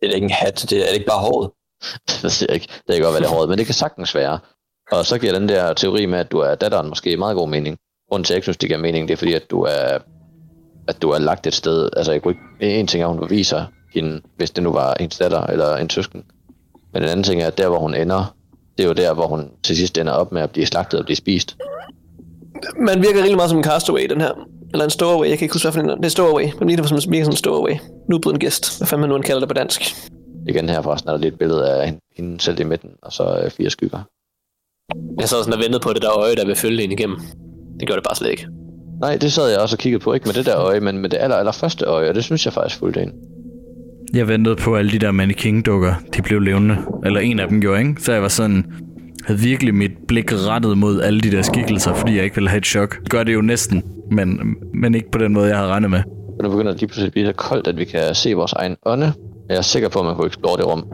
Det 0.01 0.09
er 0.09 0.13
ikke 0.15 0.25
en 0.25 0.31
hat, 0.31 0.65
det 0.69 0.77
er, 0.77 0.83
er 0.83 0.87
det 0.87 0.93
ikke 0.93 1.05
bare 1.07 1.19
håret. 1.21 1.51
det 2.21 2.31
siger 2.31 2.47
jeg 2.49 2.55
ikke. 2.55 2.67
Det 2.87 2.95
kan 2.95 3.03
godt 3.03 3.13
være 3.13 3.21
det 3.21 3.27
er 3.29 3.35
hårdt, 3.35 3.49
men 3.49 3.57
det 3.57 3.65
kan 3.65 3.75
sagtens 3.75 4.15
være. 4.15 4.39
Og 4.91 5.05
så 5.05 5.17
giver 5.19 5.33
den 5.33 5.49
der 5.49 5.73
teori 5.73 6.05
med, 6.05 6.19
at 6.19 6.31
du 6.31 6.39
er 6.39 6.55
datteren 6.55 6.89
måske 6.89 7.17
meget 7.17 7.35
god 7.35 7.49
mening. 7.49 7.77
Grunden 8.09 8.23
til, 8.23 8.33
at 8.33 8.35
jeg 8.35 8.37
ikke 8.37 8.45
synes, 8.45 8.57
det 8.57 8.69
giver 8.69 8.79
mening, 8.79 9.07
det 9.07 9.13
er 9.13 9.17
fordi, 9.17 9.33
at 9.33 9.51
du 9.51 9.61
er, 9.61 9.99
at 10.87 11.01
du 11.01 11.09
er 11.09 11.19
lagt 11.19 11.47
et 11.47 11.53
sted. 11.53 11.89
Altså, 11.97 12.11
jeg 12.11 12.21
kunne 12.21 12.35
ikke, 12.61 12.79
en 12.79 12.87
ting 12.87 13.03
er, 13.03 13.07
at 13.07 13.13
hun 13.13 13.27
beviser 13.27 13.65
hende, 13.93 14.21
hvis 14.37 14.51
det 14.51 14.63
nu 14.63 14.71
var 14.71 14.93
ens 14.93 15.17
datter 15.17 15.41
eller 15.43 15.75
en 15.75 15.89
søsken. 15.89 16.23
Men 16.93 17.03
en 17.03 17.09
anden 17.09 17.23
ting 17.23 17.41
er, 17.41 17.47
at 17.47 17.57
der, 17.57 17.67
hvor 17.69 17.79
hun 17.79 17.93
ender, 17.95 18.35
det 18.77 18.83
er 18.83 18.87
jo 18.87 18.93
der, 18.93 19.13
hvor 19.13 19.27
hun 19.27 19.49
til 19.63 19.77
sidst 19.77 19.97
ender 19.97 20.13
op 20.13 20.31
med 20.31 20.41
at 20.41 20.51
blive 20.51 20.65
slagtet 20.65 20.99
og 20.99 21.05
blive 21.05 21.15
spist. 21.15 21.57
Man 22.79 23.01
virker 23.01 23.19
rigtig 23.21 23.35
meget 23.35 23.49
som 23.49 23.57
en 23.57 23.63
castaway, 23.63 24.09
den 24.09 24.21
her. 24.21 24.31
Eller 24.73 24.83
en 24.83 24.89
stowaway, 24.89 25.29
jeg 25.29 25.37
kan 25.37 25.45
ikke 25.45 25.53
huske, 25.55 25.65
hvad 25.65 25.73
for 25.73 25.79
en. 25.81 25.97
Det 25.97 26.05
er 26.05 26.09
stowaway. 26.09 26.43
Man 26.59 26.67
ligner 26.67 26.83
som 26.85 27.11
virker 27.11 27.25
som 27.25 27.31
en 27.31 27.37
stowaway. 27.37 27.73
Nubuden 28.09 28.39
gæst. 28.39 28.79
Hvad 28.79 28.87
fanden 28.87 29.09
man 29.09 29.17
nu 29.17 29.21
kalder 29.21 29.39
det 29.39 29.49
på 29.49 29.53
dansk. 29.53 29.81
Igen 30.47 30.69
her 30.69 30.81
forresten 30.81 31.09
er 31.09 31.13
der 31.13 31.19
lige 31.19 31.31
et 31.31 31.37
billede 31.39 31.71
af 31.71 31.85
hende- 31.85 31.99
hende 32.17 32.41
selv 32.41 32.59
i 32.59 32.63
midten, 32.63 32.89
og 33.01 33.13
så 33.13 33.39
øh, 33.43 33.51
fire 33.51 33.69
skygger. 33.69 33.99
Jeg 35.19 35.29
sad 35.29 35.37
sådan 35.43 35.53
og 35.53 35.59
ventede 35.59 35.79
på 35.79 35.93
det 35.93 36.01
der 36.01 36.11
øje, 36.17 36.35
der 36.35 36.45
vil 36.45 36.55
følge 36.55 36.83
ind 36.83 36.93
igennem. 36.93 37.17
Det 37.79 37.87
gjorde 37.87 37.99
det 38.01 38.07
bare 38.07 38.15
slet 38.15 38.29
ikke. 38.29 38.47
Nej, 39.01 39.17
det 39.17 39.31
sad 39.31 39.49
jeg 39.49 39.59
også 39.59 39.75
og 39.75 39.79
kiggede 39.79 40.03
på. 40.03 40.13
Ikke 40.13 40.25
med 40.25 40.33
det 40.33 40.45
der 40.45 40.57
øje, 40.57 40.79
men 40.79 40.97
med 40.97 41.09
det 41.09 41.17
aller, 41.21 41.35
aller 41.35 41.51
første 41.51 41.85
øje, 41.85 42.09
og 42.09 42.15
det 42.15 42.23
synes 42.23 42.45
jeg 42.45 42.53
faktisk 42.53 42.79
fuldt 42.79 42.97
ind. 42.97 43.11
Jeg 44.13 44.27
ventede 44.27 44.55
på 44.55 44.75
alle 44.75 44.91
de 44.91 44.99
der 44.99 45.11
mannequin-dukker, 45.11 45.93
de 46.15 46.21
blev 46.21 46.39
levende. 46.39 46.77
Eller 47.05 47.19
en 47.19 47.39
af 47.39 47.47
dem 47.47 47.61
gjorde, 47.61 47.79
ikke? 47.79 48.01
Så 48.01 48.13
jeg 48.13 48.21
var 48.21 48.27
sådan, 48.27 48.65
havde 49.25 49.39
virkelig 49.39 49.75
mit 49.75 49.91
blik 50.07 50.33
rettet 50.33 50.77
mod 50.77 51.01
alle 51.01 51.21
de 51.21 51.31
der 51.31 51.41
skikkelser, 51.41 51.93
fordi 51.93 52.15
jeg 52.15 52.23
ikke 52.23 52.35
ville 52.35 52.49
have 52.49 52.57
et 52.57 52.65
chok. 52.65 52.99
Det 53.03 53.09
gør 53.09 53.23
det 53.23 53.33
jo 53.33 53.41
næsten, 53.41 53.83
men, 54.11 54.39
men 54.73 54.95
ikke 54.95 55.11
på 55.11 55.17
den 55.17 55.33
måde, 55.33 55.47
jeg 55.47 55.57
havde 55.57 55.69
regnet 55.69 55.89
med. 55.89 55.99
Og 56.39 56.43
nu 56.43 56.49
begynder 56.49 56.71
det 56.71 56.81
lige 56.81 56.87
pludselig 56.87 57.07
at 57.07 57.11
blive 57.13 57.25
så 57.25 57.33
koldt, 57.33 57.67
at 57.67 57.77
vi 57.77 57.85
kan 57.85 58.15
se 58.15 58.33
vores 58.33 58.53
egen 58.53 58.75
ånde. 58.85 59.13
Jeg 59.49 59.57
er 59.57 59.61
sikker 59.61 59.89
på, 59.89 59.99
at 59.99 60.05
man 60.05 60.15
kunne 60.15 60.27
explore 60.27 60.57
det 60.57 60.65
rum. 60.65 60.85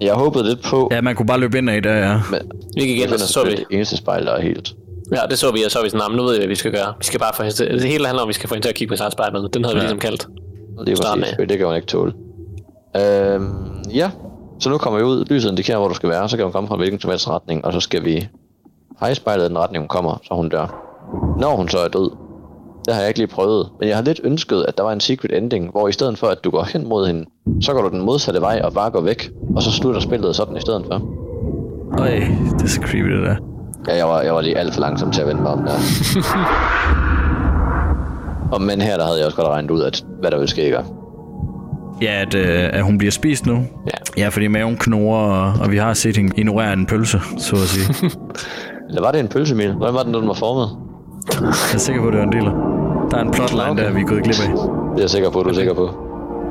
Jeg 0.00 0.14
håbede 0.14 0.44
lidt 0.44 0.62
på, 0.64 0.88
Ja, 0.92 1.00
man 1.00 1.14
kunne 1.16 1.26
bare 1.26 1.40
løbe 1.40 1.58
ind 1.58 1.70
af 1.70 1.82
der, 1.82 1.94
ja. 1.94 2.20
men 2.30 2.40
Vi 2.76 2.80
gik 2.80 2.98
igen, 2.98 3.12
og 3.12 3.18
så 3.20 3.28
så 3.28 3.44
vi. 3.44 3.50
det 3.50 3.64
eneste 3.70 3.96
spejl, 3.96 4.26
der 4.26 4.32
er 4.32 4.42
helt. 4.42 4.74
Ja, 5.12 5.20
det 5.30 5.38
så 5.38 5.52
vi, 5.52 5.62
og 5.66 5.70
så 5.70 5.78
var 5.78 5.82
vi 5.84 5.90
sådan, 5.90 6.02
"Nå, 6.04 6.08
men 6.08 6.16
nu 6.16 6.22
ved 6.22 6.32
vi, 6.32 6.38
hvad 6.38 6.48
vi 6.48 6.54
skal 6.54 6.72
gøre. 6.72 6.94
Vi 6.98 7.04
skal 7.04 7.20
bare 7.20 7.32
få 7.36 7.42
hende 7.42 7.56
til, 7.56 7.66
det 7.70 7.82
hele 7.94 8.06
handler 8.06 8.22
om, 8.22 8.26
at 8.26 8.28
vi 8.28 8.32
skal 8.32 8.48
få 8.48 8.54
hende 8.54 8.64
til 8.66 8.70
at 8.70 8.74
kigge 8.76 8.92
på 8.92 8.96
sig 8.96 9.12
spejlet. 9.12 9.54
Den 9.54 9.64
havde 9.64 9.74
vi 9.74 9.78
Ja. 9.78 9.82
ligesom 9.84 9.98
kaldt. 9.98 10.28
Det 10.86 10.88
er 10.92 10.96
Start 10.96 11.18
præcis, 11.18 11.38
med. 11.38 11.46
det 11.46 11.58
kan 11.58 11.66
hun 11.66 11.76
ikke 11.76 11.86
tåle. 11.86 12.12
Øhm, 12.96 13.46
ja, 13.94 14.10
så 14.60 14.70
nu 14.70 14.78
kommer 14.78 14.98
vi 14.98 15.04
ud. 15.04 15.24
Lyset 15.30 15.50
indikerer, 15.50 15.78
hvor 15.78 15.88
du 15.88 15.94
skal 15.94 16.08
være. 16.08 16.28
Så 16.28 16.36
kan 16.36 16.44
hun 16.44 16.52
komme 16.52 16.68
fra 16.68 16.76
hvilken 16.76 17.00
som 17.00 17.10
helst 17.10 17.28
retning, 17.28 17.64
og 17.64 17.72
så 17.72 17.80
skal 17.80 18.04
vi 18.04 18.28
pege 18.98 19.14
spejlet 19.14 19.44
i 19.44 19.48
den 19.48 19.58
retning, 19.58 19.82
hun 19.82 19.88
kommer, 19.88 20.20
så 20.28 20.34
hun 20.34 20.48
dør. 20.48 20.66
Når 21.40 21.56
hun 21.56 21.68
så 21.68 21.78
er 21.78 21.88
død, 21.88 22.10
det 22.84 22.94
har 22.94 23.00
jeg 23.00 23.08
ikke 23.08 23.20
lige 23.20 23.26
prøvet, 23.28 23.68
men 23.80 23.88
jeg 23.88 23.96
har 23.96 24.04
lidt 24.04 24.20
ønsket, 24.24 24.64
at 24.68 24.76
der 24.78 24.84
var 24.84 24.92
en 24.92 25.00
secret 25.00 25.36
ending, 25.38 25.70
hvor 25.70 25.88
i 25.88 25.92
stedet 25.92 26.18
for, 26.18 26.26
at 26.26 26.44
du 26.44 26.50
går 26.50 26.62
hen 26.72 26.88
mod 26.88 27.06
hende, 27.06 27.24
så 27.60 27.72
går 27.72 27.82
du 27.82 27.88
den 27.88 28.00
modsatte 28.00 28.40
vej 28.40 28.60
og 28.64 28.72
bare 28.72 28.90
går 28.90 29.00
væk, 29.00 29.30
og 29.56 29.62
så 29.62 29.70
slutter 29.70 30.00
spillet 30.00 30.36
sådan 30.36 30.56
i 30.56 30.60
stedet 30.60 30.84
for. 30.86 31.02
Øj, 31.98 32.08
det 32.58 32.62
er 32.62 32.66
så 32.66 32.80
creepy, 32.80 33.10
det 33.10 33.22
der. 33.26 33.36
Ja, 33.88 33.96
jeg 33.96 34.06
var, 34.06 34.20
jeg 34.22 34.34
var 34.34 34.40
lige 34.40 34.58
alt 34.58 34.74
for 34.74 34.80
langsom 34.80 35.10
til 35.10 35.20
at 35.20 35.26
vende 35.26 35.42
mig 35.42 35.50
om 35.50 35.58
der. 35.64 35.72
og 38.52 38.62
men 38.62 38.80
her, 38.80 38.96
der 38.96 39.04
havde 39.04 39.18
jeg 39.18 39.26
også 39.26 39.36
godt 39.36 39.48
regnet 39.48 39.70
ud, 39.70 39.82
at 39.82 40.04
hvad 40.20 40.30
der 40.30 40.36
ville 40.36 40.50
ske, 40.50 40.64
ikke? 40.64 40.78
Ja, 42.02 42.20
at, 42.22 42.34
øh, 42.34 42.70
at 42.72 42.82
hun 42.82 42.98
bliver 42.98 43.10
spist 43.10 43.46
nu. 43.46 43.54
Ja. 43.86 44.22
Ja, 44.22 44.28
fordi 44.28 44.48
maven 44.48 44.76
knurrer, 44.76 45.52
og, 45.52 45.60
og 45.60 45.70
vi 45.70 45.76
har 45.76 45.94
set 45.94 46.16
hende 46.16 46.32
ignorere 46.36 46.72
en 46.72 46.86
pølse, 46.86 47.20
så 47.38 47.56
at 47.56 47.62
sige. 47.62 48.10
Eller 48.88 49.02
var 49.02 49.10
det 49.12 49.20
en 49.20 49.28
pølsemil? 49.28 49.72
Hvordan 49.72 49.94
var 49.94 50.02
den, 50.02 50.14
den 50.14 50.28
var 50.28 50.34
formet? 50.34 50.68
Jeg 51.40 51.48
er 51.74 51.78
sikker 51.78 52.02
på, 52.02 52.06
at 52.08 52.12
det 52.12 52.20
var 52.20 52.26
en 52.26 52.32
del 52.32 52.46
af. 52.46 52.52
Der 53.10 53.16
er 53.18 53.22
en 53.22 53.30
plotline, 53.30 53.70
Okay. 53.70 53.84
der 53.84 53.92
vi 53.92 54.00
er 54.00 54.04
gået 54.06 54.22
glip 54.22 54.40
af. 54.40 54.48
Det 54.50 54.58
er 54.96 55.00
jeg 55.02 55.10
sikker 55.10 55.30
på, 55.30 55.42
du 55.42 55.48
er 55.48 55.54
sikker 55.54 55.74
på. 55.74 55.90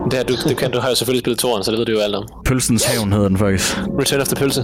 Det 0.06 0.14
her, 0.14 0.24
du, 0.24 0.34
du, 0.50 0.56
kan, 0.56 0.72
du 0.72 0.80
har 0.80 0.90
jo 0.90 0.96
selvfølgelig 0.96 1.22
spillet 1.24 1.40
toren, 1.40 1.64
så 1.64 1.72
det 1.72 1.80
ved 1.80 1.86
du 1.86 1.92
jo 1.92 2.00
alt 2.00 2.16
om. 2.16 2.24
Pølsens 2.46 2.86
hævn 2.86 3.14
hedder 3.14 3.28
den 3.28 3.38
faktisk. 3.38 3.78
Return 4.00 4.22
of 4.22 4.28
the 4.28 4.36
Pølse. 4.36 4.64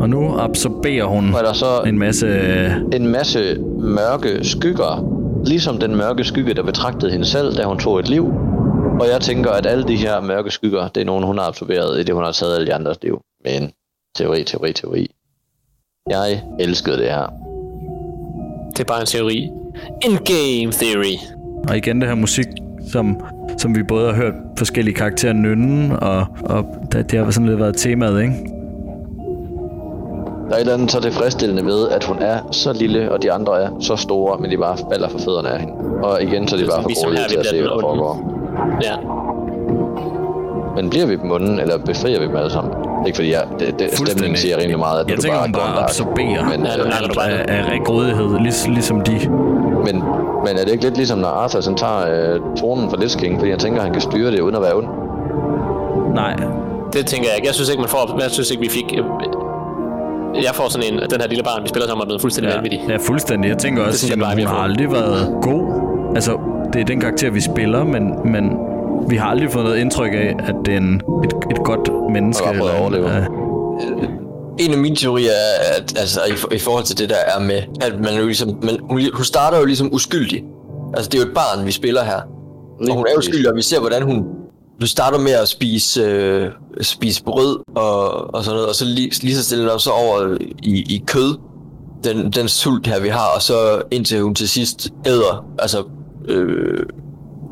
Og 0.00 0.10
nu 0.10 0.38
absorberer 0.38 1.04
hun 1.04 1.34
Og 1.34 1.42
der 1.42 1.48
er 1.48 1.52
så 1.52 1.82
en 1.86 1.98
masse... 1.98 2.26
øh, 2.26 2.70
en 2.92 3.06
masse 3.06 3.58
mørke 3.78 4.44
skygger, 4.44 5.18
ligesom 5.46 5.78
den 5.78 5.96
mørke 5.96 6.24
skygge, 6.24 6.54
der 6.54 6.62
betragtede 6.62 7.12
hende 7.12 7.24
selv, 7.24 7.56
da 7.56 7.64
hun 7.64 7.78
tog 7.78 7.98
et 7.98 8.08
liv. 8.08 8.24
Og 9.00 9.06
jeg 9.12 9.20
tænker, 9.20 9.50
at 9.50 9.66
alle 9.66 9.84
de 9.84 9.96
her 9.96 10.20
mørke 10.20 10.50
skygger, 10.50 10.88
det 10.88 11.00
er 11.00 11.04
nogen, 11.04 11.24
hun 11.24 11.38
har 11.38 11.44
absorberet 11.44 12.00
i 12.00 12.02
det, 12.02 12.14
hun 12.14 12.24
har 12.24 12.32
taget 12.32 12.54
alle 12.54 12.66
de 12.66 12.74
andres 12.74 12.96
liv. 13.02 13.20
Men 13.44 13.70
teori, 14.16 14.44
teori, 14.44 14.72
teori. 14.72 15.10
Jeg 16.10 16.42
elskede 16.60 16.96
det 16.96 17.06
her. 17.06 17.26
Det 18.72 18.80
er 18.80 18.84
bare 18.84 19.00
en 19.00 19.06
teori. 19.06 19.50
En 20.04 20.16
game 20.24 20.72
theory. 20.72 21.16
Og 21.68 21.76
igen 21.76 22.00
det 22.00 22.08
her 22.08 22.14
musik, 22.14 22.46
som, 22.92 23.20
som 23.58 23.74
vi 23.74 23.82
både 23.82 24.06
har 24.06 24.14
hørt 24.14 24.34
forskellige 24.58 24.94
karakterer 24.94 25.32
nynne, 25.32 25.98
og, 25.98 26.26
og 26.44 26.64
det, 26.92 27.10
det 27.10 27.18
har 27.18 27.30
sådan 27.30 27.48
lidt 27.48 27.60
været 27.60 27.76
temaet, 27.76 28.22
ikke? 28.22 28.57
Der 30.48 30.54
er 30.54 30.56
et 30.56 30.60
eller 30.60 30.74
andet 30.74 30.90
så 30.90 31.00
tilfredsstillende 31.00 31.64
ved, 31.66 31.88
at 31.88 32.04
hun 32.04 32.16
er 32.20 32.38
så 32.50 32.72
lille, 32.72 33.12
og 33.12 33.22
de 33.22 33.32
andre 33.32 33.62
er 33.62 33.68
så 33.80 33.96
store, 33.96 34.38
men 34.38 34.50
de 34.50 34.56
bare 34.58 34.76
falder 34.92 35.08
for 35.08 35.18
fødderne 35.18 35.48
af 35.48 35.60
hende. 35.60 35.74
Og 36.02 36.22
igen, 36.22 36.48
så 36.48 36.56
er 36.56 36.58
de 36.58 36.64
Det 36.64 36.72
bare 36.72 36.82
for 36.82 37.04
grådige 37.04 37.28
til 37.28 37.36
at 37.38 37.46
se, 37.46 37.50
bliver 37.52 37.62
hvad 37.62 37.74
der 37.74 37.80
foregår. 37.80 38.32
Ja. 38.82 38.94
Men 40.76 40.90
bliver 40.90 41.06
vi 41.06 41.16
dem 41.16 41.30
onde, 41.32 41.62
eller 41.62 41.78
befrier 41.78 42.20
vi 42.20 42.26
dem 42.26 42.36
alle 42.36 42.50
sammen? 42.50 42.72
Ikke 43.06 43.16
fordi 43.16 43.32
jeg, 43.32 43.42
det, 43.58 43.78
det, 43.78 43.92
stemningen 43.94 44.36
siger 44.36 44.56
rimelig 44.58 44.78
meget, 44.78 45.00
at 45.00 45.08
Jeg 45.08 45.16
du 45.16 45.22
tænker, 45.22 45.38
bare 45.38 45.52
bare 45.52 45.68
en 45.68 45.74
dark. 45.74 45.84
absorberer 45.84 46.44
Men, 46.50 46.66
Ja, 46.66 46.78
øh, 46.78 47.14
bare 47.14 47.30
af, 47.30 47.44
af, 47.58 47.72
af 47.72 47.80
grådighed, 47.84 48.38
lig, 48.38 48.52
ligesom 48.68 49.00
de. 49.00 49.18
men, 49.86 49.96
men 50.44 50.52
er 50.58 50.64
det 50.64 50.72
ikke 50.72 50.84
lidt 50.84 50.96
ligesom, 50.96 51.18
når 51.18 51.28
Arthur 51.28 51.60
sådan 51.60 51.76
tager 51.76 52.00
øh, 52.34 52.40
tronen 52.58 52.90
fra 52.90 52.96
Lich 53.00 53.18
King, 53.18 53.38
fordi 53.38 53.50
han 53.50 53.58
tænker, 53.58 53.78
at 53.80 53.84
han 53.84 53.92
kan 53.92 54.02
styre 54.02 54.30
det 54.30 54.40
uden 54.40 54.54
at 54.56 54.62
være 54.62 54.74
ond? 54.74 54.86
Nej, 56.14 56.36
Det 56.92 57.06
tænker 57.06 57.28
jeg 57.28 57.36
ikke. 57.36 57.46
Jeg 57.46 57.54
synes 57.54 57.68
ikke, 57.70 57.80
man 57.80 57.88
får... 57.88 58.18
Jeg 58.22 58.30
synes 58.30 58.50
ikke, 58.50 58.62
vi 58.62 58.68
fik... 58.68 58.98
øh, 60.36 60.42
Jeg 60.42 60.54
får 60.54 60.68
sådan 60.68 60.94
en... 60.94 61.00
Den 61.10 61.20
her 61.20 61.28
lille 61.28 61.44
barn, 61.44 61.62
vi 61.62 61.68
spiller 61.68 61.86
sammen, 61.88 62.02
er 62.02 62.06
blevet 62.06 62.20
fuldstændig 62.20 62.50
ja, 62.50 62.56
vanvittig. 62.56 62.80
ja, 62.88 62.96
fuldstændig. 62.96 63.48
Jeg 63.48 63.58
tænker 63.58 63.84
også, 63.84 64.06
jeg 64.06 64.22
at 64.22 64.28
hun 64.28 64.36
vi 64.36 64.42
har 64.42 64.56
aldrig 64.56 64.92
været 64.92 65.34
god. 65.42 65.62
Altså, 66.14 66.36
det 66.72 66.80
er 66.80 66.84
den 66.84 67.00
karakter, 67.00 67.30
vi 67.30 67.40
spiller, 67.40 67.84
men, 67.84 68.32
men 68.32 68.50
vi 69.08 69.16
har 69.16 69.28
aldrig 69.30 69.50
fået 69.50 69.64
noget 69.64 69.78
indtryk 69.78 70.12
af, 70.12 70.34
at 70.48 70.54
det 70.64 70.74
er 70.74 70.78
en, 70.78 70.94
et, 71.24 71.32
et 71.50 71.58
godt 71.64 72.12
menneske. 72.12 72.44
Og 72.44 72.54
har 72.54 72.80
overleve. 72.80 73.08
ja. 73.10 73.24
En 74.58 74.72
af 74.72 74.78
mine 74.78 74.96
teorier 74.96 75.30
er, 75.30 75.76
at 75.76 75.94
altså, 76.00 76.20
i, 76.32 76.32
for- 76.36 76.52
i 76.52 76.58
forhold 76.58 76.84
til 76.84 76.98
det 76.98 77.08
der 77.08 77.16
er 77.36 77.40
med, 77.40 77.62
at 77.80 77.92
man 78.00 78.14
jo 78.20 78.24
ligesom, 78.26 78.48
man, 78.62 78.76
hun, 78.90 79.00
hun 79.14 79.24
starter 79.24 79.58
jo 79.58 79.64
ligesom 79.64 79.88
uskyldig. 79.92 80.44
Altså, 80.96 81.08
det 81.10 81.18
er 81.18 81.22
jo 81.22 81.28
et 81.28 81.34
barn, 81.34 81.66
vi 81.66 81.72
spiller 81.72 82.04
her. 82.04 82.20
Lige 82.80 82.90
og 82.92 82.96
hun 82.96 83.06
er 83.14 83.18
uskyldig, 83.18 83.50
og 83.50 83.56
vi 83.56 83.62
ser, 83.62 83.80
hvordan 83.80 84.02
hun 84.02 84.24
du 84.80 84.86
starter 84.86 85.18
med 85.18 85.32
at 85.32 85.48
spise, 85.48 86.00
øh, 86.00 86.50
spise 86.80 87.24
brød 87.24 87.58
og, 87.76 88.34
og 88.34 88.44
sådan 88.44 88.54
noget, 88.54 88.68
og 88.68 88.74
så 88.74 88.84
lige, 88.84 89.10
lige 89.22 89.36
så 89.36 89.44
stille 89.44 89.70
dig 89.70 89.80
så 89.80 89.90
over 89.90 90.36
i, 90.62 90.94
i 90.94 91.04
kød, 91.06 91.38
den, 92.04 92.30
den 92.30 92.48
sult 92.48 92.86
her 92.86 93.00
vi 93.00 93.08
har, 93.08 93.28
og 93.34 93.42
så 93.42 93.82
indtil 93.90 94.22
hun 94.22 94.34
til 94.34 94.48
sidst 94.48 94.88
æder, 95.06 95.46
altså 95.58 95.84
øh, 96.28 96.86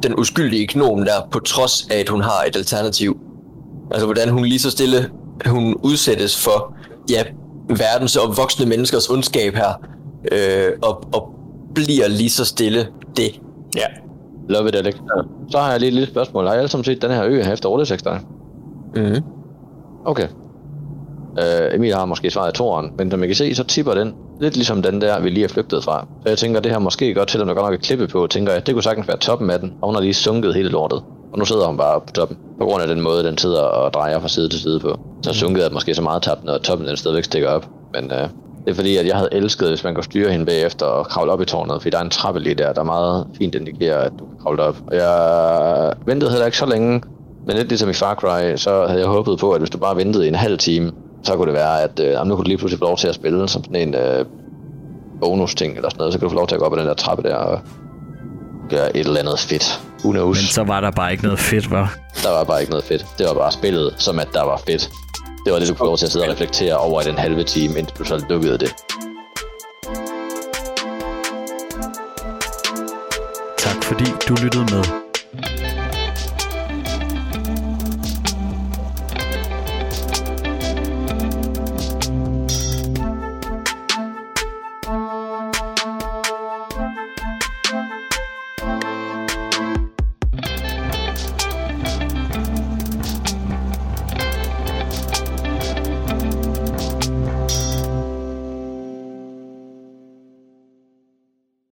den 0.03 0.19
uskyldige 0.19 0.67
gnom 0.67 1.05
der, 1.05 1.29
på 1.31 1.39
trods 1.39 1.87
af, 1.91 1.99
at 1.99 2.09
hun 2.09 2.21
har 2.21 2.45
et 2.49 2.57
alternativ. 2.57 3.19
Altså 3.91 4.07
hvordan 4.07 4.29
hun 4.29 4.45
lige 4.45 4.59
så 4.59 4.71
stille, 4.71 5.11
hun 5.47 5.75
udsættes 5.83 6.45
for, 6.45 6.75
ja, 7.11 7.23
verdens 7.69 8.17
og 8.17 8.37
voksne 8.37 8.67
menneskers 8.67 9.09
ondskab 9.09 9.55
her, 9.55 9.87
øh, 10.33 10.73
og, 10.83 11.05
og 11.15 11.35
bliver 11.75 12.09
lige 12.09 12.31
så 12.31 12.45
stille 12.45 12.89
det. 13.17 13.41
Ja. 13.77 14.06
Love 14.49 14.69
it, 14.69 14.75
Alex. 14.75 14.95
Så 15.51 15.59
har 15.59 15.71
jeg 15.71 15.81
lige 15.81 15.89
et 15.89 15.95
lille 15.95 16.09
spørgsmål. 16.09 16.47
Har 16.47 16.55
I 16.55 16.57
alle 16.57 16.69
sammen 16.69 16.85
set 16.85 17.03
den 17.03 17.11
her 17.11 17.25
ø 17.25 17.43
her 17.43 17.53
efter 17.53 17.69
8 17.69 17.97
dig? 17.97 18.21
Mhm. 18.95 19.23
Okay. 20.05 20.29
Uh, 21.33 21.75
Emil 21.75 21.95
har 21.95 22.05
måske 22.05 22.31
svaret 22.31 22.53
i 22.53 22.57
toren, 22.57 22.91
men 22.99 23.11
som 23.11 23.23
I 23.23 23.27
kan 23.27 23.37
se, 23.37 23.55
så 23.55 23.65
tipper 23.65 23.95
den 23.95 24.15
lidt 24.41 24.57
ligesom 24.57 24.83
den 24.83 25.01
der, 25.01 25.21
vi 25.21 25.31
lige 25.31 25.45
er 25.45 25.49
flygtet 25.49 25.85
fra. 25.85 26.07
Så 26.23 26.29
jeg 26.29 26.39
tænker, 26.39 26.61
det 26.61 26.73
her 26.73 26.79
måske 26.79 27.15
godt 27.15 27.29
til, 27.29 27.39
at 27.39 27.47
der 27.47 27.55
godt 27.55 27.67
nok 27.67 27.75
er 27.75 27.83
klippe 27.83 28.07
på, 28.07 28.27
tænker 28.27 28.53
jeg, 28.53 28.67
det 28.67 28.75
kunne 28.75 28.83
sagtens 28.83 29.09
være 29.09 29.17
toppen 29.17 29.51
af 29.51 29.61
den, 29.61 29.73
og 29.83 29.89
hun 29.89 29.95
har 29.95 30.03
lige 30.03 30.15
sunket 30.15 30.55
hele 30.55 30.69
lortet. 30.69 31.03
Og 31.33 31.39
nu 31.39 31.45
sidder 31.45 31.67
hun 31.67 31.77
bare 31.77 32.01
på 32.01 32.13
toppen, 32.13 32.39
på 32.59 32.65
grund 32.65 32.83
af 32.83 32.89
den 32.89 33.01
måde, 33.01 33.25
den 33.25 33.39
sidder 33.39 33.61
og 33.61 33.93
drejer 33.93 34.21
fra 34.21 34.29
side 34.29 34.49
til 34.49 34.61
side 34.61 34.81
på. 34.81 34.99
Så 35.23 35.33
sunket 35.33 35.67
er 35.67 35.71
måske 35.71 35.95
så 35.95 36.03
meget 36.03 36.23
tabt, 36.23 36.45
når 36.45 36.59
toppen 36.59 36.89
den 36.89 36.97
stadigvæk 36.97 37.25
stikker 37.25 37.49
op. 37.49 37.69
Men 37.95 38.13
uh, 38.13 38.46
det 38.67 38.73
er 38.73 38.77
fordi, 38.77 38.97
at 38.97 39.07
jeg 39.07 39.17
havde 39.17 39.29
elsket, 39.33 39.69
hvis 39.69 39.85
man 39.85 39.95
kunne 39.95 40.05
styre 40.05 40.31
hende 40.31 40.47
bagefter 40.47 40.87
og 40.87 41.07
kravle 41.07 41.33
op 41.33 41.41
i 41.41 41.45
tårnet, 41.45 41.83
fordi 41.83 41.91
der 41.91 41.99
er 41.99 42.03
en 42.03 42.11
trappe 42.11 42.41
lige 42.41 42.55
der, 42.55 42.73
der 42.73 42.83
meget 42.83 43.27
fint 43.39 43.55
indikerer, 43.55 43.99
at 43.99 44.13
du 44.19 44.25
kan 44.25 44.37
kravle 44.43 44.63
op. 44.63 44.77
Og 44.87 44.97
jeg 44.97 45.93
ventede 46.07 46.31
heller 46.31 46.47
ikke 46.47 46.59
så 46.59 46.67
længe, 46.67 47.03
men 47.47 47.57
lidt 47.57 47.69
ligesom 47.69 47.91
i 47.91 47.93
Far 47.93 48.15
Cry, 48.15 48.57
så 48.57 48.87
havde 48.87 49.01
jeg 49.01 49.09
håbet 49.09 49.39
på, 49.39 49.53
at 49.53 49.61
hvis 49.61 49.71
du 49.71 49.79
bare 49.79 49.97
ventede 49.97 50.29
en 50.29 50.35
halv 50.35 50.59
time, 50.59 50.93
så 51.23 51.37
kunne 51.37 51.47
det 51.47 51.55
være, 51.55 51.83
at 51.83 52.01
øh, 52.01 52.27
nu 52.27 52.35
kunne 52.35 52.45
du 52.45 52.49
lige 52.49 52.59
pludselig 52.59 52.79
få 52.79 52.85
lov 52.85 52.97
til 52.97 53.09
at 53.09 53.15
spille 53.15 53.49
som 53.49 53.65
sådan 53.65 53.89
en 53.89 53.95
øh, 53.95 54.25
bonus-ting 55.21 55.77
eller 55.77 55.89
sådan 55.89 55.99
noget. 55.99 56.13
Så 56.13 56.19
kan 56.19 56.27
du 56.27 56.31
få 56.31 56.37
lov 56.37 56.47
til 56.47 56.55
at 56.55 56.61
gå 56.61 56.67
op 56.67 56.73
ad 56.73 56.79
den 56.79 56.87
der 56.87 56.95
trappe 56.95 57.29
der 57.29 57.37
og 57.37 57.61
gøre 58.71 58.97
et 58.97 59.07
eller 59.07 59.21
andet 59.21 59.39
fedt. 59.39 59.81
Who 60.05 60.13
knows? 60.13 60.39
Men 60.39 60.47
så 60.47 60.63
var 60.63 60.81
der 60.81 60.91
bare 60.91 61.13
ikke 61.13 61.25
noget 61.25 61.39
fedt, 61.39 61.71
var. 61.71 61.97
Der 62.23 62.31
var 62.31 62.45
bare 62.45 62.61
ikke 62.61 62.71
noget 62.71 62.85
fedt. 62.85 63.07
Det 63.19 63.27
var 63.27 63.35
bare 63.35 63.53
spillet, 63.53 63.95
som 63.99 64.19
at 64.19 64.29
der 64.33 64.45
var 64.45 64.61
fedt. 64.67 64.91
Det 65.47 65.53
var 65.53 65.59
det, 65.59 65.69
du 65.69 65.73
kunne 65.73 65.79
få 65.79 65.85
lov 65.85 65.97
til 65.97 66.07
at 66.07 66.13
sidde 66.13 66.25
og 66.25 66.31
reflektere 66.31 66.77
over 66.77 67.01
i 67.01 67.05
den 67.05 67.19
halve 67.19 67.45
time, 67.45 67.79
indtil 67.79 67.99
du 67.99 68.05
så 68.05 68.27
lukkede 68.29 68.59
det. 68.59 68.75
Tak 73.59 73.85
fordi 73.85 74.05
du 74.29 74.35
lyttede 74.43 74.65
med. 74.75 75.06